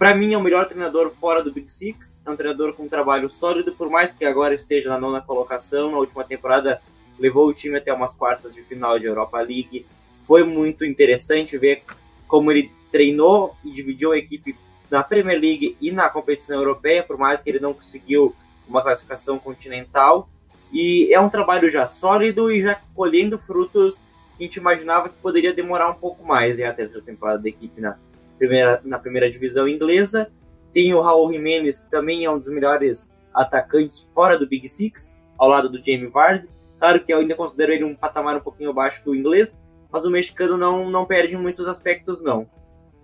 para 0.00 0.14
mim, 0.14 0.32
é 0.32 0.38
o 0.38 0.40
melhor 0.40 0.66
treinador 0.66 1.10
fora 1.10 1.44
do 1.44 1.52
Big 1.52 1.70
Six. 1.70 2.22
É 2.24 2.30
um 2.30 2.34
treinador 2.34 2.72
com 2.72 2.84
um 2.84 2.88
trabalho 2.88 3.28
sólido, 3.28 3.72
por 3.72 3.90
mais 3.90 4.10
que 4.10 4.24
agora 4.24 4.54
esteja 4.54 4.88
na 4.88 4.98
nona 4.98 5.20
colocação. 5.20 5.90
Na 5.90 5.98
última 5.98 6.24
temporada, 6.24 6.80
levou 7.18 7.46
o 7.46 7.52
time 7.52 7.76
até 7.76 7.92
umas 7.92 8.14
quartas 8.14 8.54
de 8.54 8.62
final 8.62 8.98
de 8.98 9.04
Europa 9.04 9.38
League. 9.42 9.84
Foi 10.22 10.42
muito 10.42 10.86
interessante 10.86 11.58
ver 11.58 11.82
como 12.26 12.50
ele 12.50 12.72
treinou 12.90 13.54
e 13.62 13.70
dividiu 13.70 14.12
a 14.12 14.16
equipe 14.16 14.56
na 14.90 15.04
Premier 15.04 15.38
League 15.38 15.76
e 15.78 15.92
na 15.92 16.08
competição 16.08 16.56
europeia, 16.56 17.02
por 17.02 17.18
mais 17.18 17.42
que 17.42 17.50
ele 17.50 17.60
não 17.60 17.74
conseguiu 17.74 18.34
uma 18.66 18.80
classificação 18.80 19.38
continental. 19.38 20.30
E 20.72 21.12
é 21.12 21.20
um 21.20 21.28
trabalho 21.28 21.68
já 21.68 21.84
sólido 21.84 22.50
e 22.50 22.62
já 22.62 22.80
colhendo 22.94 23.38
frutos 23.38 23.98
que 24.38 24.44
a 24.44 24.46
gente 24.46 24.56
imaginava 24.56 25.10
que 25.10 25.16
poderia 25.16 25.52
demorar 25.52 25.90
um 25.90 25.94
pouco 25.94 26.26
mais. 26.26 26.58
É 26.58 26.66
a 26.66 26.72
terceira 26.72 27.04
temporada 27.04 27.42
da 27.42 27.50
equipe 27.50 27.82
na 27.82 27.98
primeira, 28.40 28.80
na 28.82 28.98
primeira 28.98 29.30
divisão 29.30 29.68
inglesa. 29.68 30.32
Tem 30.72 30.94
o 30.94 31.02
Raul 31.02 31.30
Jimenez, 31.30 31.80
que 31.80 31.90
também 31.90 32.24
é 32.24 32.30
um 32.30 32.38
dos 32.38 32.48
melhores 32.48 33.12
atacantes 33.34 34.00
fora 34.14 34.38
do 34.38 34.46
Big 34.46 34.66
Six, 34.66 35.20
ao 35.38 35.48
lado 35.48 35.68
do 35.68 35.76
Jamie 35.76 36.06
Vardy. 36.06 36.48
Claro 36.78 37.04
que 37.04 37.12
eu 37.12 37.18
ainda 37.18 37.34
considero 37.34 37.72
ele 37.72 37.84
um 37.84 37.94
patamar 37.94 38.36
um 38.36 38.40
pouquinho 38.40 38.70
abaixo 38.70 39.04
do 39.04 39.14
inglês, 39.14 39.60
mas 39.92 40.06
o 40.06 40.10
mexicano 40.10 40.56
não, 40.56 40.88
não 40.88 41.04
perde 41.04 41.36
muitos 41.36 41.68
aspectos, 41.68 42.22
não. 42.22 42.42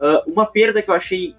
Uh, 0.01 0.32
uma 0.32 0.47
perda 0.47 0.80
que 0.80 0.91
eu 0.91 0.95
achei 0.95 1.37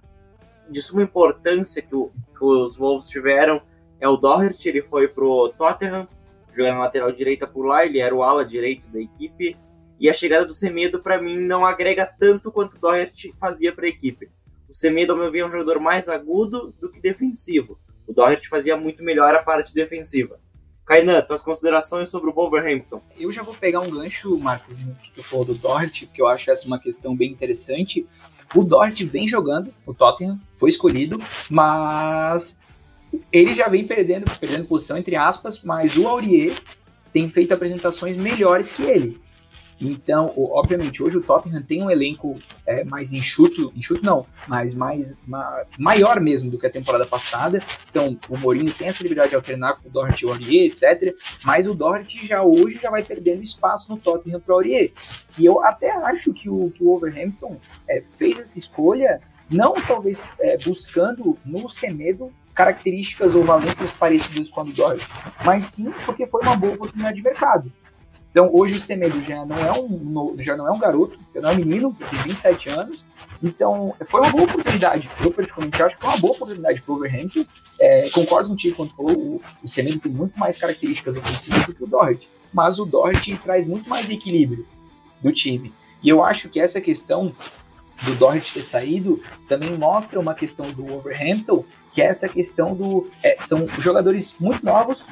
de 0.70 0.82
suma 0.82 1.02
importância 1.02 1.82
que, 1.82 1.95
o, 1.95 2.12
que 2.38 2.43
os 2.43 2.76
Wolves 2.78 3.10
tiveram 3.10 3.62
é 4.00 4.08
o 4.08 4.18
Doherty, 4.18 4.70
ele 4.70 4.82
foi 4.84 5.08
pro 5.08 5.50
Tottenham, 5.58 6.08
jogando 6.56 6.80
lateral 6.80 7.12
direita 7.12 7.48
por 7.48 7.66
lá, 7.66 7.86
ele 7.86 8.00
era 8.00 8.14
o 8.14 8.22
ala 8.22 8.45
direito 8.45 8.88
da 8.89 9.00
equipe, 9.00 9.58
e 10.00 10.10
a 10.10 10.14
chegada 10.14 10.45
do 10.45 10.54
Semedo, 10.54 11.00
para 11.00 11.22
mim, 11.22 11.38
não 11.38 11.66
agrega 11.66 12.06
tanto 12.06 12.52
quanto 12.52 12.76
o 12.76 12.80
Doherty 12.80 13.34
fazia 13.39 13.74
para 13.74 13.86
a 13.86 13.89
equipe. 13.89 14.30
O 14.70 14.74
Semedo, 14.74 15.14
ao 15.14 15.18
meu 15.18 15.32
ver, 15.32 15.39
é 15.39 15.45
um 15.45 15.52
jogador 15.52 15.80
mais 15.80 16.10
agudo 16.10 16.74
do 16.80 16.89
que 16.89 17.00
defensivo. 17.00 17.80
O 18.06 18.14
Doherty 18.14 18.48
fazia 18.48 18.78
muito 18.78 19.04
melhor 19.04 19.34
a 19.34 19.43
parte 19.43 19.74
defensiva. 19.74 20.39
Kainan, 20.86 21.22
tuas 21.22 21.41
considerações 21.41 22.10
sobre 22.10 22.30
o 22.30 22.34
Wolverhampton? 22.34 23.02
Eu 23.18 23.32
já 23.32 23.43
vou 23.43 23.54
pegar 23.54 23.82
um 23.82 23.89
gancho, 23.89 24.38
Marcos, 24.39 24.78
que 25.04 25.12
tu 25.12 25.22
falou 25.22 25.43
do 25.43 25.56
Doherty, 25.56 26.06
porque 26.06 26.22
eu 26.22 26.28
acho 26.28 26.50
essa 26.50 26.66
uma 26.66 26.80
questão 26.80 27.16
bem 27.16 27.32
interessante. 27.32 28.08
O 28.56 28.64
Doherty 28.64 29.04
vem 29.06 29.28
jogando, 29.28 29.74
o 29.86 29.93
Tottenham 29.93 30.39
foi 30.54 30.70
escolhido, 30.70 31.22
mas 31.50 32.58
ele 33.32 33.54
já 33.54 33.68
vem 33.68 33.86
perdendo, 33.86 34.26
perdendo 34.39 34.66
posição, 34.66 34.98
entre 34.98 35.18
aspas, 35.18 35.62
mas 35.62 35.98
o 35.98 36.08
Aurier 36.08 36.56
tem 37.12 37.30
feito 37.30 37.54
apresentações 37.54 38.16
melhores 38.16 38.70
que 38.70 38.84
ele. 38.84 39.20
Então, 39.80 40.34
obviamente, 40.36 41.03
hoje 41.03 41.17
o 41.17 41.21
Tottenham 41.21 41.61
tem 41.61 41.84
um 41.84 41.91
elenco 41.91 42.39
é, 42.65 42.84
mais 42.84 43.13
enxuto, 43.13 43.71
enxuto 43.75 44.03
não, 44.03 44.25
mas 44.47 44.73
mais 44.73 45.15
ma, 45.25 45.63
maior 45.78 46.19
mesmo 46.19 46.49
do 46.49 46.57
que 46.57 46.65
a 46.65 46.69
temporada 46.69 47.05
passada. 47.05 47.61
Então, 47.89 48.17
o 48.28 48.38
Mourinho 48.38 48.73
tem 48.73 48.88
essa 48.88 49.03
liberdade 49.03 49.30
de 49.30 49.36
alternar 49.36 49.75
com 49.75 49.88
o 49.88 49.91
Doherty 49.91 50.23
e 50.23 50.25
o 50.25 50.30
Aurier, 50.30 50.65
etc. 50.65 51.15
Mas 51.43 51.67
o 51.67 51.75
Doherty 51.75 52.25
já 52.25 52.41
hoje 52.43 52.80
já 52.82 52.89
vai 52.89 53.03
perdendo 53.03 53.43
espaço 53.43 53.91
no 53.91 53.97
Tottenham 53.97 54.39
para 54.39 54.53
o 54.53 54.55
Aurier. 54.55 54.91
E 55.38 55.45
eu 55.45 55.63
até 55.63 55.91
acho 55.91 56.34
que 56.34 56.49
o, 56.49 56.71
que 56.71 56.84
o 56.84 56.89
Overhampton 56.89 57.57
é, 57.88 58.01
fez 58.17 58.39
essa 58.39 58.57
escolha, 58.57 59.21
não 59.49 59.73
talvez 59.73 60.19
é, 60.39 60.57
buscando 60.57 61.38
no 61.45 61.69
Semedo 61.69 62.32
características 62.55 63.36
ou 63.36 63.43
valências 63.43 63.91
parecidas 63.93 64.49
com 64.49 64.61
a 64.61 64.63
do 64.63 64.73
Doherty, 64.73 65.07
mas 65.45 65.67
sim 65.67 65.93
porque 66.05 66.25
foi 66.25 66.41
uma 66.41 66.57
boa 66.57 66.73
oportunidade 66.73 67.17
de 67.17 67.21
mercado. 67.21 67.71
Então, 68.38 68.51
hoje 68.53 68.77
o 68.77 68.79
Semedo 68.79 69.19
já 69.23 69.43
não 69.43 69.57
é 69.57 69.71
um, 69.71 70.35
já 70.38 70.55
não 70.55 70.67
é 70.67 70.71
um 70.71 70.77
garoto, 70.77 71.17
já 71.33 71.41
não 71.41 71.49
é 71.49 71.53
um 71.53 71.55
menino, 71.55 71.97
tem 72.07 72.19
27 72.19 72.69
anos. 72.69 73.03
Então, 73.41 73.95
foi 74.05 74.21
uma 74.21 74.29
boa 74.29 74.43
oportunidade. 74.43 75.09
Eu, 75.19 75.31
particularmente, 75.31 75.81
acho 75.81 75.95
que 75.95 76.01
foi 76.03 76.11
uma 76.11 76.19
boa 76.19 76.33
oportunidade 76.33 76.79
para 76.79 76.93
o 76.93 76.97
Overhampton. 76.97 77.43
É, 77.81 78.11
concordo 78.11 78.49
contigo 78.49 78.75
quando 78.75 78.93
falou, 78.93 79.17
o, 79.17 79.41
o 79.63 79.67
Semedo 79.67 79.97
tem 79.97 80.11
muito 80.11 80.38
mais 80.38 80.55
características 80.55 81.17
ofensivas 81.17 81.65
do 81.65 81.73
que 81.73 81.83
o 81.83 81.88
Doherty. 81.88 82.29
Mas 82.53 82.77
o 82.77 82.85
Doherty 82.85 83.35
traz 83.38 83.65
muito 83.65 83.89
mais 83.89 84.07
equilíbrio 84.07 84.67
do 85.19 85.33
time. 85.33 85.73
E 86.03 86.07
eu 86.07 86.23
acho 86.23 86.47
que 86.47 86.59
essa 86.59 86.79
questão 86.79 87.33
do 88.03 88.13
Doherty 88.13 88.53
ter 88.53 88.61
saído 88.61 89.19
também 89.49 89.75
mostra 89.75 90.19
uma 90.19 90.35
questão 90.35 90.71
do 90.71 90.93
Overhampton, 90.93 91.65
que 91.91 92.03
é 92.03 92.05
essa 92.05 92.29
questão 92.29 92.75
do. 92.75 93.09
É, 93.23 93.38
são 93.39 93.67
jogadores 93.79 94.35
muito 94.39 94.63
novos, 94.63 95.03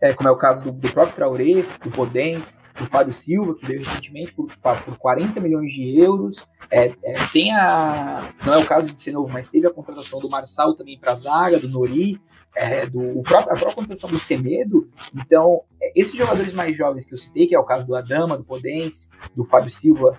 é, 0.00 0.14
como 0.14 0.28
é 0.28 0.32
o 0.32 0.36
caso 0.36 0.64
do, 0.64 0.72
do 0.72 0.92
próprio 0.92 1.14
Traoré, 1.14 1.62
do 1.82 1.90
Podens, 1.90 2.58
do 2.78 2.86
Fábio 2.86 3.12
Silva, 3.12 3.54
que 3.54 3.66
veio 3.66 3.80
recentemente 3.80 4.32
por, 4.32 4.48
por 4.56 4.96
40 4.96 5.38
milhões 5.40 5.72
de 5.72 5.98
euros. 5.98 6.46
É, 6.70 6.94
é, 7.04 7.26
tem 7.32 7.52
a. 7.52 8.32
Não 8.44 8.54
é 8.54 8.58
o 8.58 8.66
caso 8.66 8.86
de 8.86 9.00
ser 9.00 9.12
novo, 9.12 9.28
mas 9.30 9.48
teve 9.48 9.66
a 9.66 9.72
contratação 9.72 10.18
do 10.20 10.30
Marçal 10.30 10.74
também 10.74 10.98
para 10.98 11.12
a 11.12 11.16
zaga, 11.16 11.58
do 11.58 11.68
Nori, 11.68 12.20
é, 12.56 12.86
do, 12.86 13.22
próprio, 13.22 13.52
a 13.52 13.56
própria 13.56 13.74
contratação 13.74 14.08
do 14.08 14.18
Semedo. 14.18 14.88
Então, 15.14 15.62
é, 15.80 15.92
esses 15.94 16.14
jogadores 16.14 16.52
mais 16.54 16.76
jovens 16.76 17.04
que 17.04 17.12
eu 17.12 17.18
citei, 17.18 17.46
que 17.46 17.54
é 17.54 17.58
o 17.58 17.64
caso 17.64 17.86
do 17.86 17.94
Adama, 17.94 18.38
do 18.38 18.44
Podens, 18.44 19.10
do 19.36 19.44
Fábio 19.44 19.70
Silva, 19.70 20.18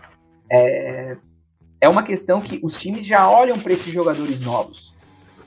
é, 0.49 1.17
é 1.79 1.89
uma 1.89 2.03
questão 2.03 2.41
que 2.41 2.59
os 2.61 2.75
times 2.75 3.05
já 3.05 3.29
olham 3.29 3.59
para 3.59 3.73
esses 3.73 3.91
jogadores 3.91 4.39
novos. 4.39 4.93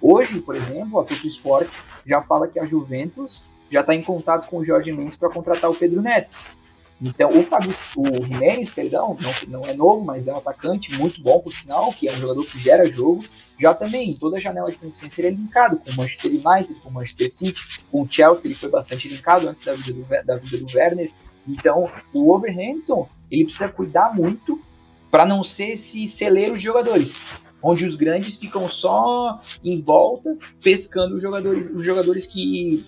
Hoje, 0.01 0.41
por 0.41 0.57
exemplo, 0.57 1.01
a 1.01 1.05
Tutu 1.05 1.29
Sport 1.29 1.71
já 2.05 2.21
fala 2.21 2.49
que 2.49 2.59
a 2.59 2.67
Juventus 2.67 3.41
já 3.75 3.81
está 3.81 3.93
em 3.93 4.03
contato 4.03 4.49
com 4.49 4.59
o 4.59 4.65
Jorge 4.65 4.93
Mendes 4.93 5.17
para 5.17 5.29
contratar 5.29 5.69
o 5.69 5.75
Pedro 5.75 6.01
Neto. 6.01 6.37
Então, 7.03 7.37
o 7.37 7.43
Fábio, 7.43 7.75
o 7.97 8.25
Jimenez, 8.25 8.71
perdão, 8.71 9.19
não, 9.21 9.61
não 9.61 9.69
é 9.69 9.75
novo, 9.75 10.05
mas 10.05 10.29
é 10.29 10.33
um 10.33 10.39
atacante 10.39 10.97
muito 10.97 11.21
bom, 11.21 11.41
por 11.41 11.53
sinal, 11.53 11.93
que 11.93 12.09
é 12.09 12.13
um 12.13 12.21
jogador 12.21 12.47
que 12.47 12.61
gera 12.61 12.89
jogo. 12.89 13.25
Já 13.59 13.75
também, 13.75 14.15
toda 14.15 14.37
a 14.37 14.41
janela 14.41 14.71
de 14.71 14.79
transferência 14.79 15.21
ele 15.21 15.29
é 15.29 15.31
linkado 15.33 15.77
com 15.79 15.91
o 15.91 15.97
Manchester 15.97 16.31
United, 16.31 16.75
com 16.81 16.89
o 16.89 16.93
Manchester 16.93 17.29
City, 17.29 17.61
com 17.91 18.03
o 18.03 18.09
Chelsea, 18.09 18.47
ele 18.49 18.55
foi 18.55 18.71
bastante 18.71 19.09
linkado 19.09 19.49
antes 19.49 19.65
da 19.65 19.75
vida 19.75 19.93
do, 19.93 20.25
da 20.25 20.37
vida 20.37 20.59
do 20.59 20.67
Werner. 20.73 21.11
Então, 21.49 21.91
o 22.13 22.33
Overhampton, 22.33 23.09
ele 23.29 23.45
precisa 23.45 23.69
cuidar 23.69 24.15
muito 24.15 24.61
para 25.11 25.27
não 25.27 25.43
ser 25.43 25.71
esse 25.71 26.07
celeiro 26.07 26.57
de 26.57 26.63
jogadores, 26.63 27.17
onde 27.61 27.85
os 27.85 27.97
grandes 27.97 28.37
ficam 28.37 28.69
só 28.69 29.41
em 29.65 29.81
volta 29.81 30.39
pescando 30.63 31.17
os 31.17 31.23
jogadores, 31.23 31.69
os 31.69 31.85
jogadores 31.85 32.25
que 32.25 32.87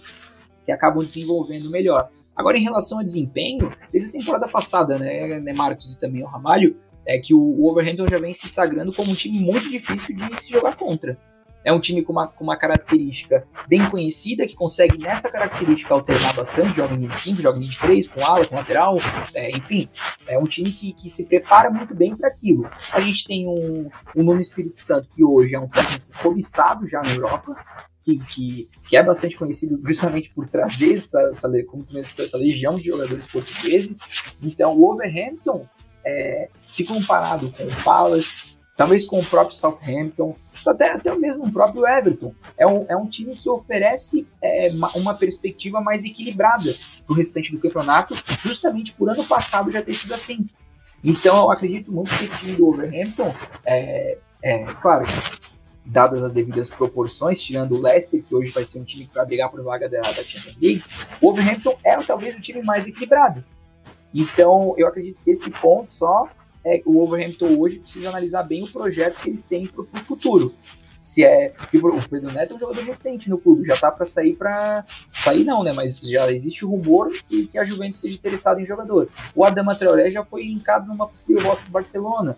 que 0.67 0.73
acabam 0.73 1.03
desenvolvendo 1.05 1.71
melhor. 1.71 2.11
Agora, 2.37 2.59
em 2.59 2.62
relação 2.62 2.99
a 2.99 3.03
desempenho, 3.03 3.73
desde 3.91 4.11
a 4.11 4.12
temporada 4.12 4.47
passada, 4.47 4.99
né, 4.99 5.41
né 5.41 5.55
Marcos 5.55 5.95
e 5.95 5.99
também 5.99 6.23
o 6.23 6.27
Ramalho, 6.27 6.77
é 7.07 7.19
que 7.19 7.33
o, 7.33 7.64
Overhampton 7.64 8.09
já 8.09 8.19
vem 8.19 8.35
se 8.35 8.49
sagrando 8.49 8.93
como 8.93 9.12
um 9.12 9.14
time 9.14 9.39
muito 9.39 9.71
difícil 9.71 10.14
de 10.14 10.43
se 10.43 10.51
jogar 10.51 10.77
contra. 10.77 11.17
É 11.64 11.73
um 11.73 11.81
time 11.81 12.03
com 12.03 12.12
uma, 12.12 12.29
com 12.29 12.45
uma 12.45 12.57
característica 12.57 13.45
bem 13.67 13.89
conhecida, 13.91 14.47
que 14.47 14.55
consegue 14.55 14.99
nessa 14.99 15.29
característica 15.29 15.93
alternar 15.93 16.33
bastante, 16.33 16.77
joga 16.77 16.95
em 16.95 16.99
linha 16.99 17.09
de 17.09 17.17
5, 17.17 17.43
joga 17.43 17.57
em 17.57 17.62
linha 17.62 17.73
de 17.73 17.79
3, 17.81 18.07
com 18.07 18.25
ala, 18.25 18.47
com 18.47 18.55
lateral, 18.55 18.99
é, 19.35 19.51
enfim. 19.51 19.89
É 20.29 20.39
um 20.39 20.45
time 20.45 20.71
que, 20.71 20.93
que 20.93 21.11
se 21.11 21.25
prepara 21.25 21.69
muito 21.69 21.93
bem 21.93 22.14
para 22.14 22.29
aquilo. 22.29 22.71
A 22.93 23.01
gente 23.01 23.25
tem 23.25 23.49
um, 23.49 23.89
um 24.14 24.23
Nuno 24.23 24.41
Espírito 24.41 24.81
Santo, 24.81 25.09
que 25.12 25.25
hoje 25.25 25.57
é 25.57 25.59
um 25.59 25.67
técnico 25.67 26.07
cobiçado 26.23 26.87
já 26.87 27.03
na 27.03 27.12
Europa, 27.12 27.57
que, 28.07 28.19
que, 28.19 28.69
que, 28.89 28.97
é 28.97 29.03
bastante 29.03 29.37
conhecido 29.37 29.81
justamente 29.85 30.31
por 30.31 30.49
trazer 30.49 30.95
essa, 30.95 31.21
essa, 31.33 31.51
como 31.65 31.83
tu 31.83 32.05
citou, 32.05 32.25
essa 32.25 32.39
legião 32.39 32.77
de 32.77 32.85
jogadores 32.85 33.27
portugueses. 33.27 33.99
Então, 34.41 34.79
o 34.79 34.89
Overhampton, 34.89 35.67
é, 36.05 36.49
se 36.69 36.85
comparado 36.85 37.51
com 37.51 37.65
o 37.65 37.83
Palace, 37.83 38.57
talvez 38.77 39.05
com 39.05 39.19
o 39.19 39.25
próprio 39.25 39.57
Southampton, 39.57 40.37
até, 40.65 40.93
até 40.93 41.13
mesmo 41.17 41.47
o 41.47 41.53
próprio 41.53 41.85
Everton, 41.85 42.33
é 42.57 42.65
um, 42.65 42.87
é 42.89 42.97
um 42.97 43.09
time 43.09 43.35
que 43.35 43.49
oferece 43.51 44.25
é, 44.41 44.71
uma 44.95 45.15
perspectiva 45.15 45.81
mais 45.81 46.05
equilibrada 46.05 46.77
para 47.05 47.13
o 47.13 47.17
restante 47.17 47.51
do 47.51 47.59
campeonato, 47.59 48.15
justamente 48.45 48.93
por 48.93 49.11
ano 49.11 49.27
passado 49.27 49.73
já 49.73 49.83
ter 49.83 49.95
sido 49.95 50.15
assim. 50.15 50.47
Então, 51.03 51.37
eu 51.39 51.51
acredito 51.51 51.91
muito 51.91 52.17
que 52.17 52.25
esse 52.25 52.39
time 52.39 52.55
do 52.55 52.69
Overhampton, 52.69 53.35
é, 53.65 54.19
é 54.43 54.65
claro, 54.65 55.05
dadas 55.87 56.22
as 56.22 56.32
devidas 56.32 56.68
proporções, 56.68 57.41
tirando 57.41 57.76
o 57.76 57.80
Leicester, 57.80 58.22
que 58.22 58.34
hoje 58.34 58.51
vai 58.51 58.64
ser 58.64 58.80
um 58.80 58.84
time 58.84 59.07
que 59.07 59.14
vai 59.14 59.24
brigar 59.24 59.51
por 59.51 59.62
vaga 59.62 59.89
da, 59.89 60.01
da 60.01 60.24
Champions 60.24 60.59
League, 60.61 60.82
o 61.20 61.26
Wolverhampton 61.26 61.78
é 61.84 61.97
talvez 61.99 62.37
o 62.37 62.41
time 62.41 62.62
mais 62.62 62.87
equilibrado. 62.87 63.45
Então, 64.12 64.74
eu 64.76 64.87
acredito 64.87 65.18
que 65.22 65.30
esse 65.30 65.51
ponto 65.51 65.93
só 65.93 66.28
é 66.64 66.82
o 66.84 66.95
Wolverhampton 66.95 67.57
hoje 67.59 67.78
precisa 67.78 68.09
analisar 68.09 68.43
bem 68.43 68.64
o 68.64 68.70
projeto 68.70 69.20
que 69.20 69.28
eles 69.28 69.45
têm 69.45 69.66
para 69.66 69.82
o 69.82 69.87
futuro. 69.99 70.53
Se 70.99 71.22
é. 71.22 71.55
O 71.72 72.09
Pedro 72.09 72.32
Neto 72.32 72.55
é 72.55 72.57
um 72.57 72.59
jogador 72.59 72.82
recente 72.82 73.30
no 73.30 73.39
clube, 73.39 73.66
já 73.66 73.76
tá 73.76 73.93
para 73.93 74.07
sair 74.07 74.34
para. 74.34 74.84
Sair 75.12 75.45
não, 75.45 75.62
né? 75.62 75.72
Mas 75.72 75.99
já 76.01 76.32
existe 76.32 76.64
rumor 76.64 77.12
que, 77.28 77.47
que 77.47 77.59
a 77.59 77.64
Juventus 77.64 77.97
esteja 77.99 78.16
interessada 78.16 78.61
em 78.61 78.66
jogador. 78.66 79.09
O 79.34 79.45
Adama 79.45 79.76
Traoré 79.76 80.11
já 80.11 80.24
foi 80.24 80.45
linkado 80.45 80.89
numa 80.89 81.07
possível 81.07 81.43
volta 81.43 81.62
do 81.62 81.70
Barcelona. 81.70 82.37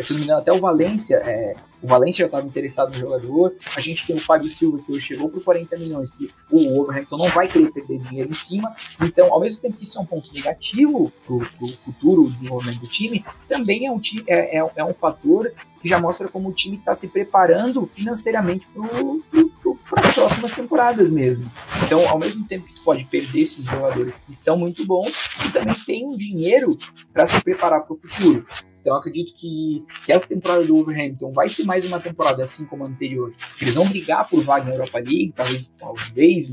Se 0.00 0.12
não 0.12 0.18
me 0.18 0.24
engano, 0.24 0.40
até 0.40 0.52
o 0.52 0.60
Valência 0.60 1.16
é, 1.16 1.54
o 1.84 1.86
Valência 1.86 2.22
já 2.22 2.26
estava 2.26 2.46
interessado 2.46 2.94
no 2.94 2.98
jogador. 2.98 3.54
A 3.76 3.80
gente 3.80 4.06
tem 4.06 4.16
o 4.16 4.18
Fábio 4.18 4.50
Silva, 4.50 4.78
que 4.78 4.90
hoje 4.90 5.08
chegou 5.08 5.28
por 5.28 5.44
40 5.44 5.76
milhões, 5.76 6.10
que 6.12 6.30
o 6.50 6.76
Wolverhampton 6.76 7.18
não 7.18 7.28
vai 7.28 7.46
querer 7.46 7.70
perder 7.70 7.98
dinheiro 7.98 8.30
em 8.30 8.34
cima. 8.34 8.74
Então, 9.02 9.30
ao 9.30 9.38
mesmo 9.38 9.60
tempo 9.60 9.76
que 9.76 9.84
isso 9.84 9.98
é 9.98 10.00
um 10.00 10.06
ponto 10.06 10.32
negativo 10.32 11.12
para 11.26 11.34
o 11.34 11.68
futuro 11.82 12.30
desenvolvimento 12.30 12.80
do 12.80 12.88
time, 12.88 13.22
também 13.46 13.84
é 13.84 13.92
um, 13.92 14.00
é, 14.26 14.58
é, 14.58 14.70
é 14.76 14.82
um 14.84 14.94
fator 14.94 15.52
que 15.82 15.86
já 15.86 16.00
mostra 16.00 16.26
como 16.26 16.48
o 16.48 16.54
time 16.54 16.78
está 16.78 16.94
se 16.94 17.06
preparando 17.06 17.86
financeiramente 17.94 18.66
para 18.72 20.08
as 20.08 20.14
próximas 20.14 20.52
temporadas 20.52 21.10
mesmo. 21.10 21.52
Então, 21.84 22.08
ao 22.08 22.18
mesmo 22.18 22.46
tempo 22.46 22.64
que 22.64 22.74
tu 22.76 22.82
pode 22.82 23.04
perder 23.04 23.42
esses 23.42 23.62
jogadores 23.62 24.18
que 24.20 24.34
são 24.34 24.56
muito 24.56 24.86
bons, 24.86 25.12
tu 25.42 25.52
também 25.52 25.74
tem 25.84 26.06
um 26.06 26.16
dinheiro 26.16 26.78
para 27.12 27.26
se 27.26 27.44
preparar 27.44 27.82
para 27.82 27.92
o 27.92 27.98
futuro. 27.98 28.46
Então 28.84 28.94
acredito 28.94 29.34
que, 29.34 29.82
que 30.04 30.12
essa 30.12 30.28
temporada 30.28 30.62
do 30.62 30.74
Wolverhampton 30.74 31.32
vai 31.32 31.48
ser 31.48 31.64
mais 31.64 31.86
uma 31.86 31.98
temporada 31.98 32.42
assim 32.42 32.66
como 32.66 32.84
a 32.84 32.86
anterior. 32.86 33.32
Eles 33.58 33.74
vão 33.74 33.88
brigar 33.88 34.28
por 34.28 34.44
vaga 34.44 34.66
na 34.66 34.72
Europa 34.72 34.98
League, 34.98 35.32
talvez, 35.34 35.70
talvez 35.78 36.48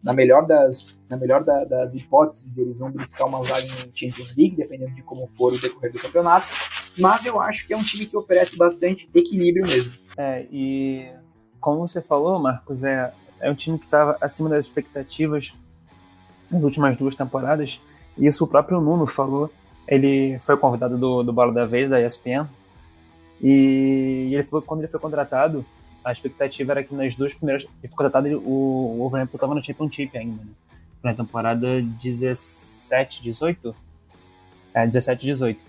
na 0.00 0.12
melhor 0.12 0.46
das 0.46 0.86
na 1.10 1.16
melhor 1.16 1.44
da, 1.44 1.64
das 1.64 1.94
hipóteses, 1.94 2.56
eles 2.56 2.78
vão 2.78 2.90
buscar 2.90 3.26
uma 3.26 3.42
vaga 3.42 3.66
em 3.66 3.90
Champions 3.92 4.34
League, 4.34 4.56
dependendo 4.56 4.94
de 4.94 5.02
como 5.02 5.26
for 5.36 5.52
o 5.52 5.60
decorrer 5.60 5.92
do 5.92 5.98
campeonato. 5.98 6.46
Mas 6.96 7.26
eu 7.26 7.38
acho 7.38 7.66
que 7.66 7.74
é 7.74 7.76
um 7.76 7.82
time 7.82 8.06
que 8.06 8.16
oferece 8.16 8.56
bastante 8.56 9.10
equilíbrio 9.12 9.66
mesmo. 9.66 9.92
É, 10.16 10.46
e 10.50 11.12
como 11.60 11.86
você 11.86 12.00
falou, 12.00 12.38
Marcos, 12.38 12.82
é, 12.82 13.12
é 13.40 13.50
um 13.50 13.54
time 13.54 13.78
que 13.78 13.84
estava 13.84 14.16
acima 14.22 14.48
das 14.48 14.64
expectativas 14.64 15.52
nas 16.50 16.62
últimas 16.62 16.96
duas 16.96 17.14
temporadas. 17.14 17.78
E 18.16 18.26
isso 18.26 18.44
o 18.44 18.48
próprio 18.48 18.80
Nuno 18.80 19.06
falou 19.06 19.50
ele 19.92 20.38
foi 20.38 20.56
convidado 20.56 20.96
do, 20.96 21.22
do 21.22 21.34
Bola 21.34 21.52
da 21.52 21.66
Vez, 21.66 21.90
da 21.90 22.00
ESPN, 22.00 22.48
e 23.42 24.30
ele 24.32 24.42
falou 24.42 24.62
que 24.62 24.68
quando 24.68 24.80
ele 24.80 24.88
foi 24.88 24.98
contratado, 24.98 25.62
a 26.02 26.10
expectativa 26.10 26.72
era 26.72 26.82
que 26.82 26.94
nas 26.94 27.14
duas 27.14 27.34
primeiras. 27.34 27.64
Ele 27.64 27.88
foi 27.88 27.90
contratado, 27.90 28.26
o, 28.38 28.96
Wolverhampton 28.98 29.36
estava 29.36 29.54
no 29.54 29.62
Championship 29.62 30.16
ainda, 30.16 30.42
né? 30.42 30.50
Na 31.02 31.12
temporada 31.12 31.82
17, 31.82 33.22
18? 33.22 33.74
É, 34.72 34.86
17, 34.86 35.26
18. 35.26 35.60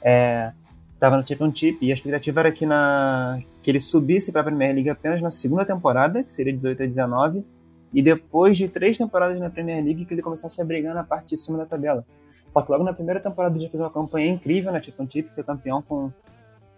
É, 0.00 0.52
tava 1.00 1.16
no 1.16 1.26
Championship 1.26 1.78
e 1.84 1.90
a 1.90 1.94
expectativa 1.94 2.38
era 2.38 2.52
que, 2.52 2.64
na, 2.64 3.40
que 3.64 3.70
ele 3.70 3.80
subisse 3.80 4.30
para 4.30 4.42
a 4.42 4.44
Premier 4.44 4.74
League 4.74 4.90
apenas 4.90 5.20
na 5.20 5.30
segunda 5.32 5.64
temporada, 5.64 6.22
que 6.22 6.32
seria 6.32 6.52
18 6.52 6.84
a 6.84 6.86
19, 6.86 7.44
e 7.92 8.00
depois 8.00 8.56
de 8.56 8.68
três 8.68 8.96
temporadas 8.96 9.40
na 9.40 9.50
Premier 9.50 9.82
League 9.82 10.04
que 10.04 10.14
ele 10.14 10.22
começasse 10.22 10.62
a 10.62 10.64
brigar 10.64 10.94
na 10.94 11.02
parte 11.02 11.30
de 11.30 11.36
cima 11.36 11.58
da 11.58 11.66
tabela. 11.66 12.06
Só 12.52 12.60
que 12.60 12.70
logo 12.70 12.84
na 12.84 12.92
primeira 12.92 13.18
temporada 13.18 13.56
ele 13.56 13.68
fez 13.68 13.80
uma 13.80 13.90
campanha 13.90 14.30
incrível 14.30 14.70
na 14.70 14.82
Championship, 14.82 15.30
foi 15.30 15.42
campeão 15.42 15.80
com, 15.80 16.12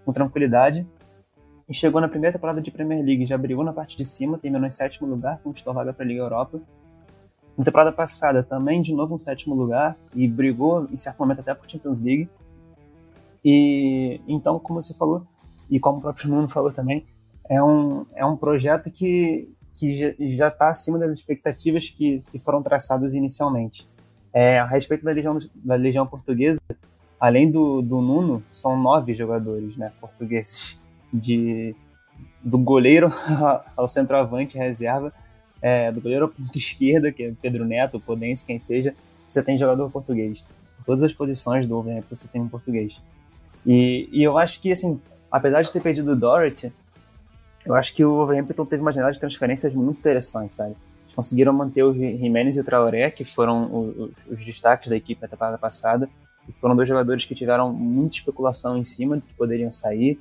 com 0.04 0.12
tranquilidade. 0.12 0.86
e 1.68 1.74
chegou 1.74 2.00
na 2.00 2.08
primeira 2.08 2.32
temporada 2.32 2.60
de 2.60 2.70
Premier 2.70 3.04
League, 3.04 3.26
já 3.26 3.36
brigou 3.36 3.64
na 3.64 3.72
parte 3.72 3.96
de 3.96 4.04
cima, 4.04 4.38
terminou 4.38 4.66
em 4.66 4.70
sétimo 4.70 5.08
lugar, 5.08 5.40
conquistou 5.42 5.72
a 5.72 5.74
vaga 5.74 5.92
para 5.92 6.04
a 6.04 6.06
Liga 6.06 6.20
Europa. 6.20 6.60
Na 7.58 7.64
temporada 7.64 7.90
passada, 7.90 8.42
também 8.42 8.82
de 8.82 8.94
novo 8.94 9.14
em 9.14 9.18
sétimo 9.18 9.54
lugar 9.54 9.96
e 10.14 10.28
brigou 10.28 10.86
em 10.90 10.96
certo 10.96 11.18
momento 11.18 11.40
até 11.40 11.52
por 11.54 11.68
Champions 11.68 12.00
League. 12.00 12.28
E 13.44 14.20
então, 14.28 14.58
como 14.60 14.80
você 14.80 14.94
falou, 14.94 15.26
e 15.68 15.80
como 15.80 15.98
o 15.98 16.00
próprio 16.00 16.30
Nuno 16.30 16.48
falou 16.48 16.72
também, 16.72 17.04
é 17.48 17.62
um, 17.62 18.06
é 18.14 18.24
um 18.24 18.36
projeto 18.36 18.90
que, 18.90 19.52
que 19.72 20.14
já 20.36 20.48
está 20.48 20.68
acima 20.68 20.98
das 20.98 21.16
expectativas 21.16 21.90
que, 21.90 22.22
que 22.30 22.38
foram 22.38 22.62
traçadas 22.62 23.12
inicialmente. 23.12 23.88
É, 24.34 24.58
a 24.58 24.66
respeito 24.66 25.04
da 25.04 25.12
Legião, 25.12 25.38
da 25.54 25.76
Legião 25.76 26.04
Portuguesa, 26.04 26.60
além 27.20 27.48
do, 27.48 27.80
do 27.80 28.00
Nuno, 28.02 28.42
são 28.50 28.76
nove 28.76 29.14
jogadores 29.14 29.76
né, 29.76 29.92
portugueses, 30.00 30.76
de, 31.12 31.74
do 32.42 32.58
goleiro 32.58 33.12
ao 33.76 33.86
centroavante 33.86 34.58
reserva, 34.58 35.12
é, 35.62 35.92
do 35.92 36.00
goleiro 36.00 36.24
ao 36.24 36.30
ponto 36.30 36.50
esquerda, 36.58 37.12
que 37.12 37.22
é 37.22 37.32
Pedro 37.40 37.64
Neto, 37.64 38.00
Podense, 38.00 38.44
quem 38.44 38.58
seja, 38.58 38.92
você 39.28 39.40
tem 39.40 39.56
jogador 39.56 39.88
português. 39.90 40.44
Por 40.78 40.84
todas 40.84 41.04
as 41.04 41.12
posições 41.12 41.66
do 41.68 41.74
Wolverhampton 41.74 42.14
você 42.14 42.26
tem 42.26 42.42
um 42.42 42.48
português. 42.48 43.00
E, 43.64 44.08
e 44.12 44.22
eu 44.22 44.36
acho 44.36 44.60
que, 44.60 44.72
assim, 44.72 45.00
apesar 45.30 45.62
de 45.62 45.72
ter 45.72 45.80
perdido 45.80 46.12
o 46.12 46.16
Dorothy, 46.16 46.72
eu 47.64 47.74
acho 47.74 47.94
que 47.94 48.04
o 48.04 48.10
Wolverhampton 48.10 48.66
teve 48.66 48.82
uma 48.82 48.92
janela 48.92 49.12
de 49.12 49.20
transferências 49.20 49.72
muito 49.72 49.98
interessante, 49.98 50.54
sabe? 50.56 50.74
Conseguiram 51.14 51.52
manter 51.52 51.82
o 51.82 51.94
Jimenez 51.94 52.56
e 52.56 52.60
o 52.60 52.64
Traoré, 52.64 53.10
que 53.10 53.24
foram 53.24 53.70
os, 53.72 54.10
os 54.26 54.44
destaques 54.44 54.88
da 54.88 54.96
equipe 54.96 55.22
na 55.22 55.28
temporada 55.28 55.58
passada, 55.58 56.08
e 56.48 56.52
foram 56.52 56.74
dois 56.74 56.88
jogadores 56.88 57.24
que 57.24 57.34
tiveram 57.34 57.72
muita 57.72 58.16
especulação 58.16 58.76
em 58.76 58.84
cima 58.84 59.16
de 59.16 59.22
que 59.22 59.34
poderiam 59.34 59.70
sair 59.70 60.18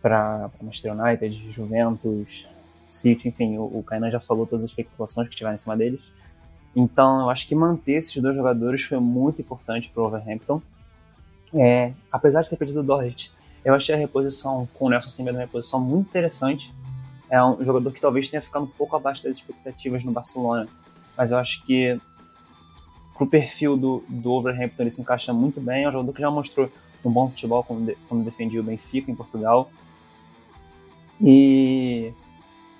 para 0.00 0.50
Manchester 0.62 0.98
United, 0.98 1.50
Juventus, 1.50 2.46
City, 2.86 3.28
enfim, 3.28 3.58
o, 3.58 3.64
o 3.64 3.82
Kainan 3.82 4.10
já 4.10 4.18
falou 4.18 4.46
todas 4.46 4.64
as 4.64 4.70
especulações 4.70 5.28
que 5.28 5.36
tiveram 5.36 5.56
em 5.56 5.58
cima 5.58 5.76
deles. 5.76 6.00
Então, 6.74 7.20
eu 7.20 7.30
acho 7.30 7.46
que 7.46 7.54
manter 7.54 7.94
esses 7.94 8.16
dois 8.22 8.34
jogadores 8.34 8.82
foi 8.82 8.98
muito 8.98 9.40
importante 9.40 9.90
para 9.90 10.00
o 10.00 10.08
Wolverhampton. 10.08 10.62
É, 11.52 11.92
apesar 12.10 12.42
de 12.42 12.50
ter 12.50 12.56
perdido 12.56 12.80
o 12.80 12.82
Dorrit, 12.82 13.32
eu 13.64 13.74
achei 13.74 13.94
a 13.94 13.98
reposição 13.98 14.68
com 14.74 14.86
o 14.86 14.88
Nelson 14.88 15.08
Semedo 15.08 15.36
uma 15.36 15.44
reposição 15.44 15.80
muito 15.80 16.08
interessante. 16.08 16.72
É 17.30 17.42
um 17.42 17.64
jogador 17.64 17.92
que 17.92 18.00
talvez 18.00 18.28
tenha 18.28 18.42
ficado 18.42 18.64
um 18.64 18.68
pouco 18.68 18.96
abaixo 18.96 19.22
das 19.22 19.36
expectativas 19.36 20.02
no 20.02 20.10
Barcelona, 20.10 20.68
mas 21.16 21.30
eu 21.30 21.38
acho 21.38 21.64
que 21.64 21.98
pro 23.16 23.26
perfil 23.26 23.76
do, 23.76 24.02
do 24.08 24.32
Overhampton 24.32 24.82
ele 24.82 24.90
se 24.90 25.00
encaixa 25.00 25.32
muito 25.32 25.60
bem. 25.60 25.84
É 25.84 25.88
um 25.88 25.92
jogador 25.92 26.12
que 26.12 26.20
já 26.20 26.30
mostrou 26.30 26.70
um 27.04 27.10
bom 27.10 27.28
futebol 27.28 27.62
quando, 27.62 27.86
de, 27.86 27.96
quando 28.08 28.24
defendia 28.24 28.60
o 28.60 28.64
Benfica 28.64 29.10
em 29.10 29.14
Portugal. 29.14 29.70
E, 31.20 32.12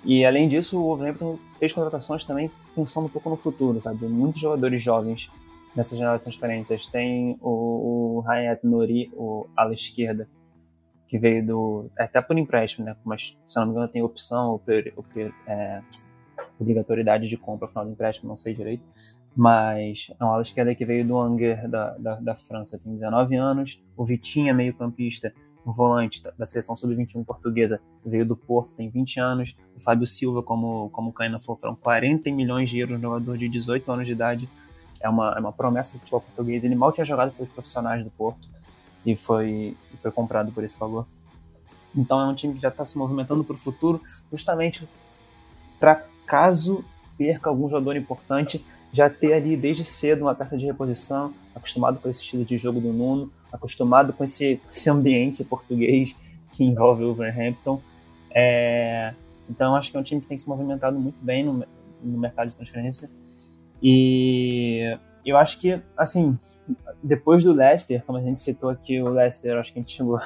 e 0.03 0.25
além 0.25 0.49
disso, 0.49 0.79
o 0.79 0.91
Overhampton 0.91 1.37
fez 1.59 1.71
contratações 1.71 2.25
também 2.25 2.49
pensando 2.75 3.05
um 3.05 3.09
pouco 3.09 3.29
no 3.29 3.37
futuro, 3.37 3.79
sabe? 3.81 4.05
Muitos 4.07 4.41
jogadores 4.41 4.81
jovens 4.81 5.31
nessa 5.75 5.95
janela 5.95 6.17
de 6.17 6.23
transferências. 6.23 6.87
Tem 6.87 7.37
o, 7.39 8.19
o 8.19 8.23
Hayat 8.27 8.65
Nori, 8.65 9.11
o 9.13 9.45
ala 9.55 9.73
esquerda, 9.73 10.27
que 11.11 11.19
veio 11.19 11.45
do. 11.45 11.91
É 11.99 12.05
até 12.05 12.21
por 12.21 12.37
empréstimo, 12.37 12.85
né? 12.85 12.95
Mas 13.03 13.37
se 13.45 13.57
não 13.57 13.65
me 13.65 13.71
engano 13.73 13.89
tem 13.89 14.01
opção 14.01 14.51
ou, 14.51 14.63
ou 14.95 15.05
é, 15.45 15.81
obrigatoriedade 16.57 17.27
de 17.27 17.35
compra 17.35 17.65
no 17.65 17.69
final 17.69 17.85
do 17.85 17.91
empréstimo, 17.91 18.29
não 18.29 18.37
sei 18.37 18.53
direito. 18.53 18.81
Mas 19.35 20.09
é 20.17 20.23
uma 20.23 20.35
ala 20.35 20.41
esquerda 20.41 20.73
que 20.73 20.85
veio 20.85 21.05
do 21.05 21.19
Angers 21.19 21.69
da, 21.69 21.97
da, 21.97 22.15
da 22.15 22.35
França, 22.35 22.79
tem 22.79 22.93
19 22.95 23.35
anos. 23.35 23.83
O 23.97 24.05
Vitinha, 24.05 24.53
meio-campista, 24.53 25.33
um 25.65 25.73
volante 25.73 26.23
da 26.37 26.45
seleção 26.45 26.77
sub-21 26.77 27.25
portuguesa, 27.25 27.81
veio 28.05 28.25
do 28.25 28.37
Porto, 28.37 28.73
tem 28.73 28.89
20 28.89 29.19
anos. 29.19 29.53
O 29.75 29.81
Fábio 29.81 30.07
Silva, 30.07 30.41
como, 30.41 30.89
como 30.91 31.09
o 31.09 31.13
Caina 31.13 31.41
falou, 31.41 31.59
foram 31.59 31.75
40 31.75 32.31
milhões 32.31 32.69
de 32.69 32.79
euros, 32.79 33.01
jogador 33.01 33.37
de 33.37 33.49
18 33.49 33.91
anos 33.91 34.05
de 34.05 34.13
idade. 34.13 34.49
É 35.01 35.09
uma, 35.09 35.33
é 35.35 35.39
uma 35.41 35.51
promessa 35.51 35.93
do 35.93 35.99
futebol 35.99 36.21
português. 36.21 36.63
Ele 36.63 36.75
mal 36.75 36.93
tinha 36.93 37.03
jogado 37.03 37.33
pelos 37.33 37.49
profissionais 37.49 38.01
do 38.01 38.09
Porto 38.11 38.47
e 39.05 39.15
foi, 39.15 39.75
foi 40.01 40.11
comprado 40.11 40.51
por 40.51 40.63
esse 40.63 40.77
valor. 40.77 41.05
Então 41.95 42.19
é 42.19 42.25
um 42.25 42.33
time 42.33 42.53
que 42.53 42.61
já 42.61 42.69
está 42.69 42.85
se 42.85 42.97
movimentando 42.97 43.43
para 43.43 43.55
o 43.55 43.59
futuro, 43.59 44.01
justamente 44.31 44.87
para 45.79 46.05
caso 46.25 46.83
perca 47.17 47.49
algum 47.49 47.69
jogador 47.69 47.95
importante, 47.95 48.63
já 48.93 49.09
ter 49.09 49.33
ali 49.33 49.55
desde 49.55 49.83
cedo 49.83 50.23
uma 50.23 50.35
carta 50.35 50.57
de 50.57 50.65
reposição, 50.65 51.33
acostumado 51.53 51.99
com 51.99 52.09
esse 52.09 52.21
estilo 52.21 52.45
de 52.45 52.57
jogo 52.57 52.79
do 52.79 52.91
Nuno, 52.91 53.31
acostumado 53.51 54.13
com 54.13 54.23
esse, 54.23 54.59
esse 54.73 54.89
ambiente 54.89 55.43
português 55.43 56.15
que 56.51 56.63
envolve 56.63 57.03
o 57.03 57.07
Wolverhampton. 57.07 57.81
É, 58.31 59.13
então 59.49 59.75
acho 59.75 59.91
que 59.91 59.97
é 59.97 59.99
um 59.99 60.03
time 60.03 60.21
que 60.21 60.27
tem 60.27 60.37
se 60.37 60.47
movimentado 60.47 60.97
muito 60.97 61.23
bem 61.23 61.43
no, 61.43 61.65
no 62.01 62.17
mercado 62.17 62.49
de 62.49 62.55
transferência. 62.55 63.09
E 63.81 64.97
eu 65.25 65.37
acho 65.37 65.59
que, 65.59 65.81
assim, 65.97 66.37
depois 67.01 67.43
do 67.43 67.53
Leicester, 67.53 68.03
como 68.05 68.17
a 68.17 68.21
gente 68.21 68.41
citou 68.41 68.69
aqui, 68.69 69.01
o 69.01 69.09
Leicester, 69.09 69.57
acho 69.57 69.73
que 69.73 69.79
a 69.79 69.81
gente 69.81 69.95
chegou 69.95 70.19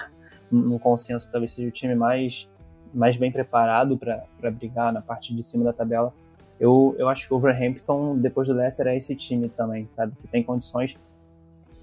no 0.52 0.80
consenso 0.80 1.26
que 1.26 1.32
talvez 1.32 1.52
seja 1.52 1.68
o 1.68 1.72
time 1.72 1.96
mais, 1.96 2.50
mais 2.94 3.18
bem 3.18 3.32
preparado 3.32 3.98
para 3.98 4.52
brigar 4.52 4.94
na 4.94 5.02
parte 5.02 5.34
de 5.34 5.44
cima 5.44 5.64
da 5.64 5.74
tabela. 5.74 6.14
Eu, 6.60 6.96
eu 6.98 7.10
acho 7.10 7.28
que 7.28 7.34
o 7.34 7.38
Overhampton, 7.38 8.18
depois 8.18 8.48
do 8.48 8.54
Leicester, 8.54 8.88
é 8.88 8.96
esse 8.96 9.16
time 9.16 9.50
também, 9.50 9.88
sabe? 9.96 10.14
Que 10.22 10.28
tem 10.28 10.44
condições 10.44 10.96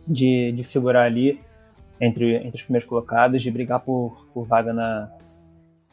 de, 0.06 0.52
de 0.52 0.62
figurar 0.62 1.04
ali 1.04 1.38
entre, 2.00 2.36
entre 2.36 2.56
os 2.56 2.62
primeiros 2.62 2.88
colocados, 2.88 3.42
de 3.42 3.50
brigar 3.50 3.80
por, 3.80 4.26
por 4.32 4.46
vaga 4.46 4.72
na, 4.72 5.10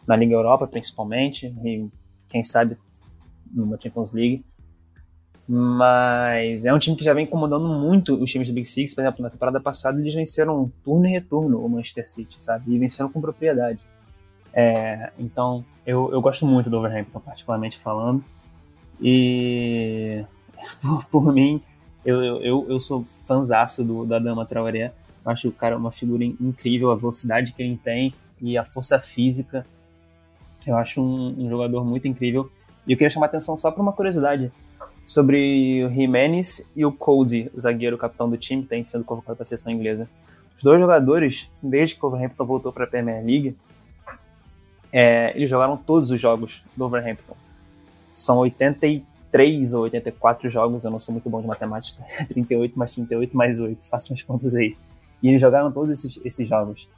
na 0.07 0.15
Liga 0.15 0.34
Europa, 0.34 0.65
principalmente, 0.65 1.47
e 1.63 1.88
quem 2.30 2.43
sabe 2.43 2.78
numa 3.51 3.80
Champions 3.80 4.11
League. 4.11 4.45
Mas 5.52 6.64
é 6.64 6.72
um 6.72 6.78
time 6.78 6.95
que 6.95 7.04
já 7.04 7.12
vem 7.12 7.24
incomodando 7.24 7.68
muito 7.68 8.14
os 8.14 8.30
times 8.30 8.47
do 8.47 8.54
Big 8.54 8.68
Six. 8.68 8.93
Por 8.93 9.02
exemplo, 9.02 9.24
na 9.24 9.32
temporada 9.32 9.60
passada 9.60 10.00
eles 10.00 10.14
venceram 10.14 10.72
turno 10.86 11.08
e 11.08 11.10
retorno 11.10 11.66
o 11.66 11.68
Manchester 11.68 12.08
City, 12.08 12.36
sabe? 12.39 12.72
E 12.72 12.78
venceram 12.78 13.10
com 13.10 13.20
propriedade. 13.20 13.80
É, 14.54 15.12
então, 15.18 15.66
eu, 15.88 16.12
eu 16.12 16.22
gosto 16.22 16.45
muito 16.45 16.70
do 16.70 16.78
Overhampton, 16.78 17.20
particularmente 17.20 17.80
falando. 17.80 18.24
E 19.02 20.24
por, 20.84 21.06
por 21.06 21.34
mim, 21.34 21.60
eu, 22.06 22.22
eu, 22.43 22.66
eu 22.70 22.80
sou 22.80 23.04
fanzaço 23.26 23.84
do, 23.84 24.06
da 24.06 24.20
Dama 24.20 24.45
Traoré. 24.45 24.93
Acho 25.26 25.47
o 25.47 25.52
cara 25.52 25.76
uma 25.76 25.91
figura 25.91 26.24
incrível, 26.24 26.91
a 26.91 26.95
velocidade 26.95 27.54
que 27.54 27.64
ele 27.64 27.76
tem 27.76 28.14
e 28.39 28.56
a 28.56 28.64
força 28.64 29.00
física. 29.00 29.66
Eu 30.64 30.78
acho 30.78 31.02
um, 31.02 31.45
um 31.45 31.50
jogador 31.50 31.84
muito 31.84 32.08
incrível. 32.08 32.52
E 32.86 32.91
eu 32.91 32.97
queria 32.97 33.10
chamar 33.10 33.26
a 33.26 33.30
atenção 33.30 33.58
só 33.58 33.72
para 33.72 33.82
uma 33.82 33.93
curiosidade 33.93 34.52
sobre 35.06 35.84
o 35.86 35.89
Jimenez 35.89 36.70
e 36.76 36.86
o 36.86 36.91
Cody, 36.91 37.52
o 37.54 37.60
zagueiro 37.60 37.97
capitão 37.97 38.30
do 38.30 38.38
time, 38.38 38.64
tem 38.64 38.84
sido 38.84 39.04
convocado 39.04 39.36
para 39.36 39.43
a 39.43 39.47
seleção 39.47 39.72
inglesa. 39.72 40.08
Os 40.56 40.64
dois 40.64 40.80
jogadores, 40.80 41.50
desde 41.62 41.95
que 41.95 42.06
o 42.06 42.10
Wolverhampton 42.10 42.45
voltou 42.45 42.72
para 42.72 42.84
a 42.84 42.88
Premier 42.88 43.24
League, 43.24 43.56
é, 44.91 45.32
eles 45.36 45.50
jogaram 45.50 45.78
todos 45.78 46.12
os 46.12 46.20
jogos 46.20 46.64
do 46.76 46.84
Wolverhampton. 46.84 47.36
São 48.14 48.38
83 48.39 49.74
ou 49.74 49.84
84 49.84 50.50
jogos, 50.50 50.84
eu 50.84 50.91
não 50.91 51.00
sou 51.00 51.14
muito 51.14 51.30
bom 51.30 51.41
de 51.41 51.47
matemática, 51.47 52.04
38 52.28 52.78
mais 52.78 52.93
38 52.93 53.38
mais 53.38 53.60
8, 53.60 53.80
façam 53.84 54.14
as 54.14 54.22
contas 54.22 54.56
aí. 54.56 54.76
E 55.22 55.30
eles 55.30 55.41
jogaram 55.41 55.72
todos 55.72 55.93
esses, 55.93 56.20
esses 56.26 56.47
jogos. 56.47 56.89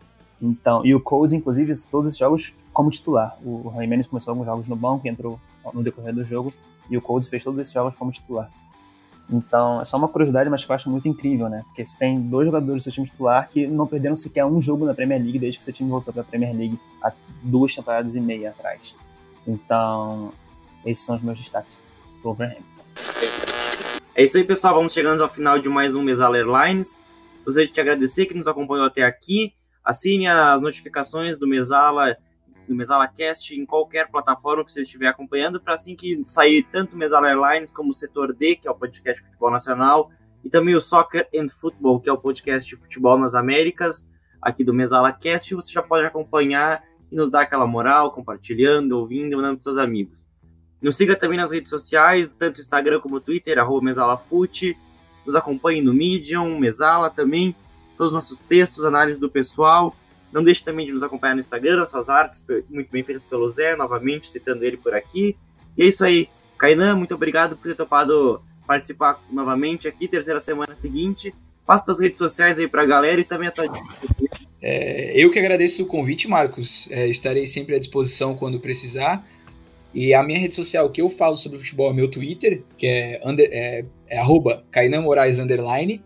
Então, 0.41 0.85
e 0.85 0.95
o 0.95 0.99
Cody, 0.99 1.35
inclusive, 1.35 1.71
todos 1.89 2.07
esses 2.07 2.19
jogos 2.19 2.53
como 2.73 2.89
titular. 2.89 3.37
O 3.45 3.71
Jimenez 3.79 4.07
começou 4.07 4.31
alguns 4.31 4.45
jogos 4.45 4.67
no 4.67 4.75
banco, 4.75 5.07
entrou 5.07 5.39
no 5.73 5.83
decorrer 5.83 6.13
do 6.13 6.23
jogo, 6.23 6.53
e 6.91 6.97
o 6.97 7.01
Colts 7.01 7.29
fez 7.29 7.43
todos 7.43 7.59
esses 7.59 7.73
jogos 7.73 7.95
como 7.95 8.11
titular. 8.11 8.51
Então, 9.31 9.81
é 9.81 9.85
só 9.85 9.97
uma 9.97 10.09
curiosidade, 10.09 10.49
mas 10.49 10.65
que 10.65 10.71
eu 10.71 10.75
acho 10.75 10.89
muito 10.89 11.07
incrível, 11.07 11.47
né? 11.47 11.63
Porque 11.67 11.85
você 11.85 11.97
tem 11.97 12.21
dois 12.21 12.45
jogadores 12.45 12.81
do 12.81 12.83
seu 12.83 12.91
time 12.91 13.07
titular 13.07 13.49
que 13.49 13.65
não 13.65 13.87
perderam 13.87 14.15
sequer 14.15 14.45
um 14.45 14.61
jogo 14.61 14.85
na 14.85 14.93
Premier 14.93 15.21
League 15.21 15.39
desde 15.39 15.57
que 15.57 15.63
seu 15.63 15.73
time 15.73 15.89
voltou 15.89 16.13
para 16.13 16.21
a 16.21 16.25
Premier 16.25 16.53
League 16.53 16.77
há 17.01 17.13
duas 17.41 17.73
temporadas 17.73 18.13
e 18.13 18.19
meia 18.19 18.49
atrás. 18.49 18.93
Então, 19.47 20.33
esses 20.85 21.05
são 21.05 21.15
os 21.15 21.21
meus 21.21 21.39
destaques 21.39 21.79
do 22.17 22.23
Wolverhampton. 22.23 22.65
É 24.13 24.23
isso 24.23 24.37
aí, 24.37 24.43
pessoal. 24.43 24.75
Vamos 24.75 24.91
chegando 24.91 25.23
ao 25.23 25.29
final 25.29 25.57
de 25.57 25.69
mais 25.69 25.95
um 25.95 26.03
Mesala 26.03 26.37
Airlines. 26.37 27.01
Gostaria 27.45 27.67
de 27.67 27.73
te 27.73 27.79
agradecer 27.79 28.25
que 28.25 28.33
nos 28.33 28.47
acompanhou 28.47 28.85
até 28.85 29.03
aqui. 29.03 29.53
Assine 29.83 30.27
as 30.27 30.61
notificações 30.61 31.39
do 31.39 31.47
Mesala 31.47 32.17
do 32.67 32.75
Mesala 32.75 33.07
Cast 33.07 33.53
em 33.53 33.65
qualquer 33.65 34.09
plataforma 34.09 34.63
que 34.63 34.71
você 34.71 34.81
estiver 34.81 35.07
acompanhando, 35.07 35.59
para 35.59 35.73
assim 35.73 35.95
que 35.95 36.21
sair 36.25 36.63
tanto 36.71 36.95
o 36.95 36.97
Mesala 36.97 37.29
Airlines 37.29 37.71
como 37.71 37.89
o 37.89 37.93
Setor 37.93 38.33
D, 38.33 38.55
que 38.55 38.67
é 38.67 38.71
o 38.71 38.75
podcast 38.75 39.21
de 39.21 39.27
futebol 39.27 39.51
nacional, 39.51 40.11
e 40.43 40.49
também 40.49 40.75
o 40.75 40.81
Soccer 40.81 41.27
and 41.35 41.49
Football, 41.49 41.99
que 41.99 42.09
é 42.09 42.13
o 42.13 42.17
podcast 42.17 42.69
de 42.69 42.75
futebol 42.75 43.17
nas 43.17 43.35
Américas, 43.35 44.09
aqui 44.41 44.63
do 44.63 44.73
Mesala 44.73 45.11
Cast, 45.11 45.53
você 45.53 45.71
já 45.71 45.81
pode 45.81 46.05
acompanhar 46.05 46.83
e 47.11 47.15
nos 47.15 47.29
dar 47.29 47.41
aquela 47.41 47.67
moral, 47.67 48.11
compartilhando, 48.11 48.97
ouvindo, 48.97 49.35
mandando 49.35 49.55
para 49.55 49.63
seus 49.63 49.77
amigos. 49.77 50.27
Nos 50.81 50.97
siga 50.97 51.15
também 51.15 51.37
nas 51.37 51.51
redes 51.51 51.69
sociais, 51.69 52.31
tanto 52.39 52.59
Instagram 52.59 52.99
como 52.99 53.19
Twitter, 53.19 53.59
arroba 53.59 53.85
MesalaFute. 53.85 54.75
Nos 55.25 55.35
acompanhe 55.35 55.81
no 55.81 55.93
Medium, 55.93 56.57
Mesala 56.57 57.09
também, 57.09 57.55
todos 57.95 58.11
os 58.11 58.15
nossos 58.15 58.39
textos, 58.39 58.83
análise 58.83 59.19
do 59.19 59.29
pessoal 59.29 59.95
Não 60.31 60.43
deixe 60.43 60.63
também 60.63 60.85
de 60.85 60.91
nos 60.91 61.03
acompanhar 61.03 61.33
no 61.33 61.39
Instagram, 61.39 61.77
nossas 61.77 62.09
artes 62.09 62.43
muito 62.69 62.89
bem 62.91 63.03
feitas 63.03 63.23
pelo 63.23 63.49
Zé, 63.49 63.75
novamente 63.75 64.29
citando 64.29 64.63
ele 64.63 64.77
por 64.77 64.93
aqui. 64.93 65.35
E 65.77 65.83
é 65.83 65.87
isso 65.87 66.03
aí. 66.03 66.29
Kainan, 66.57 66.95
muito 66.95 67.13
obrigado 67.13 67.57
por 67.57 67.67
ter 67.67 67.75
topado 67.75 68.41
participar 68.65 69.19
novamente 69.31 69.87
aqui, 69.87 70.07
terceira 70.07 70.39
semana 70.39 70.75
seguinte. 70.75 71.33
Passa 71.65 71.85
suas 71.85 71.99
redes 71.99 72.17
sociais 72.17 72.59
aí 72.59 72.67
pra 72.67 72.85
galera 72.85 73.19
e 73.19 73.23
também 73.23 73.47
a 73.47 73.51
tua 73.51 73.65
é, 74.61 75.11
eu 75.15 75.31
que 75.31 75.39
agradeço 75.39 75.83
o 75.83 75.87
convite, 75.87 76.27
Marcos. 76.27 76.87
É, 76.91 77.07
estarei 77.07 77.47
sempre 77.47 77.75
à 77.75 77.79
disposição 77.79 78.35
quando 78.35 78.59
precisar. 78.59 79.25
E 79.93 80.13
a 80.13 80.23
minha 80.23 80.39
rede 80.39 80.55
social 80.55 80.89
que 80.89 81.01
eu 81.01 81.09
falo 81.09 81.35
sobre 81.35 81.57
futebol 81.57 81.89
é 81.89 81.93
meu 81.93 82.09
Twitter, 82.09 82.63
que 82.77 82.87
é, 82.87 83.21
under, 83.25 83.49
é, 83.51 83.85
é 84.07 84.19
arroba 84.19 84.63
Moraes 85.01 85.39
underline. 85.39 86.01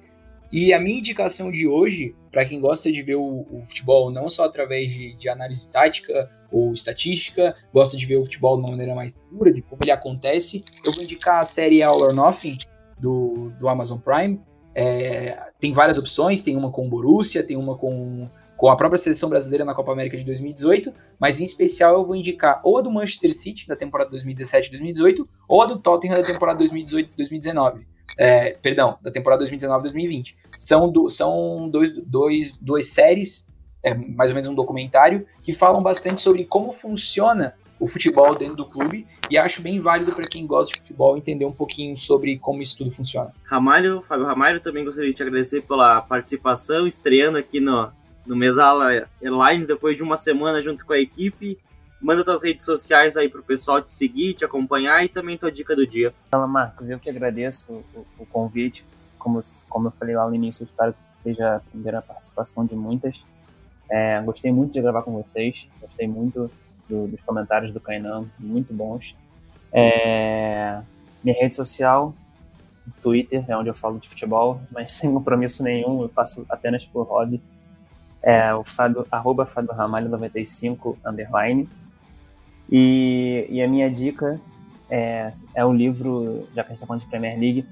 E 0.55 0.73
a 0.73 0.79
minha 0.79 0.99
indicação 0.99 1.51
de 1.51 1.67
hoje, 1.67 2.15
para 2.31 2.45
quem 2.45 2.61
gosta 2.61 2.89
de 2.89 3.01
ver 3.01 3.15
o, 3.15 3.45
o, 3.51 3.61
futebol 3.67 4.09
não 4.09 4.29
só 4.29 4.45
através 4.45 4.89
de, 4.89 5.13
de, 5.13 5.27
análise 5.27 5.67
tática 5.67 6.31
ou 6.49 6.71
estatística, 6.71 7.53
gosta 7.73 7.97
de 7.97 8.05
ver 8.05 8.15
o 8.15 8.23
futebol 8.23 8.55
de 8.55 8.61
uma 8.61 8.71
maneira 8.71 8.95
mais 8.95 9.15
pura, 9.29 9.51
de 9.51 9.61
como 9.61 9.83
ele 9.83 9.91
acontece, 9.91 10.63
eu 10.85 10.93
vou 10.93 11.03
indicar 11.03 11.39
a 11.39 11.45
série 11.45 11.83
All 11.83 12.01
or 12.01 12.13
Nothing 12.13 12.57
do, 12.97 13.51
do 13.59 13.67
Amazon 13.67 13.99
Prime. 13.99 14.39
É, 14.73 15.37
tem 15.59 15.73
várias 15.73 15.97
opções, 15.97 16.41
tem 16.41 16.55
uma 16.55 16.71
com 16.71 16.85
o 16.85 16.89
Borussia, 16.89 17.43
tem 17.43 17.57
uma 17.57 17.75
com 17.75 18.29
com 18.55 18.69
a 18.69 18.77
própria 18.77 18.97
seleção 18.97 19.27
brasileira 19.27 19.65
na 19.65 19.75
Copa 19.75 19.91
América 19.91 20.15
de 20.15 20.23
2018, 20.23 20.93
mas 21.19 21.41
em 21.41 21.43
especial 21.43 21.95
eu 21.95 22.05
vou 22.05 22.15
indicar 22.15 22.61
ou 22.63 22.77
a 22.77 22.81
do 22.81 22.89
Manchester 22.89 23.35
City 23.35 23.67
da 23.67 23.75
temporada 23.75 24.09
2017-2018 24.11 25.25
ou 25.49 25.61
a 25.61 25.65
do 25.65 25.77
Tottenham 25.77 26.15
da 26.15 26.23
temporada 26.23 26.63
2018-2019. 26.63 27.81
É, 28.17 28.51
perdão, 28.61 28.97
da 29.01 29.11
temporada 29.11 29.45
2019-2020. 29.45 30.35
São, 30.59 30.91
do, 30.91 31.09
são 31.09 31.69
dois, 31.69 31.93
dois, 32.01 32.55
duas 32.57 32.87
séries, 32.87 33.45
é, 33.83 33.93
mais 33.93 34.31
ou 34.31 34.35
menos 34.35 34.49
um 34.49 34.55
documentário, 34.55 35.25
que 35.43 35.53
falam 35.53 35.81
bastante 35.81 36.21
sobre 36.21 36.45
como 36.45 36.73
funciona 36.73 37.55
o 37.79 37.87
futebol 37.87 38.35
dentro 38.35 38.55
do 38.55 38.65
clube 38.65 39.05
e 39.29 39.37
acho 39.37 39.61
bem 39.61 39.79
válido 39.79 40.13
para 40.13 40.27
quem 40.27 40.47
gosta 40.47 40.73
de 40.73 40.79
futebol 40.79 41.17
entender 41.17 41.45
um 41.45 41.51
pouquinho 41.51 41.97
sobre 41.97 42.37
como 42.37 42.61
isso 42.61 42.77
tudo 42.77 42.91
funciona. 42.91 43.31
Ramalho, 43.43 44.03
Fábio 44.07 44.25
Ramalho, 44.25 44.59
também 44.59 44.85
gostaria 44.85 45.09
de 45.09 45.15
te 45.15 45.23
agradecer 45.23 45.61
pela 45.61 46.01
participação, 46.01 46.87
estreando 46.87 47.37
aqui 47.37 47.59
no, 47.59 47.89
no 48.25 48.35
Mesala 48.35 49.07
Airlines 49.21 49.67
depois 49.67 49.97
de 49.97 50.03
uma 50.03 50.15
semana 50.15 50.61
junto 50.61 50.85
com 50.85 50.93
a 50.93 50.99
equipe. 50.99 51.57
Manda 52.01 52.23
tuas 52.23 52.43
redes 52.43 52.65
sociais 52.65 53.17
aí 53.17 53.27
pro 53.29 53.41
pessoal 53.41 53.81
te 53.81 53.91
seguir, 53.91 54.33
te 54.35 54.45
acompanhar 54.45 55.03
e 55.03 55.09
também 55.09 55.37
tua 55.37 55.51
dica 55.51 55.75
do 55.75 55.87
dia. 55.87 56.13
Fala, 56.31 56.47
Marcos, 56.47 56.89
eu 56.89 56.99
que 56.99 57.09
agradeço 57.09 57.83
o, 57.93 58.05
o 58.19 58.25
convite. 58.25 58.85
Como, 59.25 59.41
como 59.67 59.87
eu 59.87 59.91
falei 59.91 60.15
lá 60.15 60.27
no 60.29 60.35
início, 60.35 60.63
espero 60.63 60.93
que 60.93 61.17
seja 61.17 61.55
a 61.55 61.59
primeira 61.59 61.99
participação 61.99 62.63
de 62.63 62.75
muitas. 62.75 63.25
É, 63.89 64.21
gostei 64.21 64.51
muito 64.51 64.73
de 64.73 64.81
gravar 64.81 65.01
com 65.01 65.11
vocês, 65.13 65.67
gostei 65.81 66.07
muito 66.07 66.51
do, 66.87 67.07
dos 67.07 67.23
comentários 67.23 67.73
do 67.73 67.79
Kainan, 67.79 68.25
muito 68.39 68.71
bons. 68.71 69.17
É, 69.73 70.79
minha 71.23 71.35
rede 71.35 71.55
social, 71.55 72.13
Twitter, 73.01 73.43
é 73.47 73.57
onde 73.57 73.69
eu 73.69 73.73
falo 73.73 73.99
de 73.99 74.07
futebol, 74.07 74.61
mas 74.71 74.93
sem 74.93 75.11
compromisso 75.11 75.63
nenhum, 75.63 76.03
eu 76.03 76.09
faço 76.09 76.45
apenas 76.47 76.85
por 76.85 77.01
hobby 77.07 77.41
é 78.25 78.51
o 78.55 78.63
Fábio, 78.63 79.05
arroba 79.11 79.45
Fábio 79.45 79.71
Ramalho 79.71 80.09
95 80.09 80.97
underline. 81.05 81.69
E, 82.71 83.45
e 83.47 83.61
a 83.61 83.67
minha 83.67 83.89
dica 83.89 84.41
é, 84.89 85.31
é 85.53 85.63
um 85.63 85.73
livro, 85.73 86.47
já 86.55 86.63
que 86.63 86.69
a 86.69 86.71
gente 86.71 86.77
está 86.77 86.87
falando 86.87 87.03
de 87.03 87.07
Premier 87.07 87.39
League, 87.39 87.67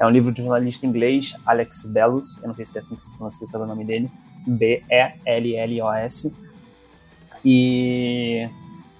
é 0.00 0.06
um 0.06 0.10
livro 0.10 0.32
de 0.32 0.40
um 0.40 0.44
jornalista 0.46 0.86
inglês, 0.86 1.36
Alex 1.44 1.84
Bellos, 1.84 2.38
eu 2.42 2.48
não 2.48 2.54
sei 2.54 2.64
se 2.64 2.78
é 2.78 2.80
assim 2.80 2.96
que 2.96 3.04
se 3.04 3.10
pronuncia 3.10 3.46
o 3.58 3.66
nome 3.66 3.84
dele, 3.84 4.10
B-E-L-L-O-S. 4.46 6.34
E 7.44 8.48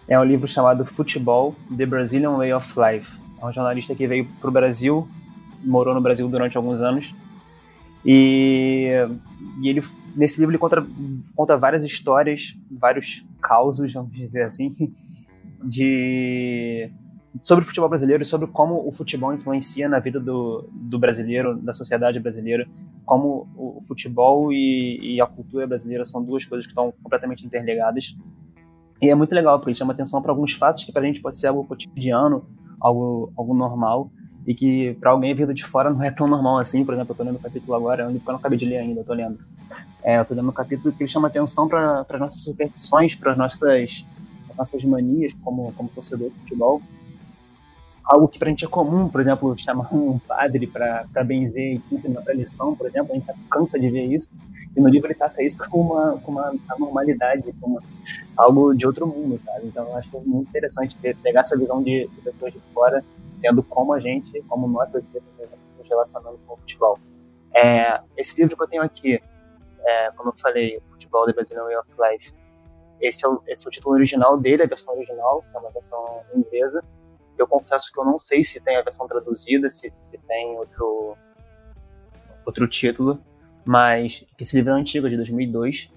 é 0.07 0.21
um 0.21 0.25
livro 0.25 0.47
chamado 0.47 0.85
Futebol, 0.85 1.57
The 1.75 1.87
Brazilian 1.87 2.37
Way 2.37 2.53
of 2.53 2.75
Life. 2.79 3.19
É 3.41 3.47
um 3.47 3.51
jornalista 3.51 3.95
que 3.95 4.07
veio 4.07 4.27
para 4.41 4.51
o 4.51 4.53
Brasil, 4.53 5.09
morou 5.65 5.95
no 5.95 6.03
Brasil 6.03 6.29
durante 6.29 6.59
alguns 6.59 6.83
anos, 6.83 7.15
e, 8.05 8.91
e 9.63 9.69
ele 9.69 9.83
nesse 10.15 10.39
livro 10.39 10.53
ele 10.53 10.59
conta, 10.59 10.87
conta 11.35 11.57
várias 11.57 11.83
histórias, 11.83 12.55
vários 12.71 13.25
causos, 13.41 13.91
vamos 13.95 14.13
dizer 14.13 14.43
assim, 14.43 14.95
de 15.65 16.91
sobre 17.43 17.65
o 17.65 17.67
futebol 17.67 17.89
brasileiro 17.89 18.23
e 18.23 18.27
sobre 18.27 18.47
como 18.49 18.87
o 18.87 18.93
futebol 18.93 19.33
influencia 19.33 19.89
na 19.89 19.99
vida 19.99 20.19
do, 20.19 20.69
do 20.73 20.99
brasileiro, 20.99 21.57
da 21.57 21.73
sociedade 21.73 22.19
brasileira, 22.19 22.67
como 23.05 23.49
o 23.57 23.83
futebol 23.87 24.53
e, 24.53 24.99
e, 25.01 25.21
a 25.21 25.27
cultura 25.27 25.67
brasileira 25.67 26.05
são 26.05 26.23
duas 26.23 26.45
coisas 26.45 26.67
que 26.67 26.73
estão 26.73 26.93
completamente 27.03 27.47
interligadas. 27.47 28.17
E 29.01 29.09
é 29.09 29.15
muito 29.15 29.35
legal, 29.35 29.59
porque 29.59 29.75
chama 29.75 29.93
atenção 29.93 30.21
para 30.21 30.33
alguns 30.33 30.53
fatos 30.53 30.85
que 30.85 30.93
para 30.93 31.03
a 31.03 31.07
gente 31.07 31.21
pode 31.21 31.39
ser 31.39 31.47
algo 31.47 31.65
cotidiano, 31.65 32.45
algo, 32.79 33.33
algo 33.37 33.55
normal, 33.55 34.11
e 34.47 34.55
que 34.55 34.95
para 35.01 35.11
alguém 35.11 35.35
vindo 35.35 35.55
de 35.55 35.65
fora 35.65 35.91
não 35.91 36.03
é 36.03 36.11
tão 36.11 36.27
normal 36.27 36.59
assim. 36.59 36.85
Por 36.85 36.95
exemplo, 36.95 37.13
eu 37.13 37.17
tô 37.17 37.23
lendo 37.23 37.37
o 37.37 37.41
capítulo 37.41 37.75
agora, 37.75 38.03
é 38.03 38.07
um 38.07 38.11
eu 38.11 38.21
não 38.27 38.37
acabei 38.37 38.59
de 38.59 38.67
ler 38.67 38.79
ainda, 38.79 39.05
tô 39.05 39.15
lendo. 39.15 39.39
É, 40.03 40.19
eu 40.19 40.25
tô 40.25 40.35
lendo 40.35 40.49
um 40.49 40.53
capítulo 40.53 40.93
que 40.95 41.07
chama 41.07 41.29
atenção 41.29 41.69
para 41.69 42.05
as 42.09 42.21
nossas 42.21 42.43
superstições, 42.43 43.15
para 43.15 43.33
as 43.33 43.39
nossas, 43.39 44.07
nossas 44.57 44.85
manias 44.85 45.33
como, 45.43 45.73
como 45.73 45.89
torcedor 45.91 46.31
de 46.31 46.35
futebol. 46.41 46.83
Algo 48.11 48.27
que 48.27 48.41
pra 48.41 48.49
gente 48.49 48.65
é 48.65 48.69
comum, 48.69 49.09
por 49.09 49.21
exemplo, 49.21 49.57
chamar 49.57 49.89
um 49.95 50.19
padre 50.19 50.67
para 50.67 51.07
benzer 51.25 51.77
equipe 51.77 52.09
na 52.09 52.21
pré-lição, 52.21 52.75
por 52.75 52.87
exemplo, 52.89 53.13
a 53.13 53.15
gente 53.15 53.27
cansa 53.49 53.79
de 53.79 53.89
ver 53.89 54.05
isso. 54.07 54.29
E 54.77 54.81
no 54.81 54.89
livro 54.89 55.07
ele 55.07 55.15
trata 55.15 55.41
isso 55.43 55.59
como 55.69 55.95
uma, 55.95 56.19
como 56.19 56.39
uma 56.41 56.55
anormalidade, 56.69 57.53
como 57.61 57.81
algo 58.37 58.75
de 58.75 58.85
outro 58.85 59.07
mundo, 59.07 59.41
sabe? 59.45 59.69
Então 59.69 59.87
eu 59.87 59.97
acho 59.97 60.09
muito 60.27 60.49
interessante 60.49 60.97
pegar 61.23 61.43
essa 61.43 61.57
visão 61.57 61.81
de, 61.83 62.09
de 62.09 62.21
pessoas 62.21 62.53
de 62.53 62.61
fora 62.75 63.05
tendo 63.41 63.63
como 63.63 63.93
a 63.93 64.01
gente, 64.01 64.43
como 64.43 64.69
nós 64.69 64.91
brasileiros, 64.91 65.25
nos 65.79 65.89
relacionamos 65.89 66.41
com 66.47 66.55
o 66.55 66.57
futebol. 66.57 66.99
É, 67.55 68.01
esse 68.17 68.41
livro 68.41 68.57
que 68.57 68.63
eu 68.63 68.69
tenho 68.69 68.83
aqui, 68.83 69.21
é, 69.85 70.11
como 70.13 70.31
eu 70.31 70.37
falei, 70.37 70.81
Futebol 70.91 71.27
The 71.27 71.33
Brazilian 71.33 71.65
Way 71.65 71.77
of 71.77 71.89
Life, 71.99 72.33
esse 73.01 73.25
é, 73.25 73.29
o, 73.29 73.43
esse 73.47 73.67
é 73.67 73.69
o 73.69 73.71
título 73.71 73.95
original 73.95 74.37
dele, 74.37 74.63
a 74.63 74.67
versão 74.67 74.95
original, 74.95 75.43
que 75.43 75.57
é 75.57 75.61
uma 75.61 75.71
versão 75.71 76.21
inglesa. 76.35 76.85
Eu 77.41 77.47
confesso 77.47 77.93
que 77.93 77.99
eu 77.99 78.05
não 78.05 78.19
sei 78.19 78.45
se 78.45 78.61
tem 78.61 78.77
a 78.77 78.83
versão 78.83 79.09
traduzida, 79.09 79.71
se, 79.71 79.93
se 79.99 80.19
tem 80.19 80.57
outro, 80.57 81.17
outro 82.45 82.69
título, 82.69 83.19
mas 83.65 84.27
esse 84.39 84.57
livro 84.57 84.73
é 84.73 84.75
antigo, 84.75 85.07
é 85.07 85.11
de 85.11 85.17
2002, 85.17 85.91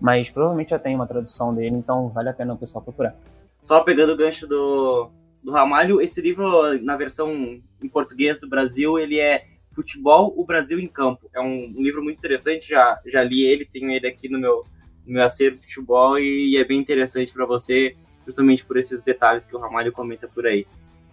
mas 0.00 0.30
provavelmente 0.30 0.70
já 0.70 0.78
tem 0.78 0.94
uma 0.94 1.06
tradução 1.06 1.54
dele, 1.54 1.76
então 1.76 2.08
vale 2.08 2.28
a 2.28 2.32
pena 2.32 2.54
o 2.54 2.58
pessoal 2.58 2.82
procurar. 2.82 3.14
Só 3.62 3.80
pegando 3.80 4.12
o 4.12 4.16
gancho 4.16 4.46
do, 4.46 5.10
do 5.42 5.52
Ramalho. 5.52 6.00
Esse 6.00 6.20
livro, 6.20 6.78
na 6.82 6.96
versão 6.96 7.32
em 7.32 7.88
português 7.88 8.40
do 8.40 8.48
Brasil, 8.48 8.98
ele 8.98 9.18
é 9.18 9.46
Futebol, 9.72 10.34
o 10.36 10.44
Brasil 10.44 10.78
em 10.78 10.86
Campo. 10.86 11.30
É 11.34 11.40
um, 11.40 11.72
um 11.76 11.82
livro 11.82 12.02
muito 12.02 12.18
interessante, 12.18 12.68
já, 12.68 13.00
já 13.06 13.22
li 13.22 13.42
ele, 13.44 13.64
tenho 13.64 13.90
ele 13.90 14.06
aqui 14.06 14.28
no 14.28 14.38
meu, 14.38 14.64
no 15.06 15.14
meu 15.14 15.22
acervo 15.22 15.58
de 15.58 15.66
futebol 15.66 16.18
e, 16.18 16.52
e 16.52 16.56
é 16.58 16.64
bem 16.64 16.78
interessante 16.78 17.32
para 17.32 17.46
você, 17.46 17.96
justamente 18.26 18.64
por 18.64 18.76
esses 18.76 19.02
detalhes 19.02 19.46
que 19.46 19.56
o 19.56 19.58
Ramalho 19.58 19.92
comenta 19.92 20.28
por 20.28 20.46
aí. 20.46 20.66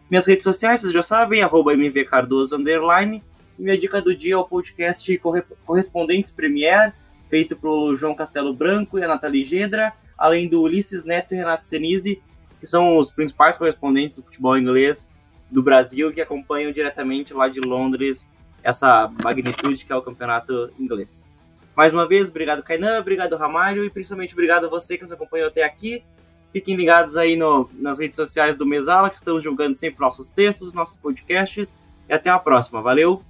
Minhas 0.10 0.26
redes 0.26 0.44
sociais, 0.44 0.81
vocês 0.81 0.91
já 0.91 1.03
sabem, 1.03 1.44
arroba 1.44 1.73
mvcardoso, 1.76 2.56
underline. 2.56 3.22
E 3.60 3.61
minha 3.61 3.77
dica 3.77 4.02
do 4.02 4.15
dia 4.15 4.34
é 4.34 4.38
o 4.38 4.44
podcast 4.44 5.22
Correspondentes 5.65 6.31
Premier, 6.31 6.94
feito 7.30 7.56
pelo 7.56 7.95
João 7.95 8.15
Castelo 8.15 8.52
Branco 8.52 8.98
e 8.98 9.03
a 9.03 9.07
Nathalie 9.07 9.45
Gedra, 9.45 9.94
além 10.18 10.48
do 10.48 10.61
Ulisses 10.61 11.06
Neto 11.06 11.34
e 11.34 11.38
Renato 11.38 11.68
Senise, 11.68 12.22
que 12.60 12.65
são 12.65 12.98
os 12.98 13.11
principais 13.11 13.56
correspondentes 13.56 14.15
do 14.15 14.23
futebol 14.23 14.57
inglês 14.57 15.07
do 15.52 15.61
Brasil, 15.61 16.11
que 16.11 16.22
acompanham 16.22 16.72
diretamente 16.72 17.31
lá 17.31 17.48
de 17.48 17.60
Londres 17.60 18.27
essa 18.64 19.11
magnitude 19.23 19.86
que 19.86 19.94
é 19.94 19.95
o 19.95 20.02
campeonato 20.02 20.72
inglês. 20.80 21.23
Mais 21.76 21.94
uma 21.94 22.07
vez, 22.07 22.30
obrigado 22.30 22.64
Kainan, 22.64 22.99
obrigado 22.99 23.38
Ramalho 23.38 23.86
e 23.86 23.90
principalmente 23.91 24.34
obrigado 24.34 24.65
a 24.65 24.69
você 24.69 24.98
que 24.98 25.03
nos 25.03 25.11
acompanhou 25.11 25.48
até 25.48 25.64
aqui. 25.64 26.03
Fiquem 26.51 26.76
ligados 26.76 27.15
aí 27.15 27.35
no, 27.35 27.69
nas 27.73 27.99
redes 27.99 28.15
sociais 28.15 28.55
do 28.55 28.65
Mesala, 28.65 29.09
que 29.09 29.17
estamos 29.17 29.43
divulgando 29.43 29.76
sempre 29.76 29.99
nossos 29.99 30.30
textos, 30.30 30.73
nossos 30.73 30.97
podcasts. 30.97 31.77
E 32.07 32.13
até 32.13 32.30
a 32.30 32.39
próxima. 32.39 32.81
Valeu! 32.81 33.23